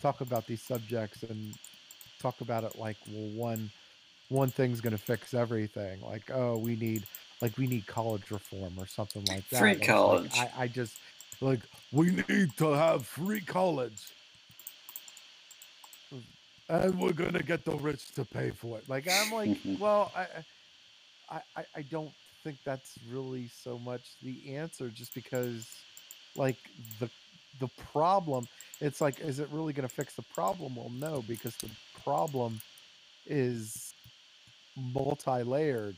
talk 0.00 0.22
about 0.22 0.46
these 0.46 0.62
subjects 0.62 1.22
and 1.22 1.54
talk 2.18 2.40
about 2.40 2.64
it 2.64 2.78
like 2.78 2.96
well 3.12 3.28
one 3.34 3.70
one 4.28 4.48
thing's 4.48 4.80
going 4.80 4.92
to 4.96 5.02
fix 5.02 5.34
everything. 5.34 6.00
Like 6.00 6.30
oh 6.32 6.56
we 6.58 6.76
need 6.76 7.04
like 7.40 7.56
we 7.58 7.66
need 7.66 7.86
college 7.86 8.30
reform 8.30 8.74
or 8.78 8.86
something 8.86 9.24
like 9.26 9.48
that 9.50 9.60
Free 9.60 9.74
like, 9.74 9.86
college. 9.86 10.32
I, 10.34 10.50
I 10.58 10.68
just 10.68 10.96
like 11.40 11.60
we 11.92 12.10
need 12.28 12.56
to 12.58 12.72
have 12.72 13.06
free 13.06 13.40
college. 13.40 14.02
And 16.68 16.98
we're 16.98 17.12
gonna 17.12 17.42
get 17.42 17.64
the 17.64 17.76
rich 17.76 18.12
to 18.14 18.24
pay 18.24 18.50
for 18.50 18.78
it. 18.78 18.88
Like 18.88 19.08
i'm 19.10 19.32
like 19.32 19.58
well 19.78 20.12
I, 20.16 20.26
I 21.30 21.40
i 21.56 21.64
i 21.76 21.82
don't 21.82 22.12
think 22.42 22.58
that's 22.64 22.94
really 23.10 23.48
so 23.48 23.78
much 23.78 24.02
the 24.22 24.56
answer 24.56 24.88
just 24.88 25.14
because 25.14 25.68
like 26.36 26.56
the 27.00 27.10
the 27.58 27.68
problem 27.92 28.46
it's 28.80 29.00
like 29.00 29.20
is 29.20 29.38
it 29.38 29.48
really 29.50 29.72
going 29.72 29.88
to 29.88 29.94
fix 29.94 30.14
the 30.14 30.22
problem? 30.34 30.76
Well 30.76 30.90
no 30.90 31.24
because 31.26 31.56
the 31.56 31.70
problem 32.04 32.60
is 33.26 33.94
multi-layered 34.76 35.96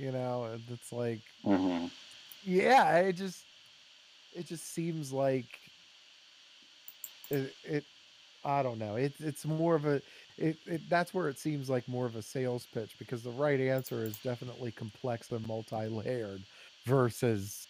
you 0.00 0.12
know 0.12 0.58
it's 0.70 0.92
like 0.92 1.20
hmm 1.44 1.86
yeah 2.42 2.96
it 2.96 3.12
just 3.12 3.44
it 4.32 4.46
just 4.46 4.72
seems 4.74 5.12
like 5.12 5.58
it, 7.30 7.54
it 7.62 7.84
i 8.44 8.62
don't 8.62 8.78
know 8.78 8.96
it, 8.96 9.12
it's 9.20 9.44
more 9.44 9.74
of 9.74 9.84
a 9.84 10.00
it, 10.38 10.56
it 10.66 10.88
that's 10.88 11.12
where 11.12 11.28
it 11.28 11.38
seems 11.38 11.68
like 11.68 11.86
more 11.86 12.06
of 12.06 12.16
a 12.16 12.22
sales 12.22 12.66
pitch 12.72 12.96
because 12.98 13.22
the 13.22 13.30
right 13.30 13.60
answer 13.60 14.02
is 14.04 14.16
definitely 14.24 14.72
complex 14.72 15.30
and 15.30 15.46
multi-layered 15.46 16.42
versus 16.86 17.68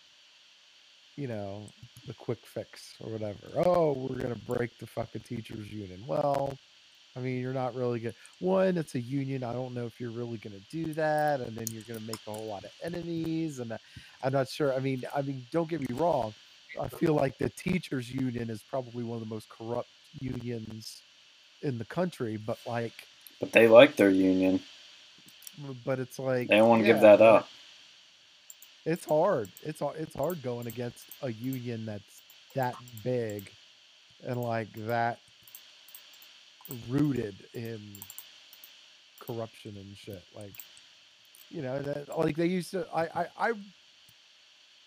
you 1.17 1.27
know 1.27 1.69
the 2.07 2.15
quick 2.15 2.47
fix 2.47 2.95
or 3.01 3.13
whatever. 3.13 3.63
Oh 3.67 3.93
we're 3.93 4.17
gonna 4.17 4.35
break 4.35 4.79
the 4.79 4.87
fucking 4.87 5.23
teachers 5.23 5.71
union. 5.71 6.03
Well 6.07 6.57
i 7.17 7.21
mean 7.21 7.41
you're 7.41 7.55
not 7.55 7.75
really 7.75 8.01
good 8.01 8.15
one 8.41 8.77
it's 8.79 8.95
a 8.95 9.01
union 9.01 9.45
i 9.45 9.53
don't 9.53 9.75
know 9.75 9.87
if 9.87 10.01
you're 10.01 10.11
really 10.13 10.39
gonna 10.39 10.57
do 10.71 10.95
that 10.95 11.41
and 11.41 11.57
then 11.57 11.67
you're 11.71 11.85
gonna 11.85 12.01
make 12.01 12.21
a 12.29 12.33
whole 12.33 12.47
lot 12.47 12.65
of 12.65 12.71
enemies 12.85 13.61
and 13.61 13.73
uh, 13.73 13.79
i'm 14.23 14.33
not 14.33 14.49
sure 14.49 14.75
i 14.75 14.81
mean 14.81 15.03
i 15.15 15.23
mean 15.23 15.47
don't 15.53 15.69
get 15.69 15.81
me 15.81 15.95
wrong 15.97 16.35
i 16.81 16.89
feel 16.89 17.15
like 17.15 17.39
the 17.39 17.51
teachers 17.51 18.11
union 18.11 18.51
is 18.51 18.63
probably 18.63 19.05
one 19.05 19.21
of 19.21 19.29
the 19.29 19.35
most 19.35 19.49
corrupt 19.49 19.89
unions 20.21 21.03
in 21.63 21.79
the 21.79 21.85
country 21.87 22.37
but 22.37 22.59
like 22.67 22.95
But 23.41 23.53
they 23.53 23.69
like 23.69 23.97
their 23.97 24.11
union. 24.11 24.61
but 25.85 25.99
it's 25.99 26.19
like 26.19 26.51
They 26.51 26.57
don't 26.59 26.69
want 26.69 26.83
to 26.83 26.87
give 26.87 27.01
that 27.01 27.23
up. 27.23 27.49
it's 28.87 29.05
hard 29.05 29.51
it's 29.63 29.81
hard 29.81 29.97
it's 29.99 30.15
hard 30.17 30.43
going 30.43 30.67
against 30.67 31.05
a 31.23 31.33
union 31.33 31.87
that's 31.87 32.23
that 32.55 32.77
big 33.05 33.51
and 34.27 34.41
like 34.41 34.73
that 34.75 35.19
rooted 36.71 37.47
in 37.55 38.05
corruption 39.21 39.77
and 39.79 39.97
shit 39.97 40.25
like 40.35 40.65
you 41.51 41.63
know 41.63 41.79
that 41.81 42.09
like 42.19 42.37
they 42.37 42.47
used 42.47 42.71
to 42.73 42.87
i 42.95 43.23
i 43.23 43.27
i 43.39 43.53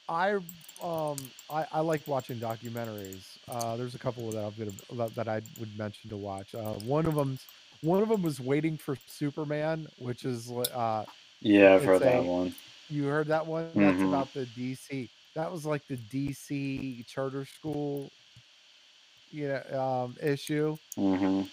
I 0.09 0.35
um 0.81 1.33
I, 1.49 1.65
I 1.71 1.79
like 1.81 2.07
watching 2.07 2.39
documentaries. 2.39 3.37
Uh, 3.47 3.77
there's 3.77 3.95
a 3.95 3.99
couple 3.99 4.31
that 4.33 4.43
I'm 4.43 4.55
gonna 4.55 5.09
that, 5.15 5.15
I 5.29 5.41
would 5.57 5.77
mention 5.77 6.09
to 6.11 6.17
watch. 6.17 6.53
Uh, 6.55 6.73
one 6.73 7.07
of 7.07 7.15
them, 7.15 7.37
one 7.81 8.03
of 8.03 8.09
them 8.09 8.21
was 8.21 8.39
Waiting 8.39 8.77
for 8.77 8.97
Superman, 9.07 9.87
which 9.97 10.25
is 10.25 10.51
uh, 10.51 11.05
Yeah, 11.41 11.75
I've 11.75 11.85
heard 11.85 12.03
that 12.03 12.25
one. 12.25 12.55
you 12.89 13.05
heard 13.05 13.29
that 13.29 13.47
one? 13.47 13.79
That's 13.79 14.03
Mhm. 14.03 14.03
about 14.03 14.33
the 14.33 14.45
DC. 14.45 15.09
That 15.35 15.51
was 15.51 15.65
like 15.65 15.83
the 15.87 15.97
DC 15.97 17.07
charter 17.07 17.45
school, 17.45 18.13
you 19.31 19.49
know, 19.49 19.79
um, 20.05 20.17
issue. 20.21 20.77
hmm 20.97 21.43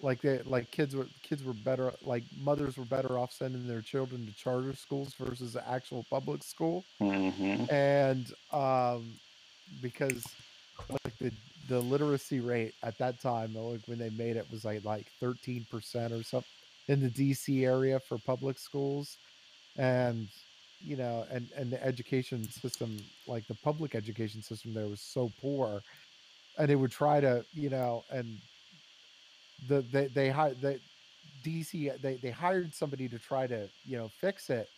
Like 0.00 0.22
they, 0.22 0.40
like 0.44 0.70
kids 0.70 0.94
were 0.96 1.10
kids 1.22 1.42
were 1.44 1.54
better, 1.54 1.94
like 2.02 2.24
mothers 2.36 2.76
were 2.76 2.84
better 2.84 3.18
off 3.18 3.32
sending 3.32 3.66
their 3.66 3.82
children 3.82 4.26
to 4.26 4.32
charter 4.34 4.74
schools 4.74 5.14
versus 5.18 5.52
the 5.54 5.68
actual 5.68 6.04
public 6.10 6.42
school. 6.44 6.86
hmm 7.00 7.64
and 7.68 8.32
um 8.52 9.18
because 9.80 10.36
like 10.90 11.14
the 11.20 11.32
the 11.66 11.80
literacy 11.80 12.40
rate 12.40 12.74
at 12.82 12.98
that 12.98 13.20
time 13.20 13.54
like 13.54 13.80
when 13.86 13.98
they 13.98 14.10
made 14.10 14.36
it 14.36 14.50
was 14.50 14.64
like 14.64 14.84
like 14.84 15.10
13% 15.22 16.12
or 16.12 16.22
something 16.22 16.48
in 16.88 17.00
the 17.00 17.10
dc 17.10 17.64
area 17.64 18.00
for 18.00 18.18
public 18.18 18.58
schools. 18.58 19.18
And 19.76 20.28
you 20.84 20.96
know 20.96 21.26
and 21.30 21.50
and 21.56 21.72
the 21.72 21.82
education 21.84 22.50
system 22.50 23.06
like 23.26 23.46
the 23.48 23.54
public 23.54 23.94
education 23.94 24.42
system 24.42 24.74
there 24.74 24.88
was 24.88 25.00
so 25.02 25.32
poor. 25.40 25.82
And 26.58 26.68
they 26.68 26.76
would 26.76 26.90
try 26.92 27.20
to 27.20 27.44
you 27.54 27.70
know 27.70 28.04
and 28.10 28.38
the 29.68 29.84
they 29.92 30.06
they 30.08 30.30
hired 30.30 30.60
the 30.60 30.78
dc 31.44 32.00
they 32.00 32.14
they 32.16 32.30
hired 32.30 32.74
somebody 32.74 33.08
to 33.08 33.18
try 33.18 33.46
to 33.46 33.68
you 33.84 33.96
know 33.96 34.10
fix 34.20 34.50
it. 34.50 34.68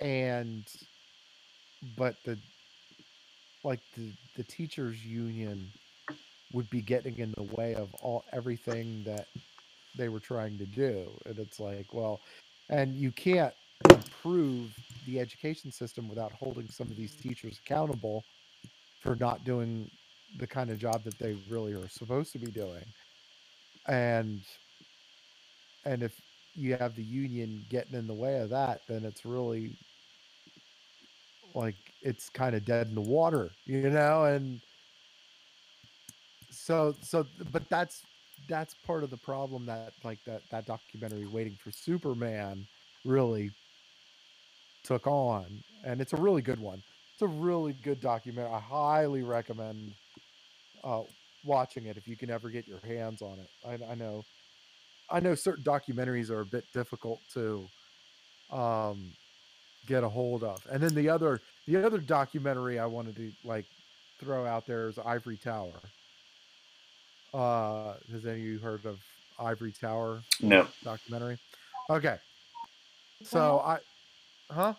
And 0.00 0.64
but 1.96 2.16
the 2.24 2.38
like 3.64 3.80
the 3.96 4.12
the 4.36 4.44
teachers 4.44 5.04
union 5.04 5.70
would 6.52 6.68
be 6.70 6.80
getting 6.80 7.18
in 7.18 7.32
the 7.36 7.42
way 7.42 7.74
of 7.74 7.92
all 7.96 8.24
everything 8.32 9.02
that 9.04 9.26
they 9.96 10.08
were 10.08 10.20
trying 10.20 10.56
to 10.58 10.66
do. 10.66 11.10
And 11.26 11.38
it's 11.38 11.60
like 11.60 11.92
well 11.92 12.20
and 12.70 12.94
you 12.94 13.10
can't 13.10 13.54
improve 13.90 14.76
the 15.06 15.20
education 15.20 15.72
system 15.72 16.08
without 16.08 16.32
holding 16.32 16.68
some 16.68 16.88
of 16.88 16.96
these 16.96 17.14
teachers 17.14 17.58
accountable 17.64 18.24
for 19.00 19.16
not 19.16 19.44
doing 19.44 19.90
the 20.38 20.46
kind 20.46 20.70
of 20.70 20.78
job 20.78 21.02
that 21.04 21.18
they 21.18 21.36
really 21.48 21.72
are 21.72 21.88
supposed 21.88 22.32
to 22.32 22.38
be 22.38 22.50
doing 22.50 22.84
and 23.88 24.40
and 25.86 26.02
if 26.02 26.20
you 26.54 26.76
have 26.76 26.94
the 26.96 27.02
union 27.04 27.64
getting 27.70 27.94
in 27.94 28.06
the 28.06 28.14
way 28.14 28.38
of 28.40 28.50
that 28.50 28.82
then 28.88 29.04
it's 29.04 29.24
really 29.24 29.76
like 31.54 31.76
it's 32.02 32.28
kind 32.30 32.54
of 32.54 32.64
dead 32.64 32.88
in 32.88 32.94
the 32.94 33.00
water 33.00 33.50
you 33.66 33.90
know 33.90 34.24
and 34.24 34.60
so 36.50 36.94
so 37.02 37.26
but 37.52 37.68
that's 37.68 38.02
that's 38.48 38.74
part 38.86 39.04
of 39.04 39.10
the 39.10 39.16
problem 39.18 39.66
that 39.66 39.92
like 40.04 40.18
that 40.26 40.42
that 40.50 40.66
documentary 40.66 41.26
waiting 41.26 41.56
for 41.62 41.70
superman 41.70 42.66
really 43.04 43.50
took 44.84 45.06
on 45.06 45.62
and 45.84 46.00
it's 46.00 46.12
a 46.12 46.16
really 46.16 46.42
good 46.42 46.60
one. 46.60 46.82
It's 47.12 47.22
a 47.22 47.28
really 47.28 47.72
good 47.74 48.00
documentary 48.00 48.52
i 48.52 48.60
highly 48.60 49.22
recommend 49.22 49.92
uh 50.84 51.02
watching 51.42 51.86
it 51.86 51.96
if 51.96 52.06
you 52.08 52.16
can 52.16 52.30
ever 52.30 52.50
get 52.50 52.66
your 52.66 52.84
hands 52.84 53.22
on 53.22 53.38
it 53.38 53.48
i, 53.64 53.92
I 53.92 53.94
know 53.94 54.26
i 55.10 55.20
know 55.20 55.34
certain 55.34 55.64
documentaries 55.64 56.30
are 56.30 56.40
a 56.40 56.46
bit 56.46 56.64
difficult 56.72 57.22
to 57.34 57.70
um 58.50 59.12
get 59.86 60.04
a 60.04 60.08
hold 60.08 60.44
of 60.44 60.66
and 60.70 60.82
then 60.82 60.94
the 60.94 61.08
other 61.08 61.42
the 61.66 61.76
other 61.76 61.98
documentary 61.98 62.78
i 62.78 62.86
wanted 62.86 63.16
to 63.16 63.32
like 63.44 63.66
throw 64.18 64.46
out 64.46 64.66
there 64.66 64.88
is 64.88 64.98
ivory 64.98 65.36
tower 65.36 65.92
uh 67.34 67.94
has 68.10 68.26
any 68.26 68.40
of 68.40 68.46
you 68.46 68.58
heard 68.58 68.84
of 68.86 69.00
Ivory 69.38 69.72
Tower 69.72 70.24
No. 70.40 70.68
documentary? 70.82 71.38
Okay, 71.90 72.16
so 73.22 73.60
I, 73.60 73.78
huh? 74.50 74.74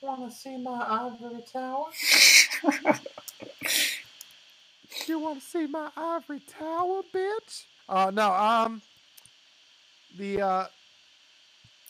want 0.00 0.30
to 0.30 0.36
see 0.36 0.56
my 0.56 0.84
ivory 0.88 1.42
tower? 1.50 1.86
You 5.08 5.18
want 5.20 5.40
to 5.40 5.46
see 5.46 5.66
my 5.66 5.90
ivory 5.96 6.40
tower, 6.40 7.02
bitch? 7.14 7.64
Uh, 7.88 8.10
no. 8.14 8.32
Um, 8.32 8.82
the 10.18 10.40
uh, 10.42 10.66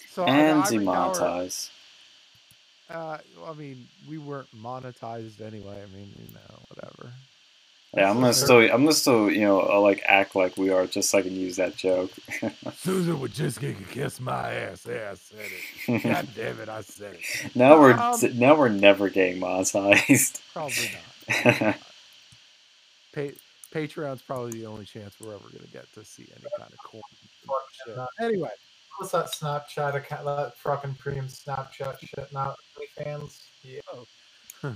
so 0.08 0.24
uh, 0.26 0.42
the 0.44 0.52
and 0.52 0.56
ivory 0.56 0.86
tower. 0.88 1.34
Uh, 2.90 3.18
I 3.46 3.54
mean, 3.54 3.88
we 4.08 4.18
weren't 4.18 4.48
monetized 4.56 5.40
anyway. 5.42 5.82
I 5.82 5.86
mean, 5.96 6.14
you 6.18 6.34
know, 6.34 6.64
whatever. 6.68 7.14
Yeah, 7.96 8.10
I'm 8.10 8.20
gonna 8.20 8.32
still, 8.34 8.58
I'm 8.60 8.70
gonna 8.84 8.92
still, 8.94 9.30
you 9.30 9.42
know, 9.42 9.60
uh, 9.62 9.80
like 9.80 10.02
act 10.06 10.36
like 10.36 10.56
we 10.56 10.70
are, 10.70 10.86
just 10.86 11.10
so 11.10 11.18
I 11.18 11.22
can 11.22 11.36
use 11.36 11.56
that 11.56 11.76
joke. 11.76 12.12
Susan 12.76 13.20
would 13.20 13.34
just 13.34 13.60
get 13.60 13.78
to 13.78 13.84
kiss 13.84 14.20
my 14.20 14.54
ass. 14.54 14.86
Yeah, 14.88 15.10
I 15.12 15.14
said 15.16 15.52
it. 15.52 15.66
God 16.02 16.28
damn 16.34 16.60
it, 16.60 16.68
I 16.68 16.82
said 16.82 17.16
it. 17.16 17.24
now 17.54 17.80
we're, 17.80 17.98
Um, 17.98 18.26
now 18.34 18.56
we're 18.56 18.68
never 18.70 19.10
getting 19.10 19.40
monetized. 19.40 20.40
Probably 20.54 20.88
not. 20.88 21.16
Pa- 23.14 23.38
Patreon's 23.72 24.22
probably 24.22 24.52
the 24.60 24.66
only 24.66 24.84
chance 24.86 25.16
we're 25.20 25.34
ever 25.34 25.50
gonna 25.52 25.66
get 25.72 25.92
to 25.94 26.04
see 26.04 26.28
any 26.36 26.50
kind 26.58 26.72
of 26.72 26.82
cool 26.82 27.02
shit. 27.72 27.96
Anyway, 28.20 28.50
What's 28.98 29.12
that 29.12 29.26
Snapchat 29.32 29.94
account? 29.96 30.24
That 30.24 30.54
fucking 30.58 30.96
premium 30.96 31.28
Snapchat 31.28 31.98
shit 32.00 32.32
now? 32.32 32.54
fans? 32.98 33.42
Yeah. 33.64 33.80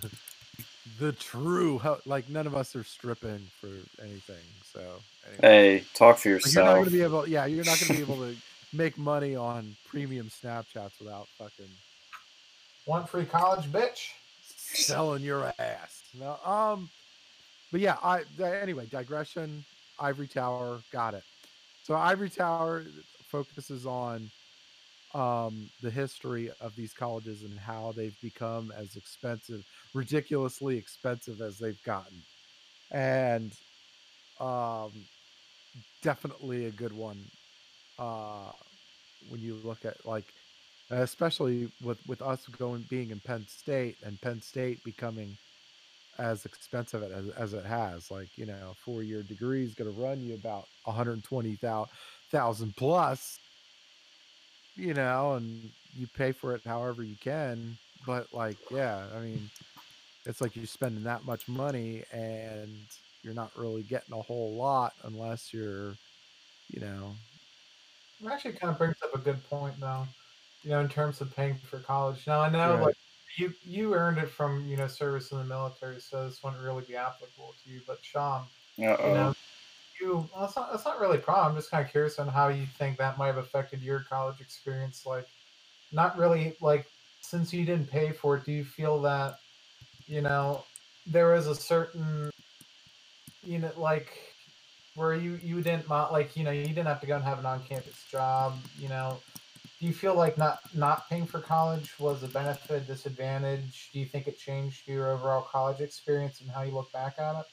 the 1.00 1.12
true 1.12 1.78
hel- 1.78 2.00
like 2.06 2.28
none 2.28 2.46
of 2.46 2.54
us 2.56 2.76
are 2.76 2.84
stripping 2.84 3.50
for 3.60 3.68
anything. 4.02 4.44
So 4.62 5.04
anyway. 5.26 5.42
hey, 5.42 5.84
talk 5.94 6.18
for 6.18 6.30
Like, 6.42 6.54
you're 6.54 6.64
not 6.64 6.78
yourself. 6.78 6.78
gonna 6.78 6.90
be 6.90 7.02
able. 7.02 7.28
Yeah, 7.28 7.46
you're 7.46 7.64
not 7.64 7.80
gonna 7.80 7.92
be 7.92 8.00
able 8.00 8.18
to 8.18 8.36
make 8.72 8.98
money 8.98 9.36
on 9.36 9.76
premium 9.86 10.28
Snapchats 10.28 11.00
without 11.00 11.28
fucking 11.38 11.70
one 12.84 13.06
free 13.06 13.24
college, 13.26 13.70
bitch? 13.72 14.10
selling 14.74 15.22
your 15.22 15.52
ass. 15.58 16.04
No, 16.14 16.38
um, 16.44 16.90
but 17.76 17.82
yeah, 17.82 17.96
I 18.02 18.22
anyway 18.42 18.86
digression. 18.86 19.62
Ivory 20.00 20.28
Tower, 20.28 20.80
got 20.90 21.12
it. 21.12 21.24
So 21.82 21.94
Ivory 21.94 22.30
Tower 22.30 22.84
focuses 23.28 23.84
on 23.84 24.30
um, 25.12 25.68
the 25.82 25.90
history 25.90 26.50
of 26.62 26.74
these 26.74 26.94
colleges 26.94 27.42
and 27.42 27.58
how 27.58 27.92
they've 27.94 28.18
become 28.22 28.72
as 28.78 28.96
expensive, 28.96 29.62
ridiculously 29.92 30.78
expensive 30.78 31.42
as 31.42 31.58
they've 31.58 31.82
gotten, 31.84 32.16
and 32.92 33.52
um, 34.40 34.90
definitely 36.00 36.64
a 36.64 36.70
good 36.70 36.96
one 36.96 37.22
uh, 37.98 38.52
when 39.28 39.42
you 39.42 39.60
look 39.62 39.84
at 39.84 39.96
like 40.06 40.24
especially 40.88 41.70
with 41.84 41.98
with 42.08 42.22
us 42.22 42.46
going 42.58 42.86
being 42.88 43.10
in 43.10 43.20
Penn 43.20 43.44
State 43.46 43.98
and 44.02 44.18
Penn 44.22 44.40
State 44.40 44.82
becoming 44.82 45.36
as 46.18 46.44
expensive 46.47 47.02
as, 47.02 47.28
as 47.30 47.55
it 47.55 47.64
has 47.66 48.10
like 48.10 48.36
you 48.36 48.47
know 48.47 48.70
a 48.72 48.74
four 48.74 49.02
year 49.02 49.22
degree 49.22 49.64
is 49.64 49.74
going 49.74 49.86
to 49.86 49.93
run 49.93 50.22
you 50.22 50.34
about 50.34 50.68
120,000 50.84 52.76
plus 52.76 53.40
you 54.74 54.94
know 54.94 55.34
and 55.34 55.72
you 55.94 56.06
pay 56.06 56.32
for 56.32 56.55
it 56.55 56.62
however 56.66 57.02
you 57.02 57.16
can 57.16 57.78
but 58.05 58.32
like 58.32 58.59
yeah 58.70 59.09
i 59.12 59.20
mean 59.20 59.51
it's 60.26 60.40
like 60.40 60.56
you're 60.56 60.66
spending 60.66 61.05
that 61.05 61.24
much 61.24 61.48
money 61.48 62.05
and 62.12 62.90
you're 63.22 63.34
not 63.34 63.56
really 63.56 63.84
getting 63.84 64.14
a 64.14 64.22
whole 64.22 64.56
lot 64.56 64.94
unless 65.05 65.52
you're 65.52 66.01
you 66.68 66.80
know 66.80 67.18
It 68.20 68.26
actually 68.28 68.55
kind 68.55 68.70
of 68.70 68.78
brings 68.78 68.97
up 69.02 69.14
a 69.14 69.18
good 69.18 69.44
point, 69.44 69.80
though. 69.80 70.09
You 70.62 70.70
know, 70.70 70.80
in 70.80 70.88
terms 70.88 71.20
of 71.20 71.30
paying 71.30 71.60
for 71.60 71.80
college. 71.82 72.26
Now 72.26 72.40
I 72.40 72.48
know, 72.51 72.78
Right. 72.78 72.82
like 72.82 72.97
you 73.36 73.52
you 73.64 73.94
earned 73.94 74.18
it 74.18 74.30
from 74.30 74.66
you 74.66 74.76
know 74.76 74.86
service 74.86 75.32
in 75.32 75.38
the 75.38 75.44
military, 75.44 76.00
so 76.00 76.26
this 76.28 76.42
wouldn't 76.42 76.62
really 76.62 76.84
be 76.84 76.96
applicable 76.96 77.54
to 77.64 77.70
you. 77.70 77.80
But 77.86 77.98
Sean, 78.02 78.44
Uh 78.80 78.96
you 79.06 79.14
know, 79.14 79.34
you 80.00 80.28
well, 80.34 80.44
it's 80.44 80.56
not 80.56 80.70
it's 80.74 80.84
not 80.84 81.00
really 81.00 81.18
a 81.18 81.20
problem. 81.20 81.52
I'm 81.52 81.58
just 81.58 81.70
kind 81.70 81.84
of 81.84 81.90
curious 81.90 82.18
on 82.18 82.28
how 82.28 82.48
you 82.48 82.66
think 82.78 82.98
that 82.98 83.18
might 83.18 83.28
have 83.28 83.38
affected 83.38 83.82
your 83.82 84.00
college 84.00 84.40
experience. 84.40 85.04
Like, 85.06 85.26
not 85.92 86.16
really 86.16 86.56
like 86.60 86.86
since 87.20 87.52
you 87.52 87.64
didn't 87.64 87.90
pay 87.90 88.12
for 88.12 88.36
it. 88.36 88.44
Do 88.44 88.52
you 88.52 88.64
feel 88.64 89.00
that 89.02 89.38
you 90.06 90.20
know 90.20 90.64
there 91.06 91.32
was 91.32 91.46
a 91.46 91.54
certain 91.54 92.30
you 93.42 93.58
know 93.58 93.70
like 93.76 94.08
where 94.94 95.14
you 95.14 95.38
you 95.42 95.62
didn't 95.62 95.88
like 95.88 96.36
you 96.36 96.44
know 96.44 96.50
you 96.50 96.66
didn't 96.66 96.86
have 96.86 97.00
to 97.00 97.06
go 97.06 97.16
and 97.16 97.24
have 97.24 97.38
an 97.38 97.46
on-campus 97.46 98.04
job 98.10 98.54
you 98.78 98.88
know 98.88 99.18
do 99.78 99.86
you 99.86 99.92
feel 99.92 100.14
like 100.14 100.38
not 100.38 100.60
not 100.74 101.08
paying 101.08 101.26
for 101.26 101.40
college 101.40 101.92
was 101.98 102.22
a 102.22 102.28
benefit 102.28 102.86
disadvantage? 102.86 103.90
Do 103.92 103.98
you 103.98 104.06
think 104.06 104.26
it 104.26 104.38
changed 104.38 104.88
your 104.88 105.10
overall 105.10 105.42
college 105.42 105.80
experience 105.80 106.40
and 106.40 106.50
how 106.50 106.62
you 106.62 106.72
look 106.72 106.90
back 106.92 107.18
at 107.18 107.40
it? 107.40 107.46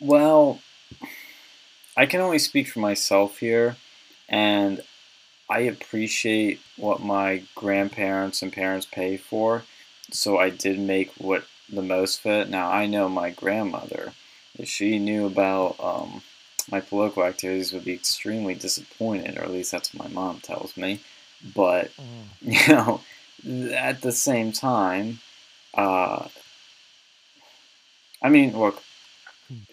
Well, 0.00 0.60
I 1.96 2.06
can 2.06 2.20
only 2.20 2.38
speak 2.38 2.68
for 2.68 2.80
myself 2.80 3.38
here, 3.38 3.76
and 4.28 4.82
I 5.48 5.60
appreciate 5.60 6.60
what 6.76 7.00
my 7.00 7.44
grandparents 7.54 8.42
and 8.42 8.52
parents 8.52 8.86
pay 8.86 9.16
for, 9.16 9.62
so 10.10 10.38
I 10.38 10.50
did 10.50 10.78
make 10.78 11.12
what 11.18 11.46
the 11.68 11.82
most 11.82 12.20
fit. 12.20 12.48
Now, 12.48 12.70
I 12.70 12.86
know 12.86 13.08
my 13.08 13.30
grandmother, 13.30 14.12
she 14.64 14.98
knew 14.98 15.26
about 15.26 15.76
um, 15.78 16.22
my 16.70 16.80
political 16.80 17.24
activities, 17.24 17.72
would 17.72 17.84
be 17.84 17.94
extremely 17.94 18.54
disappointed, 18.54 19.36
or 19.38 19.42
at 19.42 19.50
least 19.50 19.72
that's 19.72 19.94
what 19.94 20.08
my 20.08 20.14
mom 20.14 20.40
tells 20.40 20.76
me. 20.76 21.00
But 21.54 21.90
you 22.42 22.68
know, 22.68 23.00
at 23.74 24.00
the 24.02 24.12
same 24.12 24.52
time, 24.52 25.20
uh, 25.74 26.28
I 28.22 28.28
mean, 28.28 28.56
look, 28.58 28.82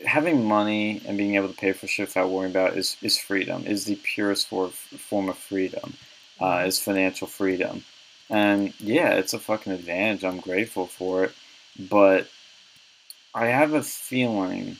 having 0.05 0.45
money 0.45 1.01
and 1.07 1.17
being 1.17 1.35
able 1.35 1.47
to 1.49 1.55
pay 1.55 1.71
for 1.71 1.87
shit 1.87 2.09
without 2.09 2.29
worrying 2.29 2.51
about 2.51 2.77
is, 2.77 2.97
is 3.01 3.17
freedom, 3.17 3.65
is 3.65 3.85
the 3.85 3.95
purest 3.95 4.47
for, 4.47 4.69
form 4.69 5.29
of 5.29 5.37
freedom, 5.37 5.93
uh, 6.39 6.63
is 6.65 6.79
financial 6.79 7.27
freedom. 7.27 7.83
And 8.29 8.73
yeah, 8.79 9.13
it's 9.13 9.33
a 9.33 9.39
fucking 9.39 9.73
advantage. 9.73 10.23
I'm 10.23 10.39
grateful 10.39 10.87
for 10.87 11.25
it. 11.25 11.31
But 11.79 12.27
I 13.33 13.47
have 13.47 13.73
a 13.73 13.83
feeling. 13.83 14.77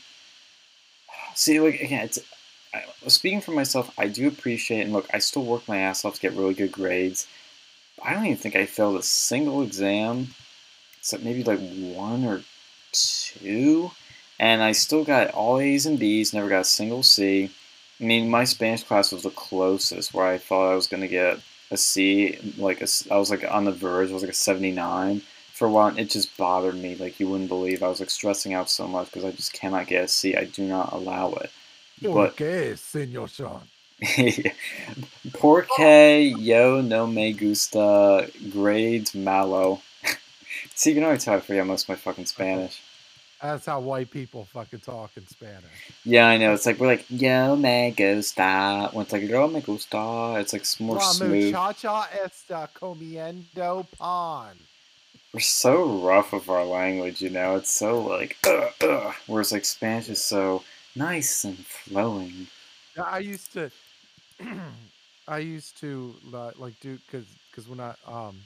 See, 1.34 1.60
like, 1.60 1.80
again, 1.80 2.04
it's. 2.04 2.18
I, 2.72 2.84
speaking 3.08 3.40
for 3.40 3.52
myself, 3.52 3.92
I 3.98 4.08
do 4.08 4.26
appreciate, 4.26 4.82
and 4.82 4.92
look, 4.92 5.06
I 5.12 5.18
still 5.18 5.44
work 5.44 5.68
my 5.68 5.78
ass 5.78 6.04
off 6.04 6.16
to 6.16 6.20
get 6.20 6.32
really 6.32 6.54
good 6.54 6.72
grades. 6.72 7.26
I 8.02 8.12
don't 8.12 8.26
even 8.26 8.36
think 8.36 8.56
I 8.56 8.66
failed 8.66 8.96
a 8.96 9.02
single 9.02 9.62
exam, 9.62 10.34
except 10.98 11.22
maybe 11.22 11.44
like 11.44 11.60
one 11.60 12.24
or 12.24 12.42
two. 12.92 13.90
And 14.40 14.62
I 14.62 14.72
still 14.72 15.04
got 15.04 15.30
all 15.30 15.60
A's 15.60 15.86
and 15.86 15.98
B's, 15.98 16.34
never 16.34 16.48
got 16.48 16.62
a 16.62 16.64
single 16.64 17.02
C. 17.04 17.50
I 18.00 18.04
mean, 18.04 18.28
my 18.28 18.44
Spanish 18.44 18.82
class 18.82 19.12
was 19.12 19.22
the 19.22 19.30
closest 19.30 20.12
where 20.12 20.26
I 20.26 20.38
thought 20.38 20.72
I 20.72 20.74
was 20.74 20.88
going 20.88 21.02
to 21.02 21.08
get 21.08 21.38
a 21.70 21.76
C. 21.76 22.38
Like, 22.58 22.82
a, 22.82 22.88
I 23.10 23.16
was 23.16 23.30
like 23.30 23.44
on 23.48 23.64
the 23.64 23.72
verge, 23.72 24.10
it 24.10 24.14
was 24.14 24.22
like 24.22 24.32
a 24.32 24.34
79 24.34 25.22
for 25.54 25.66
a 25.66 25.70
while. 25.70 25.86
And 25.88 25.98
it 25.98 26.10
just 26.10 26.36
bothered 26.36 26.74
me. 26.74 26.94
Like, 26.96 27.18
you 27.18 27.28
wouldn't 27.28 27.48
believe. 27.48 27.82
I 27.82 27.88
was 27.88 28.00
like 28.00 28.10
stressing 28.10 28.52
out 28.54 28.68
so 28.68 28.86
much 28.86 29.06
because 29.06 29.24
I 29.24 29.30
just 29.32 29.52
cannot 29.52 29.86
get 29.86 30.04
a 30.04 30.08
C. 30.08 30.36
I 30.36 30.44
do 30.44 30.64
not 30.64 30.92
allow 30.92 31.30
it. 31.32 31.50
But- 32.02 32.32
Okay, 32.32 32.74
Senor 32.76 33.28
Sean. 33.28 33.62
Porque 35.32 36.20
yo 36.38 36.80
no 36.80 37.06
me 37.06 37.32
gusta 37.32 38.28
grades 38.50 39.14
malo. 39.14 39.80
See, 40.74 40.90
you 40.90 40.96
can 40.96 41.04
already 41.04 41.20
tell 41.20 41.34
I 41.34 41.40
forget 41.40 41.66
most 41.66 41.84
of 41.84 41.88
my 41.90 41.94
fucking 41.94 42.26
Spanish. 42.26 42.82
That's 43.40 43.66
how 43.66 43.80
white 43.80 44.10
people 44.10 44.46
fucking 44.52 44.80
talk 44.80 45.10
in 45.16 45.26
Spanish. 45.28 45.64
Yeah, 46.04 46.26
I 46.26 46.38
know. 46.38 46.52
It's 46.54 46.66
like 46.66 46.78
we're 46.80 46.86
like 46.88 47.04
yo 47.08 47.56
me 47.56 47.92
gusta. 47.96 48.90
When 48.92 49.04
it's 49.04 49.12
like 49.12 49.22
yo 49.22 49.48
me 49.48 49.60
gusta, 49.60 50.36
it's 50.40 50.52
like 50.52 50.64
more 50.80 50.96
La 50.96 51.12
smooth. 51.12 51.52
muchacha 51.52 52.08
está 52.24 52.68
comiendo 52.74 53.86
pan. 53.98 54.56
We're 55.34 55.40
so 55.40 55.98
rough 55.98 56.32
of 56.32 56.48
our 56.48 56.64
language, 56.64 57.20
you 57.20 57.28
know. 57.28 57.56
It's 57.56 57.72
so 57.72 58.00
like 58.00 58.38
ugh, 58.46 58.72
ugh. 58.82 59.14
Whereas 59.26 59.52
like 59.52 59.64
Spanish 59.64 60.08
is 60.08 60.22
so 60.22 60.62
nice 60.94 61.44
and 61.44 61.58
flowing. 61.58 62.46
Yeah, 62.96 63.02
I 63.02 63.18
used 63.18 63.52
to, 63.54 63.70
I 65.28 65.38
used 65.38 65.76
to 65.80 66.14
li- 66.24 66.52
like 66.56 66.78
do 66.80 66.98
because 67.06 67.26
because 67.50 67.68
when 67.68 67.80
I 67.80 67.94
um 68.06 68.36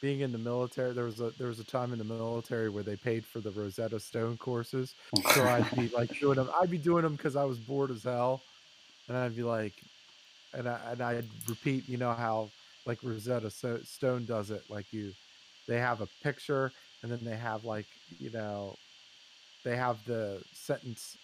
being 0.00 0.20
in 0.20 0.32
the 0.32 0.38
military, 0.38 0.92
there 0.92 1.04
was 1.04 1.20
a 1.20 1.30
there 1.38 1.46
was 1.46 1.60
a 1.60 1.64
time 1.64 1.92
in 1.92 1.98
the 1.98 2.04
military 2.04 2.68
where 2.68 2.82
they 2.82 2.96
paid 2.96 3.24
for 3.24 3.38
the 3.38 3.52
Rosetta 3.52 4.00
Stone 4.00 4.38
courses, 4.38 4.94
so 5.34 5.44
I'd 5.44 5.70
be 5.76 5.88
like 5.88 6.10
doing 6.20 6.36
them. 6.36 6.50
I'd 6.60 6.70
be 6.70 6.78
doing 6.78 7.04
them 7.04 7.14
because 7.14 7.36
I 7.36 7.44
was 7.44 7.58
bored 7.58 7.92
as 7.92 8.02
hell, 8.02 8.42
and 9.06 9.16
I'd 9.16 9.36
be 9.36 9.44
like, 9.44 9.74
and 10.52 10.68
I 10.68 10.80
and 10.90 11.00
I'd 11.00 11.28
repeat, 11.48 11.88
you 11.88 11.98
know 11.98 12.12
how 12.12 12.50
like 12.86 12.98
Rosetta 13.04 13.50
Stone 13.84 14.24
does 14.24 14.50
it, 14.50 14.64
like 14.68 14.92
you, 14.92 15.12
they 15.66 15.78
have 15.78 16.00
a 16.00 16.08
picture 16.22 16.72
and 17.02 17.10
then 17.10 17.20
they 17.22 17.36
have 17.36 17.64
like 17.64 17.86
you 18.18 18.30
know, 18.30 18.76
they 19.64 19.76
have 19.76 19.96
the 20.06 20.42
sentence 20.52 21.16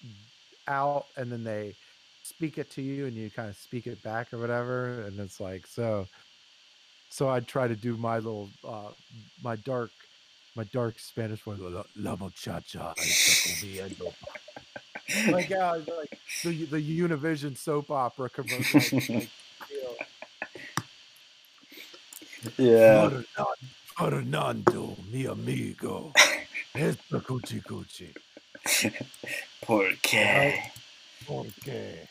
out 0.66 1.06
and 1.16 1.31
then 1.31 1.44
they 1.44 1.74
speak 2.23 2.59
it 2.59 2.70
to 2.70 2.82
you 2.82 3.06
and 3.06 3.16
you 3.16 3.31
kind 3.31 3.48
of 3.48 3.56
speak 3.56 3.86
it 3.86 4.02
back 4.02 4.32
or 4.32 4.39
whatever 4.39 5.06
and 5.06 5.19
it's 5.19 5.40
like 5.40 5.66
so 5.66 6.06
so 7.09 7.31
i'd 7.31 7.48
try 7.48 7.66
to 7.66 7.74
do 7.74 7.97
my 7.97 8.16
little 8.16 8.51
uh 8.65 8.90
my 9.43 9.56
dark 9.56 9.90
my 10.55 10.65
dark 10.65 10.98
spanish 10.98 11.47
one 11.47 11.59
la, 11.73 11.82
la 11.97 12.16
muchacha 12.16 12.93
está 12.98 13.32
comiendo." 13.48 14.12
like 15.32 15.48
yeah 15.48 15.70
like 15.70 16.19
the 16.44 16.66
the 16.66 17.01
univision 17.01 17.56
soap 17.56 17.90
opera 17.90 18.28
commercial 18.28 18.81
like, 19.15 19.31
you 19.70 19.82
know, 19.82 19.94
Yeah. 22.59 23.23
Fernando, 23.98 24.94
Fernando, 24.94 24.96
mi 25.10 25.26
amigo. 25.26 26.12
Esta 26.74 27.20
cuchi 27.20 27.60
cuchi. 27.62 28.14
Por 29.62 29.90
Porque. 30.04 30.62
Okay. 31.28 32.08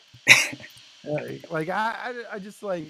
like, 1.04 1.50
like 1.50 1.68
I, 1.70 1.94
I, 2.04 2.34
I 2.34 2.38
just 2.38 2.62
like, 2.62 2.88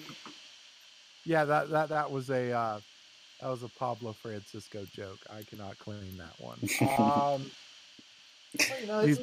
yeah, 1.25 1.45
that 1.45 1.71
that 1.71 1.89
that 1.91 2.11
was 2.11 2.31
a 2.31 2.51
uh, 2.53 2.81
that 3.41 3.49
was 3.49 3.63
a 3.63 3.69
Pablo 3.69 4.13
Francisco 4.15 4.85
joke. 4.93 5.21
I 5.31 5.43
cannot 5.43 5.79
claim 5.79 6.19
that 6.19 6.35
one. 6.41 6.59
Um, 6.99 7.51
Well, 8.71 8.81
you 8.81 8.87
know, 8.87 9.01
it's 9.01 9.21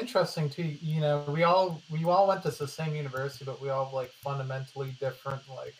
interesting 0.00 0.48
too. 0.48 0.76
You 0.80 1.00
know, 1.00 1.24
we 1.28 1.42
all 1.42 1.82
we 1.90 2.04
all 2.04 2.26
went 2.26 2.42
to 2.44 2.50
the 2.50 2.68
same 2.68 2.94
university, 2.94 3.44
but 3.44 3.60
we 3.60 3.68
all 3.68 3.84
have, 3.84 3.94
like 3.94 4.12
fundamentally 4.12 4.94
different. 5.00 5.42
Like, 5.48 5.74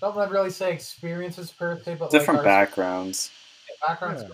don't 0.00 0.16
want 0.16 0.30
to 0.30 0.34
really 0.34 0.50
say 0.50 0.72
experiences 0.72 1.50
per 1.50 1.80
se, 1.82 1.96
but 1.96 2.10
Different 2.10 2.38
like 2.38 2.44
backgrounds. 2.44 3.30
backgrounds. 3.86 4.22
Yeah. 4.22 4.28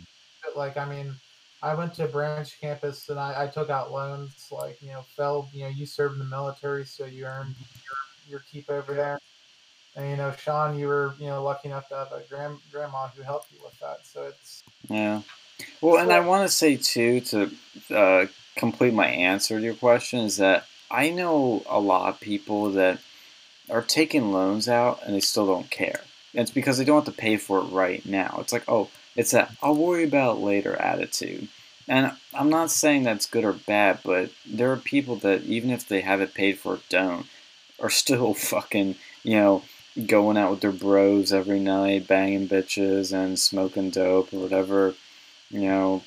But, 0.45 0.57
like, 0.57 0.77
I 0.77 0.85
mean, 0.85 1.15
I 1.63 1.75
went 1.75 1.95
to 1.95 2.05
a 2.05 2.09
branch 2.09 2.61
campus 2.61 3.09
and 3.09 3.19
I, 3.19 3.45
I 3.45 3.47
took 3.49 3.71
out 3.71 3.93
loans. 3.93 4.49
Like, 4.51 4.81
you 4.81 4.89
know, 4.89 5.03
Phil, 5.17 5.49
you 5.53 5.63
know, 5.65 5.69
you 5.69 5.87
served 5.87 6.15
in 6.15 6.19
the 6.21 6.25
military, 6.25 6.85
so 6.85 7.05
you 7.05 7.25
earned 7.25 7.55
your, 7.59 8.31
your 8.31 8.45
keep 8.51 8.71
over 8.71 8.95
there. 8.95 9.19
And 9.97 10.11
you 10.11 10.17
know, 10.17 10.31
Sean, 10.33 10.79
you 10.79 10.89
were 10.89 11.15
you 11.19 11.27
know 11.27 11.43
lucky 11.43 11.69
enough 11.69 11.89
to 11.89 11.97
have 11.97 12.13
a 12.13 12.23
grand 12.29 12.59
grandma 12.71 13.09
who 13.09 13.23
helped 13.23 13.51
you 13.51 13.59
with 13.65 13.79
that. 13.81 14.05
So 14.05 14.25
it's 14.25 14.63
Yeah. 14.89 15.23
Well, 15.81 15.97
and 15.97 16.13
I 16.13 16.21
want 16.21 16.49
to 16.49 16.55
say 16.55 16.77
too 16.77 17.21
to 17.23 17.51
uh, 17.91 18.27
complete 18.57 18.93
my 18.93 19.07
answer 19.07 19.59
to 19.59 19.65
your 19.65 19.75
question 19.75 20.21
is 20.21 20.37
that 20.37 20.67
I 20.91 21.09
know 21.11 21.63
a 21.67 21.81
lot 21.81 22.11
of 22.11 22.21
people 22.21 22.71
that 22.73 22.99
are 23.71 23.83
taking 23.83 24.33
loans 24.33 24.69
out 24.69 25.01
and 25.05 25.15
they 25.15 25.21
still 25.21 25.47
don't 25.47 25.71
care. 25.71 26.01
And 26.33 26.43
it's 26.43 26.51
because 26.51 26.79
they 26.79 26.85
don't 26.85 27.05
have 27.05 27.15
to 27.15 27.21
pay 27.21 27.37
for 27.37 27.59
it 27.61 27.65
right 27.65 28.05
now. 28.05 28.39
It's 28.41 28.53
like, 28.53 28.65
oh, 28.69 28.91
it's 29.15 29.31
that 29.31 29.53
I'll 29.63 29.75
worry 29.75 30.05
about 30.05 30.41
later 30.41 30.77
attitude. 30.77 31.49
And 31.89 32.13
I'm 32.35 32.51
not 32.51 32.71
saying 32.71 33.05
that's 33.05 33.27
good 33.27 33.45
or 33.45 33.53
bad, 33.53 34.01
but 34.05 34.31
there 34.45 34.73
are 34.73 34.77
people 34.77 35.17
that 35.17 35.45
even 35.45 35.71
if 35.71 35.89
they 35.89 36.01
have 36.01 36.21
it 36.21 36.35
paid 36.35 36.59
for, 36.59 36.81
don't, 36.89 37.27
are 37.81 37.91
still 37.91 38.35
fucking, 38.53 38.97
you 39.23 39.37
know, 39.37 39.63
going 40.07 40.37
out 40.37 40.51
with 40.51 40.61
their 40.61 40.73
bros 40.73 41.33
every 41.33 41.61
night, 41.61 42.07
banging 42.07 42.49
bitches 42.49 43.13
and 43.13 43.39
smoking 43.39 43.91
dope 43.91 44.33
or 44.33 44.39
whatever 44.41 44.95
you 45.51 45.61
know, 45.61 46.03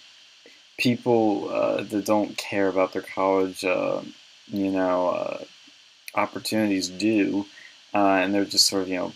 people 0.78 1.50
uh, 1.50 1.84
that 1.84 2.06
don't 2.06 2.38
care 2.38 2.68
about 2.68 2.94
their 2.94 3.02
college, 3.02 3.64
uh, 3.64 4.02
you 4.48 4.72
know, 4.72 5.10
uh, 5.10 5.44
opportunities 6.16 6.90
do, 6.90 7.46
uh, 7.94 8.20
and 8.22 8.34
they're 8.34 8.46
just 8.46 8.68
sort 8.68 8.84
of, 8.84 8.90
you 8.90 8.98
know, 8.98 9.14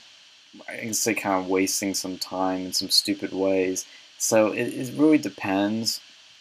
I 0.70 0.78
can 0.78 0.94
say 0.94 1.14
kind 1.14 1.44
of 1.44 1.50
wasting 1.50 1.94
some 1.94 2.18
time 2.18 2.66
in 2.66 2.74
some 2.74 2.90
stupid 2.90 3.34
ways. 3.34 3.86
So 4.18 4.48
it, 4.52 4.68
it 4.68 4.94
really 4.96 5.18
depends. 5.18 6.00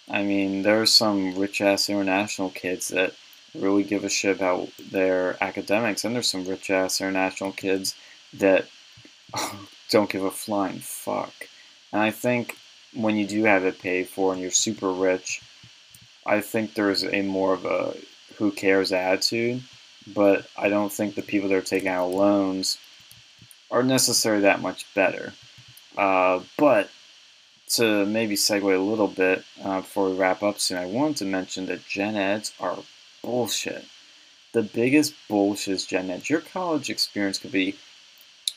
I 0.08 0.22
mean, 0.22 0.62
there 0.62 0.80
are 0.80 0.86
some 0.86 1.34
rich 1.38 1.60
ass 1.60 1.88
international 1.88 2.50
kids 2.50 2.88
that 2.88 3.14
really 3.54 3.82
give 3.82 4.04
a 4.04 4.08
shit 4.08 4.36
about 4.36 4.68
their 4.90 5.42
academics, 5.42 6.04
and 6.04 6.14
there's 6.14 6.30
some 6.30 6.44
rich 6.44 6.70
ass 6.70 7.00
international 7.00 7.52
kids 7.52 7.94
that 8.34 8.66
don't 9.90 10.10
give 10.10 10.24
a 10.24 10.30
flying 10.30 10.78
fuck. 10.78 11.32
And 11.92 12.02
I 12.02 12.10
think 12.10 12.56
when 12.94 13.16
you 13.16 13.26
do 13.26 13.44
have 13.44 13.64
it 13.64 13.80
paid 13.80 14.08
for 14.08 14.32
and 14.32 14.40
you're 14.40 14.50
super 14.50 14.90
rich, 14.90 15.42
I 16.26 16.40
think 16.40 16.74
there's 16.74 17.04
a 17.04 17.22
more 17.22 17.54
of 17.54 17.64
a 17.64 17.96
who 18.36 18.50
cares 18.50 18.92
attitude. 18.92 19.62
But 20.06 20.46
I 20.56 20.68
don't 20.68 20.92
think 20.92 21.14
the 21.14 21.22
people 21.22 21.48
that 21.48 21.56
are 21.56 21.62
taking 21.62 21.88
out 21.88 22.08
loans 22.08 22.78
are 23.70 23.82
necessarily 23.82 24.42
that 24.42 24.60
much 24.60 24.92
better. 24.94 25.32
Uh, 25.96 26.40
but 26.56 26.90
to 27.70 28.04
maybe 28.04 28.34
segue 28.34 28.74
a 28.74 28.78
little 28.78 29.08
bit 29.08 29.44
uh, 29.62 29.80
before 29.80 30.10
we 30.10 30.16
wrap 30.16 30.42
up 30.42 30.58
soon, 30.58 30.78
I 30.78 30.86
wanted 30.86 31.18
to 31.18 31.24
mention 31.24 31.66
that 31.66 31.86
gen 31.86 32.16
eds 32.16 32.52
are 32.60 32.78
bullshit. 33.22 33.86
The 34.52 34.62
biggest 34.62 35.14
bullshit 35.28 35.74
is 35.74 35.86
gen 35.86 36.10
eds. 36.10 36.28
Your 36.28 36.40
college 36.40 36.90
experience 36.90 37.38
could 37.38 37.52
be 37.52 37.76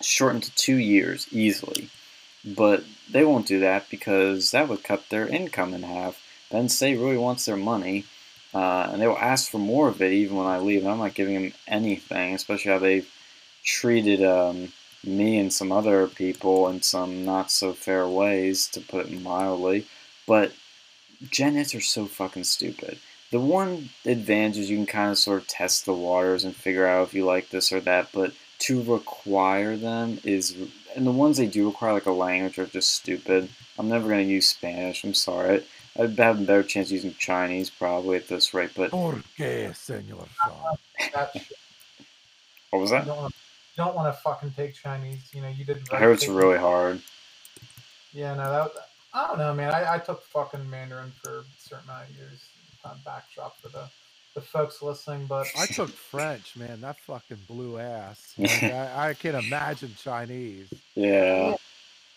shortened 0.01 0.43
to 0.43 0.55
two 0.55 0.75
years 0.75 1.27
easily. 1.31 1.89
But 2.43 2.83
they 3.09 3.23
won't 3.23 3.47
do 3.47 3.59
that 3.61 3.89
because 3.89 4.51
that 4.51 4.67
would 4.67 4.83
cut 4.83 5.09
their 5.09 5.27
income 5.27 5.73
in 5.73 5.83
half. 5.83 6.21
Penn 6.51 6.69
State 6.69 6.97
really 6.97 7.17
wants 7.17 7.45
their 7.45 7.57
money, 7.57 8.05
uh, 8.55 8.89
and 8.91 9.01
they 9.01 9.07
will 9.07 9.17
ask 9.17 9.51
for 9.51 9.57
more 9.57 9.89
of 9.89 10.01
it 10.01 10.13
even 10.13 10.37
when 10.37 10.47
I 10.47 10.59
leave. 10.59 10.79
And 10.81 10.89
I'm 10.89 10.99
not 10.99 11.13
giving 11.13 11.35
them 11.35 11.53
anything, 11.67 12.33
especially 12.33 12.71
how 12.71 12.79
they've 12.79 13.11
treated 13.65 14.23
um, 14.23 14.71
me 15.03 15.37
and 15.37 15.51
some 15.51 15.73
other 15.73 16.07
people 16.07 16.69
in 16.69 16.81
some 16.81 17.25
not 17.25 17.51
so 17.51 17.73
fair 17.73 18.07
ways, 18.07 18.67
to 18.69 18.79
put 18.79 19.07
it 19.07 19.21
mildly. 19.21 19.85
But 20.25 20.53
Gen 21.29 21.57
Eds 21.57 21.75
are 21.75 21.81
so 21.81 22.05
fucking 22.05 22.45
stupid. 22.45 22.97
The 23.31 23.41
one 23.41 23.89
advantage 24.05 24.59
is 24.59 24.69
you 24.69 24.77
can 24.77 24.85
kind 24.85 25.11
of 25.11 25.17
sort 25.17 25.41
of 25.41 25.47
test 25.47 25.85
the 25.85 25.93
waters 25.93 26.45
and 26.45 26.55
figure 26.55 26.87
out 26.87 27.07
if 27.07 27.13
you 27.13 27.25
like 27.25 27.49
this 27.49 27.73
or 27.73 27.81
that, 27.81 28.07
but 28.13 28.31
to 28.59 28.81
require 28.83 29.75
them 29.75 30.19
is 30.23 30.55
and 30.95 31.05
the 31.05 31.11
ones 31.11 31.35
they 31.35 31.47
do 31.47 31.67
require 31.67 31.91
like 31.91 32.05
a 32.05 32.11
language 32.11 32.57
are 32.57 32.65
just 32.65 32.93
stupid. 32.93 33.49
I'm 33.77 33.89
never 33.89 34.07
gonna 34.07 34.21
use 34.21 34.47
Spanish. 34.47 35.03
I'm 35.03 35.13
sorry. 35.13 35.65
I'd 35.97 36.17
have 36.19 36.41
a 36.41 36.43
better 36.43 36.63
chance 36.63 36.91
using 36.91 37.13
Chinese 37.17 37.69
probably 37.69 38.17
at 38.17 38.27
this 38.27 38.53
rate. 38.53 38.71
But 38.75 38.91
Por 38.91 39.21
qué, 39.37 39.69
señor 39.71 40.27
Sean? 40.43 40.77
that 41.13 41.31
shit. 41.33 41.57
what 42.71 42.79
was 42.79 42.91
You 42.91 42.97
that? 42.97 43.05
don't 43.07 43.17
want 43.17 43.33
to 43.33 43.39
you 43.77 43.83
don't 43.83 43.95
want 43.95 44.13
to 44.15 44.21
fucking 44.21 44.51
take 44.51 44.73
Chinese. 44.73 45.29
You 45.33 45.41
know, 45.41 45.49
you 45.49 45.65
did. 45.65 45.81
I 45.91 45.97
heard 45.97 46.13
it's 46.13 46.27
really 46.27 46.57
hard. 46.57 47.01
Yeah, 48.13 48.33
no, 48.35 48.49
that 48.51 48.71
I 49.13 49.27
don't 49.27 49.37
know, 49.37 49.53
man. 49.53 49.73
I, 49.73 49.95
I 49.95 49.99
took 49.99 50.23
fucking 50.23 50.69
Mandarin 50.69 51.11
for 51.21 51.39
a 51.39 51.43
certain 51.57 51.89
amount 51.89 52.09
of 52.09 52.15
years. 52.15 52.45
Kind 52.83 52.95
of 52.97 53.03
backdrop 53.03 53.59
for 53.61 53.69
the 53.69 53.89
the 54.33 54.41
folks 54.41 54.81
listening, 54.81 55.25
but 55.27 55.47
I 55.57 55.65
took 55.65 55.89
French, 55.89 56.55
man. 56.57 56.81
That 56.81 56.99
fucking 57.01 57.37
blew 57.47 57.79
ass. 57.79 58.33
Like, 58.37 58.63
I, 58.63 59.09
I 59.09 59.13
can 59.13 59.35
imagine 59.35 59.93
Chinese. 60.01 60.67
Yeah. 60.95 61.55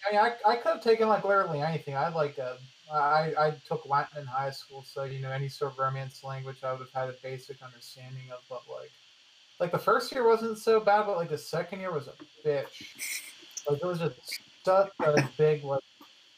I 0.09 0.13
mean, 0.13 0.21
I, 0.21 0.33
I 0.47 0.57
could 0.57 0.73
have 0.75 0.83
taken 0.83 1.09
like 1.09 1.25
literally 1.25 1.61
anything. 1.61 1.97
I 1.97 2.09
like 2.09 2.39
uh, 2.39 2.55
I 2.93 3.33
I 3.39 3.55
took 3.67 3.87
Latin 3.87 4.23
in 4.23 4.27
high 4.27 4.51
school, 4.51 4.85
so 4.87 5.05
you 5.05 5.21
know 5.21 5.31
any 5.31 5.49
sort 5.49 5.73
of 5.73 5.79
Romance 5.79 6.25
language, 6.25 6.59
I 6.63 6.73
would 6.73 6.81
have 6.81 6.93
had 6.93 7.09
a 7.09 7.17
basic 7.23 7.63
understanding 7.63 8.31
of. 8.33 8.41
But 8.49 8.63
like, 8.69 8.91
like 9.61 9.73
the 9.73 9.79
first 9.79 10.13
year 10.13 10.27
wasn't 10.27 10.59
so 10.59 10.81
bad, 10.81 11.07
but 11.07 11.17
like 11.17 11.29
the 11.29 11.39
second 11.39 11.81
year 11.81 11.93
was 11.93 12.09
a 12.09 12.47
bitch. 12.47 12.87
Like 13.69 13.81
it 13.83 13.87
was 13.87 13.99
just 13.99 14.41
such 14.65 14.91
a 15.01 15.29
big 15.37 15.65
like 15.65 15.83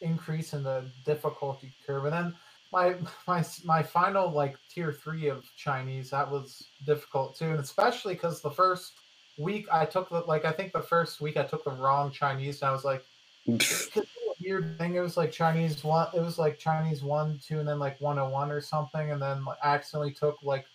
increase 0.01 0.53
in 0.53 0.63
the 0.63 0.85
difficulty 1.05 1.73
curve, 1.87 2.05
and 2.07 2.13
then 2.13 2.35
my 2.73 2.97
my 3.27 3.45
my 3.65 3.83
final 3.83 4.31
like 4.31 4.57
tier 4.73 4.93
three 4.93 5.29
of 5.29 5.45
Chinese 5.57 6.11
that 6.11 6.31
was 6.31 6.69
difficult 6.87 7.37
too, 7.37 7.51
and 7.51 7.61
especially 7.61 8.15
because 8.15 8.41
the 8.41 8.51
first 8.51 8.95
week 9.39 9.67
I 9.73 9.85
took 9.85 10.09
the 10.09 10.21
like 10.21 10.45
I 10.45 10.53
think 10.53 10.73
the 10.73 10.83
first 10.83 11.21
week 11.21 11.37
I 11.37 11.45
took 11.45 11.65
the 11.65 11.71
wrong 11.71 12.11
Chinese, 12.11 12.63
and 12.63 12.71
I 12.71 12.73
was 12.73 12.85
like. 12.85 13.05
Weird 14.43 14.79
thing. 14.79 14.95
It 14.95 15.01
was 15.01 15.17
like 15.17 15.33
Chinese 15.33 15.83
one. 15.85 16.09
It 16.15 16.21
was 16.21 16.39
like 16.39 16.59
Chinese 16.59 17.03
one, 17.03 17.41
two, 17.45 17.59
and 17.59 17.69
then 17.69 17.79
like 17.79 18.01
one 18.01 18.17
hundred 18.17 18.31
one 18.31 18.51
or 18.51 18.61
something, 18.61 19.11
and 19.11 19.21
then 19.21 19.45
like, 19.45 19.59
accidentally 19.63 20.13
took 20.13 20.43
like 20.43 20.67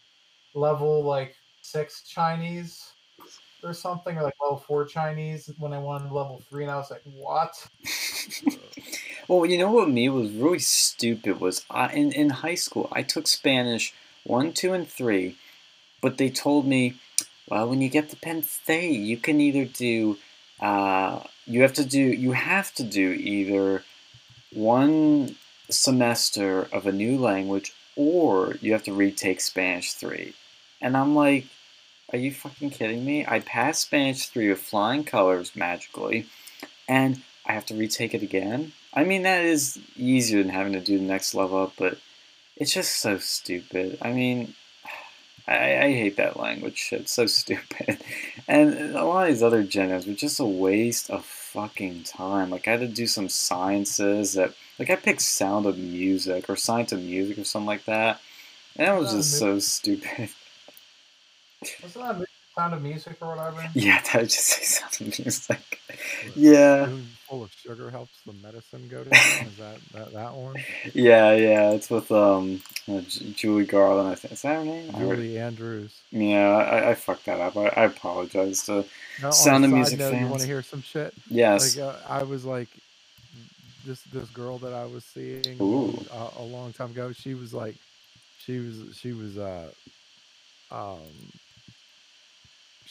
level 0.54 1.04
like 1.04 1.36
six 1.62 2.04
Chinese 2.04 2.92
or 3.64 3.74
something, 3.74 4.18
or 4.18 4.24
like 4.24 4.36
level 4.42 4.58
four 4.58 4.86
Chinese 4.86 5.50
when 5.58 5.74
I 5.74 5.80
wanted 5.80 6.12
level 6.12 6.42
three, 6.50 6.64
and 6.64 6.72
I 6.72 6.78
was 6.78 6.92
like, 6.92 7.04
what? 7.16 7.68
Well, 9.28 9.48
you 9.48 9.58
know 9.58 9.72
what 9.72 9.90
me 9.90 10.08
was 10.10 10.30
really 10.32 10.60
stupid 10.60 11.40
was 11.40 11.66
I, 11.72 11.92
in 11.94 12.12
in 12.12 12.30
high 12.30 12.56
school 12.56 12.88
I 12.92 13.02
took 13.02 13.28
Spanish 13.28 13.92
one, 14.24 14.54
two, 14.54 14.74
and 14.74 14.88
three, 14.88 15.36
but 16.00 16.18
they 16.18 16.30
told 16.30 16.68
me, 16.68 16.96
well, 17.50 17.68
when 17.68 17.82
you 17.82 17.90
get 17.90 18.10
to 18.10 18.16
Penn 18.16 18.44
State, 18.44 19.00
you 19.00 19.18
can 19.18 19.42
either 19.42 19.66
do, 19.66 20.18
uh, 20.60 21.22
you 21.46 21.62
have 21.62 21.74
to 21.74 21.86
do, 21.86 22.00
you 22.00 22.32
have 22.32 22.74
to 22.76 22.84
do 22.84 23.12
either 23.12 23.84
one 24.54 25.36
semester 25.70 26.68
of 26.72 26.86
a 26.86 26.92
new 26.92 27.18
language 27.18 27.74
or 27.96 28.56
you 28.62 28.72
have 28.74 28.84
to 28.84 28.94
retake 28.94 29.42
Spanish 29.42 29.94
three, 29.94 30.34
and 30.82 30.96
I'm 30.96 31.16
like, 31.16 31.46
are 32.12 32.20
you 32.20 32.32
fucking 32.32 32.70
kidding 32.70 33.04
me? 33.04 33.26
I 33.28 33.40
passed 33.40 33.82
Spanish 33.82 34.28
three 34.28 34.50
with 34.50 34.60
flying 34.60 35.04
colors 35.04 35.56
magically, 35.56 36.28
and 36.88 37.22
I 37.46 37.54
have 37.54 37.66
to 37.68 37.76
retake 37.76 38.14
it 38.14 38.22
again. 38.22 38.74
I 38.94 39.04
mean, 39.04 39.24
that 39.24 39.44
is 39.44 39.80
easier 39.98 40.42
than 40.42 40.52
having 40.52 40.74
to 40.74 40.80
do 40.80 40.98
the 40.98 41.04
next 41.04 41.34
level 41.34 41.58
up, 41.58 41.74
but 41.78 41.98
it's 42.56 42.74
just 42.74 42.96
so 43.00 43.18
stupid. 43.18 43.98
I 44.02 44.12
mean, 44.12 44.56
I, 45.48 45.86
I 45.86 45.92
hate 45.92 46.18
that 46.18 46.40
language 46.40 46.78
shit. 46.78 47.02
It's 47.06 47.12
so 47.12 47.26
stupid. 47.26 48.02
And 48.48 48.96
a 48.96 49.04
lot 49.06 49.24
of 49.24 49.30
these 49.30 49.44
other 49.44 49.64
genres 49.64 50.08
were 50.08 50.14
just 50.14 50.40
a 50.40 50.46
waste 50.46 51.10
of 51.10 51.26
fucking 51.26 52.04
time. 52.04 52.50
Like 52.50 52.68
I 52.68 52.72
had 52.72 52.80
to 52.82 52.88
do 52.88 53.08
some 53.08 53.30
sciences 53.30 54.34
that 54.34 54.54
like 54.80 54.90
I 54.90 54.96
picked 54.96 55.22
sound 55.22 55.66
of 55.66 55.78
music 55.78 56.50
or 56.50 56.56
science 56.56 56.92
of 56.92 57.02
music 57.02 57.38
or 57.38 57.44
something 57.44 57.68
like 57.68 57.86
that. 57.86 58.22
And 58.76 58.88
that 58.88 59.00
was 59.00 59.14
just 59.14 59.38
so 59.40 59.60
stupid. 59.60 60.30
Wasn't 62.58 62.72
that 62.72 62.72
movie 62.72 62.72
Sound 62.72 62.74
of 62.74 62.82
Music 62.84 63.18
or 63.22 63.36
whatever? 63.36 63.70
Yeah, 63.74 64.02
that 64.02 64.16
would 64.16 64.30
just 64.30 64.46
say 64.46 64.64
sound 64.64 65.14
of 65.14 65.20
music. 65.20 65.80
Yeah. 66.36 66.90
full 67.30 67.44
of 67.44 67.52
sugar 67.52 67.90
helps 67.90 68.22
the 68.26 68.34
medicine 68.34 68.88
go 68.90 69.04
down. 69.04 69.48
Is 69.48 69.58
that, 69.58 69.78
that 69.94 70.14
that 70.14 70.34
one? 70.34 70.56
Yeah, 70.94 71.34
yeah. 71.34 71.72
It's 71.72 71.90
with 71.90 72.12
um 72.12 72.62
uh, 72.90 73.02
Julie 73.08 73.66
Garland. 73.66 74.10
I 74.10 74.16
think 74.16 74.34
is 74.34 74.42
that 74.44 74.56
her 74.56 74.66
name? 74.66 74.92
Julie 74.98 75.38
Andrews. 75.38 76.02
Yeah, 76.12 76.50
I, 76.50 76.92
I 76.92 76.96
fucked 76.96 77.26
that 77.26 77.40
up. 77.40 77.58
I, 77.58 77.68
I 77.68 77.84
apologize 77.86 78.64
to 78.66 78.86
Now, 79.22 79.28
on 79.28 79.30
a 79.30 79.34
Sound 79.34 79.66
of 79.66 79.72
Music 79.72 80.00
note, 80.00 80.14
You 80.20 80.28
want 80.28 80.42
to 80.42 80.48
hear 80.48 80.62
some 80.62 80.82
shit? 80.82 81.14
yes. 81.30 81.78
Like 81.78 81.86
uh, 81.86 81.98
I 82.08 82.24
was 82.24 82.46
like, 82.46 82.70
this 83.86 84.02
this 84.14 84.30
girl 84.30 84.58
that 84.60 84.74
I 84.74 84.86
was 84.86 85.04
seeing 85.06 85.58
a, 85.60 86.30
a 86.40 86.44
long 86.44 86.74
time 86.74 86.92
ago. 86.92 87.12
She 87.12 87.34
was 87.34 87.54
like, 87.54 87.76
she 88.40 88.60
was 88.60 88.98
she 88.98 89.14
was 89.14 89.38
uh, 89.38 89.70
um, 90.72 91.00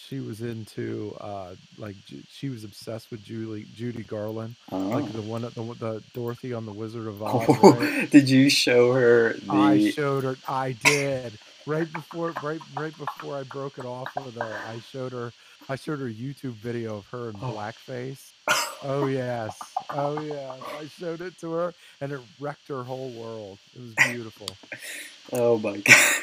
she 0.08 0.20
was 0.20 0.40
into 0.40 1.16
uh 1.20 1.54
like 1.78 1.96
she 2.30 2.48
was 2.50 2.64
obsessed 2.64 3.10
with 3.10 3.22
Julie 3.24 3.66
Judy 3.74 4.02
Garland, 4.02 4.54
Oh. 4.72 4.78
like 4.78 5.10
the 5.12 5.22
one 5.22 5.42
the, 5.42 5.50
the 5.50 6.02
Dorothy 6.12 6.52
on 6.52 6.66
the 6.66 6.72
Wizard 6.72 7.06
of 7.06 7.22
Oz. 7.22 7.44
Oh, 7.62 7.72
right? 7.72 8.10
did 8.10 8.28
you 8.28 8.50
show 8.50 8.92
her 8.92 9.36
I 9.48 9.90
showed 9.90 10.24
her. 10.24 10.36
I 10.48 10.72
did 10.84 11.32
right 11.66 11.90
before 11.92 12.32
right 12.42 12.60
right 12.76 12.96
before 12.96 13.36
I 13.38 13.42
broke 13.44 13.78
it 13.78 13.84
off 13.86 14.14
with 14.16 14.34
her. 14.36 14.58
I 14.68 14.80
showed 14.80 15.12
her. 15.12 15.32
I 15.68 15.76
showed 15.76 15.98
her 16.00 16.08
a 16.08 16.12
YouTube 16.12 16.54
video 16.54 16.96
of 16.98 17.06
her 17.08 17.30
in 17.30 17.36
Oh. 17.42 17.52
blackface. 17.52 18.30
Oh 18.86 19.06
yes. 19.06 19.56
Oh 19.88 20.20
yes. 20.20 20.60
I 20.78 20.86
showed 20.88 21.22
it 21.22 21.38
to 21.40 21.50
her, 21.52 21.72
and 22.02 22.12
it 22.12 22.20
wrecked 22.38 22.68
her 22.68 22.82
whole 22.82 23.08
world. 23.12 23.58
It 23.74 23.80
was 23.80 23.94
beautiful. 24.12 24.48
Oh 25.32 25.56
my 25.58 25.78
god! 25.78 26.14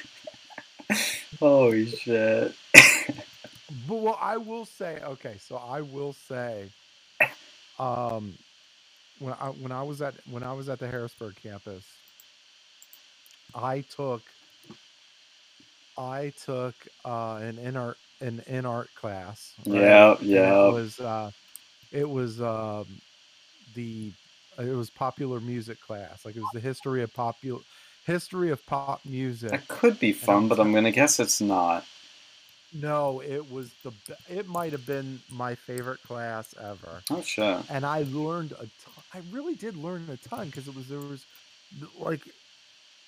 Holy 1.40 1.88
shit! 1.88 2.54
But 3.88 3.96
well, 3.98 4.18
I 4.22 4.38
will 4.38 4.66
say, 4.66 5.00
okay, 5.04 5.36
so 5.40 5.58
I 5.58 5.82
will 5.82 6.14
say, 6.14 6.66
um, 7.80 8.34
when 9.20 9.34
I 9.40 9.48
when 9.48 9.72
I 9.72 9.84
was 9.84 10.02
at 10.02 10.16
when 10.30 10.44
I 10.44 10.54
was 10.54 10.70
at 10.70 10.80
the 10.80 10.88
Harrisburg 10.88 11.36
campus, 11.42 11.86
I 13.56 13.82
took 13.82 14.22
I 15.98 16.32
took 16.46 16.74
uh, 17.06 17.36
an 17.42 17.58
INART 17.58 17.96
an 18.22 18.42
INART 18.48 18.88
class. 18.96 19.54
Yeah, 19.66 20.16
And 20.22 20.22
yeah. 20.22 20.66
It 20.68 20.72
was 20.74 21.00
uh, 21.00 21.32
it 21.92 22.10
was 22.10 22.42
um, 22.42 22.86
the 23.76 24.12
it 24.60 24.76
was 24.76 24.90
popular 24.90 25.40
music 25.40 25.80
class. 25.82 26.26
Like 26.26 26.36
it 26.36 26.42
was 26.42 26.52
the 26.52 26.60
history 26.60 27.04
of 27.04 27.14
popular 27.14 27.62
history 28.06 28.52
of 28.52 28.66
pop 28.66 29.02
music. 29.06 29.52
That 29.52 29.68
could 29.68 30.00
be 30.00 30.14
fun, 30.14 30.48
but 30.48 30.60
I'm 30.60 30.74
gonna 30.74 30.92
guess 30.92 31.20
it's 31.20 31.42
not. 31.42 31.86
No, 32.74 33.22
it 33.22 33.52
was 33.52 33.72
the 33.84 33.92
it 34.30 34.48
might 34.48 34.72
have 34.72 34.86
been 34.86 35.20
my 35.30 35.56
favorite 35.56 36.02
class 36.04 36.54
ever. 36.58 37.02
Oh 37.10 37.22
shit! 37.22 37.58
And 37.70 37.86
I 37.86 38.04
learned 38.04 38.54
a 38.54 38.66
ton. 38.66 39.04
I 39.14 39.22
really 39.32 39.56
did 39.56 39.76
learn 39.76 40.08
a 40.10 40.18
ton 40.18 40.48
because 40.48 40.68
it 40.68 40.76
was 40.76 40.88
there 40.88 41.00
was 41.00 41.26
like 42.00 42.22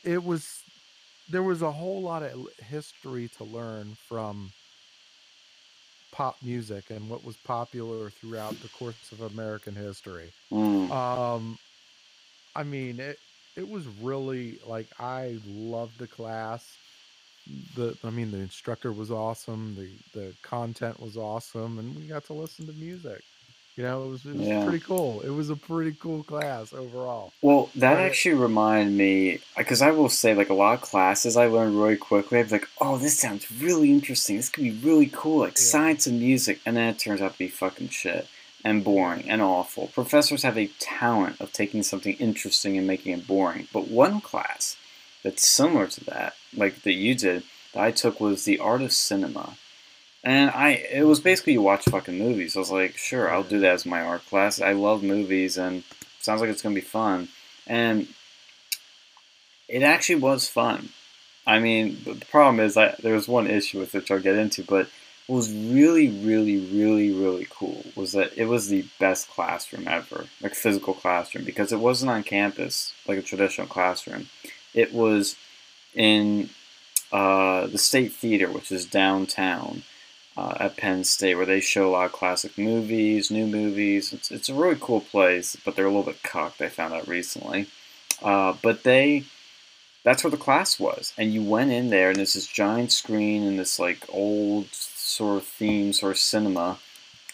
it 0.03 0.23
was 0.23 0.61
there 1.30 1.44
was 1.44 1.61
a 1.61 1.72
whole 1.72 2.02
lot 2.02 2.23
of 2.23 2.48
history 2.69 3.30
to 3.38 3.45
learn 3.45 3.95
from 4.07 4.52
pop 6.11 6.35
music 6.44 6.90
and 6.90 7.10
what 7.10 7.23
was 7.23 7.38
popular 7.38 8.10
throughout 8.10 8.60
the 8.61 8.68
course 8.68 9.11
of 9.11 9.22
American 9.22 9.76
history. 9.76 10.31
Mm. 10.52 10.91
Um 10.91 11.57
I 12.56 12.64
mean 12.64 12.99
it 12.99 13.18
it 13.56 13.68
was 13.69 13.85
really 14.02 14.60
like 14.68 14.88
I 14.99 15.38
loved 15.48 15.99
the 15.99 16.07
class. 16.07 16.77
The 17.76 17.98
I 18.03 18.10
mean 18.10 18.32
the 18.32 18.40
instructor 18.40 18.94
was 18.94 19.11
awesome, 19.11 19.76
the 19.76 19.98
the 20.18 20.36
content 20.41 20.99
was 20.99 21.18
awesome 21.18 21.80
and 21.80 21.95
we 21.95 22.07
got 22.07 22.24
to 22.26 22.34
listen 22.34 22.65
to 22.68 22.74
music. 22.74 23.24
You 23.76 23.84
know, 23.84 24.03
it 24.03 24.07
was, 24.07 24.26
it 24.28 24.36
was 24.38 24.48
Yeah. 24.48 24.64
pretty 24.64 24.80
cool. 24.86 25.22
It 25.22 25.32
was 25.32 25.49
a 25.49 25.56
pretty 25.56 25.94
cool 25.94 26.22
class 26.24 26.74
overall. 26.74 27.34
Well, 27.41 27.72
that 27.76 27.95
Right. 27.95 28.06
actually 28.06 28.36
reminded 28.36 28.94
me, 28.95 29.40
because 29.57 29.82
I 29.82 29.90
will 29.90 30.10
say, 30.10 30.36
like 30.36 30.49
a 30.52 30.53
lot 30.53 30.76
of 30.76 30.82
classes 30.82 31.36
I 31.36 31.48
learned 31.48 31.76
really 31.82 31.98
quickly. 31.98 32.38
I'd 32.38 32.45
be 32.49 32.52
like, 32.52 32.70
"Oh, 32.80 32.98
this 32.99 33.18
sounds 33.18 33.52
really 33.52 33.90
interesting. 33.91 34.38
This 34.38 34.49
could 34.49 34.64
be 34.64 34.72
really 34.72 35.10
cool, 35.11 35.40
like 35.40 35.57
Yeah. 35.57 35.64
science 35.64 36.06
and 36.06 36.20
music," 36.20 36.61
and 36.68 36.78
then 36.78 36.88
it 36.90 36.99
turns 36.99 37.20
out 37.20 37.34
to 37.34 37.38
be 37.40 37.48
fucking 37.48 37.90
shit 37.90 38.28
and 38.64 38.84
boring 38.84 39.28
and 39.30 39.41
awful. 39.41 39.88
Professors 39.88 40.44
have 40.44 40.57
a 40.57 40.68
talent 40.80 41.41
of 41.41 41.52
taking 41.52 41.82
something 41.82 42.14
interesting 42.20 42.78
and 42.78 42.86
making 42.86 43.11
it 43.14 43.26
boring. 43.28 43.68
But 43.74 43.88
one 43.88 44.22
class 44.22 44.78
that's 45.24 45.48
similar 45.48 45.88
to 45.88 46.04
that, 46.06 46.36
like 46.56 46.84
that 46.84 46.94
you 46.94 47.16
did, 47.16 47.44
that 47.74 47.84
I 47.84 47.91
took 47.91 48.20
was 48.20 48.45
the 48.45 48.60
art 48.60 48.82
of 48.82 48.91
cinema. 48.94 49.56
And 50.24 50.52
I, 50.52 50.72
it 50.91 51.06
was 51.06 51.20
basically 51.20 51.54
you 51.54 51.62
watch 51.62 51.86
fucking 51.86 52.18
movies. 52.18 52.56
I 52.56 52.60
was 52.60 52.72
like, 52.72 52.98
sure, 52.98 53.30
I'll 53.32 53.44
do 53.44 53.60
that 53.60 53.74
as 53.74 53.86
my 53.86 54.02
art 54.02 54.26
class. 54.28 54.62
I 54.62 54.72
love 54.72 55.04
movies, 55.04 55.58
and 55.58 55.84
sounds 56.22 56.40
like 56.40 56.50
it's 56.50 56.62
gonna 56.62 56.76
be 56.76 56.82
fun. 56.82 57.28
And 57.68 58.08
it 59.68 59.84
actually 59.84 60.22
was 60.22 60.48
fun. 60.48 60.90
I 61.45 61.60
mean, 61.60 61.98
the 62.06 62.26
problem 62.26 62.60
is 62.60 62.76
that 62.76 63.02
there 63.02 63.16
was 63.16 63.28
one 63.28 63.48
issue 63.48 63.80
with 63.80 63.94
which 63.94 64.12
I'll 64.12 64.20
get 64.20 64.38
into, 64.38 64.64
but 64.64 64.88
what 65.28 65.38
was 65.38 65.54
really, 65.54 66.10
really, 66.10 66.58
really, 66.58 67.12
really 67.12 67.48
cool 67.50 67.84
was 67.95 68.14
that 68.14 68.38
it 68.38 68.45
was 68.45 68.68
the 68.68 68.86
best 69.00 69.30
classroom 69.30 69.88
ever, 69.88 70.28
like 70.41 70.54
physical 70.54 70.94
classroom, 70.94 71.44
because 71.44 71.72
it 71.72 71.80
wasn't 71.80 72.12
on 72.12 72.24
campus 72.24 72.94
like 73.08 73.18
a 73.18 73.22
traditional 73.22 73.68
classroom. 73.68 74.28
It 74.74 74.94
was 74.94 75.36
in 75.94 76.50
uh, 77.12 77.68
the 77.68 77.78
State 77.78 78.14
Theater, 78.14 78.50
which 78.52 78.72
is 78.72 78.86
downtown 78.86 79.84
uh, 80.36 80.56
at 80.60 80.78
Penn 80.78 81.04
State, 81.04 81.36
where 81.36 81.45
they 81.45 81.60
show 81.60 81.90
a 81.90 81.91
lot 81.91 82.06
of 82.06 82.12
classic 82.12 82.58
movies, 82.58 83.30
new 83.30 83.45
movies. 83.45 84.14
It's, 84.14 84.32
it's 84.32 84.50
a 84.50 84.54
really 84.54 84.78
cool 84.80 85.02
place, 85.02 85.56
but 85.64 85.76
they're 85.76 85.86
a 85.86 85.90
little 85.90 86.04
bit 86.12 86.24
cocked. 86.24 86.62
I 86.62 86.70
found 86.70 86.94
out 86.94 87.08
recently. 87.08 87.68
Uh, 88.22 88.56
but 88.62 88.84
they, 88.84 89.26
that's 90.04 90.24
where 90.24 90.32
the 90.32 90.38
class 90.38 90.80
was, 90.80 91.14
and 91.18 91.34
you 91.34 91.44
went 91.44 91.72
in 91.72 91.90
there, 91.90 92.10
and 92.10 92.18
there's 92.18 92.34
this 92.34 92.48
giant 92.48 92.91
screen 92.91 93.44
and 93.44 93.60
this 93.60 93.80
like 93.80 94.06
old 94.10 94.68
sort 94.72 95.38
of 95.38 95.45
theme, 95.45 95.94
sort 95.94 96.14
of 96.14 96.18
cinema, 96.18 96.80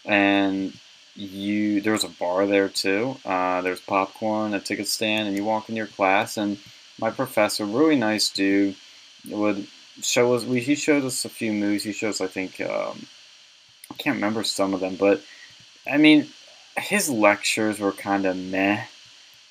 and 0.05 0.73
you 1.15 1.81
there 1.81 1.93
was 1.93 2.03
a 2.03 2.09
bar 2.09 2.47
there 2.47 2.69
too. 2.69 3.17
Uh, 3.25 3.61
there's 3.61 3.81
popcorn, 3.81 4.53
a 4.53 4.59
ticket 4.59 4.87
stand, 4.87 5.27
and 5.27 5.37
you 5.37 5.43
walk 5.43 5.69
in 5.69 5.75
your 5.75 5.87
class, 5.87 6.37
and 6.37 6.57
my 6.99 7.11
professor, 7.11 7.65
really 7.65 7.95
nice 7.95 8.29
dude, 8.29 8.75
would 9.29 9.67
show 10.01 10.33
us. 10.33 10.45
We, 10.45 10.59
he 10.59 10.75
showed 10.75 11.03
us 11.03 11.25
a 11.25 11.29
few 11.29 11.53
movies. 11.53 11.83
He 11.83 11.93
shows, 11.93 12.21
I 12.21 12.27
think, 12.27 12.61
um, 12.61 13.05
I 13.91 13.95
can't 13.95 14.15
remember 14.15 14.43
some 14.43 14.73
of 14.73 14.79
them, 14.79 14.95
but 14.95 15.21
I 15.89 15.97
mean, 15.97 16.27
his 16.77 17.09
lectures 17.09 17.79
were 17.79 17.91
kind 17.91 18.25
of 18.25 18.37
meh, 18.37 18.83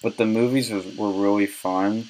but 0.03 0.17
the 0.17 0.27
movies 0.27 0.71
was, 0.71 0.85
were 0.97 1.11
really 1.11 1.47
fun. 1.47 2.09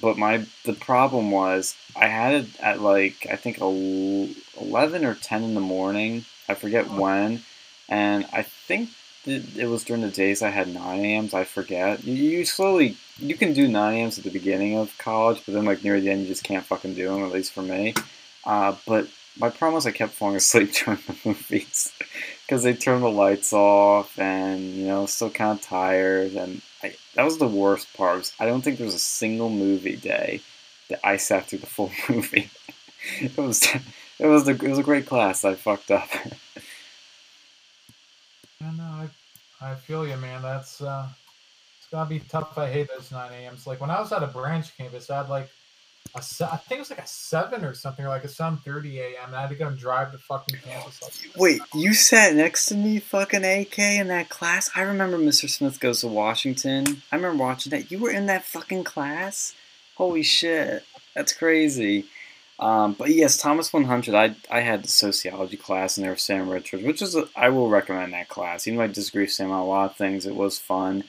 But 0.00 0.18
my 0.18 0.44
the 0.64 0.74
problem 0.74 1.30
was 1.30 1.74
I 1.96 2.08
had 2.08 2.34
it 2.34 2.60
at 2.60 2.82
like 2.82 3.26
I 3.30 3.36
think 3.36 3.58
eleven 3.58 5.04
or 5.04 5.14
ten 5.14 5.42
in 5.42 5.54
the 5.54 5.60
morning. 5.60 6.26
I 6.46 6.54
forget 6.54 6.90
when, 6.90 7.42
and 7.88 8.26
I 8.32 8.42
think 8.42 8.90
it 9.26 9.68
was 9.68 9.84
during 9.84 10.02
the 10.02 10.10
days 10.10 10.42
I 10.42 10.50
had 10.50 10.72
nine 10.72 11.04
a.m.s. 11.04 11.34
I 11.34 11.44
forget. 11.44 12.04
You, 12.04 12.44
slowly 12.44 12.96
you 13.18 13.36
can 13.36 13.52
do 13.52 13.68
nine 13.68 13.94
a.m.s 13.94 14.18
at 14.18 14.24
the 14.24 14.30
beginning 14.30 14.76
of 14.76 14.96
college, 14.98 15.42
but 15.44 15.54
then 15.54 15.64
like 15.64 15.84
near 15.84 16.00
the 16.00 16.10
end 16.10 16.22
you 16.22 16.28
just 16.28 16.44
can't 16.44 16.64
fucking 16.64 16.94
do 16.94 17.08
them. 17.08 17.22
At 17.24 17.32
least 17.32 17.52
for 17.52 17.62
me. 17.62 17.94
Uh, 18.44 18.74
but 18.86 19.08
my 19.38 19.50
problem 19.50 19.74
was 19.74 19.86
I 19.86 19.92
kept 19.92 20.12
falling 20.12 20.36
asleep 20.36 20.72
during 20.84 21.00
the 21.06 21.16
movies 21.24 21.92
because 22.46 22.62
they 22.62 22.74
turned 22.74 23.02
the 23.02 23.10
lights 23.10 23.52
off, 23.52 24.18
and 24.18 24.60
you 24.62 24.86
know 24.86 25.06
still 25.06 25.30
kind 25.30 25.58
of 25.58 25.64
tired, 25.64 26.32
and 26.32 26.62
I, 26.82 26.94
that 27.14 27.24
was 27.24 27.38
the 27.38 27.48
worst 27.48 27.92
part. 27.94 28.18
was 28.18 28.32
I 28.40 28.46
don't 28.46 28.62
think 28.62 28.78
there 28.78 28.86
was 28.86 28.94
a 28.94 28.98
single 28.98 29.50
movie 29.50 29.96
day 29.96 30.40
that 30.88 31.00
I 31.06 31.16
sat 31.16 31.46
through 31.46 31.60
the 31.60 31.66
full 31.66 31.90
movie. 32.08 32.50
it 33.20 33.36
was 33.36 33.62
it 34.18 34.26
was 34.26 34.44
the, 34.44 34.52
it 34.52 34.68
was 34.68 34.78
a 34.78 34.82
great 34.82 35.06
class. 35.06 35.44
I 35.44 35.54
fucked 35.54 35.90
up. 35.90 36.08
I 38.62 38.70
know. 38.72 39.08
I, 39.60 39.70
I 39.70 39.74
feel 39.74 40.06
you, 40.06 40.16
man. 40.16 40.42
That's 40.42 40.80
uh, 40.80 41.08
it's 41.78 41.88
gonna 41.90 42.08
be 42.08 42.20
tough. 42.20 42.58
I 42.58 42.70
hate 42.70 42.88
those 42.88 43.12
nine 43.12 43.32
a.m.s. 43.32 43.66
Like 43.66 43.80
when 43.80 43.90
I 43.90 44.00
was 44.00 44.12
at 44.12 44.22
a 44.22 44.26
branch 44.26 44.76
campus, 44.76 45.10
I 45.10 45.18
had 45.18 45.28
like 45.28 45.48
a 46.14 46.18
I 46.18 46.56
think 46.56 46.78
it 46.78 46.78
was 46.80 46.90
like 46.90 47.00
a 47.00 47.06
seven 47.06 47.64
or 47.64 47.74
something, 47.74 48.04
or 48.04 48.08
like 48.08 48.24
a 48.24 48.28
seven 48.28 48.58
thirty 48.64 49.00
a.m. 49.00 49.28
And 49.28 49.36
I 49.36 49.42
had 49.42 49.50
to 49.50 49.56
go 49.56 49.68
and 49.68 49.78
drive 49.78 50.12
to 50.12 50.18
fucking 50.18 50.58
campus. 50.64 51.00
Like, 51.02 51.36
Wait, 51.36 51.60
you 51.74 51.94
sat 51.94 52.34
next 52.34 52.66
to 52.66 52.74
me, 52.74 52.98
fucking 52.98 53.44
AK, 53.44 53.78
in 53.78 54.08
that 54.08 54.28
class? 54.28 54.70
I 54.74 54.82
remember 54.82 55.18
Mr. 55.18 55.48
Smith 55.48 55.78
Goes 55.80 56.00
to 56.00 56.08
Washington. 56.08 57.02
I 57.12 57.16
remember 57.16 57.42
watching 57.42 57.70
that. 57.70 57.90
You 57.90 57.98
were 57.98 58.10
in 58.10 58.26
that 58.26 58.44
fucking 58.44 58.84
class? 58.84 59.54
Holy 59.96 60.22
shit. 60.22 60.84
That's 61.14 61.32
crazy. 61.32 62.06
Um, 62.58 62.94
but 62.94 63.10
yes, 63.10 63.36
Thomas 63.36 63.72
100. 63.72 64.14
I 64.14 64.34
I 64.50 64.60
had 64.60 64.82
the 64.84 64.88
sociology 64.88 65.56
class 65.56 65.96
in 65.96 66.02
there 66.02 66.12
with 66.12 66.20
Sam 66.20 66.48
Richards, 66.48 66.82
which 66.82 67.02
is 67.02 67.14
a, 67.14 67.28
I 67.36 67.50
will 67.50 67.68
recommend 67.68 68.12
that 68.12 68.28
class. 68.28 68.66
Even 68.66 68.78
though 68.78 68.84
I 68.84 68.88
disagree 68.88 69.22
with 69.22 69.32
Sam 69.32 69.52
on 69.52 69.60
a 69.60 69.64
lot 69.66 69.90
of 69.90 69.96
things, 69.96 70.26
it 70.26 70.34
was 70.34 70.58
fun. 70.58 71.04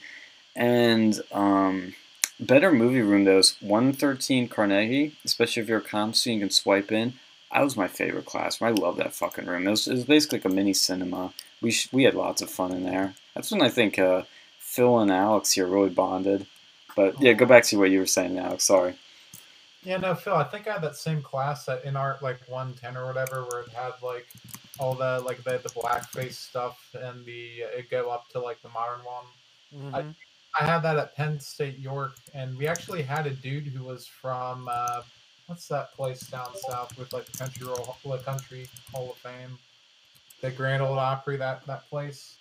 And 0.54 1.20
um, 1.32 1.94
better 2.38 2.72
movie 2.72 3.00
room 3.00 3.24
though 3.24 3.38
is 3.38 3.56
113 3.60 4.48
Carnegie, 4.48 5.16
especially 5.24 5.62
if 5.62 5.68
you're 5.68 5.78
a 5.78 5.82
comp 5.82 6.14
student, 6.14 6.40
you 6.40 6.46
can 6.46 6.50
swipe 6.50 6.92
in. 6.92 7.14
That 7.52 7.64
was 7.64 7.76
my 7.76 7.88
favorite 7.88 8.26
class. 8.26 8.62
I 8.62 8.70
love 8.70 8.96
that 8.98 9.12
fucking 9.12 9.46
room. 9.46 9.66
It 9.66 9.70
was, 9.70 9.88
it 9.88 9.94
was 9.94 10.04
basically 10.04 10.38
like 10.38 10.44
a 10.44 10.48
mini 10.50 10.72
cinema. 10.72 11.32
We 11.60 11.72
sh- 11.72 11.92
we 11.92 12.04
had 12.04 12.14
lots 12.14 12.42
of 12.42 12.50
fun 12.50 12.72
in 12.72 12.84
there. 12.84 13.14
That's 13.34 13.50
when 13.50 13.60
I 13.60 13.68
think 13.68 13.98
uh, 13.98 14.22
Phil 14.58 15.00
and 15.00 15.10
Alex 15.10 15.52
here 15.52 15.66
really 15.66 15.90
bonded. 15.90 16.46
But 16.94 17.20
yeah, 17.20 17.32
go 17.32 17.46
back 17.46 17.64
to 17.64 17.78
what 17.78 17.90
you 17.90 17.98
were 17.98 18.06
saying, 18.06 18.38
Alex. 18.38 18.64
Sorry. 18.64 18.94
Yeah, 19.82 19.96
no, 19.96 20.14
Phil. 20.14 20.34
I 20.34 20.44
think 20.44 20.68
I 20.68 20.74
had 20.74 20.82
that 20.82 20.96
same 20.96 21.22
class 21.22 21.68
at 21.68 21.84
INART 21.84 22.20
like 22.22 22.38
one 22.48 22.74
ten 22.74 22.96
or 22.96 23.06
whatever, 23.06 23.46
where 23.50 23.62
it 23.62 23.70
had 23.70 23.92
like 24.02 24.26
all 24.78 24.94
the 24.94 25.20
like 25.24 25.42
the 25.44 25.58
the 25.58 25.70
blackface 25.70 26.34
stuff 26.34 26.78
and 26.94 27.24
the 27.24 27.60
it 27.76 27.90
go 27.90 28.10
up 28.10 28.28
to 28.30 28.40
like 28.40 28.60
the 28.62 28.68
modern 28.70 29.00
one. 29.04 29.24
Mhm. 29.92 30.14
I 30.60 30.64
had 30.64 30.80
that 30.80 30.96
at 30.98 31.14
Penn 31.14 31.38
State 31.40 31.78
York, 31.78 32.12
and 32.34 32.58
we 32.58 32.66
actually 32.66 33.02
had 33.02 33.26
a 33.26 33.30
dude 33.30 33.68
who 33.68 33.84
was 33.84 34.06
from 34.06 34.68
uh, 34.70 35.02
what's 35.46 35.66
that 35.68 35.92
place 35.94 36.20
down 36.22 36.48
south 36.68 36.98
with 36.98 37.12
like 37.12 37.24
the 37.26 37.38
country 37.38 37.66
roll, 37.66 37.96
the 38.04 38.18
country 38.18 38.68
Hall 38.92 39.12
of 39.12 39.16
Fame, 39.18 39.56
the 40.42 40.50
Grand 40.50 40.82
Ole 40.82 40.98
Opry. 40.98 41.36
That 41.36 41.64
that 41.66 41.88
place, 41.88 42.36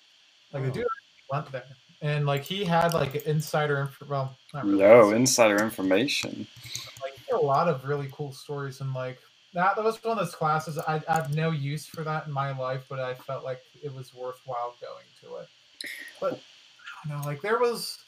like 0.54 0.64
the 0.64 0.70
Oh. 0.70 0.74
dude 0.74 0.86
went 1.32 1.52
there, 1.52 1.64
and 2.02 2.26
like 2.26 2.44
he 2.44 2.66
had 2.66 2.94
like 2.96 3.16
insider 3.28 3.80
info. 3.82 4.06
Well, 4.10 4.36
not 4.54 4.66
really. 4.66 4.80
No 4.80 5.12
insider 5.12 5.64
information. 5.64 6.48
He 7.30 7.36
had 7.36 7.42
a 7.42 7.46
lot 7.46 7.68
of 7.68 7.86
really 7.86 8.10
cool 8.12 8.32
stories 8.32 8.82
and 8.82 8.94
like 8.94 9.20
that, 9.54 9.76
that 9.76 9.84
was 9.84 10.04
one 10.04 10.18
of 10.18 10.24
those 10.24 10.36
classes 10.36 10.78
I, 10.78 11.02
I 11.08 11.16
have 11.16 11.36
no 11.36 11.52
use 11.52 11.86
for 11.86 12.04
that 12.04 12.28
in 12.28 12.34
my 12.34 12.58
life 12.58 12.86
but 12.90 13.00
i 13.00 13.14
felt 13.14 13.44
like 13.44 13.62
it 13.84 13.94
was 13.94 14.14
worthwhile 14.14 14.76
going 14.82 15.06
to 15.22 15.42
it. 15.42 15.48
But 16.20 16.34
i 16.34 17.10
don't 17.10 17.22
know 17.22 17.28
like 17.28 17.42
there 17.42 17.60
was 17.60 18.00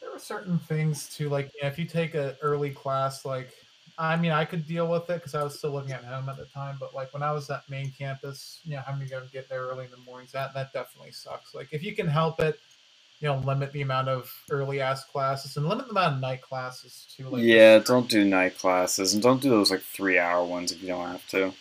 there 0.00 0.10
were 0.10 0.18
certain 0.18 0.58
things 0.58 1.08
to 1.16 1.28
like 1.28 1.50
you 1.54 1.62
know, 1.62 1.68
if 1.68 1.78
you 1.78 1.84
take 1.84 2.14
an 2.14 2.34
early 2.42 2.70
class 2.70 3.24
like 3.24 3.52
i 3.98 4.16
mean 4.16 4.30
i 4.30 4.44
could 4.44 4.66
deal 4.66 4.88
with 4.88 5.08
it 5.10 5.14
because 5.14 5.34
i 5.34 5.42
was 5.42 5.58
still 5.58 5.72
living 5.72 5.92
at 5.92 6.04
home 6.04 6.28
at 6.28 6.36
the 6.36 6.44
time 6.46 6.76
but 6.78 6.94
like 6.94 7.12
when 7.12 7.22
i 7.22 7.32
was 7.32 7.48
at 7.50 7.68
main 7.68 7.90
campus 7.90 8.60
you 8.64 8.76
know 8.76 8.82
having 8.86 9.00
to 9.00 9.10
go 9.10 9.18
and 9.18 9.30
get 9.32 9.48
there 9.48 9.62
early 9.62 9.86
in 9.86 9.90
the 9.90 9.96
mornings? 9.98 10.32
That 10.32 10.54
that 10.54 10.72
definitely 10.72 11.12
sucks. 11.12 11.54
Like 11.54 11.68
if 11.72 11.82
you 11.82 11.94
can 11.94 12.06
help 12.06 12.40
it 12.40 12.60
you 13.20 13.28
know 13.28 13.36
limit 13.38 13.72
the 13.72 13.82
amount 13.82 14.08
of 14.08 14.30
early 14.50 14.80
ass 14.80 15.04
classes 15.04 15.56
and 15.56 15.66
limit 15.68 15.86
the 15.86 15.90
amount 15.92 16.14
of 16.16 16.20
night 16.20 16.42
classes 16.42 17.06
too 17.16 17.28
like 17.28 17.42
yeah, 17.42 17.78
don't 17.78 18.08
do 18.10 18.24
night 18.24 18.58
classes 18.58 19.14
and 19.14 19.22
don't 19.22 19.40
do 19.40 19.50
those 19.50 19.70
like 19.70 19.80
three 19.82 20.18
hour 20.18 20.44
ones 20.44 20.72
if 20.72 20.80
you 20.82 20.88
don't 20.88 21.08
have 21.08 21.26
to. 21.28 21.52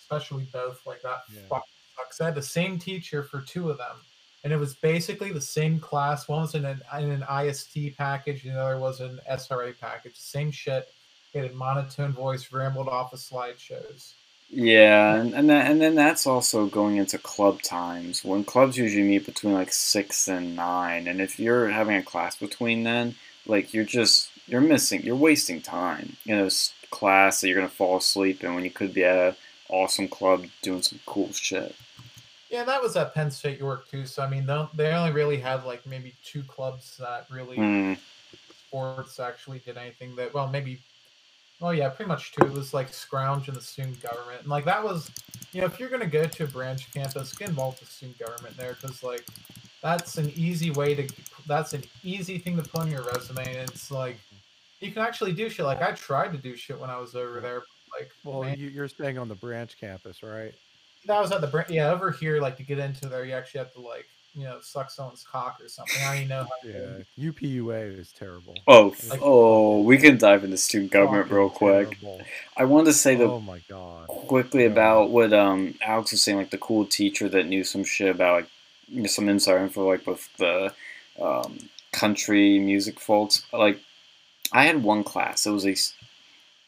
especially 0.00 0.46
both 0.52 0.80
like 0.86 1.02
that 1.02 1.22
Yeah. 1.32 1.40
fucking 1.48 1.64
sucks. 1.96 2.20
I 2.20 2.26
had 2.26 2.34
the 2.34 2.42
same 2.42 2.78
teacher 2.78 3.22
for 3.22 3.40
two 3.42 3.70
of 3.70 3.78
them, 3.78 3.96
and 4.44 4.52
it 4.52 4.56
was 4.56 4.74
basically 4.74 5.32
the 5.32 5.40
same 5.40 5.78
class. 5.80 6.28
One 6.28 6.42
was 6.42 6.54
in 6.54 6.64
an 6.64 6.80
in 6.98 7.10
an 7.10 7.24
IST 7.28 7.96
package, 7.96 8.44
and 8.44 8.54
the 8.54 8.60
other 8.60 8.78
was 8.78 9.00
an 9.00 9.20
SRA 9.30 9.72
package. 9.78 10.16
Same 10.16 10.50
shit. 10.50 10.88
He 11.32 11.38
had 11.40 11.50
a 11.50 11.54
monotone 11.54 12.12
voice, 12.12 12.50
rambled 12.52 12.88
off 12.88 13.12
of 13.12 13.18
slideshows. 13.18 14.12
Yeah, 14.48 15.16
and 15.16 15.34
and, 15.34 15.50
that, 15.50 15.70
and 15.70 15.80
then 15.80 15.94
that's 15.96 16.26
also 16.26 16.66
going 16.66 16.96
into 16.96 17.18
club 17.18 17.62
times 17.62 18.24
when 18.24 18.44
clubs 18.44 18.76
usually 18.78 19.02
meet 19.06 19.26
between 19.26 19.54
like 19.54 19.72
six 19.72 20.28
and 20.28 20.54
nine, 20.56 21.08
and 21.08 21.20
if 21.20 21.38
you're 21.38 21.68
having 21.70 21.96
a 21.96 22.02
class 22.02 22.36
between 22.36 22.84
then, 22.84 23.16
like 23.46 23.74
you're 23.74 23.84
just 23.84 24.30
you're 24.46 24.60
missing, 24.60 25.02
you're 25.02 25.16
wasting 25.16 25.60
time 25.60 26.16
in 26.26 26.38
a 26.38 26.46
s- 26.46 26.72
class 26.90 27.40
that 27.40 27.48
you're 27.48 27.56
gonna 27.56 27.68
fall 27.68 27.96
asleep 27.96 28.44
in 28.44 28.54
when 28.54 28.64
you 28.64 28.70
could 28.70 28.94
be 28.94 29.04
at 29.04 29.16
a 29.16 29.36
awesome 29.68 30.06
club 30.08 30.46
doing 30.62 30.82
some 30.82 31.00
cool 31.06 31.32
shit. 31.32 31.74
Yeah, 32.48 32.64
that 32.64 32.82
was 32.82 32.96
at 32.96 33.14
Penn 33.14 33.30
State 33.30 33.58
York 33.58 33.88
too. 33.88 34.06
So 34.06 34.22
I 34.22 34.28
mean, 34.28 34.46
they 34.46 34.66
they 34.74 34.92
only 34.92 35.12
really 35.12 35.38
had 35.38 35.64
like 35.64 35.84
maybe 35.86 36.16
two 36.24 36.44
clubs 36.44 36.96
that 36.98 37.26
really 37.30 37.56
Hmm. 37.56 37.94
sports 38.68 39.20
actually 39.20 39.60
did 39.60 39.76
anything 39.76 40.16
that 40.16 40.34
well 40.34 40.48
maybe 40.48 40.82
well 41.60 41.74
yeah 41.74 41.88
pretty 41.88 42.08
much 42.08 42.32
too. 42.32 42.46
it 42.46 42.52
was 42.52 42.74
like 42.74 42.92
scrounge 42.92 43.48
and 43.48 43.56
the 43.56 43.60
student 43.60 44.00
government 44.00 44.40
and 44.40 44.48
like 44.48 44.64
that 44.64 44.82
was 44.82 45.10
you 45.52 45.60
know 45.60 45.66
if 45.66 45.78
you're 45.80 45.88
going 45.88 46.00
to 46.00 46.06
go 46.06 46.24
to 46.24 46.44
a 46.44 46.46
branch 46.46 46.92
campus 46.92 47.32
get 47.34 47.48
involved 47.48 47.80
with 47.80 47.90
student 47.90 48.18
government 48.18 48.56
there 48.56 48.76
because 48.80 49.02
like 49.02 49.24
that's 49.82 50.18
an 50.18 50.30
easy 50.34 50.70
way 50.70 50.94
to 50.94 51.08
that's 51.46 51.72
an 51.72 51.82
easy 52.02 52.38
thing 52.38 52.56
to 52.56 52.62
put 52.62 52.82
on 52.82 52.90
your 52.90 53.02
resume 53.02 53.46
and 53.46 53.70
it's 53.70 53.90
like 53.90 54.18
you 54.80 54.90
can 54.92 55.02
actually 55.02 55.32
do 55.32 55.48
shit 55.48 55.64
like 55.64 55.82
i 55.82 55.92
tried 55.92 56.32
to 56.32 56.38
do 56.38 56.56
shit 56.56 56.78
when 56.78 56.90
i 56.90 56.98
was 56.98 57.14
over 57.14 57.40
there 57.40 57.62
like 57.98 58.10
Well, 58.24 58.42
man, 58.42 58.58
you, 58.58 58.68
you're 58.68 58.88
staying 58.88 59.16
on 59.16 59.28
the 59.28 59.34
branch 59.36 59.78
campus, 59.78 60.22
right? 60.22 60.52
that 61.06 61.20
was 61.20 61.30
at 61.30 61.40
the 61.40 61.46
branch 61.46 61.70
yeah 61.70 61.90
over 61.90 62.10
here 62.10 62.40
like 62.40 62.56
to 62.56 62.64
get 62.64 62.78
into 62.78 63.08
there 63.08 63.24
you 63.24 63.32
actually 63.32 63.58
have 63.58 63.72
to 63.72 63.80
like 63.80 64.06
you 64.36 64.44
know 64.44 64.58
suck 64.60 64.90
someone's 64.90 65.24
cock 65.24 65.58
or 65.62 65.68
something 65.68 65.96
i 66.02 66.06
don't 66.08 66.16
even 66.16 66.28
know 66.28 66.44
how 66.44 66.68
to 66.68 67.04
Yeah, 67.18 67.30
UPUA 67.30 67.98
is 67.98 68.12
terrible. 68.12 68.54
Oh, 68.68 68.90
f- 68.90 69.10
Like- 69.10 69.20
oh, 69.22 69.80
we 69.80 69.96
can 69.98 70.18
dive 70.18 70.44
into 70.44 70.56
student 70.58 70.92
government 70.92 71.30
real 71.30 71.48
quick. 71.48 71.98
terrible. 72.00 72.20
I 72.56 72.64
wanted 72.64 72.86
to 72.86 72.92
say 72.92 73.14
the 73.16 73.24
Oh 73.24 73.40
my 73.40 73.60
god. 73.68 74.06
quickly 74.08 74.62
Yeah. 74.64 74.70
about 74.72 75.10
what 75.10 75.32
um 75.32 75.74
Alex 75.80 76.10
was 76.12 76.22
saying, 76.22 76.36
like 76.38 76.50
the 76.50 76.58
cool 76.58 76.84
teacher 76.84 77.28
that 77.30 77.46
knew 77.46 77.64
some 77.64 77.82
shit 77.84 78.10
about 78.14 78.34
like 78.42 78.50
you 78.88 79.00
know, 79.02 79.06
some 79.08 79.28
insider 79.28 79.58
info, 79.58 79.88
like 79.88 80.06
with 80.06 80.28
the 80.36 80.72
um, 81.20 81.58
country 81.92 82.58
music 82.58 83.00
folks. 83.00 83.42
Like, 83.52 83.80
I 84.52 84.64
had 84.64 84.82
one 84.84 85.02
class. 85.02 85.44
It 85.46 85.50
was 85.50 85.64
a, 85.66 85.72
s- 85.72 85.94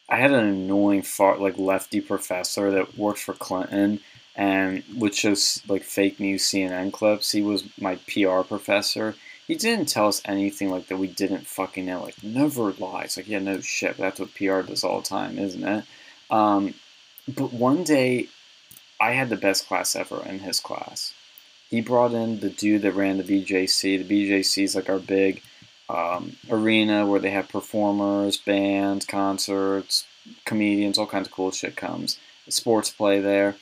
I 0.09 0.17
had 0.17 0.33
an 0.33 0.45
annoying 0.45 1.03
fart 1.03 1.41
like 1.41 1.59
lefty 1.59 2.01
professor 2.01 2.71
that 2.73 2.97
worked 2.99 3.21
for 3.21 3.35
Clinton 3.35 4.01
and 4.39 4.85
would 4.95 5.17
show 5.17 5.35
like 5.67 5.83
fake 5.83 6.21
news 6.21 6.45
CNN 6.45 6.93
clips. 6.93 7.33
He 7.33 7.43
was 7.43 7.65
my 7.79 7.97
PR 8.07 8.43
professor. 8.43 9.17
He 9.49 9.57
didn't 9.57 9.87
tell 9.87 10.07
us 10.07 10.23
anything 10.25 10.71
like 10.71 10.87
that 10.87 10.97
we 10.97 11.09
didn't 11.09 11.47
fucking 11.47 11.85
know. 11.85 12.03
Like, 12.03 12.23
never 12.23 12.73
lies. 12.73 13.17
Like, 13.17 13.29
yeah, 13.29 13.41
no 13.41 13.61
shit. 13.61 13.97
That's 13.97 14.21
what 14.21 14.35
PR 14.35 14.61
does 14.61 14.85
all 14.85 15.01
the 15.01 15.09
time, 15.09 15.39
isn't 15.39 15.65
it? 15.65 15.85
Um, 16.31 16.75
but 17.27 17.53
one 17.53 17.83
day, 17.83 18.29
I 19.01 19.13
had 19.13 19.29
the 19.29 19.37
best 19.37 19.67
class 19.67 19.97
ever 19.97 20.23
in 20.25 20.39
his 20.39 20.61
class. 20.61 21.13
He 21.69 21.81
brought 21.81 22.13
in 22.13 22.39
the 22.39 22.51
dude 22.51 22.83
that 22.83 22.93
ran 22.93 23.19
the 23.19 23.25
BJC. 23.25 24.07
The 24.07 24.29
BJC 24.31 24.63
is 24.63 24.77
like 24.77 24.89
our 24.89 25.01
big 25.01 25.43
um, 25.89 26.37
arena 26.49 27.07
where 27.07 27.21
they 27.21 27.31
have 27.31 27.49
performers, 27.49 28.37
bands, 28.37 29.05
concerts, 29.05 30.07
comedians, 30.45 30.97
all 30.97 31.07
kinds 31.07 31.27
of 31.27 31.35
cool 31.35 31.51
shit 31.51 31.75
comes. 31.75 32.19
Sports 32.49 32.91
play 32.91 33.21
there. 33.21 33.57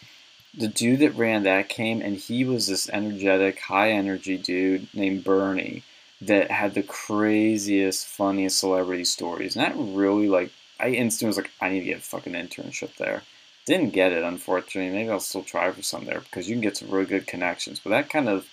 The 0.56 0.68
dude 0.68 1.00
that 1.00 1.16
ran 1.16 1.42
that 1.42 1.68
came, 1.68 2.00
and 2.00 2.16
he 2.16 2.44
was 2.44 2.66
this 2.66 2.88
energetic, 2.88 3.60
high 3.60 3.90
energy 3.90 4.38
dude 4.38 4.88
named 4.94 5.22
Bernie 5.22 5.82
that 6.22 6.50
had 6.50 6.74
the 6.74 6.82
craziest, 6.82 8.06
funniest 8.06 8.58
celebrity 8.58 9.04
stories. 9.04 9.54
And 9.54 9.64
that 9.64 9.76
really, 9.76 10.28
like, 10.28 10.50
I 10.80 10.88
instantly 10.88 11.28
was 11.28 11.36
like, 11.36 11.50
I 11.60 11.68
need 11.68 11.80
to 11.80 11.86
get 11.86 11.98
a 11.98 12.02
fucking 12.02 12.32
internship 12.32 12.96
there. 12.96 13.22
Didn't 13.66 13.90
get 13.90 14.12
it, 14.12 14.22
unfortunately. 14.22 14.96
Maybe 14.96 15.10
I'll 15.10 15.20
still 15.20 15.42
try 15.42 15.70
for 15.70 15.82
some 15.82 16.04
there 16.04 16.20
because 16.20 16.48
you 16.48 16.54
can 16.54 16.62
get 16.62 16.76
some 16.76 16.90
really 16.90 17.06
good 17.06 17.26
connections. 17.26 17.80
But 17.80 17.90
that 17.90 18.10
kind 18.10 18.28
of, 18.28 18.46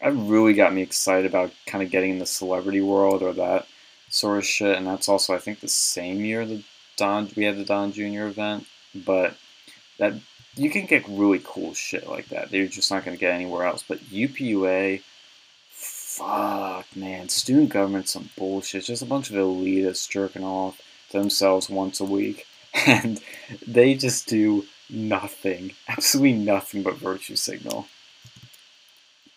that 0.00 0.14
really 0.14 0.54
got 0.54 0.72
me 0.72 0.82
excited 0.82 1.26
about 1.26 1.52
kind 1.66 1.84
of 1.84 1.90
getting 1.90 2.12
in 2.12 2.18
the 2.18 2.26
celebrity 2.26 2.80
world 2.80 3.22
or 3.22 3.32
that 3.34 3.66
sort 4.08 4.38
of 4.38 4.46
shit. 4.46 4.76
And 4.76 4.86
that's 4.86 5.08
also, 5.08 5.34
I 5.34 5.38
think, 5.38 5.60
the 5.60 5.68
same 5.68 6.24
year 6.24 6.46
the 6.46 6.62
Don 6.96 7.28
we 7.36 7.44
had 7.44 7.56
the 7.56 7.64
Don 7.64 7.92
Jr. 7.92 8.24
event. 8.24 8.66
But 8.94 9.36
that 9.98 10.14
you 10.54 10.70
can 10.70 10.86
get 10.86 11.04
really 11.08 11.40
cool 11.44 11.74
shit 11.74 12.08
like 12.08 12.28
that. 12.28 12.52
You're 12.52 12.66
just 12.66 12.90
not 12.90 13.04
going 13.04 13.16
to 13.16 13.20
get 13.20 13.34
anywhere 13.34 13.66
else. 13.66 13.84
But 13.86 13.98
UPUA, 14.00 15.02
fuck, 15.70 16.86
man, 16.94 17.28
student 17.28 17.70
government's 17.70 18.12
some 18.12 18.30
bullshit. 18.36 18.84
Just 18.84 19.02
a 19.02 19.06
bunch 19.06 19.30
of 19.30 19.36
elitists 19.36 20.08
jerking 20.08 20.44
off 20.44 20.80
to 21.10 21.18
themselves 21.18 21.70
once 21.70 22.00
a 22.00 22.04
week, 22.04 22.46
and 22.86 23.20
they 23.66 23.94
just 23.94 24.28
do 24.28 24.64
nothing, 24.90 25.72
absolutely 25.88 26.34
nothing 26.34 26.82
but 26.82 26.96
virtue 26.96 27.36
signal. 27.36 27.86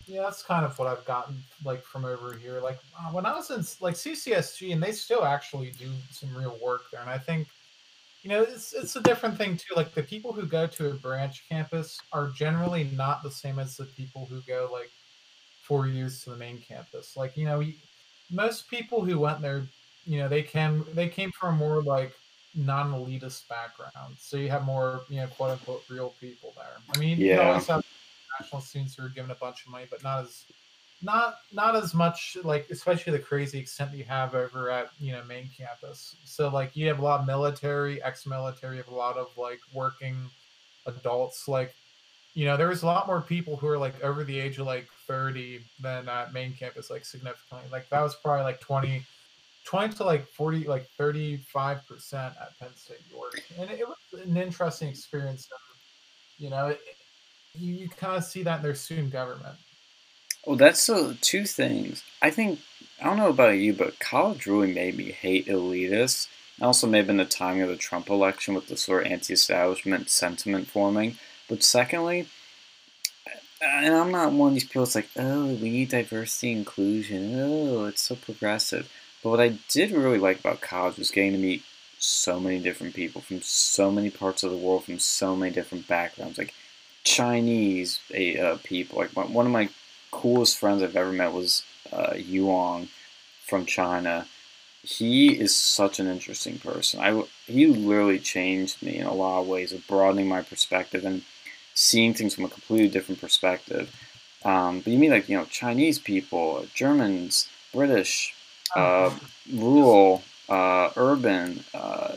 Yeah, 0.06 0.22
that's 0.22 0.42
kind 0.42 0.64
of 0.64 0.78
what 0.78 0.86
I've 0.86 1.04
gotten 1.04 1.42
like 1.64 1.82
from 1.82 2.04
over 2.04 2.32
here. 2.34 2.60
Like 2.60 2.78
uh, 2.96 3.10
when 3.10 3.26
I 3.26 3.34
was 3.34 3.50
in 3.50 3.64
like 3.80 3.94
CCSG, 3.94 4.72
and 4.72 4.82
they 4.82 4.92
still 4.92 5.24
actually 5.24 5.72
do 5.72 5.90
some 6.12 6.32
real 6.36 6.56
work 6.62 6.82
there. 6.92 7.00
And 7.00 7.10
I 7.10 7.18
think, 7.18 7.48
you 8.26 8.32
know, 8.32 8.42
it's 8.42 8.72
it's 8.72 8.96
a 8.96 9.02
different 9.02 9.38
thing 9.38 9.56
too. 9.56 9.72
Like 9.76 9.94
the 9.94 10.02
people 10.02 10.32
who 10.32 10.46
go 10.46 10.66
to 10.66 10.90
a 10.90 10.94
branch 10.94 11.48
campus 11.48 11.96
are 12.10 12.32
generally 12.32 12.82
not 12.82 13.22
the 13.22 13.30
same 13.30 13.60
as 13.60 13.76
the 13.76 13.84
people 13.84 14.26
who 14.26 14.42
go 14.42 14.68
like 14.72 14.90
four 15.60 15.86
years 15.86 16.24
to 16.24 16.30
the 16.30 16.36
main 16.36 16.60
campus. 16.60 17.16
Like 17.16 17.36
you 17.36 17.44
know, 17.44 17.62
most 18.28 18.68
people 18.68 19.04
who 19.04 19.20
went 19.20 19.42
there, 19.42 19.68
you 20.06 20.18
know, 20.18 20.28
they 20.28 20.42
came 20.42 20.84
they 20.92 21.08
came 21.08 21.30
from 21.38 21.54
a 21.54 21.58
more 21.58 21.84
like 21.84 22.14
non-elitist 22.56 23.46
backgrounds. 23.48 24.24
So 24.24 24.38
you 24.38 24.48
have 24.48 24.64
more, 24.64 25.02
you 25.08 25.20
know, 25.20 25.28
quote 25.28 25.52
unquote 25.52 25.84
real 25.88 26.10
people 26.20 26.52
there. 26.56 26.78
I 26.90 26.98
mean, 26.98 27.20
you 27.20 27.26
Yeah. 27.26 27.42
always 27.42 27.68
have 27.68 27.84
national 28.40 28.60
students 28.60 28.96
who 28.96 29.04
are 29.04 29.08
given 29.08 29.30
a 29.30 29.36
bunch 29.36 29.64
of 29.64 29.70
money, 29.70 29.86
but 29.88 30.02
not 30.02 30.24
as 30.24 30.46
not 31.02 31.36
not 31.52 31.76
as 31.76 31.94
much 31.94 32.36
like 32.42 32.66
especially 32.70 33.12
the 33.12 33.18
crazy 33.18 33.58
extent 33.58 33.90
that 33.90 33.98
you 33.98 34.04
have 34.04 34.34
over 34.34 34.70
at 34.70 34.88
you 34.98 35.12
know 35.12 35.22
main 35.24 35.50
campus. 35.56 36.16
So 36.24 36.48
like 36.48 36.74
you 36.74 36.88
have 36.88 36.98
a 36.98 37.04
lot 37.04 37.20
of 37.20 37.26
military 37.26 38.02
ex-military 38.02 38.76
you 38.76 38.82
have 38.82 38.92
a 38.92 38.96
lot 38.96 39.16
of 39.16 39.28
like 39.36 39.60
working 39.74 40.16
adults. 40.86 41.48
Like 41.48 41.74
you 42.34 42.46
know 42.46 42.56
there 42.56 42.68
was 42.68 42.82
a 42.82 42.86
lot 42.86 43.06
more 43.06 43.20
people 43.20 43.56
who 43.56 43.66
are 43.68 43.78
like 43.78 44.02
over 44.02 44.24
the 44.24 44.38
age 44.38 44.58
of 44.58 44.66
like 44.66 44.88
30 45.06 45.60
than 45.80 46.08
at 46.08 46.32
main 46.32 46.54
campus 46.54 46.90
like 46.90 47.04
significantly. 47.04 47.68
Like 47.70 47.88
that 47.90 48.00
was 48.00 48.14
probably 48.16 48.44
like 48.44 48.60
20 48.60 49.02
20 49.66 49.94
to 49.94 50.04
like 50.04 50.26
40 50.28 50.64
like 50.64 50.86
35 50.96 51.86
percent 51.86 52.34
at 52.40 52.58
penn 52.58 52.74
state 52.76 52.98
york. 53.10 53.42
And 53.58 53.70
it, 53.70 53.86
was 53.86 54.20
an 54.20 54.36
interesting 54.36 54.88
experience 54.88 55.48
you 56.38 56.50
know 56.50 56.68
it, 56.68 56.80
you, 57.54 57.74
you 57.74 57.88
kind 57.88 58.16
of 58.16 58.24
see 58.24 58.42
that 58.44 58.58
in 58.58 58.62
their 58.62 58.74
student 58.74 59.10
government 59.10 59.56
well, 60.46 60.56
that's 60.56 60.82
so 60.82 61.16
two 61.20 61.44
things. 61.44 62.02
I 62.22 62.30
think 62.30 62.60
I 63.00 63.04
don't 63.04 63.18
know 63.18 63.28
about 63.28 63.58
you, 63.58 63.74
but 63.74 63.98
college 63.98 64.46
really 64.46 64.72
made 64.72 64.96
me 64.96 65.10
hate 65.10 65.48
elitists. 65.48 66.28
Also, 66.62 66.86
maybe 66.86 67.10
in 67.10 67.18
the 67.18 67.26
timing 67.26 67.62
of 67.62 67.68
the 67.68 67.76
Trump 67.76 68.08
election 68.08 68.54
with 68.54 68.68
the 68.68 68.76
sort 68.76 69.04
of 69.04 69.12
anti-establishment 69.12 70.08
sentiment 70.08 70.68
forming. 70.68 71.18
But 71.48 71.62
secondly, 71.62 72.28
and 73.60 73.94
I'm 73.94 74.10
not 74.10 74.32
one 74.32 74.48
of 74.48 74.54
these 74.54 74.64
people 74.64 74.82
that's 74.82 74.94
like, 74.94 75.10
oh, 75.16 75.46
we 75.46 75.70
need 75.70 75.90
diversity 75.90 76.52
inclusion. 76.52 77.38
Oh, 77.38 77.84
it's 77.84 78.02
so 78.02 78.14
progressive. 78.14 78.90
But 79.22 79.30
what 79.30 79.40
I 79.40 79.58
did 79.68 79.90
really 79.90 80.18
like 80.18 80.40
about 80.40 80.60
college 80.60 80.96
was 80.96 81.10
getting 81.10 81.32
to 81.32 81.38
meet 81.38 81.62
so 81.98 82.38
many 82.38 82.58
different 82.60 82.94
people 82.94 83.20
from 83.20 83.42
so 83.42 83.90
many 83.90 84.10
parts 84.10 84.42
of 84.42 84.50
the 84.50 84.56
world, 84.56 84.84
from 84.84 84.98
so 84.98 85.34
many 85.34 85.52
different 85.52 85.88
backgrounds, 85.88 86.38
like 86.38 86.54
Chinese 87.04 87.98
uh, 88.12 88.56
people. 88.62 88.98
Like 88.98 89.10
one 89.10 89.46
of 89.46 89.52
my 89.52 89.68
coolest 90.10 90.58
friends 90.58 90.82
I've 90.82 90.96
ever 90.96 91.12
met 91.12 91.32
was 91.32 91.62
uh, 91.92 92.12
Yuang 92.14 92.88
from 93.44 93.66
China. 93.66 94.26
He 94.82 95.38
is 95.38 95.54
such 95.54 95.98
an 95.98 96.06
interesting 96.06 96.58
person. 96.58 97.00
I 97.00 97.22
he 97.46 97.66
literally 97.66 98.18
changed 98.18 98.82
me 98.82 98.98
in 98.98 99.06
a 99.06 99.14
lot 99.14 99.40
of 99.40 99.48
ways 99.48 99.72
of 99.72 99.86
broadening 99.86 100.28
my 100.28 100.42
perspective 100.42 101.04
and 101.04 101.22
seeing 101.74 102.14
things 102.14 102.34
from 102.34 102.44
a 102.44 102.48
completely 102.48 102.88
different 102.88 103.20
perspective. 103.20 103.94
Um, 104.44 104.80
but 104.80 104.92
you 104.92 104.98
mean 104.98 105.10
like 105.10 105.28
you 105.28 105.36
know 105.36 105.44
Chinese 105.46 105.98
people, 105.98 106.66
Germans, 106.74 107.48
British, 107.72 108.34
uh, 108.76 109.10
rural, 109.52 110.22
uh, 110.48 110.90
urban, 110.96 111.64
uh, 111.74 112.16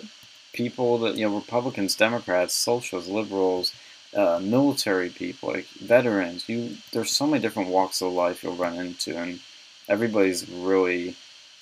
people 0.53 0.99
that 0.99 1.16
you 1.16 1.28
know 1.28 1.36
Republicans, 1.36 1.95
Democrats, 1.95 2.53
socialists, 2.53 3.10
liberals 3.10 3.74
uh, 4.15 4.40
military 4.41 5.10
people, 5.10 5.49
like 5.49 5.68
veterans. 5.68 6.48
You 6.49 6.76
there's 6.91 7.11
so 7.11 7.27
many 7.27 7.41
different 7.41 7.69
walks 7.69 8.02
of 8.02 8.14
life 8.14 8.44
you'll 8.44 8.56
run 8.56 8.76
into, 8.76 9.18
and 9.18 9.40
everybody's 9.88 10.49
really 10.49 11.15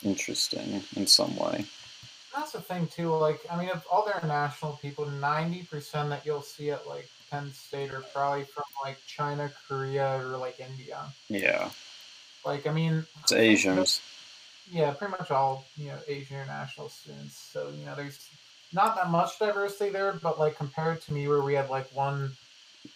interesting 0.03 0.83
in 0.95 1.07
some 1.07 1.35
way. 1.35 1.65
That's 2.35 2.51
the 2.51 2.61
thing 2.61 2.87
too. 2.87 3.09
Like, 3.15 3.39
I 3.49 3.59
mean, 3.59 3.69
of 3.69 3.83
all 3.91 4.05
the 4.05 4.15
international 4.15 4.79
people, 4.81 5.05
ninety 5.05 5.63
percent 5.63 6.09
that 6.09 6.25
you'll 6.25 6.41
see 6.41 6.71
at 6.71 6.87
like 6.87 7.09
Penn 7.31 7.51
State 7.51 7.91
are 7.91 8.03
probably 8.13 8.43
from 8.43 8.63
like 8.83 8.97
China, 9.07 9.51
Korea, 9.67 10.19
or 10.19 10.37
like 10.37 10.59
India. 10.59 10.99
Yeah. 11.29 11.69
Like, 12.45 12.67
I 12.67 12.71
mean, 12.71 13.05
it's 13.21 13.33
Asians. 13.33 14.01
Yeah, 14.71 14.91
pretty 14.91 15.11
much 15.11 15.31
all 15.31 15.65
you 15.77 15.87
know 15.87 15.97
Asian 16.07 16.37
international 16.37 16.89
students. 16.89 17.37
So 17.37 17.69
you 17.69 17.85
know, 17.85 17.95
there's 17.95 18.29
not 18.73 18.95
that 18.95 19.10
much 19.10 19.39
diversity 19.39 19.91
there, 19.91 20.14
but 20.14 20.39
like 20.39 20.57
compared 20.57 21.02
to 21.03 21.14
me, 21.14 21.27
where 21.27 21.41
we 21.41 21.53
had 21.53 21.69
like 21.69 21.88
one, 21.95 22.31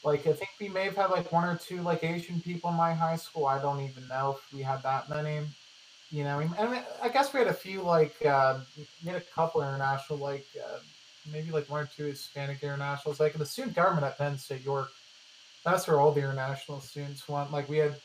like 0.03 0.27
I 0.27 0.33
think 0.33 0.49
we 0.59 0.69
may 0.69 0.85
have 0.85 0.95
had 0.95 1.09
like 1.09 1.31
one 1.31 1.43
or 1.43 1.57
two 1.57 1.81
like 1.81 2.03
Asian 2.03 2.41
people 2.41 2.69
in 2.69 2.75
my 2.75 2.93
high 2.93 3.15
school. 3.15 3.45
I 3.45 3.61
don't 3.61 3.81
even 3.81 4.07
know 4.07 4.37
if 4.37 4.53
we 4.53 4.61
had 4.61 4.83
that 4.83 5.09
many. 5.09 5.41
You 6.11 6.25
know, 6.25 6.39
I 6.39 6.67
mean, 6.67 6.83
I 7.01 7.07
guess 7.07 7.33
we 7.33 7.39
had 7.39 7.47
a 7.47 7.53
few 7.53 7.81
like 7.81 8.13
uh, 8.25 8.59
we 9.03 9.11
had 9.11 9.21
a 9.21 9.25
couple 9.33 9.61
international 9.61 10.19
like 10.19 10.45
uh, 10.61 10.79
maybe 11.31 11.51
like 11.51 11.69
one 11.69 11.83
or 11.83 11.89
two 11.95 12.05
Hispanic 12.05 12.61
internationals. 12.63 13.19
Like 13.19 13.33
the 13.33 13.45
student 13.45 13.75
government 13.75 14.05
at 14.05 14.17
Penn 14.17 14.37
State 14.37 14.63
York, 14.63 14.89
that's 15.63 15.87
where 15.87 16.01
all 16.01 16.11
the 16.11 16.19
international 16.19 16.81
students 16.81 17.27
went. 17.29 17.53
Like 17.53 17.69
we 17.69 17.77
had 17.77 17.91
a 17.91 17.97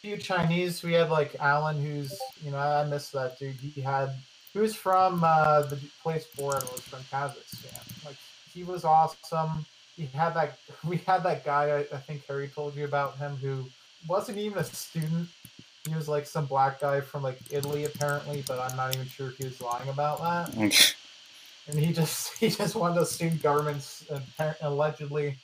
few 0.00 0.16
Chinese. 0.16 0.84
We 0.84 0.92
had 0.92 1.10
like 1.10 1.34
Alan, 1.40 1.82
who's 1.84 2.16
you 2.44 2.52
know 2.52 2.58
I 2.58 2.84
miss 2.84 3.10
that 3.10 3.38
dude. 3.40 3.56
He 3.56 3.80
had 3.80 4.10
who's 4.58 4.74
from 4.74 5.22
uh, 5.24 5.62
the 5.62 5.78
place 6.02 6.26
born 6.36 6.60
was 6.72 6.80
from 6.80 7.00
Kazakhstan. 7.04 8.04
Like 8.04 8.16
he 8.52 8.64
was 8.64 8.84
awesome. 8.84 9.64
He 9.96 10.06
had 10.06 10.34
that. 10.34 10.58
We 10.84 10.98
had 10.98 11.22
that 11.24 11.44
guy. 11.44 11.78
I, 11.78 11.96
I 11.96 11.98
think 11.98 12.26
Harry 12.26 12.48
told 12.48 12.74
you 12.76 12.84
about 12.84 13.16
him 13.18 13.36
who 13.36 13.64
wasn't 14.08 14.38
even 14.38 14.58
a 14.58 14.64
student. 14.64 15.28
He 15.88 15.94
was 15.94 16.08
like 16.08 16.26
some 16.26 16.46
black 16.46 16.80
guy 16.80 17.00
from 17.00 17.22
like 17.22 17.38
Italy 17.50 17.84
apparently, 17.84 18.42
but 18.46 18.58
I'm 18.58 18.76
not 18.76 18.94
even 18.94 19.06
sure 19.06 19.28
if 19.28 19.36
he 19.38 19.44
was 19.44 19.60
lying 19.60 19.88
about 19.88 20.20
that. 20.20 20.94
and 21.68 21.78
he 21.78 21.92
just 21.92 22.36
he 22.40 22.48
just 22.50 22.74
wanted 22.74 22.96
to 22.96 23.06
student 23.06 23.42
governments 23.42 24.04
and 24.10 24.54
allegedly 24.62 25.36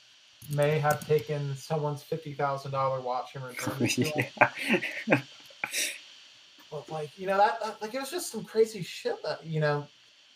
may 0.53 0.77
have 0.77 1.05
taken 1.07 1.55
someone's 1.55 2.03
fifty 2.03 2.33
thousand 2.33 2.71
dollar 2.71 3.01
watch 3.01 3.35
and 3.35 3.43
returned 3.45 3.97
yeah. 3.97 5.21
But 6.71 6.89
like, 6.89 7.17
you 7.17 7.27
know, 7.27 7.37
that, 7.37 7.59
that, 7.63 7.81
like 7.81 7.93
it 7.93 7.99
was 7.99 8.11
just 8.11 8.31
some 8.31 8.43
crazy 8.43 8.83
shit 8.83 9.21
that 9.23 9.45
you 9.45 9.59
know, 9.59 9.87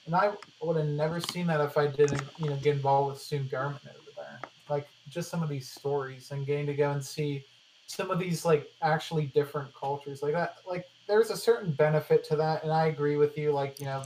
and 0.05 0.15
I 0.15 0.31
would 0.61 0.77
have 0.77 0.87
never 0.87 1.19
seen 1.19 1.47
that 1.47 1.61
if 1.61 1.77
I 1.77 1.87
didn't, 1.87 2.21
you 2.37 2.49
know, 2.49 2.55
get 2.57 2.75
involved 2.75 3.11
with 3.13 3.21
student 3.21 3.51
government 3.51 3.81
over 3.87 4.11
there. 4.15 4.39
Like 4.69 4.87
just 5.09 5.29
some 5.29 5.43
of 5.43 5.49
these 5.49 5.69
stories 5.69 6.31
and 6.31 6.45
getting 6.45 6.67
to 6.67 6.73
go 6.73 6.91
and 6.91 7.03
see 7.03 7.43
some 7.87 8.11
of 8.11 8.19
these 8.19 8.45
like 8.45 8.71
actually 8.81 9.27
different 9.27 9.73
cultures 9.73 10.21
like 10.21 10.33
that. 10.33 10.57
Like 10.67 10.85
there's 11.07 11.31
a 11.31 11.37
certain 11.37 11.71
benefit 11.71 12.23
to 12.25 12.35
that, 12.35 12.63
and 12.63 12.71
I 12.71 12.87
agree 12.87 13.17
with 13.17 13.37
you. 13.37 13.51
Like 13.51 13.79
you 13.79 13.85
know, 13.85 14.03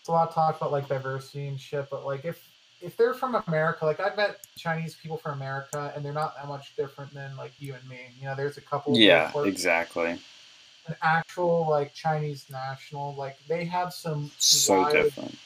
it's 0.00 0.08
a 0.08 0.12
lot 0.12 0.28
of 0.28 0.34
talk 0.34 0.56
about 0.56 0.72
like 0.72 0.88
diversity 0.88 1.48
and 1.48 1.60
shit, 1.60 1.88
but 1.90 2.04
like 2.04 2.24
if 2.24 2.48
if 2.80 2.96
they're 2.96 3.14
from 3.14 3.42
America, 3.46 3.84
like 3.84 4.00
I've 4.00 4.16
met 4.16 4.46
Chinese 4.56 4.94
people 4.94 5.18
from 5.18 5.34
America, 5.34 5.92
and 5.94 6.04
they're 6.04 6.12
not 6.12 6.34
that 6.36 6.48
much 6.48 6.74
different 6.76 7.12
than 7.12 7.36
like 7.36 7.52
you 7.58 7.74
and 7.74 7.86
me. 7.88 8.00
You 8.18 8.26
know, 8.26 8.34
there's 8.34 8.56
a 8.56 8.62
couple. 8.62 8.96
Yeah, 8.96 9.30
exactly 9.44 10.18
an 10.88 10.96
actual 11.02 11.66
like 11.68 11.94
Chinese 11.94 12.46
national. 12.50 13.14
Like 13.14 13.36
they 13.48 13.64
have 13.64 13.92
some 13.92 14.30
so 14.38 14.80
wild, 14.80 14.92
different. 14.92 15.38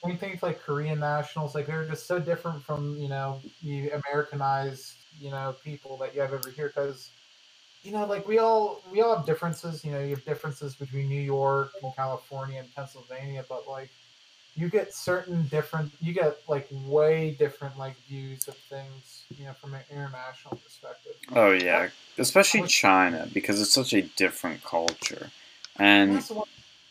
When 0.00 0.12
you 0.12 0.18
think 0.18 0.42
like 0.42 0.60
Korean 0.60 1.00
nationals, 1.00 1.54
like 1.54 1.66
they're 1.66 1.86
just 1.86 2.06
so 2.06 2.18
different 2.18 2.62
from 2.62 2.96
you 2.96 3.08
know 3.08 3.40
the 3.62 3.90
Americanized 3.90 4.94
you 5.20 5.30
know 5.30 5.54
people 5.64 5.96
that 5.98 6.14
you 6.14 6.20
have 6.20 6.32
over 6.32 6.50
here 6.50 6.68
because 6.68 7.10
you 7.82 7.92
know 7.92 8.06
like 8.06 8.26
we 8.26 8.38
all 8.38 8.82
we 8.90 9.00
all 9.00 9.16
have 9.16 9.26
differences. 9.26 9.84
You 9.84 9.92
know 9.92 10.00
you 10.00 10.10
have 10.10 10.24
differences 10.24 10.74
between 10.74 11.08
New 11.08 11.20
York 11.20 11.72
and 11.82 11.94
California 11.94 12.60
and 12.60 12.74
Pennsylvania, 12.74 13.44
but 13.48 13.68
like 13.68 13.90
you 14.60 14.68
get 14.68 14.92
certain 14.92 15.46
different 15.46 15.90
you 16.00 16.12
get 16.12 16.38
like 16.46 16.68
way 16.84 17.34
different 17.38 17.78
like 17.78 17.96
views 18.06 18.46
of 18.46 18.54
things 18.54 19.24
you 19.38 19.44
know 19.46 19.52
from 19.54 19.74
an 19.74 19.80
international 19.90 20.56
perspective. 20.62 21.14
Oh 21.34 21.52
yeah. 21.52 21.88
Especially 22.18 22.66
china 22.66 23.26
because 23.32 23.60
it's 23.60 23.72
such 23.72 23.94
a 23.94 24.02
different 24.02 24.62
culture. 24.62 25.30
And 25.76 26.14
that's 26.14 26.28
the 26.28 26.34
one 26.34 26.46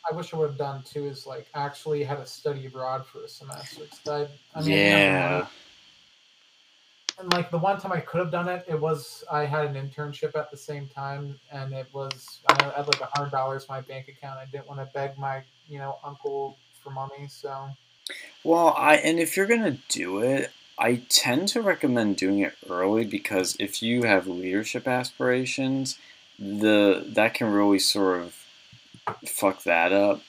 i 0.09 0.15
wish 0.15 0.33
i 0.33 0.37
would 0.37 0.49
have 0.49 0.57
done 0.57 0.81
too 0.81 1.05
is 1.05 1.27
like 1.27 1.45
actually 1.53 2.03
had 2.03 2.17
a 2.17 2.25
study 2.25 2.65
abroad 2.65 3.05
for 3.05 3.23
a 3.23 3.27
semester. 3.27 3.83
I, 4.07 4.27
I 4.55 4.61
mean, 4.61 4.71
yeah. 4.71 5.45
and 7.19 7.31
like 7.33 7.51
the 7.51 7.59
one 7.59 7.79
time 7.79 7.91
I 7.91 7.99
could 7.99 8.19
have 8.19 8.31
done 8.31 8.47
it, 8.47 8.65
it 8.67 8.79
was 8.79 9.23
I 9.31 9.45
had 9.45 9.65
an 9.67 9.75
internship 9.75 10.35
at 10.35 10.49
the 10.49 10.57
same 10.57 10.87
time, 10.87 11.39
and 11.51 11.73
it 11.73 11.87
was 11.93 12.39
I 12.47 12.63
had 12.63 12.87
like 12.87 13.01
a 13.01 13.09
hundred 13.13 13.31
dollars 13.31 13.67
in 13.69 13.75
my 13.75 13.81
bank 13.81 14.07
account. 14.07 14.39
I 14.39 14.45
didn't 14.45 14.67
want 14.67 14.79
to 14.79 14.87
beg 14.93 15.17
my 15.17 15.43
you 15.67 15.77
know 15.77 15.99
uncle 16.03 16.57
for 16.83 16.89
money. 16.89 17.27
So, 17.27 17.69
well, 18.43 18.73
I 18.77 18.95
and 18.95 19.19
if 19.19 19.35
you're 19.37 19.47
gonna 19.47 19.77
do 19.89 20.19
it, 20.19 20.51
I 20.77 21.01
tend 21.09 21.49
to 21.49 21.61
recommend 21.61 22.17
doing 22.17 22.39
it 22.39 22.55
early 22.69 23.05
because 23.05 23.55
if 23.59 23.81
you 23.83 24.03
have 24.03 24.27
leadership 24.27 24.87
aspirations, 24.87 25.97
the 26.37 27.03
that 27.07 27.33
can 27.33 27.51
really 27.51 27.79
sort 27.79 28.21
of 28.21 28.35
fuck 29.25 29.63
that 29.63 29.91
up, 29.91 30.21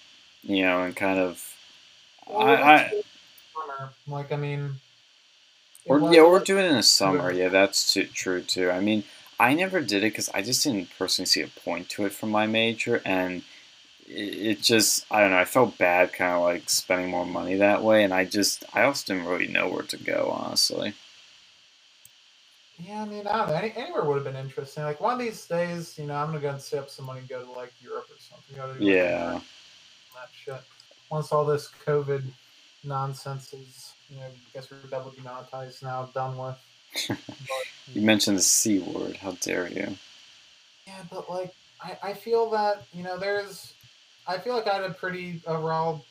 you 0.42 0.62
know, 0.62 0.82
and 0.82 0.96
kind 0.96 1.18
of. 1.18 1.54
Well, 2.26 2.48
I, 2.48 2.52
I 2.54 3.02
like 4.08 4.32
I 4.32 4.36
mean. 4.36 4.72
Or 5.86 5.98
yeah, 6.12 6.22
we're 6.22 6.40
doing 6.40 6.66
it 6.66 6.68
in 6.68 6.76
the 6.76 6.82
summer. 6.82 7.32
Yeah, 7.32 7.48
that's 7.48 7.92
too, 7.92 8.04
true 8.04 8.42
too. 8.42 8.70
I 8.70 8.80
mean, 8.80 9.04
I 9.38 9.54
never 9.54 9.80
did 9.80 10.04
it 10.04 10.12
because 10.12 10.28
I 10.34 10.42
just 10.42 10.62
didn't 10.62 10.90
personally 10.98 11.26
see 11.26 11.40
a 11.40 11.46
point 11.46 11.88
to 11.90 12.04
it 12.04 12.12
from 12.12 12.30
my 12.30 12.46
major, 12.46 13.00
and 13.04 13.42
it 14.12 14.60
just 14.60 15.06
I 15.10 15.20
don't 15.20 15.30
know. 15.30 15.38
I 15.38 15.44
felt 15.44 15.78
bad, 15.78 16.12
kind 16.12 16.34
of 16.34 16.42
like 16.42 16.68
spending 16.68 17.10
more 17.10 17.26
money 17.26 17.56
that 17.56 17.82
way, 17.82 18.04
and 18.04 18.12
I 18.12 18.24
just 18.24 18.64
I 18.74 18.82
also 18.82 19.12
didn't 19.12 19.28
really 19.28 19.46
know 19.46 19.68
where 19.68 19.82
to 19.82 19.96
go, 19.96 20.30
honestly. 20.32 20.94
Yeah, 22.78 23.02
I 23.02 23.04
mean, 23.04 23.26
I 23.26 23.36
don't 23.36 23.48
know. 23.48 23.54
Any, 23.54 23.72
anywhere 23.76 24.04
would 24.04 24.14
have 24.14 24.24
been 24.24 24.36
interesting. 24.36 24.84
Like 24.84 25.00
one 25.00 25.12
of 25.14 25.18
these 25.18 25.46
days, 25.46 25.98
you 25.98 26.06
know, 26.06 26.14
I'm 26.14 26.28
gonna 26.28 26.40
go 26.40 26.50
and 26.50 26.60
save 26.60 26.80
up 26.80 26.90
some 26.90 27.06
money 27.06 27.20
and 27.20 27.28
go 27.28 27.44
to 27.44 27.50
like 27.52 27.72
Europe 27.80 28.06
or 28.10 28.18
something. 28.18 28.56
Go 28.56 28.74
to 28.74 28.82
yeah. 28.84 29.40
that 30.14 30.28
shit. 30.32 30.62
Once 31.10 31.32
all 31.32 31.44
this 31.44 31.70
COVID 31.86 32.22
nonsense 32.84 33.52
is, 33.52 33.92
you 34.08 34.16
know, 34.16 34.22
I 34.24 34.30
guess 34.54 34.70
we're 34.70 34.78
double 34.90 35.10
demonetized 35.10 35.82
now, 35.82 36.08
done 36.14 36.36
with. 36.36 36.56
But, 37.08 37.94
you 37.94 38.02
mentioned 38.02 38.38
the 38.38 38.42
c 38.42 38.80
word. 38.80 39.16
How 39.16 39.32
dare 39.32 39.68
you? 39.68 39.96
Yeah, 40.86 41.02
but 41.10 41.30
like 41.30 41.54
I, 41.80 41.98
I 42.02 42.12
feel 42.14 42.50
that 42.50 42.84
you 42.92 43.04
know 43.04 43.16
there's 43.16 43.74
I 44.26 44.38
feel 44.38 44.54
like 44.54 44.66
I 44.66 44.74
had 44.74 44.84
a 44.84 44.94
pretty 44.94 45.42
overall 45.46 46.08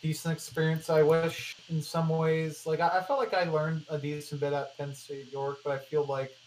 decent 0.00 0.32
experience. 0.34 0.90
I 0.90 1.02
wish 1.02 1.54
in 1.68 1.80
some 1.82 2.08
ways 2.08 2.66
like 2.66 2.80
I, 2.80 2.98
I 3.00 3.02
felt 3.04 3.18
like 3.20 3.34
I 3.34 3.44
learned 3.44 3.86
a 3.88 3.98
decent 3.98 4.40
bit 4.40 4.52
at 4.52 4.76
Penn 4.76 4.94
State 4.94 5.28
York, 5.28 5.60
but 5.64 5.72
I 5.72 5.78
feel 5.78 6.06
like 6.06 6.40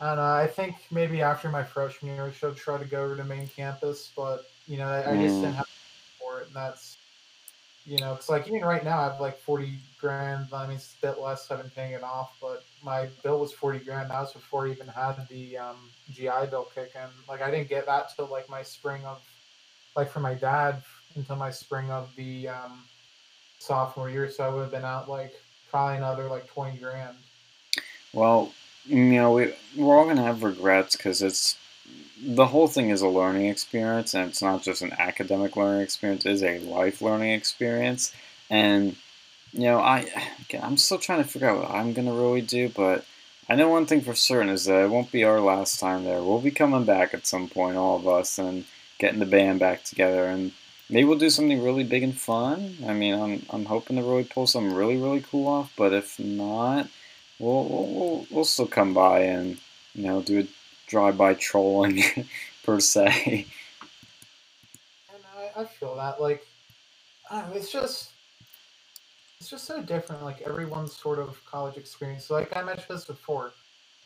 I 0.00 0.08
don't 0.08 0.16
know. 0.18 0.24
I 0.24 0.48
think 0.48 0.88
maybe 0.90 1.22
after 1.22 1.50
my 1.50 1.64
freshman 1.64 2.14
year, 2.16 2.28
I 2.28 2.32
should 2.32 2.56
try 2.56 2.78
to 2.78 2.86
go 2.86 3.02
over 3.04 3.16
to 3.16 3.24
main 3.24 3.48
campus, 3.48 4.12
but 4.16 4.54
you 4.66 4.78
know, 4.78 4.86
I, 4.88 5.14
I 5.14 5.18
just 5.18 5.40
didn't 5.40 5.54
Mm. 5.54 5.58
have 5.58 5.66
for 6.18 6.42
it, 6.42 6.48
and 6.48 6.56
that's 6.56 7.00
you 7.84 7.98
know, 7.98 8.14
it's 8.14 8.28
like 8.30 8.46
even 8.48 8.62
right 8.62 8.82
now 8.84 9.00
I 9.00 9.04
have 9.10 9.20
like 9.20 9.38
forty 9.38 9.82
grand. 9.96 10.48
I 10.54 10.66
mean, 10.66 10.76
it's 10.76 10.94
a 10.96 11.00
bit 11.00 11.18
less. 11.18 11.50
I've 11.50 11.58
been 11.60 11.70
paying 11.70 11.92
it 11.92 12.02
off, 12.02 12.36
but 12.40 12.68
my 12.80 13.06
bill 13.22 13.40
was 13.40 13.52
forty 13.52 13.78
grand. 13.80 14.10
That 14.10 14.20
was 14.20 14.32
before 14.32 14.66
I 14.66 14.70
even 14.72 14.88
had 14.88 15.26
the 15.28 15.58
um, 15.58 15.94
GI 16.08 16.46
Bill 16.46 16.64
kick 16.64 16.92
in. 16.94 17.10
Like 17.28 17.42
I 17.42 17.50
didn't 17.50 17.68
get 17.68 17.86
that 17.86 18.08
till 18.16 18.30
like 18.30 18.48
my 18.48 18.62
spring 18.62 19.04
of, 19.04 19.22
like 19.96 20.10
for 20.10 20.20
my 20.20 20.34
dad 20.34 20.82
until 21.16 21.36
my 21.36 21.50
spring 21.50 21.90
of 21.90 22.10
the 22.16 22.48
um, 22.48 22.84
sophomore 23.58 24.10
year. 24.10 24.30
So 24.30 24.44
I 24.44 24.48
would 24.48 24.62
have 24.62 24.70
been 24.70 24.84
out 24.84 25.08
like 25.08 25.34
probably 25.70 25.96
another 25.96 26.28
like 26.28 26.46
twenty 26.46 26.76
grand. 26.78 27.16
Well, 28.12 28.52
you 28.84 28.96
know, 28.96 29.32
we, 29.32 29.54
we're 29.76 29.96
all 29.96 30.04
going 30.04 30.16
to 30.16 30.22
have 30.22 30.42
regrets 30.42 30.96
because 30.96 31.22
it's 31.22 31.56
the 32.22 32.46
whole 32.46 32.68
thing 32.68 32.90
is 32.90 33.02
a 33.02 33.08
learning 33.08 33.46
experience, 33.46 34.14
and 34.14 34.28
it's 34.28 34.42
not 34.42 34.62
just 34.62 34.82
an 34.82 34.92
academic 34.98 35.56
learning 35.56 35.82
experience, 35.82 36.24
it 36.24 36.32
is 36.32 36.42
a 36.42 36.60
life 36.60 37.02
learning 37.02 37.32
experience. 37.32 38.14
And, 38.50 38.96
you 39.52 39.64
know, 39.64 39.80
I, 39.80 40.06
I'm 40.62 40.76
still 40.76 40.98
trying 40.98 41.22
to 41.22 41.28
figure 41.28 41.48
out 41.48 41.62
what 41.62 41.70
I'm 41.70 41.92
going 41.92 42.06
to 42.06 42.12
really 42.12 42.40
do, 42.40 42.68
but 42.68 43.04
I 43.48 43.56
know 43.56 43.68
one 43.68 43.86
thing 43.86 44.00
for 44.00 44.14
certain 44.14 44.48
is 44.48 44.66
that 44.66 44.84
it 44.84 44.90
won't 44.90 45.10
be 45.10 45.24
our 45.24 45.40
last 45.40 45.80
time 45.80 46.04
there. 46.04 46.22
We'll 46.22 46.40
be 46.40 46.50
coming 46.50 46.84
back 46.84 47.14
at 47.14 47.26
some 47.26 47.48
point, 47.48 47.76
all 47.76 47.96
of 47.96 48.06
us, 48.06 48.38
and 48.38 48.64
getting 48.98 49.20
the 49.20 49.26
band 49.26 49.60
back 49.60 49.84
together. 49.84 50.26
And 50.26 50.52
maybe 50.88 51.04
we'll 51.04 51.18
do 51.18 51.30
something 51.30 51.62
really 51.62 51.84
big 51.84 52.02
and 52.02 52.16
fun. 52.16 52.76
I 52.86 52.92
mean, 52.92 53.14
I'm, 53.14 53.46
I'm 53.50 53.64
hoping 53.64 53.96
to 53.96 54.02
really 54.02 54.24
pull 54.24 54.46
something 54.46 54.74
really, 54.74 54.96
really 54.96 55.22
cool 55.22 55.48
off, 55.48 55.72
but 55.76 55.92
if 55.92 56.18
not, 56.18 56.88
we'll, 57.38 57.64
we'll, 57.64 58.26
we'll, 58.30 58.44
still 58.44 58.66
come 58.66 58.94
by 58.94 59.20
and, 59.20 59.58
you 59.94 60.04
know, 60.04 60.22
do 60.22 60.40
a 60.40 60.46
drive-by 60.86 61.34
trolling, 61.34 62.02
per 62.64 62.80
se. 62.80 63.46
And 65.12 65.22
I, 65.36 65.60
I 65.60 65.64
feel 65.64 65.96
that 65.96 66.20
like 66.20 66.46
know, 67.34 67.52
it's 67.54 67.70
just 67.70 68.10
it's 69.40 69.50
just 69.50 69.64
so 69.64 69.82
different. 69.82 70.22
Like 70.22 70.42
everyone's 70.42 70.96
sort 70.96 71.18
of 71.18 71.42
college 71.44 71.76
experience. 71.76 72.30
Like 72.30 72.56
I 72.56 72.62
mentioned 72.62 72.96
this 72.96 73.04
before, 73.04 73.52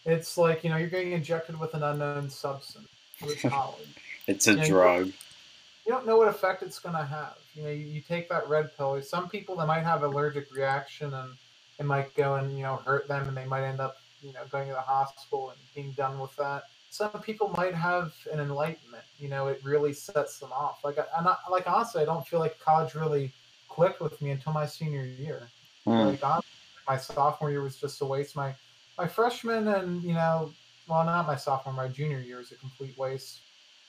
it's 0.04 0.38
like 0.38 0.64
you 0.64 0.70
know 0.70 0.76
you're 0.76 0.88
getting 0.88 1.12
injected 1.12 1.58
with 1.58 1.74
an 1.74 1.82
unknown 1.82 2.30
substance 2.30 2.88
with 3.22 3.40
college. 3.50 3.88
It's 4.28 4.46
a 4.46 4.54
you- 4.54 4.66
drug. 4.66 5.06
you 5.06 5.92
don't 5.92 6.06
know 6.06 6.16
what 6.16 6.28
effect 6.28 6.62
it's 6.62 6.78
going 6.78 6.94
to 6.94 7.04
have. 7.04 7.36
You 7.54 7.62
know, 7.64 7.70
you, 7.70 7.86
you 7.86 8.00
take 8.00 8.28
that 8.28 8.48
red 8.48 8.76
pill. 8.76 9.00
Some 9.02 9.28
people 9.28 9.56
that 9.56 9.66
might 9.66 9.82
have 9.82 10.04
allergic 10.04 10.54
reaction 10.54 11.12
and 11.12 11.32
it 11.78 11.86
might 11.86 12.14
go 12.14 12.34
and 12.36 12.56
you 12.56 12.62
know 12.62 12.76
hurt 12.76 13.08
them, 13.08 13.26
and 13.28 13.36
they 13.36 13.44
might 13.46 13.64
end 13.64 13.80
up 13.80 13.96
you 14.22 14.32
know 14.32 14.40
going 14.50 14.68
to 14.68 14.74
the 14.74 14.80
hospital 14.80 15.50
and 15.50 15.58
being 15.74 15.92
done 15.92 16.18
with 16.18 16.34
that. 16.36 16.64
Some 16.90 17.10
people 17.22 17.48
might 17.56 17.74
have 17.74 18.14
an 18.32 18.40
enlightenment. 18.40 19.04
You 19.18 19.28
know, 19.28 19.48
it 19.48 19.60
really 19.62 19.92
sets 19.92 20.38
them 20.38 20.52
off. 20.52 20.84
Like 20.84 20.98
I, 20.98 21.04
I'm 21.16 21.24
not 21.24 21.40
like 21.50 21.68
honestly, 21.68 22.02
I 22.02 22.04
don't 22.04 22.26
feel 22.26 22.40
like 22.40 22.58
college 22.60 22.94
really 22.94 23.32
clicked 23.68 24.00
with 24.00 24.20
me 24.20 24.30
until 24.30 24.52
my 24.52 24.66
senior 24.66 25.04
year. 25.04 25.48
Hmm. 25.84 25.90
Like 25.90 26.24
honestly, 26.24 26.50
my 26.86 26.96
sophomore 26.96 27.50
year 27.50 27.62
was 27.62 27.76
just 27.76 28.00
a 28.00 28.04
waste. 28.04 28.36
My 28.36 28.54
my 28.96 29.06
freshman 29.06 29.68
and 29.68 30.02
you 30.02 30.14
know, 30.14 30.52
well, 30.88 31.04
not 31.04 31.26
my 31.26 31.36
sophomore, 31.36 31.74
my 31.74 31.88
junior 31.88 32.20
year 32.20 32.38
was 32.38 32.52
a 32.52 32.56
complete 32.56 32.96
waste. 32.98 33.40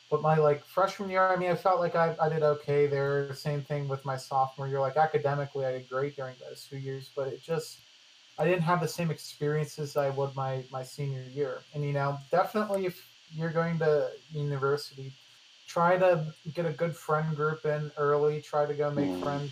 But 0.09 0.21
my 0.23 0.37
like 0.37 0.65
freshman 0.65 1.09
year, 1.09 1.27
I 1.27 1.35
mean, 1.35 1.51
I 1.51 1.55
felt 1.55 1.79
like 1.79 1.95
I, 1.95 2.15
I 2.19 2.29
did 2.29 2.41
okay 2.43 2.87
there. 2.87 3.31
Same 3.33 3.63
thing 3.63 3.87
with 3.87 4.05
my 4.05 4.15
sophomore 4.17 4.67
year. 4.67 4.79
Like 4.81 4.97
academically, 4.97 5.65
I 5.65 5.71
did 5.73 5.87
great 5.87 6.15
during 6.15 6.37
those 6.39 6.65
two 6.65 6.77
years, 6.77 7.11
but 7.15 7.27
it 7.27 7.41
just 7.41 7.85
I 8.37 8.45
didn't 8.45 8.63
have 8.63 8.81
the 8.81 8.87
same 8.87 9.11
experiences 9.11 9.97
I 9.97 10.09
would 10.09 10.35
my 10.35 10.65
my 10.69 10.83
senior 10.83 11.29
year. 11.29 11.67
And 11.73 11.85
you 11.85 11.93
know, 11.93 12.19
definitely 12.31 12.85
if 12.85 13.11
you're 13.31 13.51
going 13.53 13.79
to 13.79 14.11
university, 14.31 15.15
try 15.67 15.97
to 15.97 16.33
get 16.53 16.65
a 16.65 16.73
good 16.73 16.95
friend 16.95 17.35
group 17.35 17.65
in 17.65 17.91
early. 17.97 18.41
Try 18.41 18.65
to 18.65 18.73
go 18.75 18.91
make 18.91 19.13
Mm. 19.13 19.21
friends 19.21 19.51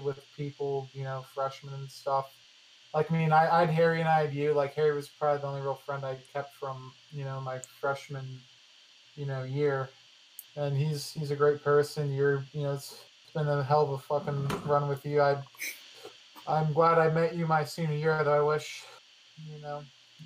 with 0.00 0.30
people, 0.32 0.90
you 0.94 1.04
know, 1.04 1.22
freshmen 1.22 1.74
and 1.74 1.90
stuff. 1.90 2.26
Like, 2.94 3.10
I 3.10 3.18
mean, 3.18 3.32
I, 3.32 3.48
I 3.48 3.60
had 3.66 3.70
Harry 3.70 4.00
and 4.00 4.08
I 4.08 4.22
had 4.22 4.34
you. 4.34 4.54
Like, 4.54 4.74
Harry 4.74 4.94
was 4.94 5.08
probably 5.10 5.40
the 5.40 5.46
only 5.48 5.60
real 5.60 5.74
friend 5.76 6.04
I 6.04 6.16
kept 6.16 6.54
from, 6.54 6.96
you 7.12 7.24
know, 7.24 7.40
my 7.40 7.60
freshman, 7.60 8.42
you 9.18 9.26
know, 9.26 9.42
year. 9.42 9.90
And 10.56 10.76
he's 10.76 11.12
he's 11.12 11.30
a 11.30 11.36
great 11.36 11.62
person. 11.62 12.12
You're, 12.12 12.44
you 12.52 12.62
know, 12.62 12.72
it's, 12.72 13.04
it's 13.22 13.32
been 13.34 13.48
a 13.48 13.62
hell 13.62 13.82
of 13.82 13.90
a 13.90 13.98
fucking 13.98 14.48
run 14.64 14.88
with 14.88 15.04
you. 15.04 15.20
I, 15.20 15.42
I'm 16.46 16.72
glad 16.72 16.98
I 16.98 17.10
met 17.10 17.34
you 17.34 17.46
my 17.46 17.64
senior 17.64 17.96
year. 17.96 18.24
Though 18.24 18.32
I 18.32 18.54
wish, 18.54 18.84
you 19.52 19.60
know, 19.60 19.82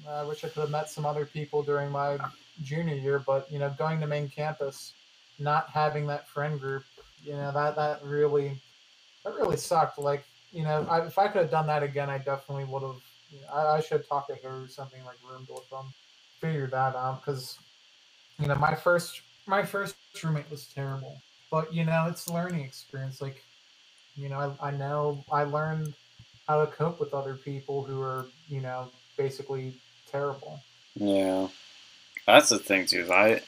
I 0.09 0.23
wish 0.25 0.45
I 0.45 0.49
could 0.49 0.61
have 0.61 0.71
met 0.71 0.89
some 0.89 1.05
other 1.07 1.27
people 1.27 1.63
during 1.63 1.91
my 1.91 2.19
junior 2.63 2.95
year. 2.95 3.19
But 3.19 3.51
you 3.51 3.59
know, 3.59 3.75
going 3.79 4.01
to 4.01 4.07
main 4.07 4.29
campus, 4.29 4.93
not 5.39 5.69
having 5.71 6.07
that 6.07 6.29
friend 6.29 6.61
group, 6.61 6.85
you 7.25 7.33
know, 7.33 7.51
that 7.53 7.77
that 7.77 8.05
really 8.05 8.61
that 9.25 9.35
really 9.35 9.57
sucked. 9.57 9.99
Like, 9.99 10.25
you 10.53 10.63
know, 10.63 10.87
I, 10.89 11.07
if 11.07 11.19
I 11.19 11.29
could 11.29 11.43
have 11.43 11.51
done 11.51 11.67
that 11.67 11.83
again, 11.83 12.11
I 12.11 12.19
definitely 12.19 12.65
would 12.65 12.83
have. 12.83 13.01
You 13.31 13.41
know, 13.41 13.49
I, 13.55 13.77
I 13.77 13.81
should 13.81 13.99
have 13.99 14.09
talked 14.09 14.29
to 14.29 14.37
her 14.47 14.65
or 14.65 14.69
something 14.69 15.03
like 15.05 15.17
roomed 15.29 15.49
with 15.49 15.69
them, 15.71 15.87
figured 16.39 16.73
that 16.73 16.95
out 16.95 17.25
because, 17.25 17.59
you 18.43 18.49
know, 18.49 18.57
my 18.57 18.75
first 18.75 19.23
my 19.47 19.65
first 19.65 19.97
roommate 20.25 20.51
was 20.51 20.67
terrible. 20.75 21.21
But 21.51 21.73
you 21.75 21.85
know, 21.85 22.07
it's 22.09 22.27
a 22.29 22.35
learning 22.35 22.65
experience. 22.65 23.23
Like, 23.23 23.43
you 24.17 24.29
know, 24.29 24.57
I, 24.61 24.69
I 24.69 24.71
know 24.73 25.25
I 25.33 25.45
learned 25.45 25.95
how 26.49 26.65
to 26.65 26.71
cope 26.71 27.01
with 27.01 27.15
other 27.15 27.37
people 27.37 27.85
who 27.85 28.01
are, 28.03 28.27
you 28.51 28.61
know, 28.61 28.91
basically 29.17 29.75
terrible. 30.11 30.61
Yeah, 30.97 31.49
that's 32.27 32.51
the 32.51 32.59
thing 32.59 32.87
too. 32.87 33.09
I 33.13 33.43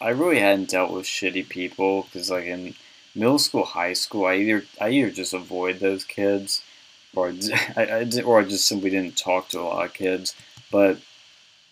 I 0.00 0.10
really 0.10 0.40
hadn't 0.40 0.70
dealt 0.70 0.92
with 0.92 1.06
shitty 1.06 1.48
people 1.48 2.04
because 2.04 2.30
like 2.30 2.46
in 2.46 2.74
middle 3.14 3.38
school, 3.40 3.64
high 3.64 3.94
school, 3.94 4.26
I 4.26 4.36
either 4.36 4.64
I 4.80 4.90
either 4.90 5.10
just 5.10 5.34
avoid 5.34 5.80
those 5.80 6.04
kids, 6.04 6.62
or 7.14 7.30
I, 7.76 8.06
I- 8.06 8.22
or 8.22 8.40
I 8.40 8.44
just 8.44 8.66
simply 8.66 8.90
didn't 8.90 9.18
talk 9.18 9.48
to 9.50 9.60
a 9.60 9.62
lot 9.62 9.86
of 9.86 9.94
kids. 9.94 10.34
But 10.70 10.98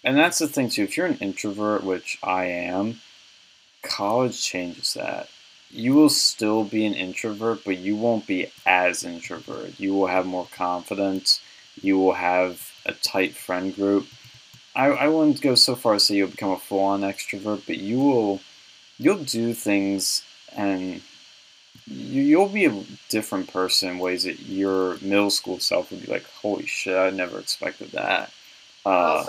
and 0.05 0.17
that's 0.17 0.39
the 0.39 0.49
thing 0.49 0.69
too. 0.69 0.85
If 0.85 0.97
you're 0.97 1.07
an 1.07 1.19
introvert, 1.19 1.85
which 1.85 2.19
I 2.23 2.45
am, 2.47 3.01
college 3.83 4.43
changes 4.43 4.95
that. 4.95 5.29
You 5.71 5.95
will 5.95 6.11
still 6.11 6.65
be 6.65 6.85
an 6.85 6.95
introvert, 6.95 7.65
but 7.65 7.79
you 7.79 7.97
won't 7.97 8.27
be 8.27 8.53
as 8.67 9.05
introvert. 9.05 9.81
You 9.81 9.95
will 9.95 10.07
have 10.07 10.27
more 10.27 10.47
confidence. 10.55 11.41
You 11.81 11.99
will 11.99 12.13
have 12.13 12.71
a 12.85 12.93
tight 12.93 13.35
friend 13.35 13.75
group. 13.75 14.07
I, 14.75 14.87
I 14.89 15.09
wouldn't 15.09 15.41
go 15.41 15.55
so 15.55 15.75
far 15.75 15.95
as 15.95 16.05
say 16.05 16.17
you'll 16.17 16.29
become 16.29 16.51
a 16.51 16.59
full 16.59 16.81
on 16.81 17.01
extrovert, 17.01 17.67
but 17.67 17.79
you 17.79 17.99
will 17.99 18.41
you'll 18.99 19.25
do 19.25 19.55
things 19.55 20.23
and 20.55 21.01
you, 21.87 22.23
you'll 22.23 22.49
be 22.49 22.67
a 22.67 22.85
different 23.09 23.53
person 23.53 23.91
in 23.91 23.99
ways 23.99 24.25
that 24.25 24.41
your 24.41 24.99
middle 25.01 25.31
school 25.31 25.59
self 25.59 25.91
would 25.91 26.03
be 26.03 26.13
like, 26.13 26.25
holy 26.25 26.67
shit, 26.67 26.97
I 26.97 27.11
never 27.11 27.39
expected 27.39 27.93
that. 27.93 28.31
Uh, 28.85 29.25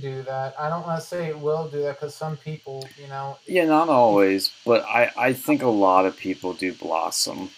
do 0.00 0.22
that. 0.22 0.54
I 0.58 0.68
don't 0.68 0.86
want 0.86 1.00
to 1.00 1.06
say 1.06 1.26
it 1.26 1.38
will 1.38 1.68
do 1.68 1.82
that 1.82 1.98
because 2.00 2.14
some 2.14 2.36
people, 2.36 2.88
you 3.00 3.08
know, 3.08 3.38
yeah, 3.46 3.64
not 3.64 3.88
always, 3.88 4.50
but 4.64 4.84
I, 4.84 5.10
I 5.16 5.32
think 5.32 5.62
a 5.62 5.68
lot 5.68 6.06
of 6.06 6.16
people 6.16 6.52
do 6.54 6.72
blossom. 6.72 7.50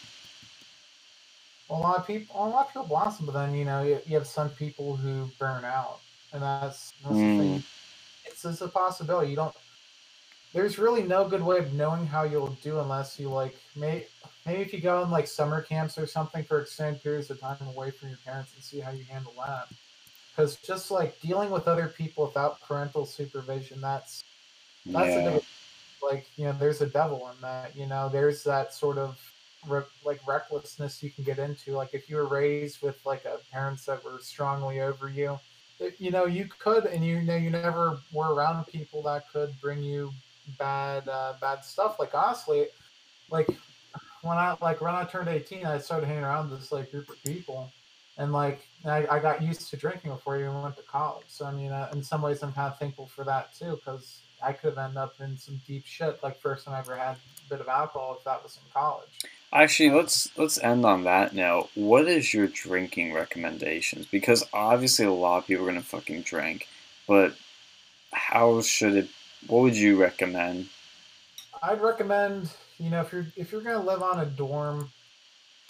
a 1.70 1.74
lot 1.74 1.96
of 1.98 2.06
people, 2.06 2.34
a 2.36 2.48
lot 2.48 2.66
of 2.66 2.68
people 2.68 2.86
blossom, 2.86 3.26
but 3.26 3.32
then 3.32 3.54
you 3.54 3.64
know 3.64 3.82
you, 3.82 4.00
you 4.06 4.16
have 4.16 4.26
some 4.26 4.50
people 4.50 4.96
who 4.96 5.30
burn 5.38 5.64
out, 5.64 6.00
and 6.32 6.42
that's 6.42 6.92
that's 7.02 7.14
the 7.14 7.20
thing. 7.20 7.58
Mm. 7.58 7.62
It's, 8.26 8.44
it's 8.44 8.60
a 8.60 8.68
possibility. 8.68 9.30
You 9.30 9.36
don't. 9.36 9.54
There's 10.52 10.78
really 10.78 11.04
no 11.04 11.28
good 11.28 11.42
way 11.42 11.58
of 11.58 11.72
knowing 11.74 12.06
how 12.06 12.24
you'll 12.24 12.58
do 12.62 12.80
unless 12.80 13.20
you 13.20 13.28
like 13.28 13.56
may 13.76 14.06
maybe 14.46 14.62
if 14.62 14.72
you 14.72 14.80
go 14.80 15.02
in 15.02 15.10
like 15.10 15.28
summer 15.28 15.62
camps 15.62 15.96
or 15.96 16.06
something 16.06 16.42
for 16.44 16.60
extended 16.60 17.02
periods 17.02 17.30
of 17.30 17.38
time 17.40 17.56
away 17.68 17.90
from 17.90 18.08
your 18.08 18.18
parents 18.24 18.52
and 18.54 18.64
see 18.64 18.80
how 18.80 18.90
you 18.90 19.04
handle 19.04 19.34
that. 19.38 19.68
Because 20.32 20.58
just 20.58 20.90
like 20.90 21.20
dealing 21.20 21.50
with 21.50 21.68
other 21.68 21.88
people 21.90 22.26
without 22.26 22.60
parental 22.60 23.06
supervision, 23.06 23.80
that's 23.80 24.22
that's 24.92 25.16
Yeah. 25.16 25.22
biggest 25.22 25.46
like 26.02 26.30
you 26.36 26.44
know 26.46 26.52
there's 26.58 26.80
a 26.80 26.86
devil 26.88 27.28
in 27.30 27.40
that 27.40 27.76
you 27.76 27.86
know 27.86 28.08
there's 28.08 28.42
that 28.44 28.72
sort 28.72 28.98
of 28.98 29.18
re- 29.64 29.82
like 30.02 30.20
recklessness 30.26 31.02
you 31.02 31.12
can 31.12 31.24
get 31.24 31.38
into 31.38 31.72
like 31.74 31.90
if 31.92 32.08
you 32.08 32.16
were 32.16 32.28
raised 32.28 32.80
with 32.82 33.04
like 33.04 33.24
a 33.26 33.38
parents 33.50 33.84
that 33.86 34.02
were 34.02 34.18
strongly 34.20 34.80
over 34.80 35.08
you 35.10 35.38
it- 35.78 35.96
you 36.00 36.10
know 36.10 36.26
you 36.26 36.48
could 36.48 36.86
and 36.86 37.04
you 37.04 37.22
know 37.22 37.36
you 37.36 37.50
never 37.50 38.04
were 38.10 38.34
around 38.34 38.64
people 38.66 39.02
that 39.02 39.28
could 39.28 39.60
bring 39.60 39.82
you 39.82 40.16
bad 40.46 41.08
uh, 41.08 41.34
bad 41.40 41.64
stuff 41.64 41.96
like 41.98 42.14
honestly 42.14 42.68
like 43.28 43.60
when 44.22 44.38
i 44.38 44.56
like 44.60 44.80
when 44.80 44.94
i 44.94 45.04
turned 45.04 45.28
18 45.28 45.66
i 45.66 45.78
started 45.78 46.06
hanging 46.06 46.24
around 46.24 46.50
this 46.50 46.72
like 46.72 46.90
group 46.90 47.08
of 47.10 47.22
people 47.22 47.74
and 48.16 48.32
like 48.32 48.69
I, 48.84 49.06
I 49.10 49.18
got 49.18 49.42
used 49.42 49.68
to 49.70 49.76
drinking 49.76 50.10
before 50.10 50.36
I 50.36 50.40
even 50.40 50.62
went 50.62 50.76
to 50.76 50.82
college. 50.82 51.26
So 51.28 51.44
I 51.44 51.52
mean, 51.52 51.70
uh, 51.70 51.90
in 51.92 52.02
some 52.02 52.22
ways, 52.22 52.42
I'm 52.42 52.52
kind 52.52 52.72
of 52.72 52.78
thankful 52.78 53.06
for 53.06 53.24
that 53.24 53.54
too, 53.54 53.72
because 53.76 54.20
I 54.42 54.52
could 54.52 54.70
have 54.70 54.78
ended 54.78 54.96
up 54.96 55.14
in 55.20 55.36
some 55.36 55.60
deep 55.66 55.84
shit. 55.86 56.22
Like 56.22 56.40
first 56.40 56.64
time 56.64 56.74
I 56.74 56.78
ever 56.78 56.96
had 56.96 57.16
a 57.16 57.48
bit 57.48 57.60
of 57.60 57.68
alcohol, 57.68 58.16
if 58.18 58.24
that 58.24 58.42
was 58.42 58.56
in 58.56 58.72
college. 58.72 59.08
Actually, 59.52 59.90
let's 59.90 60.36
let's 60.38 60.58
end 60.58 60.86
on 60.86 61.04
that 61.04 61.34
now. 61.34 61.68
What 61.74 62.06
is 62.06 62.32
your 62.32 62.46
drinking 62.46 63.12
recommendations? 63.12 64.06
Because 64.06 64.44
obviously, 64.52 65.04
a 65.04 65.12
lot 65.12 65.38
of 65.38 65.46
people 65.46 65.64
are 65.64 65.68
gonna 65.68 65.82
fucking 65.82 66.22
drink, 66.22 66.68
but 67.06 67.34
how 68.12 68.60
should 68.62 68.94
it? 68.94 69.08
What 69.46 69.62
would 69.62 69.76
you 69.76 70.00
recommend? 70.00 70.68
I'd 71.62 71.80
recommend, 71.80 72.50
you 72.78 72.90
know, 72.90 73.00
if 73.00 73.12
you're 73.12 73.26
if 73.36 73.52
you're 73.52 73.60
gonna 73.60 73.82
live 73.82 74.02
on 74.02 74.20
a 74.20 74.26
dorm, 74.26 74.90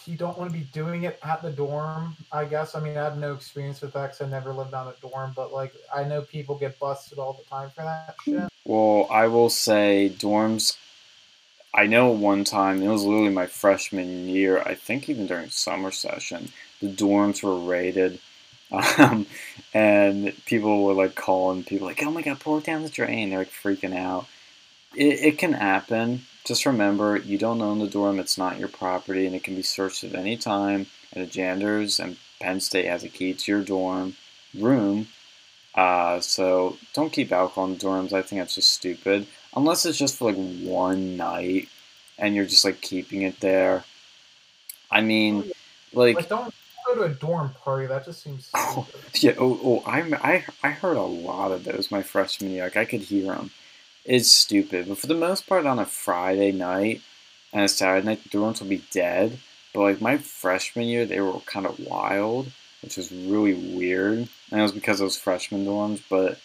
you 0.07 0.17
don't 0.17 0.37
want 0.39 0.53
to 0.53 0.59
be 0.59 0.65
doing 0.73 1.05
it 1.05 1.19
at 1.23 1.43
the 1.43 1.51
dorm. 1.51 2.17
I 2.33 2.45
guess. 2.45 2.75
I 2.75 2.81
mean, 2.81 2.97
I 2.97 3.05
have 3.05 3.19
no 3.19 3.33
experience 3.35 3.81
with 3.81 3.93
that 3.93 4.13
because 4.13 4.21
I 4.21 4.29
never 4.29 4.53
lived 4.53 4.75
on 4.75 4.89
a 4.89 4.95
dorm, 5.01 5.33
but 5.35 5.53
like 5.53 5.75
I 5.95 6.05
know 6.05 6.23
people 6.23 6.57
get 6.57 6.79
busted 6.79 7.19
all 7.19 7.33
the 7.33 7.49
time 7.49 7.71
for 7.71 7.83
that 7.83 8.15
shit. 8.25 8.49
Well, 8.65 9.07
I 9.11 9.27
will 9.27 9.51
say 9.51 10.13
dorms. 10.17 10.77
I 11.73 11.87
know 11.87 12.11
one 12.11 12.45
time 12.45 12.83
it 12.83 12.89
was 12.89 13.05
literally 13.05 13.31
my 13.31 13.47
freshman 13.47 14.29
year. 14.29 14.61
I 14.61 14.75
think 14.75 15.09
even 15.09 15.27
during 15.27 15.51
summer 15.51 15.93
session, 15.93 16.51
the 16.81 16.89
dorms 16.89 17.43
were 17.43 17.59
raided, 17.59 18.19
um, 18.99 19.27
and 19.73 20.33
people 20.47 20.85
were 20.85 20.95
like 20.95 21.15
calling 21.15 21.65
people 21.65 21.87
like, 21.87 22.03
"Oh 22.03 22.11
my 22.11 22.23
god, 22.23 22.41
pour 22.41 22.59
it 22.59 22.65
down 22.65 22.83
the 22.83 22.89
drain!" 22.89 23.31
They're 23.31 23.41
like 23.41 23.53
freaking 23.53 23.97
out. 23.97 24.27
It, 24.97 25.21
it 25.21 25.39
can 25.39 25.53
happen 25.53 26.27
just 26.45 26.67
remember, 26.67 27.17
you 27.17 27.39
don't 27.39 27.61
own 27.61 27.79
the 27.79 27.87
dorm, 27.87 28.19
it's 28.19 28.39
not 28.39 28.59
your 28.59 28.69
property, 28.69 29.27
and 29.27 29.35
it 29.35 29.45
can 29.45 29.55
be 29.55 29.62
searched 29.62 30.05
at 30.05 30.15
any 30.15 30.37
time. 30.37 30.87
And 31.12 31.25
the 31.25 31.31
janitors 31.31 31.99
and 31.99 32.17
Penn 32.41 32.61
State 32.61 32.87
has 32.87 33.05
a 33.05 33.09
key 33.09 33.35
to 33.35 33.53
your 33.53 33.62
dorm 33.62 34.17
room. 34.55 35.09
Uh, 35.75 36.21
so 36.21 36.77
don't 36.95 37.12
keep 37.12 37.33
alcohol 37.33 37.67
in 37.67 37.77
dorms. 37.77 38.12
I 38.12 38.23
think 38.23 38.41
that's 38.41 38.55
just 38.55 38.73
stupid. 38.73 39.27
Unless 39.55 39.87
it's 39.87 39.99
just 39.99 40.17
for 40.17 40.33
like 40.33 40.61
one 40.61 41.17
night 41.17 41.69
and 42.19 42.35
you're 42.35 42.47
just 42.47 42.65
like 42.65 42.81
keeping 42.81 43.23
it 43.23 43.41
there. 43.41 43.85
I 44.91 45.01
mean, 45.01 45.51
like, 45.93 46.17
like 46.17 46.29
don't 46.29 46.55
go 46.87 46.95
to 46.95 47.03
a 47.03 47.09
dorm 47.09 47.51
party. 47.62 47.87
That 47.87 48.05
just 48.05 48.23
seems. 48.23 48.51
Oh, 48.57 48.87
yeah. 49.15 49.35
Oh, 49.39 49.61
oh 49.62 49.83
I, 49.87 50.01
I, 50.01 50.45
I 50.62 50.71
heard 50.71 50.97
a 50.97 51.03
lot 51.03 51.53
of 51.53 51.65
those 51.65 51.91
my 51.91 52.03
freshman 52.03 52.51
year. 52.53 52.65
Like 52.65 52.77
I 52.77 52.85
could 52.85 53.01
hear 53.01 53.27
them 53.27 53.51
is 54.05 54.31
stupid. 54.31 54.89
But 54.89 54.99
for 54.99 55.07
the 55.07 55.15
most 55.15 55.47
part, 55.47 55.67
on 55.67 55.79
a 55.79 55.87
Friday 55.87 56.53
night 56.53 57.03
and 57.53 57.65
a 57.65 57.69
Saturday 57.69 58.07
night, 58.07 58.23
the 58.23 58.31
dorms 58.31 58.61
will 58.61 58.69
be 58.69 58.83
dead. 58.91 59.39
But 59.73 59.81
like 59.81 60.01
my 60.01 60.17
freshman 60.17 60.87
year, 60.87 61.07
they 61.07 61.21
were 61.21 61.39
kind 61.41 61.67
of 61.67 61.79
wild, 61.81 62.51
which 62.83 62.97
was 62.97 63.13
really 63.13 63.55
weird. 63.55 64.29
And 64.51 64.61
it 64.61 64.63
was 64.63 64.73
because 64.73 65.01
it 65.01 65.05
was 65.05 65.17
freshman 65.17 65.65
dorms. 65.65 66.03
But 66.09 66.41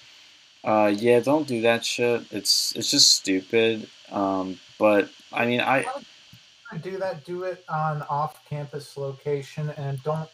uh, 0.63 0.93
yeah, 0.95 1.19
don't 1.19 1.47
do 1.47 1.61
that 1.61 1.85
shit. 1.85 2.23
It's 2.31 2.75
it's 2.75 2.91
just 2.91 3.13
stupid. 3.13 3.87
Um, 4.11 4.59
but 4.77 5.09
I 5.31 5.45
mean, 5.45 5.61
I 5.61 5.85
do 6.81 6.97
that. 6.97 7.23
Do 7.23 7.43
it 7.43 7.63
on 7.69 8.01
off-campus 8.03 8.97
location, 8.97 9.69
and 9.77 10.01
don't 10.03 10.29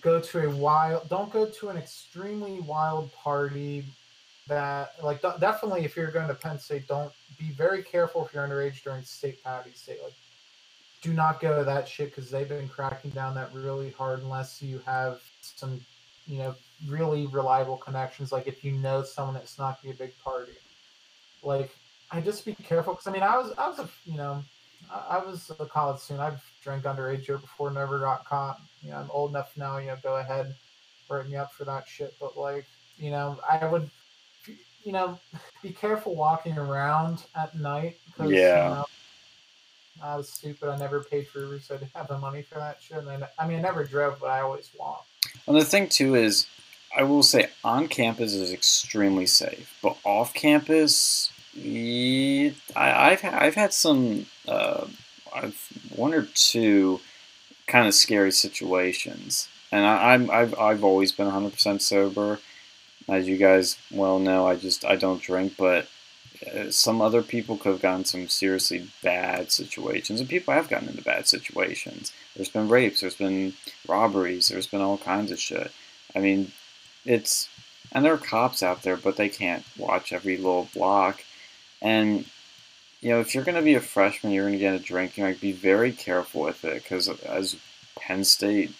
go 0.00 0.20
to 0.20 0.46
a 0.46 0.50
wild. 0.50 1.08
Don't 1.08 1.32
go 1.32 1.46
to 1.46 1.68
an 1.68 1.76
extremely 1.76 2.60
wild 2.60 3.12
party 3.12 3.84
that 4.48 4.92
like 5.02 5.22
definitely 5.22 5.84
if 5.84 5.96
you're 5.96 6.10
going 6.10 6.28
to 6.28 6.34
Penn 6.34 6.58
State, 6.58 6.88
don't 6.88 7.12
be 7.38 7.50
very 7.50 7.82
careful 7.82 8.26
if 8.26 8.34
you're 8.34 8.46
underage 8.46 8.82
during 8.82 9.02
State 9.02 9.42
Patty's 9.44 9.82
Day. 9.82 9.96
Like, 10.02 10.14
do 11.02 11.12
not 11.12 11.40
go 11.40 11.56
to 11.58 11.64
that 11.64 11.86
shit 11.86 12.14
because 12.14 12.30
they've 12.30 12.48
been 12.48 12.68
cracking 12.68 13.12
down 13.12 13.34
that 13.36 13.52
really 13.54 13.90
hard 13.90 14.20
unless 14.20 14.60
you 14.60 14.80
have 14.84 15.20
some, 15.40 15.80
you 16.26 16.38
know, 16.38 16.54
really 16.86 17.26
reliable 17.26 17.76
connections. 17.76 18.32
Like 18.32 18.46
if 18.46 18.64
you 18.64 18.72
know 18.72 19.02
someone 19.02 19.34
that's 19.34 19.58
not 19.58 19.82
gonna 19.82 19.94
be 19.94 20.02
a 20.02 20.06
big 20.06 20.18
party, 20.18 20.52
like 21.42 21.70
I 22.10 22.20
just 22.20 22.44
be 22.44 22.54
careful 22.54 22.94
because 22.94 23.06
I 23.06 23.12
mean 23.12 23.22
I 23.22 23.36
was 23.36 23.52
I 23.58 23.68
was 23.68 23.78
a 23.78 23.88
you 24.04 24.16
know 24.16 24.42
I, 24.90 25.18
I 25.18 25.24
was 25.24 25.50
a 25.58 25.66
college 25.66 26.00
student. 26.00 26.24
I've 26.24 26.42
drank 26.62 26.84
underage 26.84 27.26
here 27.26 27.38
before, 27.38 27.70
never 27.70 27.98
got 28.00 28.24
caught. 28.24 28.60
You 28.82 28.90
know 28.90 28.96
I'm 28.96 29.10
old 29.10 29.30
enough 29.30 29.52
now. 29.56 29.78
You 29.78 29.88
know 29.88 29.96
go 30.02 30.16
ahead, 30.16 30.54
write 31.08 31.28
me 31.28 31.36
up 31.36 31.52
for 31.52 31.64
that 31.64 31.86
shit. 31.86 32.14
But 32.20 32.36
like 32.36 32.66
you 32.96 33.10
know 33.10 33.38
I 33.50 33.66
would 33.66 33.90
you 34.88 34.94
know, 34.94 35.18
be 35.62 35.68
careful 35.68 36.14
walking 36.14 36.56
around 36.56 37.24
at 37.36 37.54
night. 37.54 37.98
Cause, 38.16 38.30
yeah. 38.30 38.68
You 38.68 38.74
know, 38.74 38.84
I 40.02 40.16
was 40.16 40.30
stupid. 40.30 40.70
I 40.70 40.78
never 40.78 41.04
paid 41.04 41.28
for 41.28 41.40
Uber, 41.40 41.60
so 41.60 41.74
I 41.74 41.78
didn't 41.78 41.94
have 41.94 42.08
the 42.08 42.16
money 42.16 42.40
for 42.40 42.54
that 42.54 42.78
shit. 42.80 42.96
And 42.96 43.10
I 43.10 43.28
I 43.38 43.46
mean, 43.46 43.58
I 43.58 43.60
never 43.60 43.84
drove, 43.84 44.18
but 44.18 44.30
I 44.30 44.40
always 44.40 44.70
walked. 44.78 45.08
And 45.46 45.54
the 45.54 45.64
thing 45.66 45.90
too 45.90 46.14
is, 46.14 46.46
I 46.96 47.02
will 47.02 47.22
say, 47.22 47.50
on 47.62 47.86
campus 47.88 48.32
is 48.32 48.50
extremely 48.50 49.26
safe, 49.26 49.78
but 49.82 49.98
off 50.04 50.32
campus, 50.32 51.30
yeah, 51.52 52.52
I, 52.74 53.14
have 53.14 53.34
I've 53.34 53.56
had 53.56 53.74
some, 53.74 54.24
uh, 54.46 54.86
I've 55.36 55.68
one 55.94 56.14
or 56.14 56.22
two 56.32 57.00
kind 57.66 57.86
of 57.86 57.92
scary 57.92 58.32
situations, 58.32 59.50
and 59.70 59.84
I, 59.84 60.14
I'm 60.14 60.30
I've 60.30 60.58
I've 60.58 60.82
always 60.82 61.12
been 61.12 61.26
100% 61.26 61.82
sober 61.82 62.40
as 63.08 63.26
you 63.26 63.36
guys 63.36 63.78
well 63.90 64.18
know, 64.18 64.46
I 64.46 64.56
just 64.56 64.84
I 64.84 64.96
don't 64.96 65.22
drink, 65.22 65.54
but 65.56 65.88
uh, 66.46 66.70
some 66.70 67.00
other 67.00 67.22
people 67.22 67.56
could 67.56 67.72
have 67.72 67.82
gotten 67.82 68.04
some 68.04 68.28
seriously 68.28 68.88
bad 69.02 69.50
situations, 69.50 70.20
and 70.20 70.28
people 70.28 70.54
have 70.54 70.68
gotten 70.68 70.88
into 70.88 71.02
bad 71.02 71.26
situations. 71.26 72.12
There's 72.36 72.48
been 72.48 72.68
rapes, 72.68 73.00
there's 73.00 73.16
been 73.16 73.54
robberies, 73.88 74.48
there's 74.48 74.66
been 74.66 74.80
all 74.80 74.98
kinds 74.98 75.30
of 75.30 75.38
shit. 75.38 75.72
I 76.14 76.20
mean, 76.20 76.52
it's 77.04 77.48
and 77.92 78.04
there 78.04 78.12
are 78.12 78.18
cops 78.18 78.62
out 78.62 78.82
there, 78.82 78.96
but 78.96 79.16
they 79.16 79.28
can't 79.28 79.64
watch 79.76 80.12
every 80.12 80.36
little 80.36 80.68
block. 80.74 81.24
And 81.80 82.26
you 83.00 83.10
know, 83.10 83.20
if 83.20 83.34
you're 83.34 83.44
going 83.44 83.54
to 83.54 83.62
be 83.62 83.74
a 83.74 83.80
freshman, 83.80 84.32
you're 84.32 84.44
going 84.44 84.52
to 84.52 84.58
get 84.58 84.74
into 84.74 84.84
drinking. 84.84 85.24
Like, 85.24 85.40
be 85.40 85.52
very 85.52 85.92
careful 85.92 86.42
with 86.42 86.64
it, 86.64 86.82
because 86.82 87.08
as 87.22 87.56
Penn 87.98 88.24
State 88.24 88.72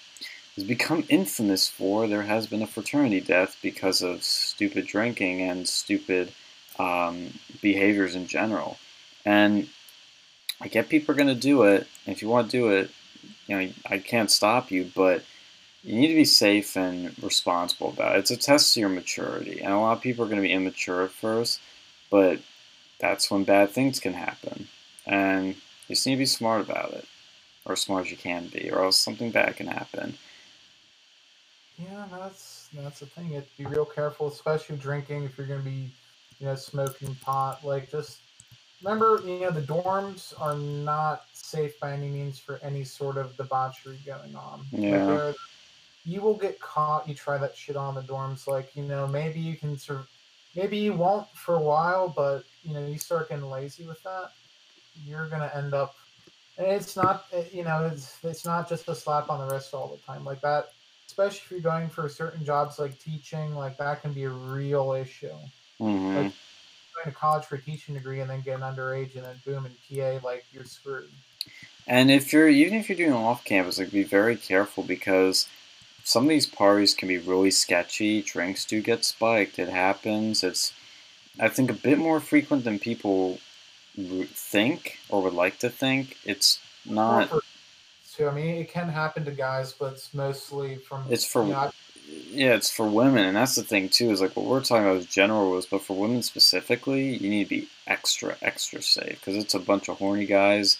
has 0.58 0.66
become 0.66 1.04
infamous 1.08 1.68
for, 1.68 2.08
there 2.08 2.22
has 2.22 2.48
been 2.48 2.62
a 2.62 2.66
fraternity 2.66 3.20
death 3.20 3.56
because 3.62 4.02
of 4.02 4.24
stupid 4.24 4.88
drinking 4.88 5.40
and 5.40 5.68
stupid 5.68 6.32
um, 6.80 7.32
behaviors 7.62 8.16
in 8.16 8.26
general. 8.26 8.76
And 9.24 9.68
I 10.60 10.66
get 10.66 10.88
people 10.88 11.12
are 11.12 11.16
going 11.16 11.28
to 11.28 11.34
do 11.36 11.62
it. 11.62 11.86
If 12.06 12.22
you 12.22 12.28
want 12.28 12.50
to 12.50 12.56
do 12.56 12.70
it, 12.70 12.90
you 13.46 13.56
know, 13.56 13.68
I 13.88 13.98
can't 13.98 14.32
stop 14.32 14.72
you, 14.72 14.90
but 14.96 15.22
you 15.84 15.94
need 15.94 16.08
to 16.08 16.14
be 16.14 16.24
safe 16.24 16.76
and 16.76 17.14
responsible 17.22 17.90
about 17.90 18.16
it. 18.16 18.18
It's 18.18 18.32
a 18.32 18.36
test 18.36 18.74
to 18.74 18.80
your 18.80 18.88
maturity. 18.88 19.60
And 19.60 19.72
a 19.72 19.78
lot 19.78 19.96
of 19.96 20.02
people 20.02 20.24
are 20.24 20.28
going 20.28 20.42
to 20.42 20.48
be 20.48 20.52
immature 20.52 21.04
at 21.04 21.12
first, 21.12 21.60
but 22.10 22.40
that's 22.98 23.30
when 23.30 23.44
bad 23.44 23.70
things 23.70 24.00
can 24.00 24.14
happen. 24.14 24.66
And 25.06 25.54
you 25.86 25.94
just 25.94 26.04
need 26.04 26.14
to 26.14 26.18
be 26.18 26.26
smart 26.26 26.62
about 26.62 26.94
it, 26.94 27.06
or 27.64 27.74
as 27.74 27.80
smart 27.80 28.06
as 28.06 28.10
you 28.10 28.16
can 28.16 28.48
be, 28.48 28.70
or 28.72 28.82
else 28.82 28.96
something 28.96 29.30
bad 29.30 29.54
can 29.54 29.68
happen. 29.68 30.18
Yeah, 31.78 32.06
that's 32.10 32.68
that's 32.74 33.00
the 33.00 33.06
thing. 33.06 33.28
You 33.28 33.34
have 33.36 33.50
to 33.50 33.58
be 33.58 33.66
real 33.66 33.84
careful, 33.84 34.26
especially 34.28 34.76
drinking. 34.76 35.24
If 35.24 35.38
you're 35.38 35.46
going 35.46 35.60
to 35.60 35.64
be, 35.64 35.90
you 36.40 36.46
know, 36.46 36.56
smoking 36.56 37.14
pot, 37.16 37.64
like 37.64 37.90
just 37.90 38.18
remember, 38.82 39.20
you 39.24 39.40
know, 39.40 39.50
the 39.50 39.62
dorms 39.62 40.34
are 40.40 40.56
not 40.56 41.24
safe 41.32 41.78
by 41.80 41.92
any 41.92 42.08
means 42.08 42.38
for 42.38 42.58
any 42.62 42.84
sort 42.84 43.16
of 43.16 43.36
debauchery 43.36 43.98
going 44.04 44.34
on. 44.34 44.64
Yeah. 44.72 45.04
Like 45.04 45.36
you 46.04 46.20
will 46.20 46.36
get 46.36 46.58
caught. 46.58 47.08
You 47.08 47.14
try 47.14 47.38
that 47.38 47.56
shit 47.56 47.76
on 47.76 47.94
the 47.94 48.02
dorms. 48.02 48.48
Like 48.48 48.74
you 48.74 48.82
know, 48.82 49.06
maybe 49.06 49.38
you 49.38 49.56
can 49.56 49.78
sort 49.78 50.00
of, 50.00 50.08
maybe 50.56 50.78
you 50.78 50.94
won't 50.94 51.28
for 51.34 51.54
a 51.54 51.62
while, 51.62 52.08
but 52.08 52.42
you 52.64 52.74
know, 52.74 52.84
you 52.84 52.98
start 52.98 53.28
getting 53.28 53.48
lazy 53.48 53.86
with 53.86 54.02
that, 54.02 54.32
you're 55.04 55.28
gonna 55.28 55.50
end 55.54 55.74
up. 55.74 55.94
It's 56.60 56.96
not, 56.96 57.26
eh, 57.32 57.44
you 57.52 57.62
know, 57.62 57.88
it's 57.92 58.18
it's 58.24 58.44
not 58.44 58.68
just 58.68 58.88
a 58.88 58.94
slap 58.96 59.30
on 59.30 59.46
the 59.46 59.54
wrist 59.54 59.74
all 59.74 59.86
the 59.88 60.02
time. 60.12 60.24
Like 60.24 60.40
that 60.40 60.70
especially 61.08 61.40
if 61.44 61.50
you're 61.50 61.60
going 61.60 61.88
for 61.88 62.08
certain 62.08 62.44
jobs 62.44 62.78
like 62.78 62.98
teaching, 62.98 63.54
like 63.54 63.76
that 63.78 64.02
can 64.02 64.12
be 64.12 64.24
a 64.24 64.30
real 64.30 64.92
issue. 64.92 65.32
Mm-hmm. 65.80 66.16
Like 66.16 66.32
going 67.04 67.06
to 67.06 67.12
college 67.12 67.44
for 67.44 67.56
a 67.56 67.60
teaching 67.60 67.94
degree 67.94 68.20
and 68.20 68.30
then 68.30 68.42
getting 68.42 68.62
underage 68.62 69.16
and 69.16 69.24
then 69.24 69.40
boom 69.44 69.66
in 69.66 69.72
TA, 69.88 70.24
like 70.24 70.44
you're 70.52 70.64
screwed. 70.64 71.10
And 71.86 72.10
if 72.10 72.32
you're 72.32 72.48
even 72.48 72.78
if 72.78 72.88
you're 72.88 72.98
doing 72.98 73.12
off 73.12 73.44
campus, 73.44 73.78
like 73.78 73.90
be 73.90 74.02
very 74.02 74.36
careful 74.36 74.82
because 74.82 75.48
some 76.04 76.24
of 76.24 76.28
these 76.28 76.46
parties 76.46 76.94
can 76.94 77.08
be 77.08 77.18
really 77.18 77.50
sketchy. 77.50 78.22
Drinks 78.22 78.64
do 78.64 78.82
get 78.82 79.04
spiked. 79.04 79.58
It 79.58 79.70
happens. 79.70 80.44
It's 80.44 80.74
I 81.40 81.48
think 81.48 81.70
a 81.70 81.74
bit 81.74 81.98
more 81.98 82.20
frequent 82.20 82.64
than 82.64 82.78
people 82.78 83.38
think 83.96 84.98
or 85.08 85.22
would 85.22 85.34
like 85.34 85.58
to 85.60 85.70
think. 85.70 86.18
It's 86.24 86.60
not 86.84 87.30
too. 88.18 88.28
I 88.28 88.34
mean, 88.34 88.56
it 88.56 88.70
can 88.70 88.88
happen 88.88 89.24
to 89.24 89.30
guys, 89.30 89.72
but 89.72 89.92
it's 89.92 90.12
mostly 90.12 90.76
from. 90.76 91.04
It's 91.08 91.24
for. 91.24 91.44
You 91.44 91.52
know, 91.52 91.70
yeah, 92.30 92.54
it's 92.54 92.70
for 92.70 92.86
women, 92.86 93.24
and 93.24 93.36
that's 93.36 93.54
the 93.54 93.62
thing 93.62 93.88
too. 93.88 94.10
Is 94.10 94.20
like 94.20 94.36
what 94.36 94.46
we're 94.46 94.62
talking 94.62 94.84
about 94.84 94.96
is 94.96 95.06
general 95.06 95.50
rules, 95.50 95.66
but 95.66 95.82
for 95.82 95.96
women 95.96 96.22
specifically, 96.22 97.16
you 97.16 97.30
need 97.30 97.44
to 97.44 97.50
be 97.50 97.68
extra, 97.86 98.36
extra 98.42 98.82
safe 98.82 99.20
because 99.20 99.36
it's 99.36 99.54
a 99.54 99.58
bunch 99.58 99.88
of 99.88 99.98
horny 99.98 100.26
guys, 100.26 100.78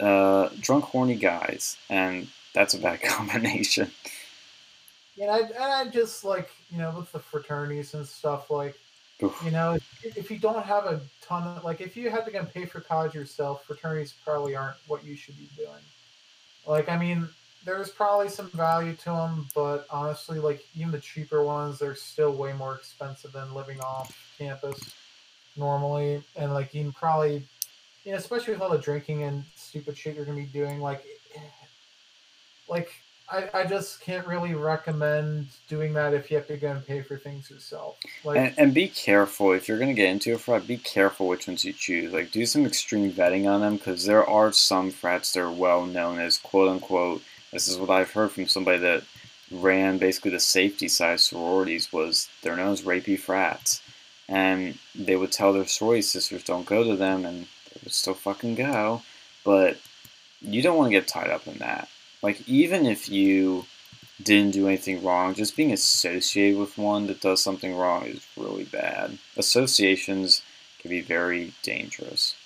uh, 0.00 0.48
drunk, 0.60 0.84
horny 0.84 1.16
guys, 1.16 1.76
and 1.88 2.28
that's 2.54 2.74
a 2.74 2.78
bad 2.78 3.02
combination. 3.02 3.90
you 5.16 5.26
know, 5.26 5.34
and 5.42 5.54
I 5.56 5.88
just 5.88 6.24
like 6.24 6.50
you 6.70 6.78
know 6.78 6.94
with 6.96 7.10
the 7.12 7.18
fraternities 7.18 7.94
and 7.94 8.06
stuff 8.06 8.50
like 8.50 8.78
Oof. 9.22 9.40
you 9.44 9.50
know 9.50 9.72
if, 9.74 10.16
if 10.16 10.30
you 10.30 10.38
don't 10.38 10.64
have 10.64 10.84
a 10.84 11.00
ton 11.22 11.44
of 11.44 11.64
like 11.64 11.80
if 11.80 11.96
you 11.96 12.10
had 12.10 12.24
to 12.26 12.30
go 12.30 12.40
and 12.40 12.52
pay 12.52 12.66
for 12.66 12.80
college 12.80 13.14
yourself, 13.14 13.64
fraternities 13.64 14.14
probably 14.24 14.54
aren't 14.54 14.76
what 14.86 15.04
you 15.04 15.16
should 15.16 15.38
be 15.38 15.48
doing. 15.56 15.82
Like 16.68 16.90
I 16.90 16.98
mean, 16.98 17.26
there's 17.64 17.88
probably 17.88 18.28
some 18.28 18.50
value 18.50 18.94
to 18.94 19.04
them, 19.06 19.48
but 19.54 19.86
honestly, 19.90 20.38
like 20.38 20.64
even 20.76 20.92
the 20.92 21.00
cheaper 21.00 21.42
ones, 21.42 21.78
they're 21.78 21.94
still 21.94 22.32
way 22.32 22.52
more 22.52 22.74
expensive 22.74 23.32
than 23.32 23.54
living 23.54 23.80
off 23.80 24.14
campus 24.38 24.94
normally, 25.56 26.22
and 26.36 26.52
like 26.52 26.74
you 26.74 26.82
can 26.84 26.92
probably, 26.92 27.42
you 28.04 28.12
know, 28.12 28.18
especially 28.18 28.52
with 28.52 28.62
all 28.62 28.68
the 28.70 28.78
drinking 28.78 29.22
and 29.22 29.44
stupid 29.56 29.96
shit 29.96 30.14
you're 30.14 30.26
gonna 30.26 30.36
be 30.36 30.44
doing, 30.44 30.78
like, 30.78 31.04
eh, 31.34 31.40
like 32.68 32.90
I, 33.30 33.48
I 33.52 33.64
just 33.64 34.00
can't 34.00 34.26
really 34.26 34.54
recommend 34.54 35.48
doing 35.68 35.92
that 35.94 36.14
if 36.14 36.30
you 36.30 36.36
have 36.38 36.46
to 36.46 36.56
go 36.56 36.70
and 36.70 36.86
pay 36.86 37.02
for 37.02 37.16
things 37.16 37.50
yourself. 37.50 37.98
Like, 38.24 38.38
And, 38.38 38.54
and 38.56 38.74
be 38.74 38.88
careful 38.88 39.52
if 39.52 39.68
you're 39.68 39.78
gonna 39.78 39.94
get 39.94 40.08
into 40.08 40.34
a 40.34 40.38
frat. 40.38 40.66
Be 40.66 40.78
careful 40.78 41.28
which 41.28 41.46
ones 41.46 41.64
you 41.64 41.72
choose. 41.72 42.12
Like, 42.12 42.30
do 42.30 42.46
some 42.46 42.64
extreme 42.64 43.12
vetting 43.12 43.46
on 43.46 43.60
them 43.60 43.76
because 43.76 44.06
there 44.06 44.28
are 44.28 44.52
some 44.52 44.90
frats 44.90 45.32
that 45.32 45.40
are 45.40 45.50
well 45.50 45.84
known 45.84 46.18
as 46.18 46.38
quote 46.38 46.68
unquote. 46.68 47.22
This 47.52 47.68
is 47.68 47.76
what 47.76 47.90
I've 47.90 48.12
heard 48.12 48.30
from 48.32 48.46
somebody 48.46 48.78
that 48.78 49.04
ran 49.50 49.98
basically 49.98 50.30
the 50.30 50.40
safety 50.40 50.88
side 50.88 51.20
sororities. 51.20 51.92
Was 51.92 52.28
they're 52.42 52.56
known 52.56 52.72
as 52.72 52.82
rapey 52.82 53.18
frats, 53.18 53.82
and 54.28 54.78
they 54.94 55.16
would 55.16 55.32
tell 55.32 55.52
their 55.52 55.66
sorority 55.66 56.02
sisters 56.02 56.44
don't 56.44 56.66
go 56.66 56.82
to 56.82 56.96
them, 56.96 57.26
and 57.26 57.42
they 57.44 57.80
would 57.84 57.92
still 57.92 58.14
fucking 58.14 58.54
go. 58.54 59.02
But 59.44 59.76
you 60.40 60.62
don't 60.62 60.76
want 60.76 60.88
to 60.88 60.98
get 60.98 61.08
tied 61.08 61.30
up 61.30 61.46
in 61.46 61.58
that. 61.58 61.88
Like, 62.22 62.48
even 62.48 62.86
if 62.86 63.08
you 63.08 63.66
didn't 64.22 64.52
do 64.52 64.68
anything 64.68 65.04
wrong, 65.04 65.34
just 65.34 65.56
being 65.56 65.72
associated 65.72 66.58
with 66.58 66.78
one 66.78 67.06
that 67.08 67.20
does 67.20 67.42
something 67.42 67.76
wrong 67.76 68.04
is 68.06 68.26
really 68.36 68.64
bad. 68.64 69.18
Associations 69.36 70.42
can 70.80 70.90
be 70.90 71.00
very 71.02 71.54
dangerous. 71.62 72.36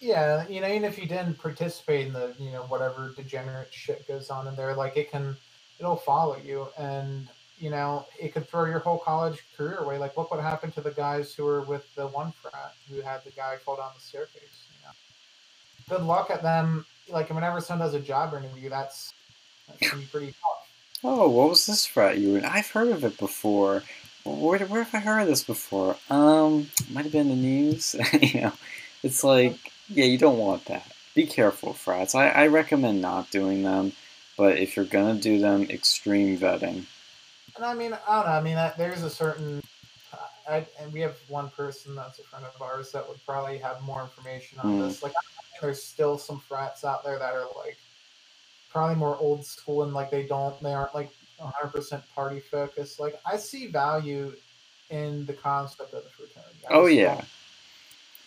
yeah, 0.00 0.46
you 0.48 0.60
know, 0.60 0.68
even 0.68 0.84
if 0.84 0.98
you 0.98 1.06
didn't 1.06 1.38
participate 1.38 2.06
in 2.08 2.12
the, 2.12 2.34
you 2.38 2.50
know, 2.52 2.62
whatever 2.64 3.12
degenerate 3.16 3.72
shit 3.72 4.06
goes 4.06 4.30
on 4.30 4.46
in 4.46 4.54
there, 4.56 4.74
like 4.74 4.96
it 4.96 5.10
can, 5.10 5.36
it'll 5.78 5.96
follow 5.96 6.36
you, 6.36 6.68
and 6.78 7.28
you 7.58 7.70
know, 7.70 8.06
it 8.20 8.34
could 8.34 8.48
throw 8.48 8.66
your 8.66 8.80
whole 8.80 8.98
college 8.98 9.40
career 9.56 9.78
away. 9.78 9.98
Like, 9.98 10.16
look 10.18 10.30
what 10.30 10.40
happened 10.40 10.74
to 10.74 10.82
the 10.82 10.90
guys 10.92 11.34
who 11.34 11.44
were 11.44 11.62
with 11.62 11.86
the 11.94 12.06
one 12.08 12.32
frat 12.32 12.74
who 12.90 13.00
had 13.00 13.24
the 13.24 13.30
guy 13.32 13.56
fall 13.64 13.76
down 13.76 13.92
the 13.94 14.02
staircase. 14.02 14.66
You 14.74 14.80
know, 14.84 15.98
good 15.98 16.06
luck 16.06 16.30
at 16.30 16.42
them. 16.42 16.86
Like, 17.08 17.30
whenever 17.30 17.60
someone 17.60 17.86
does 17.86 17.94
a 17.94 18.00
job 18.00 18.34
interview, 18.34 18.68
that's 18.68 19.12
that's 19.68 19.90
gonna 19.90 20.02
be 20.02 20.08
pretty 20.08 20.26
tough. 20.28 20.68
Oh, 21.04 21.28
what 21.28 21.50
was 21.50 21.66
this 21.66 21.84
frat 21.84 22.18
you 22.18 22.32
were 22.32 22.38
in? 22.38 22.44
I've 22.44 22.70
heard 22.70 22.88
of 22.88 23.04
it 23.04 23.18
before. 23.18 23.82
Where, 24.24 24.60
where 24.60 24.84
have 24.84 24.94
I 24.94 24.98
heard 24.98 25.22
of 25.22 25.28
this 25.28 25.42
before? 25.42 25.96
Um, 26.08 26.70
might 26.90 27.04
have 27.04 27.12
been 27.12 27.28
the 27.28 27.34
news. 27.34 27.96
you 28.20 28.42
know, 28.42 28.52
it's 29.02 29.24
like, 29.24 29.56
yeah, 29.88 30.04
you 30.04 30.16
don't 30.16 30.38
want 30.38 30.66
that. 30.66 30.86
Be 31.14 31.26
careful, 31.26 31.72
frats. 31.72 32.14
I, 32.14 32.28
I 32.28 32.46
recommend 32.46 33.02
not 33.02 33.30
doing 33.30 33.62
them, 33.62 33.92
but 34.36 34.58
if 34.58 34.76
you're 34.76 34.84
gonna 34.84 35.14
do 35.14 35.38
them, 35.38 35.64
extreme 35.70 36.38
vetting. 36.38 36.84
And 37.56 37.64
I 37.64 37.74
mean, 37.74 37.92
I 38.08 38.16
don't 38.16 38.26
know. 38.26 38.32
I 38.32 38.40
mean, 38.40 38.72
there's 38.78 39.02
a 39.02 39.10
certain, 39.10 39.62
I, 40.48 40.66
and 40.80 40.92
we 40.92 41.00
have 41.00 41.16
one 41.28 41.50
person 41.50 41.94
that's 41.94 42.18
a 42.18 42.22
friend 42.24 42.44
of 42.44 42.60
ours 42.60 42.92
that 42.92 43.06
would 43.08 43.24
probably 43.24 43.58
have 43.58 43.80
more 43.82 44.02
information 44.02 44.58
on 44.58 44.66
Mm. 44.66 44.88
this. 44.88 45.02
Like, 45.02 45.12
there's 45.60 45.82
still 45.82 46.18
some 46.18 46.40
frats 46.40 46.84
out 46.84 47.04
there 47.04 47.18
that 47.18 47.34
are 47.34 47.48
like 47.56 47.78
probably 48.70 48.96
more 48.96 49.16
old 49.18 49.44
school 49.44 49.82
and 49.84 49.92
like 49.92 50.10
they 50.10 50.26
don't, 50.26 50.60
they 50.62 50.72
aren't 50.72 50.94
like 50.94 51.10
100% 51.38 52.02
party 52.14 52.40
focused. 52.40 52.98
Like, 53.00 53.20
I 53.26 53.36
see 53.36 53.66
value 53.68 54.34
in 54.90 55.24
the 55.26 55.32
concept 55.34 55.94
of 55.94 56.04
the 56.04 56.10
fraternity. 56.10 56.58
I 56.68 56.72
Oh 56.74 56.86
yeah, 56.86 57.14
don't- 57.16 57.26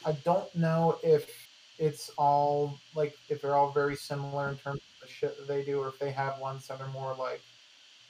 I 0.05 0.11
don't 0.23 0.55
know 0.55 0.99
if 1.03 1.47
it's 1.79 2.09
all 2.17 2.79
like 2.93 3.17
if 3.27 3.41
they're 3.41 3.55
all 3.55 3.71
very 3.71 3.95
similar 3.95 4.49
in 4.49 4.57
terms 4.57 4.79
of 4.79 5.07
the 5.07 5.13
shit 5.13 5.37
that 5.37 5.47
they 5.47 5.63
do, 5.63 5.79
or 5.79 5.89
if 5.89 5.99
they 5.99 6.11
have 6.11 6.39
ones 6.39 6.67
that 6.67 6.79
are 6.79 6.87
more 6.89 7.15
like 7.15 7.41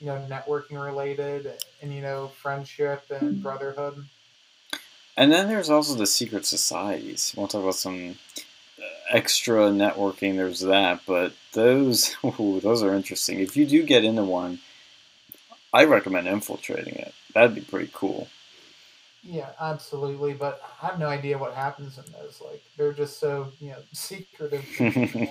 you 0.00 0.06
know 0.06 0.24
networking 0.28 0.82
related 0.82 1.52
and 1.82 1.92
you 1.92 2.00
know 2.00 2.28
friendship 2.28 3.04
and 3.10 3.42
brotherhood. 3.42 4.04
and 5.16 5.32
then 5.32 5.48
there's 5.48 5.70
also 5.70 5.94
the 5.94 6.06
secret 6.06 6.46
societies. 6.46 7.34
We'll 7.36 7.48
talk 7.48 7.62
about 7.62 7.74
some 7.74 8.16
uh, 8.78 8.82
extra 9.10 9.70
networking. 9.70 10.36
There's 10.36 10.60
that, 10.60 11.00
but 11.06 11.32
those 11.52 12.14
ooh, 12.24 12.60
those 12.60 12.82
are 12.82 12.94
interesting. 12.94 13.40
If 13.40 13.56
you 13.56 13.66
do 13.66 13.82
get 13.84 14.04
into 14.04 14.24
one, 14.24 14.60
I 15.72 15.84
recommend 15.84 16.28
infiltrating 16.28 16.94
it. 16.94 17.14
That'd 17.34 17.54
be 17.54 17.60
pretty 17.60 17.90
cool. 17.92 18.28
Yeah, 19.22 19.50
absolutely. 19.60 20.34
But 20.34 20.60
I 20.82 20.86
have 20.86 20.98
no 20.98 21.08
idea 21.08 21.36
what 21.36 21.54
happens 21.54 21.98
in 21.98 22.04
those. 22.12 22.40
Like 22.44 22.62
they're 22.76 22.92
just 22.92 23.18
so 23.18 23.52
you 23.60 23.70
know 23.70 23.78
secretive. 23.92 24.64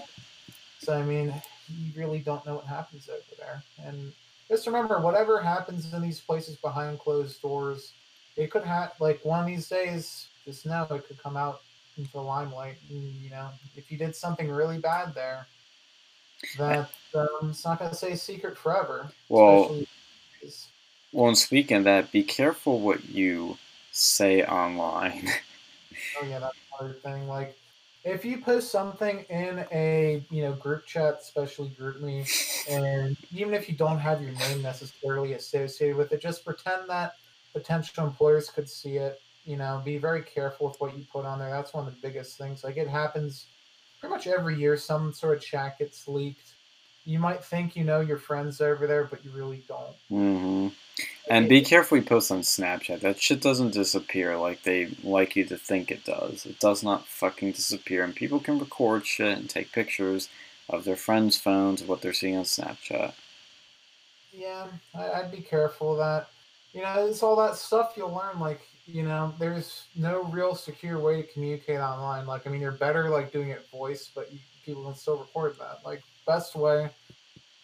so 0.79 0.93
I 0.93 1.03
mean, 1.03 1.33
you 1.69 1.91
really 1.95 2.19
don't 2.19 2.45
know 2.45 2.55
what 2.55 2.65
happens 2.65 3.09
over 3.09 3.21
there. 3.37 3.63
And 3.85 4.11
just 4.47 4.67
remember, 4.67 4.99
whatever 4.99 5.41
happens 5.41 5.91
in 5.93 6.01
these 6.01 6.19
places 6.19 6.55
behind 6.57 6.99
closed 6.99 7.41
doors, 7.41 7.93
it 8.35 8.51
could 8.51 8.63
have 8.63 8.93
like 8.99 9.23
one 9.23 9.39
of 9.39 9.45
these 9.45 9.67
days. 9.67 10.27
Just 10.45 10.65
know 10.65 10.87
it 10.91 11.07
could 11.07 11.21
come 11.21 11.37
out 11.37 11.61
into 11.97 12.11
the 12.11 12.21
limelight. 12.21 12.75
And, 12.89 13.01
you 13.15 13.29
know, 13.29 13.49
if 13.75 13.91
you 13.91 13.97
did 13.97 14.15
something 14.15 14.49
really 14.49 14.77
bad 14.77 15.15
there, 15.15 15.47
that 16.57 16.89
um, 17.15 17.49
it's 17.49 17.65
not 17.65 17.79
going 17.79 17.89
to 17.89 17.95
stay 17.95 18.15
secret 18.15 18.57
forever. 18.57 19.09
Well, 19.29 19.81
Well, 21.11 21.29
and 21.29 21.37
speaking 21.37 21.77
of 21.77 21.83
that, 21.85 22.11
be 22.11 22.23
careful 22.23 22.79
what 22.79 23.09
you 23.09 23.57
say 23.91 24.43
online. 24.43 25.29
Oh 26.21 26.25
yeah, 26.27 26.39
that's 26.39 26.57
another 26.77 26.93
thing. 26.95 27.27
Like, 27.27 27.57
if 28.05 28.23
you 28.23 28.39
post 28.39 28.71
something 28.71 29.25
in 29.29 29.65
a 29.71 30.23
you 30.29 30.43
know 30.43 30.53
group 30.53 30.85
chat, 30.85 31.17
especially 31.21 31.69
GroupMe, 31.69 32.23
and 32.69 33.17
even 33.33 33.53
if 33.53 33.67
you 33.67 33.75
don't 33.75 33.97
have 33.97 34.21
your 34.21 34.31
name 34.31 34.61
necessarily 34.61 35.33
associated 35.33 35.97
with 35.97 36.11
it, 36.11 36.21
just 36.21 36.45
pretend 36.45 36.87
that 36.89 37.15
potential 37.51 38.05
employers 38.05 38.49
could 38.49 38.69
see 38.69 38.97
it. 38.97 39.19
You 39.43 39.57
know, 39.57 39.81
be 39.83 39.97
very 39.97 40.21
careful 40.21 40.67
with 40.67 40.79
what 40.79 40.97
you 40.97 41.05
put 41.11 41.25
on 41.25 41.39
there. 41.39 41.49
That's 41.49 41.73
one 41.73 41.87
of 41.87 41.93
the 41.93 41.99
biggest 42.01 42.37
things. 42.37 42.63
Like, 42.63 42.77
it 42.77 42.87
happens 42.87 43.47
pretty 43.99 44.13
much 44.13 44.27
every 44.27 44.57
year. 44.57 44.77
Some 44.77 45.13
sort 45.13 45.37
of 45.37 45.43
chat 45.43 45.77
gets 45.77 46.07
leaked. 46.07 46.54
You 47.05 47.19
might 47.19 47.43
think 47.43 47.75
you 47.75 47.83
know 47.83 48.01
your 48.01 48.17
friends 48.17 48.61
over 48.61 48.87
there, 48.87 49.03
but 49.03 49.23
you 49.23 49.31
really 49.31 49.63
don't. 49.67 49.95
Mm-hmm. 50.11 50.67
And 51.29 51.49
be 51.49 51.61
careful 51.61 51.97
you 51.97 52.03
post 52.03 52.31
on 52.31 52.41
Snapchat. 52.41 53.01
That 53.01 53.19
shit 53.19 53.41
doesn't 53.41 53.73
disappear 53.73 54.37
like 54.37 54.63
they 54.63 54.87
like 55.03 55.35
you 55.35 55.45
to 55.45 55.57
think 55.57 55.91
it 55.91 56.05
does. 56.05 56.45
It 56.45 56.59
does 56.59 56.83
not 56.83 57.07
fucking 57.07 57.51
disappear. 57.53 58.03
And 58.03 58.15
people 58.15 58.39
can 58.39 58.59
record 58.59 59.05
shit 59.05 59.37
and 59.37 59.49
take 59.49 59.71
pictures 59.71 60.29
of 60.69 60.83
their 60.83 60.95
friends' 60.95 61.37
phones 61.37 61.81
of 61.81 61.89
what 61.89 62.01
they're 62.01 62.13
seeing 62.13 62.37
on 62.37 62.43
Snapchat. 62.43 63.13
Yeah, 64.33 64.67
I, 64.93 65.11
I'd 65.11 65.31
be 65.31 65.41
careful 65.41 65.93
of 65.93 65.97
that. 65.99 66.27
You 66.73 66.81
know, 66.81 67.07
it's 67.07 67.23
all 67.23 67.35
that 67.37 67.55
stuff 67.55 67.93
you'll 67.95 68.13
learn. 68.13 68.39
Like, 68.39 68.61
you 68.85 69.03
know, 69.03 69.33
there's 69.39 69.85
no 69.95 70.23
real 70.25 70.55
secure 70.55 70.99
way 70.99 71.21
to 71.21 71.27
communicate 71.27 71.79
online. 71.79 72.27
Like, 72.27 72.45
I 72.45 72.49
mean, 72.49 72.61
you're 72.61 72.71
better 72.71 73.09
like 73.09 73.31
doing 73.31 73.49
it 73.49 73.67
voice, 73.71 74.11
but 74.13 74.31
you, 74.31 74.39
people 74.65 74.83
can 74.83 74.95
still 74.95 75.17
record 75.17 75.57
that. 75.59 75.79
Like, 75.85 76.03
best 76.25 76.55
way 76.55 76.89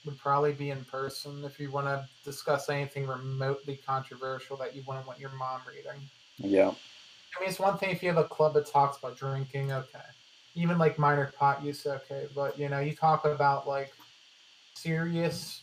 would 0.05 0.17
probably 0.17 0.53
be 0.53 0.71
in 0.71 0.83
person 0.85 1.43
if 1.45 1.59
you 1.59 1.71
want 1.71 1.87
to 1.87 2.07
discuss 2.23 2.69
anything 2.69 3.05
remotely 3.05 3.79
controversial 3.85 4.57
that 4.57 4.75
you 4.75 4.83
wouldn't 4.87 5.05
want 5.05 5.19
your 5.19 5.31
mom 5.31 5.61
reading. 5.67 6.01
Yeah. 6.37 6.69
I 6.69 7.39
mean, 7.39 7.49
it's 7.49 7.59
one 7.59 7.77
thing 7.77 7.91
if 7.91 8.01
you 8.01 8.09
have 8.09 8.17
a 8.17 8.27
club 8.27 8.53
that 8.55 8.65
talks 8.65 8.97
about 8.97 9.17
drinking, 9.17 9.71
okay. 9.71 9.99
Even 10.55 10.77
like 10.77 10.99
minor 10.99 11.31
pot 11.37 11.63
use, 11.63 11.85
okay. 11.85 12.27
But 12.35 12.57
you 12.59 12.67
know, 12.67 12.79
you 12.79 12.95
talk 12.95 13.25
about 13.25 13.67
like 13.67 13.93
serious 14.73 15.61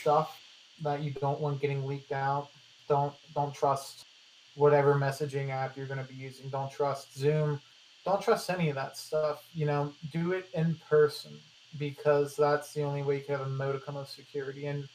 stuff 0.00 0.40
that 0.82 1.02
you 1.02 1.10
don't 1.10 1.40
want 1.40 1.60
getting 1.60 1.86
leaked 1.86 2.12
out. 2.12 2.48
Don't 2.88 3.12
don't 3.34 3.52
trust 3.52 4.06
whatever 4.54 4.94
messaging 4.94 5.50
app 5.50 5.76
you're 5.76 5.86
going 5.86 6.00
to 6.00 6.10
be 6.10 6.14
using. 6.14 6.48
Don't 6.48 6.70
trust 6.70 7.16
Zoom. 7.16 7.60
Don't 8.04 8.22
trust 8.22 8.48
any 8.48 8.70
of 8.70 8.76
that 8.76 8.96
stuff. 8.96 9.44
You 9.52 9.66
know, 9.66 9.92
do 10.12 10.32
it 10.32 10.48
in 10.54 10.74
person 10.88 11.38
because 11.78 12.36
that's 12.36 12.72
the 12.72 12.82
only 12.82 13.02
way 13.02 13.16
you 13.16 13.22
can 13.22 13.38
have 13.38 13.46
a 13.46 13.50
modicum 13.50 13.96
of 13.96 14.08
security. 14.08 14.66
And 14.66 14.88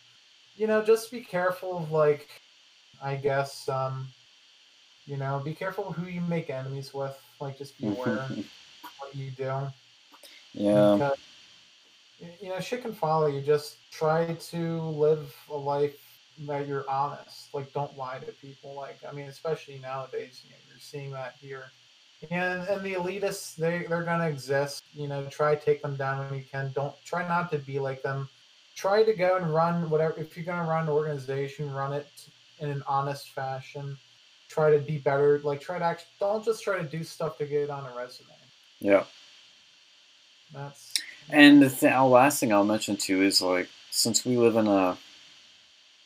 you 0.56 0.68
know, 0.68 0.82
just 0.82 1.12
be 1.12 1.22
careful 1.22 1.78
of 1.78 1.92
like, 1.92 2.30
I 3.04 3.16
guess, 3.16 3.68
um, 3.70 4.08
you 5.06 5.18
know, 5.18 5.42
be 5.44 5.54
careful 5.54 5.92
who 5.92 6.08
you 6.08 6.22
make 6.22 6.50
enemies 6.50 6.94
with. 6.94 7.20
Like, 7.40 7.58
just 7.58 7.80
be 7.80 7.88
aware 7.90 8.20
of 8.20 8.46
what 9.00 9.16
you 9.16 9.32
do. 9.32 9.68
yeah. 10.54 10.94
Because, 10.94 11.18
you 12.42 12.50
know, 12.50 12.60
shit 12.60 12.82
can 12.82 12.94
follow 12.94 13.28
you. 13.28 13.42
Just 13.42 13.92
try 13.92 14.34
to 14.34 14.82
live 14.82 15.36
a 15.50 15.56
life 15.56 15.98
that 16.48 16.68
you're 16.68 16.90
honest. 16.90 17.54
Like, 17.54 17.72
don't 17.74 17.96
lie 17.98 18.20
to 18.20 18.32
people. 18.34 18.74
Like, 18.74 19.00
I 19.08 19.14
mean, 19.14 19.28
especially 19.28 19.80
nowadays, 19.80 20.42
you 20.44 20.52
know, 20.52 20.58
you're 20.70 20.80
seeing 20.80 21.12
that 21.12 21.36
here. 21.40 21.66
And 22.32 22.68
and 22.68 22.84
the 22.84 22.94
elitists, 22.94 23.56
they 23.56 23.86
they're 23.88 24.04
gonna 24.04 24.28
exist. 24.28 24.84
You 24.94 25.08
know, 25.08 25.26
try 25.28 25.56
take 25.56 25.82
them 25.82 25.96
down 25.96 26.20
when 26.30 26.40
you 26.40 26.46
can. 26.46 26.72
Don't 26.74 26.96
try 27.06 27.28
not 27.28 27.52
to 27.52 27.60
be 27.60 27.80
like 27.80 28.02
them. 28.04 28.30
try 28.76 29.04
to 29.04 29.14
go 29.14 29.38
and 29.38 29.54
run 29.54 29.90
whatever. 29.90 30.20
If 30.20 30.36
you're 30.38 30.46
gonna 30.46 30.68
run 30.68 30.84
an 30.86 30.90
organization, 30.90 31.72
run 31.72 31.94
it 31.94 32.30
in 32.60 32.70
an 32.70 32.84
honest 32.88 33.32
fashion. 33.32 34.00
Try 34.50 34.72
to 34.72 34.80
be 34.80 34.98
better. 35.00 35.40
Like 35.44 35.62
try 35.62 35.80
to 35.80 35.86
actually 35.86 36.12
don't 36.20 36.44
just 36.46 36.64
try 36.64 36.78
to 36.78 36.88
do 36.88 37.04
stuff 37.04 37.38
to 37.40 37.46
get 37.46 37.64
it 37.64 37.70
on 37.70 37.86
a 37.86 37.94
resume. 37.94 38.30
Yeah. 38.80 39.06
That's 40.54 40.94
And 41.30 41.62
the 41.62 41.70
th- 41.70 41.94
oh, 41.94 42.08
last 42.10 42.40
thing 42.40 42.54
I'll 42.54 42.64
mention 42.66 42.98
too 42.98 43.22
is 43.22 43.42
like 43.42 43.70
since 43.92 44.26
we 44.26 44.38
live 44.38 44.56
in 44.56 44.68
a, 44.68 44.98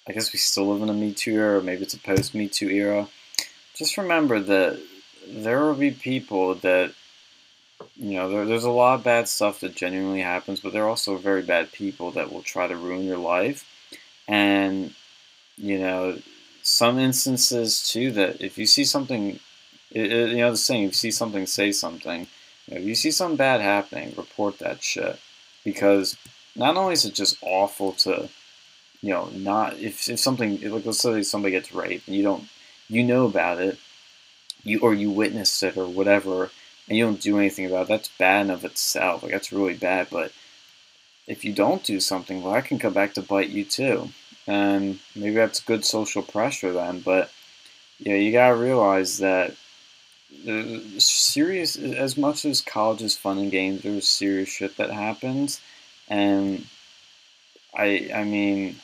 I 0.07 0.13
guess 0.13 0.33
we 0.33 0.39
still 0.39 0.71
live 0.71 0.81
in 0.81 0.89
a 0.89 0.93
Me 0.93 1.13
Too 1.13 1.35
era, 1.35 1.59
or 1.59 1.61
maybe 1.61 1.83
it's 1.83 1.93
a 1.93 1.99
post 1.99 2.33
Me 2.35 2.47
Too 2.49 2.69
era. 2.69 3.07
Just 3.75 3.97
remember 3.97 4.39
that 4.39 4.81
there 5.30 5.61
will 5.65 5.76
be 5.76 5.91
people 5.91 6.56
that, 6.56 6.93
you 7.97 8.14
know, 8.15 8.30
there, 8.30 8.45
there's 8.45 8.64
a 8.64 8.69
lot 8.72 8.95
of 8.95 9.03
bad 9.03 9.27
stuff 9.27 9.60
that 9.60 9.76
genuinely 9.76 10.22
happens, 10.22 10.60
but 10.60 10.73
there 10.73 10.84
are 10.85 10.89
also 10.89 11.18
very 11.18 11.41
bad 11.41 11.72
people 11.72 12.11
that 12.11 12.31
will 12.31 12.41
try 12.41 12.68
to 12.68 12.76
ruin 12.76 13.06
your 13.06 13.18
life, 13.18 13.65
and 14.27 14.93
you 15.57 15.80
know, 15.80 16.19
some 16.64 16.99
instances 16.99 17.89
too 17.91 18.11
that 18.14 18.41
if 18.41 18.57
you 18.57 18.65
see 18.68 18.85
something, 18.85 19.39
it, 19.91 20.11
it- 20.14 20.31
you 20.31 20.38
know, 20.38 20.51
the 20.51 20.57
saying, 20.57 20.84
if 20.85 20.89
you 20.91 20.93
see 20.93 21.11
something, 21.11 21.45
say 21.47 21.72
something. 21.72 22.27
You 22.68 22.76
know, 22.76 22.81
if 22.81 22.88
you 22.88 22.95
see 22.95 23.11
something 23.11 23.38
bad 23.38 23.61
happening, 23.61 24.14
report 24.18 24.60
that 24.60 24.84
shit 24.84 25.19
because 25.65 26.18
not 26.56 26.77
only 26.77 26.93
is 26.93 27.06
it 27.06 27.14
just 27.15 27.38
awful 27.43 27.93
to, 27.93 28.30
you 29.01 29.10
know, 29.11 29.30
not 29.34 29.77
if, 29.80 30.10
if 30.10 30.19
something 30.19 30.60
like 30.72 30.85
let's 30.85 30.99
say 30.99 31.23
somebody 31.23 31.51
gets 31.51 31.73
raped 31.73 32.07
and 32.07 32.15
you 32.18 32.23
don't 32.23 32.45
you 32.89 33.03
know 33.03 33.26
about 33.26 33.60
it, 33.61 33.77
you 34.64 34.80
or 34.80 34.94
you 34.94 35.10
witness 35.11 35.64
it 35.64 35.77
or 35.77 35.88
whatever, 35.88 36.52
and 36.88 36.98
you 36.98 37.06
don't 37.06 37.22
do 37.22 37.38
anything 37.38 37.65
about 37.65 37.84
it, 37.84 37.88
that's 37.90 38.10
bad 38.10 38.45
in 38.45 38.52
of 38.52 38.65
itself. 38.65 39.23
Like 39.23 39.31
that's 39.31 39.53
really 39.53 39.76
bad. 39.76 40.07
But 40.11 40.31
if 41.27 41.45
you 41.45 41.53
don't 41.53 41.84
do 41.84 41.99
something, 41.99 42.41
well, 42.41 42.53
that 42.53 42.65
can 42.65 42.80
come 42.80 42.94
back 42.94 43.14
to 43.14 43.22
bite 43.22 43.49
you 43.49 43.65
too. 43.65 44.10
And 44.48 44.99
maybe 45.15 45.36
that's 45.36 45.60
good 45.60 45.86
social 45.86 46.23
pressure 46.23 46.73
then. 46.73 47.02
But 47.02 47.31
yeah, 47.99 48.15
you 48.15 48.31
gotta 48.31 48.56
realize 48.56 49.19
that 49.19 49.56
the 50.45 50.81
serious 50.99 51.76
as 51.76 52.18
much 52.18 52.45
as 52.45 52.61
college 52.61 53.02
is 53.02 53.18
fun 53.18 53.38
and 53.38 53.52
games, 53.52 53.81
there's 53.81 54.07
serious 54.07 54.49
shit 54.49 54.77
that 54.77 54.91
happens, 54.91 55.60
and 56.07 56.65
I 57.73 58.10
I 58.14 58.23
mean, 58.23 58.77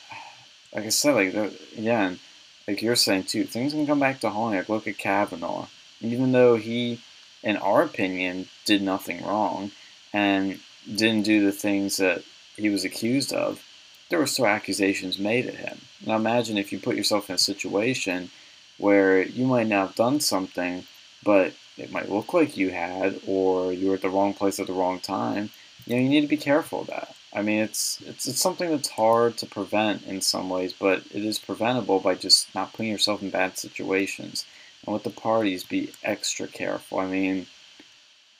like 0.74 0.84
I 0.84 0.88
said, 0.90 1.14
like 1.14 1.32
the, 1.32 1.52
again, 1.78 2.18
like 2.66 2.82
you're 2.82 2.96
saying 2.96 3.24
too, 3.24 3.44
things 3.44 3.72
can 3.72 3.86
come 3.86 4.00
back 4.00 4.20
to 4.20 4.30
haunt 4.30 4.54
you. 4.54 4.60
Like 4.60 4.68
look 4.68 4.86
at 4.86 4.98
Kavanaugh, 4.98 5.66
even 6.00 6.32
though 6.32 6.56
he, 6.56 7.00
in 7.42 7.56
our 7.56 7.82
opinion, 7.82 8.48
did 8.64 8.82
nothing 8.82 9.24
wrong, 9.24 9.70
and 10.12 10.58
didn't 10.86 11.22
do 11.22 11.44
the 11.44 11.52
things 11.52 11.96
that 11.98 12.22
he 12.56 12.68
was 12.70 12.84
accused 12.84 13.32
of, 13.32 13.62
there 14.08 14.18
were 14.18 14.26
still 14.26 14.46
accusations 14.46 15.18
made 15.18 15.46
at 15.46 15.54
him. 15.54 15.80
Now 16.06 16.16
imagine 16.16 16.56
if 16.56 16.72
you 16.72 16.78
put 16.78 16.96
yourself 16.96 17.28
in 17.28 17.34
a 17.34 17.38
situation 17.38 18.30
where 18.78 19.22
you 19.22 19.46
might 19.46 19.66
not 19.66 19.88
have 19.88 19.96
done 19.96 20.20
something, 20.20 20.84
but 21.24 21.52
it 21.76 21.92
might 21.92 22.10
look 22.10 22.32
like 22.32 22.56
you 22.56 22.70
had, 22.70 23.20
or 23.26 23.72
you 23.72 23.88
were 23.88 23.94
at 23.94 24.02
the 24.02 24.08
wrong 24.08 24.32
place 24.32 24.60
at 24.60 24.66
the 24.66 24.72
wrong 24.72 25.00
time. 25.00 25.50
You 25.86 25.96
know, 25.96 26.02
you 26.02 26.08
need 26.08 26.22
to 26.22 26.26
be 26.26 26.36
careful 26.36 26.82
of 26.82 26.86
that. 26.88 27.14
I 27.36 27.42
mean, 27.42 27.60
it's 27.60 28.00
it's 28.06 28.26
it's 28.26 28.40
something 28.40 28.70
that's 28.70 28.88
hard 28.88 29.36
to 29.38 29.46
prevent 29.46 30.04
in 30.04 30.22
some 30.22 30.48
ways, 30.48 30.72
but 30.72 31.00
it 31.14 31.22
is 31.24 31.38
preventable 31.38 32.00
by 32.00 32.14
just 32.14 32.54
not 32.54 32.72
putting 32.72 32.90
yourself 32.90 33.20
in 33.22 33.30
bad 33.30 33.58
situations. 33.58 34.46
And 34.84 34.94
with 34.94 35.02
the 35.04 35.10
parties, 35.10 35.62
be 35.62 35.92
extra 36.02 36.46
careful. 36.46 36.98
I 36.98 37.06
mean, 37.06 37.46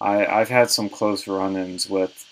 I 0.01 0.25
I've 0.27 0.49
had 0.49 0.71
some 0.71 0.89
close 0.89 1.29
run-ins 1.29 1.91
with, 1.91 2.25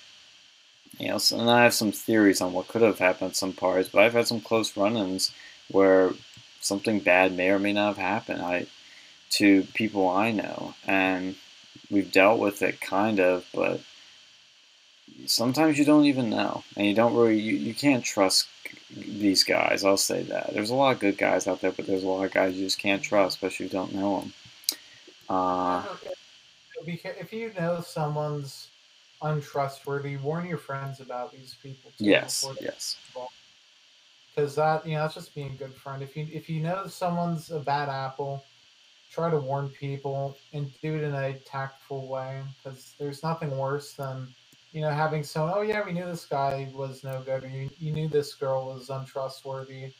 you 0.98 1.08
know, 1.08 1.18
and 1.32 1.50
I 1.50 1.64
have 1.64 1.74
some 1.74 1.92
theories 1.92 2.40
on 2.40 2.54
what 2.54 2.68
could 2.68 2.82
have 2.82 2.98
happened 2.98 3.30
at 3.32 3.36
some 3.36 3.52
parties, 3.52 3.90
but 3.90 4.02
I've 4.02 4.14
had 4.14 4.26
some 4.26 4.40
close 4.40 4.76
run-ins 4.76 5.32
where 5.70 6.12
something 6.60 7.00
bad 7.00 7.36
may 7.36 7.50
or 7.50 7.58
may 7.58 7.74
not 7.74 7.96
have 7.96 7.98
happened. 7.98 8.42
I 8.42 8.66
to 9.30 9.64
people 9.74 10.08
I 10.08 10.30
know, 10.30 10.74
and 10.86 11.36
we've 11.90 12.10
dealt 12.12 12.38
with 12.40 12.62
it 12.62 12.80
kind 12.80 13.20
of, 13.20 13.44
but 13.52 13.80
sometimes 15.26 15.78
you 15.78 15.84
don't 15.84 16.04
even 16.04 16.30
know, 16.30 16.64
and 16.76 16.86
you 16.86 16.94
don't 16.94 17.14
really 17.14 17.38
you, 17.38 17.54
you 17.56 17.74
can't 17.74 18.04
trust 18.04 18.48
these 18.90 19.44
guys. 19.44 19.84
I'll 19.84 19.96
say 19.96 20.22
that 20.24 20.52
there's 20.52 20.70
a 20.70 20.74
lot 20.74 20.94
of 20.94 21.00
good 21.00 21.18
guys 21.18 21.46
out 21.46 21.60
there, 21.60 21.72
but 21.72 21.86
there's 21.86 22.04
a 22.04 22.08
lot 22.08 22.24
of 22.24 22.32
guys 22.32 22.54
you 22.54 22.64
just 22.64 22.78
can't 22.78 23.02
trust, 23.02 23.36
especially 23.36 23.66
if 23.66 23.72
you 23.72 23.78
don't 23.78 23.94
know 23.94 24.20
them. 24.20 24.32
Uh, 25.28 25.82
if 26.86 27.32
you 27.32 27.52
know 27.58 27.80
someone's 27.80 28.68
untrustworthy, 29.22 30.16
warn 30.16 30.46
your 30.46 30.58
friends 30.58 31.00
about 31.00 31.32
these 31.32 31.56
people. 31.62 31.90
Too 31.98 32.04
yes, 32.04 32.46
yes, 32.60 32.96
because 34.34 34.54
that 34.56 34.86
you 34.86 34.94
know 34.94 35.02
that's 35.02 35.14
just 35.14 35.34
being 35.34 35.52
a 35.52 35.56
good 35.56 35.74
friend. 35.74 36.02
If 36.02 36.16
you 36.16 36.26
if 36.32 36.48
you 36.48 36.60
know 36.60 36.86
someone's 36.86 37.50
a 37.50 37.60
bad 37.60 37.88
apple, 37.88 38.44
try 39.10 39.30
to 39.30 39.38
warn 39.38 39.68
people 39.68 40.36
and 40.52 40.70
do 40.82 40.96
it 40.96 41.04
in 41.04 41.14
a 41.14 41.32
tactful 41.40 42.06
way. 42.06 42.42
Because 42.62 42.94
there's 42.98 43.22
nothing 43.22 43.56
worse 43.56 43.94
than 43.94 44.28
you 44.74 44.80
know 44.80 44.90
having 44.90 45.22
someone. 45.22 45.52
Oh 45.56 45.62
yeah, 45.62 45.82
we 45.84 45.92
knew 45.92 46.04
this 46.04 46.26
guy 46.26 46.68
was 46.74 47.04
no 47.04 47.22
good, 47.24 47.44
or 47.44 47.48
you, 47.48 47.70
you 47.78 47.92
knew 47.92 48.08
this 48.08 48.34
girl 48.34 48.74
was 48.74 48.90
untrustworthy, 48.90 49.92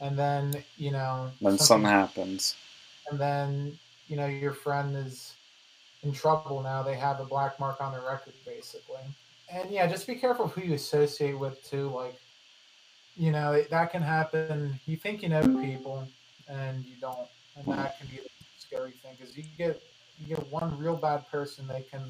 and 0.00 0.18
then 0.18 0.64
you 0.78 0.90
know 0.90 1.30
when 1.40 1.58
something 1.58 1.88
happens. 1.88 2.56
and 3.10 3.20
then 3.20 3.78
you 4.08 4.16
know 4.16 4.26
your 4.26 4.54
friend 4.54 4.96
is 4.96 5.34
in 6.02 6.12
trouble 6.12 6.62
now. 6.62 6.82
They 6.82 6.96
have 6.96 7.20
a 7.20 7.26
black 7.26 7.60
mark 7.60 7.80
on 7.80 7.92
their 7.92 8.02
record, 8.02 8.32
basically. 8.46 9.02
And 9.52 9.70
yeah, 9.70 9.86
just 9.86 10.06
be 10.06 10.14
careful 10.14 10.48
who 10.48 10.62
you 10.62 10.74
associate 10.74 11.38
with 11.38 11.62
too. 11.62 11.90
Like, 11.90 12.18
you 13.16 13.30
know, 13.30 13.62
that 13.70 13.92
can 13.92 14.02
happen. 14.02 14.80
You 14.86 14.96
think 14.96 15.22
you 15.22 15.28
know 15.28 15.42
people, 15.60 16.08
and 16.48 16.84
you 16.86 16.94
don't, 17.02 17.28
and 17.56 17.66
hmm. 17.66 17.72
that 17.72 17.98
can 17.98 18.08
be 18.08 18.16
a 18.16 18.28
scary 18.58 18.92
thing 18.92 19.12
because 19.18 19.36
you 19.36 19.44
get 19.58 19.82
you 20.18 20.34
get 20.34 20.50
one 20.50 20.78
real 20.78 20.96
bad 20.96 21.28
person, 21.30 21.66
they 21.68 21.82
can 21.82 22.02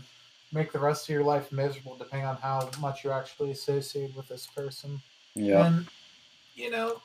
make 0.52 0.72
the 0.72 0.78
rest 0.78 1.08
of 1.08 1.14
your 1.14 1.24
life 1.24 1.50
miserable, 1.50 1.96
depending 1.96 2.26
on 2.26 2.36
how 2.36 2.68
much 2.80 3.02
you're 3.02 3.12
actually 3.12 3.50
associated 3.50 4.14
with 4.14 4.28
this 4.28 4.46
person. 4.46 5.00
Yeah, 5.34 5.66
And 5.66 5.86
you 6.54 6.70
know, 6.70 7.00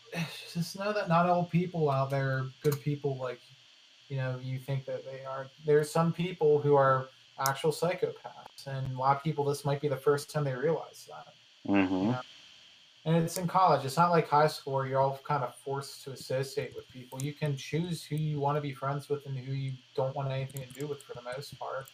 just 0.54 0.78
know 0.78 0.94
that 0.94 1.08
not 1.08 1.30
all 1.30 1.46
people 1.46 1.90
out 1.90 2.10
there 2.10 2.30
are 2.30 2.50
good 2.62 2.82
people 2.82 3.18
like 3.18 3.40
you 4.10 4.18
know 4.18 4.40
you 4.42 4.60
think 4.60 4.86
that 4.86 5.06
they 5.06 5.24
are. 5.26 5.48
There's 5.66 5.90
some 5.90 6.12
people 6.14 6.60
who 6.60 6.76
are 6.76 7.08
actual 7.40 7.72
psychopaths, 7.72 8.68
and 8.68 8.96
a 8.96 9.00
lot 9.00 9.18
of 9.18 9.24
people 9.24 9.46
this 9.46 9.66
might 9.66 9.82
be 9.82 9.88
the 9.88 9.98
first 9.98 10.30
time 10.30 10.44
they 10.44 10.54
realize 10.54 11.08
that. 11.10 11.34
Mm-hmm. 11.72 12.14
And 13.06 13.16
it's 13.16 13.38
in 13.38 13.48
college. 13.48 13.86
It's 13.86 13.96
not 13.96 14.12
like 14.12 14.28
high 14.28 14.48
school 14.48 14.74
where 14.74 14.86
you're 14.86 15.00
all 15.00 15.18
kind 15.24 15.42
of 15.42 15.56
forced 15.56 16.04
to 16.04 16.12
associate 16.12 16.76
with 16.76 16.90
people. 16.90 17.22
You 17.22 17.32
can 17.32 17.56
choose 17.56 18.04
who 18.04 18.18
you 18.18 18.38
want 18.42 18.58
to 18.58 18.62
be 18.62 18.74
friends 18.74 19.08
with 19.08 19.26
and 19.26 19.38
who 19.38 19.54
you 19.54 19.72
don't 19.96 20.14
want 20.14 20.30
anything 20.30 20.62
to 20.62 20.80
do 20.80 20.88
with 20.88 21.02
for 21.04 21.14
the 21.14 21.22
most 21.22 21.58
part. 21.58 21.88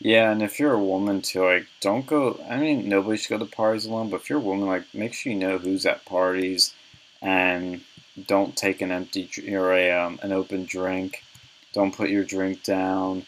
Yeah, 0.00 0.30
and 0.30 0.42
if 0.42 0.60
you're 0.60 0.74
a 0.74 0.82
woman 0.82 1.22
too, 1.22 1.44
like 1.44 1.66
don't 1.80 2.06
go. 2.06 2.40
I 2.48 2.56
mean, 2.56 2.88
nobody 2.88 3.16
should 3.16 3.30
go 3.30 3.44
to 3.44 3.50
parties 3.50 3.86
alone. 3.86 4.10
But 4.10 4.20
if 4.20 4.30
you're 4.30 4.38
a 4.38 4.42
woman, 4.42 4.66
like 4.68 4.84
make 4.94 5.12
sure 5.12 5.32
you 5.32 5.38
know 5.38 5.58
who's 5.58 5.86
at 5.86 6.04
parties, 6.04 6.72
and 7.20 7.80
don't 8.26 8.56
take 8.56 8.80
an 8.80 8.92
empty 8.92 9.28
or 9.54 9.72
a 9.72 9.90
um, 9.90 10.20
an 10.22 10.32
open 10.32 10.64
drink. 10.66 11.24
Don't 11.72 11.94
put 11.94 12.10
your 12.10 12.24
drink 12.24 12.62
down, 12.62 13.26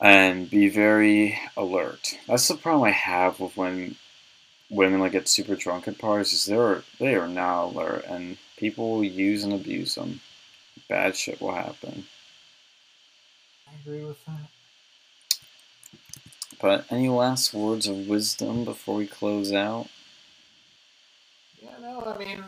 and 0.00 0.48
be 0.50 0.68
very 0.68 1.38
alert. 1.56 2.18
That's 2.26 2.48
the 2.48 2.56
problem 2.56 2.84
I 2.84 2.90
have 2.90 3.40
with 3.40 3.56
when 3.56 3.96
women 4.68 5.00
like 5.00 5.12
get 5.12 5.28
super 5.28 5.56
drunk 5.56 5.88
at 5.88 5.98
parties. 5.98 6.34
Is 6.34 6.44
they're 6.44 6.82
they 6.98 7.14
are 7.14 7.28
not 7.28 7.68
alert, 7.68 8.04
and 8.06 8.36
people 8.58 8.90
will 8.90 9.04
use 9.04 9.42
and 9.42 9.54
abuse 9.54 9.94
them. 9.94 10.20
Bad 10.88 11.16
shit 11.16 11.40
will 11.40 11.54
happen. 11.54 12.06
I 13.66 13.72
agree 13.80 14.04
with 14.04 14.22
that. 14.26 14.48
But 16.60 16.86
any 16.90 17.08
last 17.08 17.52
words 17.52 17.86
of 17.86 18.08
wisdom 18.08 18.64
before 18.64 18.96
we 18.96 19.06
close 19.06 19.52
out? 19.52 19.88
Yeah, 21.60 21.76
no, 21.80 22.00
I 22.00 22.16
mean, 22.18 22.44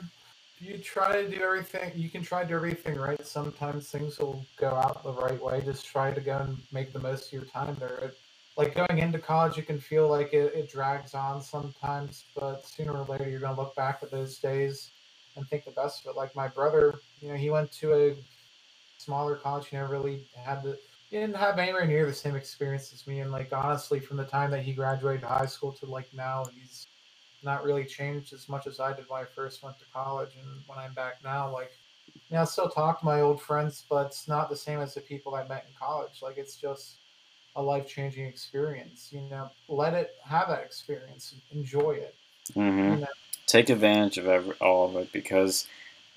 you 0.61 0.79
try 0.79 1.23
to 1.23 1.29
do 1.29 1.43
everything. 1.43 1.93
You 1.95 2.09
can 2.09 2.23
try 2.23 2.43
to 2.43 2.49
do 2.49 2.55
everything 2.55 2.97
right. 2.97 3.25
Sometimes 3.27 3.91
things 3.91 4.19
will 4.19 4.45
go 4.57 4.69
out 4.69 5.03
the 5.05 5.13
right 5.13 5.41
way. 5.43 5.61
Just 5.61 5.87
try 5.87 6.13
to 6.13 6.21
go 6.21 6.39
and 6.39 6.59
make 6.73 6.93
the 6.93 7.01
most 7.01 7.27
of 7.27 7.33
your 7.33 7.45
time 7.45 7.77
there. 7.79 7.99
It, 7.99 8.19
like 8.57 8.75
going 8.75 8.99
into 8.99 9.19
college, 9.19 9.57
you 9.57 9.63
can 9.63 9.79
feel 9.79 10.09
like 10.09 10.33
it, 10.33 10.53
it 10.55 10.69
drags 10.69 11.15
on 11.15 11.41
sometimes, 11.41 12.25
but 12.35 12.67
sooner 12.67 12.93
or 12.93 13.05
later, 13.05 13.29
you're 13.29 13.41
going 13.41 13.55
to 13.55 13.61
look 13.61 13.77
back 13.77 14.01
at 14.03 14.11
those 14.11 14.39
days 14.39 14.91
and 15.37 15.47
think 15.49 15.65
the 15.65 15.71
best 15.71 16.05
of 16.05 16.11
it. 16.11 16.17
Like 16.17 16.35
my 16.35 16.49
brother, 16.49 16.99
you 17.21 17.29
know, 17.29 17.37
he 17.37 17.51
went 17.51 17.71
to 17.73 17.93
a 17.93 18.17
smaller 18.97 19.37
college. 19.37 19.69
He 19.69 19.77
never 19.77 19.93
really 19.93 20.25
had 20.35 20.65
the 20.65 20.79
he 21.11 21.17
didn't 21.19 21.37
have 21.37 21.59
anywhere 21.59 21.87
near 21.87 22.07
the 22.07 22.13
same 22.13 22.37
experience 22.37 22.93
as 22.93 23.07
me. 23.07 23.21
And 23.21 23.33
like 23.33 23.53
honestly, 23.53 24.01
from 24.01 24.17
the 24.19 24.25
time 24.25 24.51
that 24.51 24.63
he 24.63 24.73
graduated 24.73 25.23
high 25.23 25.47
school 25.47 25.73
to 25.73 25.87
like 25.87 26.09
now, 26.13 26.45
he's 26.55 26.87
not 27.43 27.65
really 27.65 27.85
changed 27.85 28.33
as 28.33 28.49
much 28.49 28.67
as 28.67 28.81
I 28.81 28.93
did 28.93 29.07
when 29.09 29.23
I 29.23 29.25
first 29.25 29.63
went 29.63 29.79
to 29.79 29.85
college. 29.93 30.31
And 30.37 30.63
when 30.67 30.79
I'm 30.79 30.93
back 30.95 31.15
now, 31.25 31.53
like, 31.53 31.71
you 32.15 32.37
know, 32.37 32.43
I 32.43 32.45
still 32.45 32.69
talk 32.69 33.01
to 33.01 33.07
my 33.07 33.21
old 33.21 33.41
friends, 33.41 33.85
but 33.89 34.07
it's 34.07 34.29
not 34.29 34.51
the 34.51 34.57
same 34.57 34.81
as 34.81 34.95
the 34.95 35.01
people 35.01 35.35
I 35.35 35.47
met 35.47 35.65
in 35.69 35.75
college. 35.79 36.21
Like, 36.23 36.37
it's 36.37 36.57
just 36.57 36.97
a 37.57 37.63
life 37.63 37.89
changing 37.89 38.27
experience. 38.27 39.09
You 39.11 39.23
know, 39.31 39.51
let 39.69 39.95
it 39.95 40.11
have 40.25 40.49
that 40.49 40.63
experience, 40.63 41.35
enjoy 41.53 41.93
it. 41.93 42.15
hmm 42.55 42.95
You 42.95 43.01
know? 43.01 43.07
Take 43.47 43.71
advantage 43.71 44.19
of 44.19 44.27
every, 44.27 44.53
all 44.61 44.89
of 44.89 44.97
it 44.97 45.11
because 45.11 45.67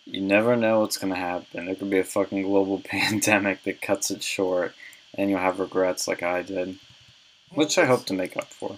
you 0.05 0.21
never 0.21 0.55
know 0.55 0.79
what's 0.81 0.97
going 0.97 1.13
to 1.13 1.19
happen. 1.19 1.65
There 1.65 1.75
could 1.75 1.89
be 1.89 1.99
a 1.99 2.03
fucking 2.03 2.43
global 2.43 2.79
pandemic 2.83 3.63
that 3.63 3.81
cuts 3.81 4.11
it 4.11 4.23
short, 4.23 4.73
and 5.15 5.29
you'll 5.29 5.39
have 5.39 5.59
regrets 5.59 6.07
like 6.07 6.23
I 6.23 6.41
did, 6.41 6.77
which 7.51 7.77
I 7.77 7.85
hope 7.85 8.05
to 8.07 8.13
make 8.13 8.35
up 8.37 8.47
for. 8.47 8.77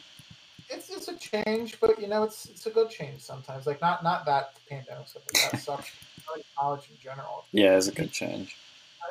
it's 0.69 0.89
it's 0.89 1.07
a 1.07 1.17
change, 1.17 1.79
but 1.79 1.99
you 2.01 2.07
know, 2.07 2.23
it's 2.23 2.45
it's 2.47 2.65
a 2.65 2.69
good 2.71 2.89
change 2.89 3.21
sometimes. 3.21 3.65
Like 3.67 3.81
not 3.81 4.03
not 4.03 4.25
that 4.25 4.53
pandemic 4.69 5.07
stuff, 5.07 5.23
but 5.25 5.63
that. 5.65 5.85
Like 6.33 6.45
college 6.57 6.89
in 6.89 6.97
general, 7.03 7.43
Yeah, 7.51 7.75
it's 7.77 7.87
a 7.89 7.91
good 7.91 8.11
change. 8.13 8.55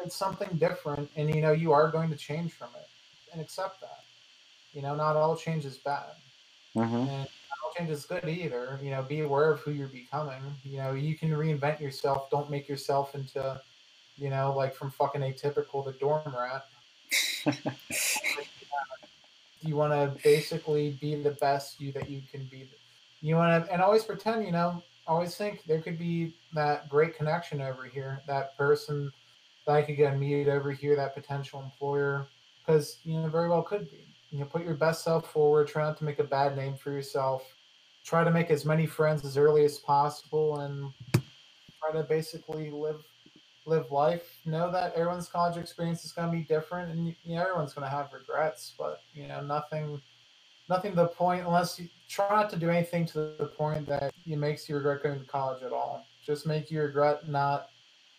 it's 0.03 0.17
something 0.17 0.49
different, 0.57 1.11
and 1.15 1.33
you 1.33 1.43
know, 1.43 1.53
you 1.53 1.71
are 1.73 1.89
going 1.91 2.09
to 2.11 2.17
change 2.17 2.53
from 2.53 2.71
it, 2.75 2.89
and 3.33 3.41
accept 3.41 3.81
that. 3.83 4.01
You 4.73 4.81
know, 4.81 4.95
not 4.97 5.15
all 5.15 5.37
change 5.37 5.67
is 5.67 5.77
bad, 5.77 6.15
hmm 6.75 7.05
and 7.07 7.29
change 7.77 7.91
is 7.91 8.05
good 8.05 8.29
either. 8.29 8.79
You 8.83 8.91
know, 8.91 9.03
be 9.03 9.21
aware 9.21 9.51
of 9.51 9.61
who 9.61 9.73
you're 9.73 9.89
becoming. 9.89 10.43
You 10.65 10.79
know, 10.79 10.93
you 10.93 11.17
can 11.17 11.31
reinvent 11.31 11.81
yourself. 11.81 12.31
Don't 12.31 12.51
make 12.51 12.69
yourself 12.69 13.15
into, 13.15 13.61
you 14.17 14.31
know, 14.31 14.55
like 14.57 14.75
from 14.75 14.91
fucking 14.91 15.21
atypical 15.21 15.85
to 15.85 15.93
dorm 15.99 16.35
rat. 16.37 16.67
you 19.63 19.77
want 19.77 19.93
to 19.93 20.17
basically 20.23 20.97
be 21.01 21.15
the 21.15 21.33
best 21.33 21.81
you 21.81 21.93
that 21.93 22.11
you 22.11 22.23
can 22.31 22.45
be. 22.45 22.69
You 23.21 23.37
want 23.37 23.65
to, 23.65 23.73
and 23.73 23.81
always 23.81 24.05
pretend, 24.05 24.45
you 24.45 24.53
know, 24.53 24.83
always 25.07 25.37
think 25.37 25.65
there 25.65 25.81
could 25.81 25.99
be 25.99 26.35
that 26.55 26.89
great 26.89 27.17
connection 27.17 27.61
over 27.61 27.85
here, 27.85 28.21
that 28.27 28.57
person 28.57 29.13
that 29.67 29.73
I 29.73 29.83
could 29.83 29.97
get 29.97 30.19
meet 30.19 30.49
over 30.49 30.73
here, 30.73 30.97
that 30.97 31.15
potential 31.15 31.63
employer, 31.63 32.27
because 32.65 32.99
you 33.05 33.15
know 33.15 33.29
very 33.29 33.49
well 33.49 33.63
could 33.63 33.91
be. 33.91 34.05
You 34.31 34.41
know, 34.41 34.47
put 34.47 34.65
your 34.65 34.75
best 34.75 35.05
self 35.05 35.31
forward. 35.31 35.69
Try 35.69 35.85
not 35.85 35.99
to 35.99 36.05
make 36.05 36.19
a 36.19 36.25
bad 36.25 36.57
name 36.57 36.75
for 36.75 36.91
yourself. 36.91 37.43
Try 38.05 38.25
to 38.25 38.31
make 38.31 38.51
as 38.51 38.65
many 38.65 38.87
friends 38.87 39.25
as 39.25 39.37
early 39.37 39.65
as 39.65 39.79
possible, 39.79 40.61
and 40.61 40.93
try 41.81 41.93
to 41.93 42.07
basically 42.07 42.71
live 42.71 43.03
live 43.65 43.91
life. 43.93 44.39
Know 44.45 44.71
that 44.73 44.95
everyone's 44.95 45.29
college 45.29 45.57
experience 45.57 46.05
is 46.05 46.13
going 46.13 46.31
to 46.31 46.37
be 46.37 46.43
different, 46.43 46.91
and 46.91 47.07
you 47.07 47.37
know 47.37 47.43
everyone's 47.43 47.75
going 47.75 47.89
to 47.89 47.95
have 47.95 48.13
regrets. 48.13 48.75
But 48.79 49.01
you 49.15 49.29
know 49.29 49.41
nothing, 49.41 50.01
nothing 50.69 50.93
to 50.93 50.97
the 50.97 51.07
point 51.07 51.47
unless 51.47 51.79
you 51.79 51.89
try 52.09 52.29
not 52.31 52.51
to 52.51 52.57
do 52.57 52.71
anything 52.71 53.07
to 53.07 53.35
the 53.39 53.53
point 53.57 53.87
that 53.87 54.13
it 54.27 54.37
makes 54.37 54.69
you 54.69 54.77
regret 54.77 55.03
going 55.03 55.21
to 55.21 55.27
college 55.27 55.63
at 55.63 55.73
all. 55.73 56.05
Just 56.25 56.47
make 56.47 56.71
you 56.71 56.83
regret 56.83 57.29
not 57.29 57.71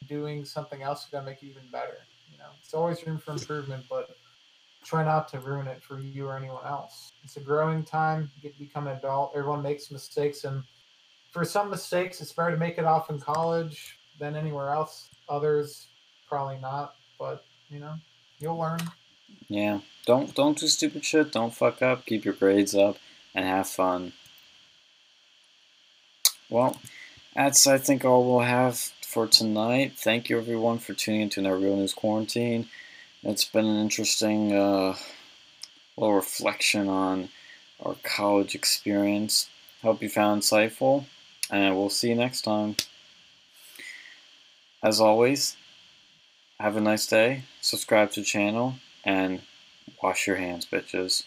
doing 0.07 0.45
something 0.45 0.81
else 0.81 1.01
that's 1.01 1.11
going 1.11 1.23
to 1.23 1.29
make 1.29 1.41
you 1.41 1.49
even 1.49 1.63
better. 1.71 1.97
You 2.31 2.37
know, 2.37 2.49
it's 2.61 2.73
always 2.73 3.05
room 3.05 3.17
for 3.17 3.31
improvement, 3.31 3.85
but 3.89 4.17
try 4.83 5.03
not 5.03 5.27
to 5.29 5.39
ruin 5.39 5.67
it 5.67 5.83
for 5.83 5.99
you 5.99 6.27
or 6.27 6.37
anyone 6.37 6.65
else. 6.65 7.11
It's 7.23 7.37
a 7.37 7.39
growing 7.39 7.83
time. 7.83 8.29
You 8.35 8.41
get 8.41 8.53
to 8.57 8.59
become 8.59 8.87
an 8.87 8.97
adult. 8.97 9.31
Everyone 9.35 9.61
makes 9.61 9.91
mistakes, 9.91 10.43
and 10.43 10.63
for 11.31 11.43
some 11.45 11.69
mistakes, 11.69 12.21
it's 12.21 12.33
better 12.33 12.51
to 12.51 12.57
make 12.57 12.77
it 12.77 12.85
off 12.85 13.09
in 13.09 13.19
college 13.19 13.97
than 14.19 14.35
anywhere 14.35 14.69
else. 14.69 15.09
Others, 15.29 15.87
probably 16.27 16.57
not. 16.59 16.95
But 17.17 17.45
you 17.69 17.79
know, 17.79 17.95
you'll 18.39 18.57
learn. 18.57 18.79
Yeah, 19.47 19.79
don't 20.05 20.33
don't 20.35 20.57
do 20.57 20.67
stupid 20.67 21.05
shit. 21.05 21.31
Don't 21.31 21.53
fuck 21.53 21.81
up. 21.81 22.05
Keep 22.05 22.25
your 22.25 22.33
grades 22.33 22.75
up 22.75 22.97
and 23.33 23.45
have 23.45 23.67
fun. 23.67 24.13
Well, 26.49 26.77
that's 27.35 27.65
I 27.65 27.77
think 27.77 28.05
all 28.05 28.25
we'll 28.25 28.45
have 28.45 28.77
for 29.01 29.27
tonight. 29.27 29.93
Thank 29.95 30.29
you 30.29 30.37
everyone 30.37 30.79
for 30.79 30.93
tuning 30.93 31.21
into 31.21 31.45
our 31.45 31.55
Real 31.55 31.75
News 31.75 31.93
Quarantine. 31.93 32.67
It's 33.25 33.45
been 33.45 33.65
an 33.65 33.79
interesting 33.79 34.51
uh, 34.51 34.97
little 35.95 36.13
reflection 36.13 36.89
on 36.89 37.29
our 37.81 37.95
college 38.03 38.53
experience. 38.53 39.49
Hope 39.81 40.01
you 40.01 40.09
found 40.09 40.41
insightful, 40.41 41.05
and 41.49 41.77
we'll 41.77 41.89
see 41.89 42.09
you 42.09 42.15
next 42.15 42.41
time. 42.41 42.75
As 44.83 44.99
always, 44.99 45.55
have 46.59 46.75
a 46.75 46.81
nice 46.81 47.07
day. 47.07 47.43
Subscribe 47.61 48.11
to 48.11 48.19
the 48.19 48.25
channel 48.25 48.75
and 49.05 49.41
wash 50.01 50.27
your 50.27 50.35
hands, 50.35 50.65
bitches. 50.65 51.23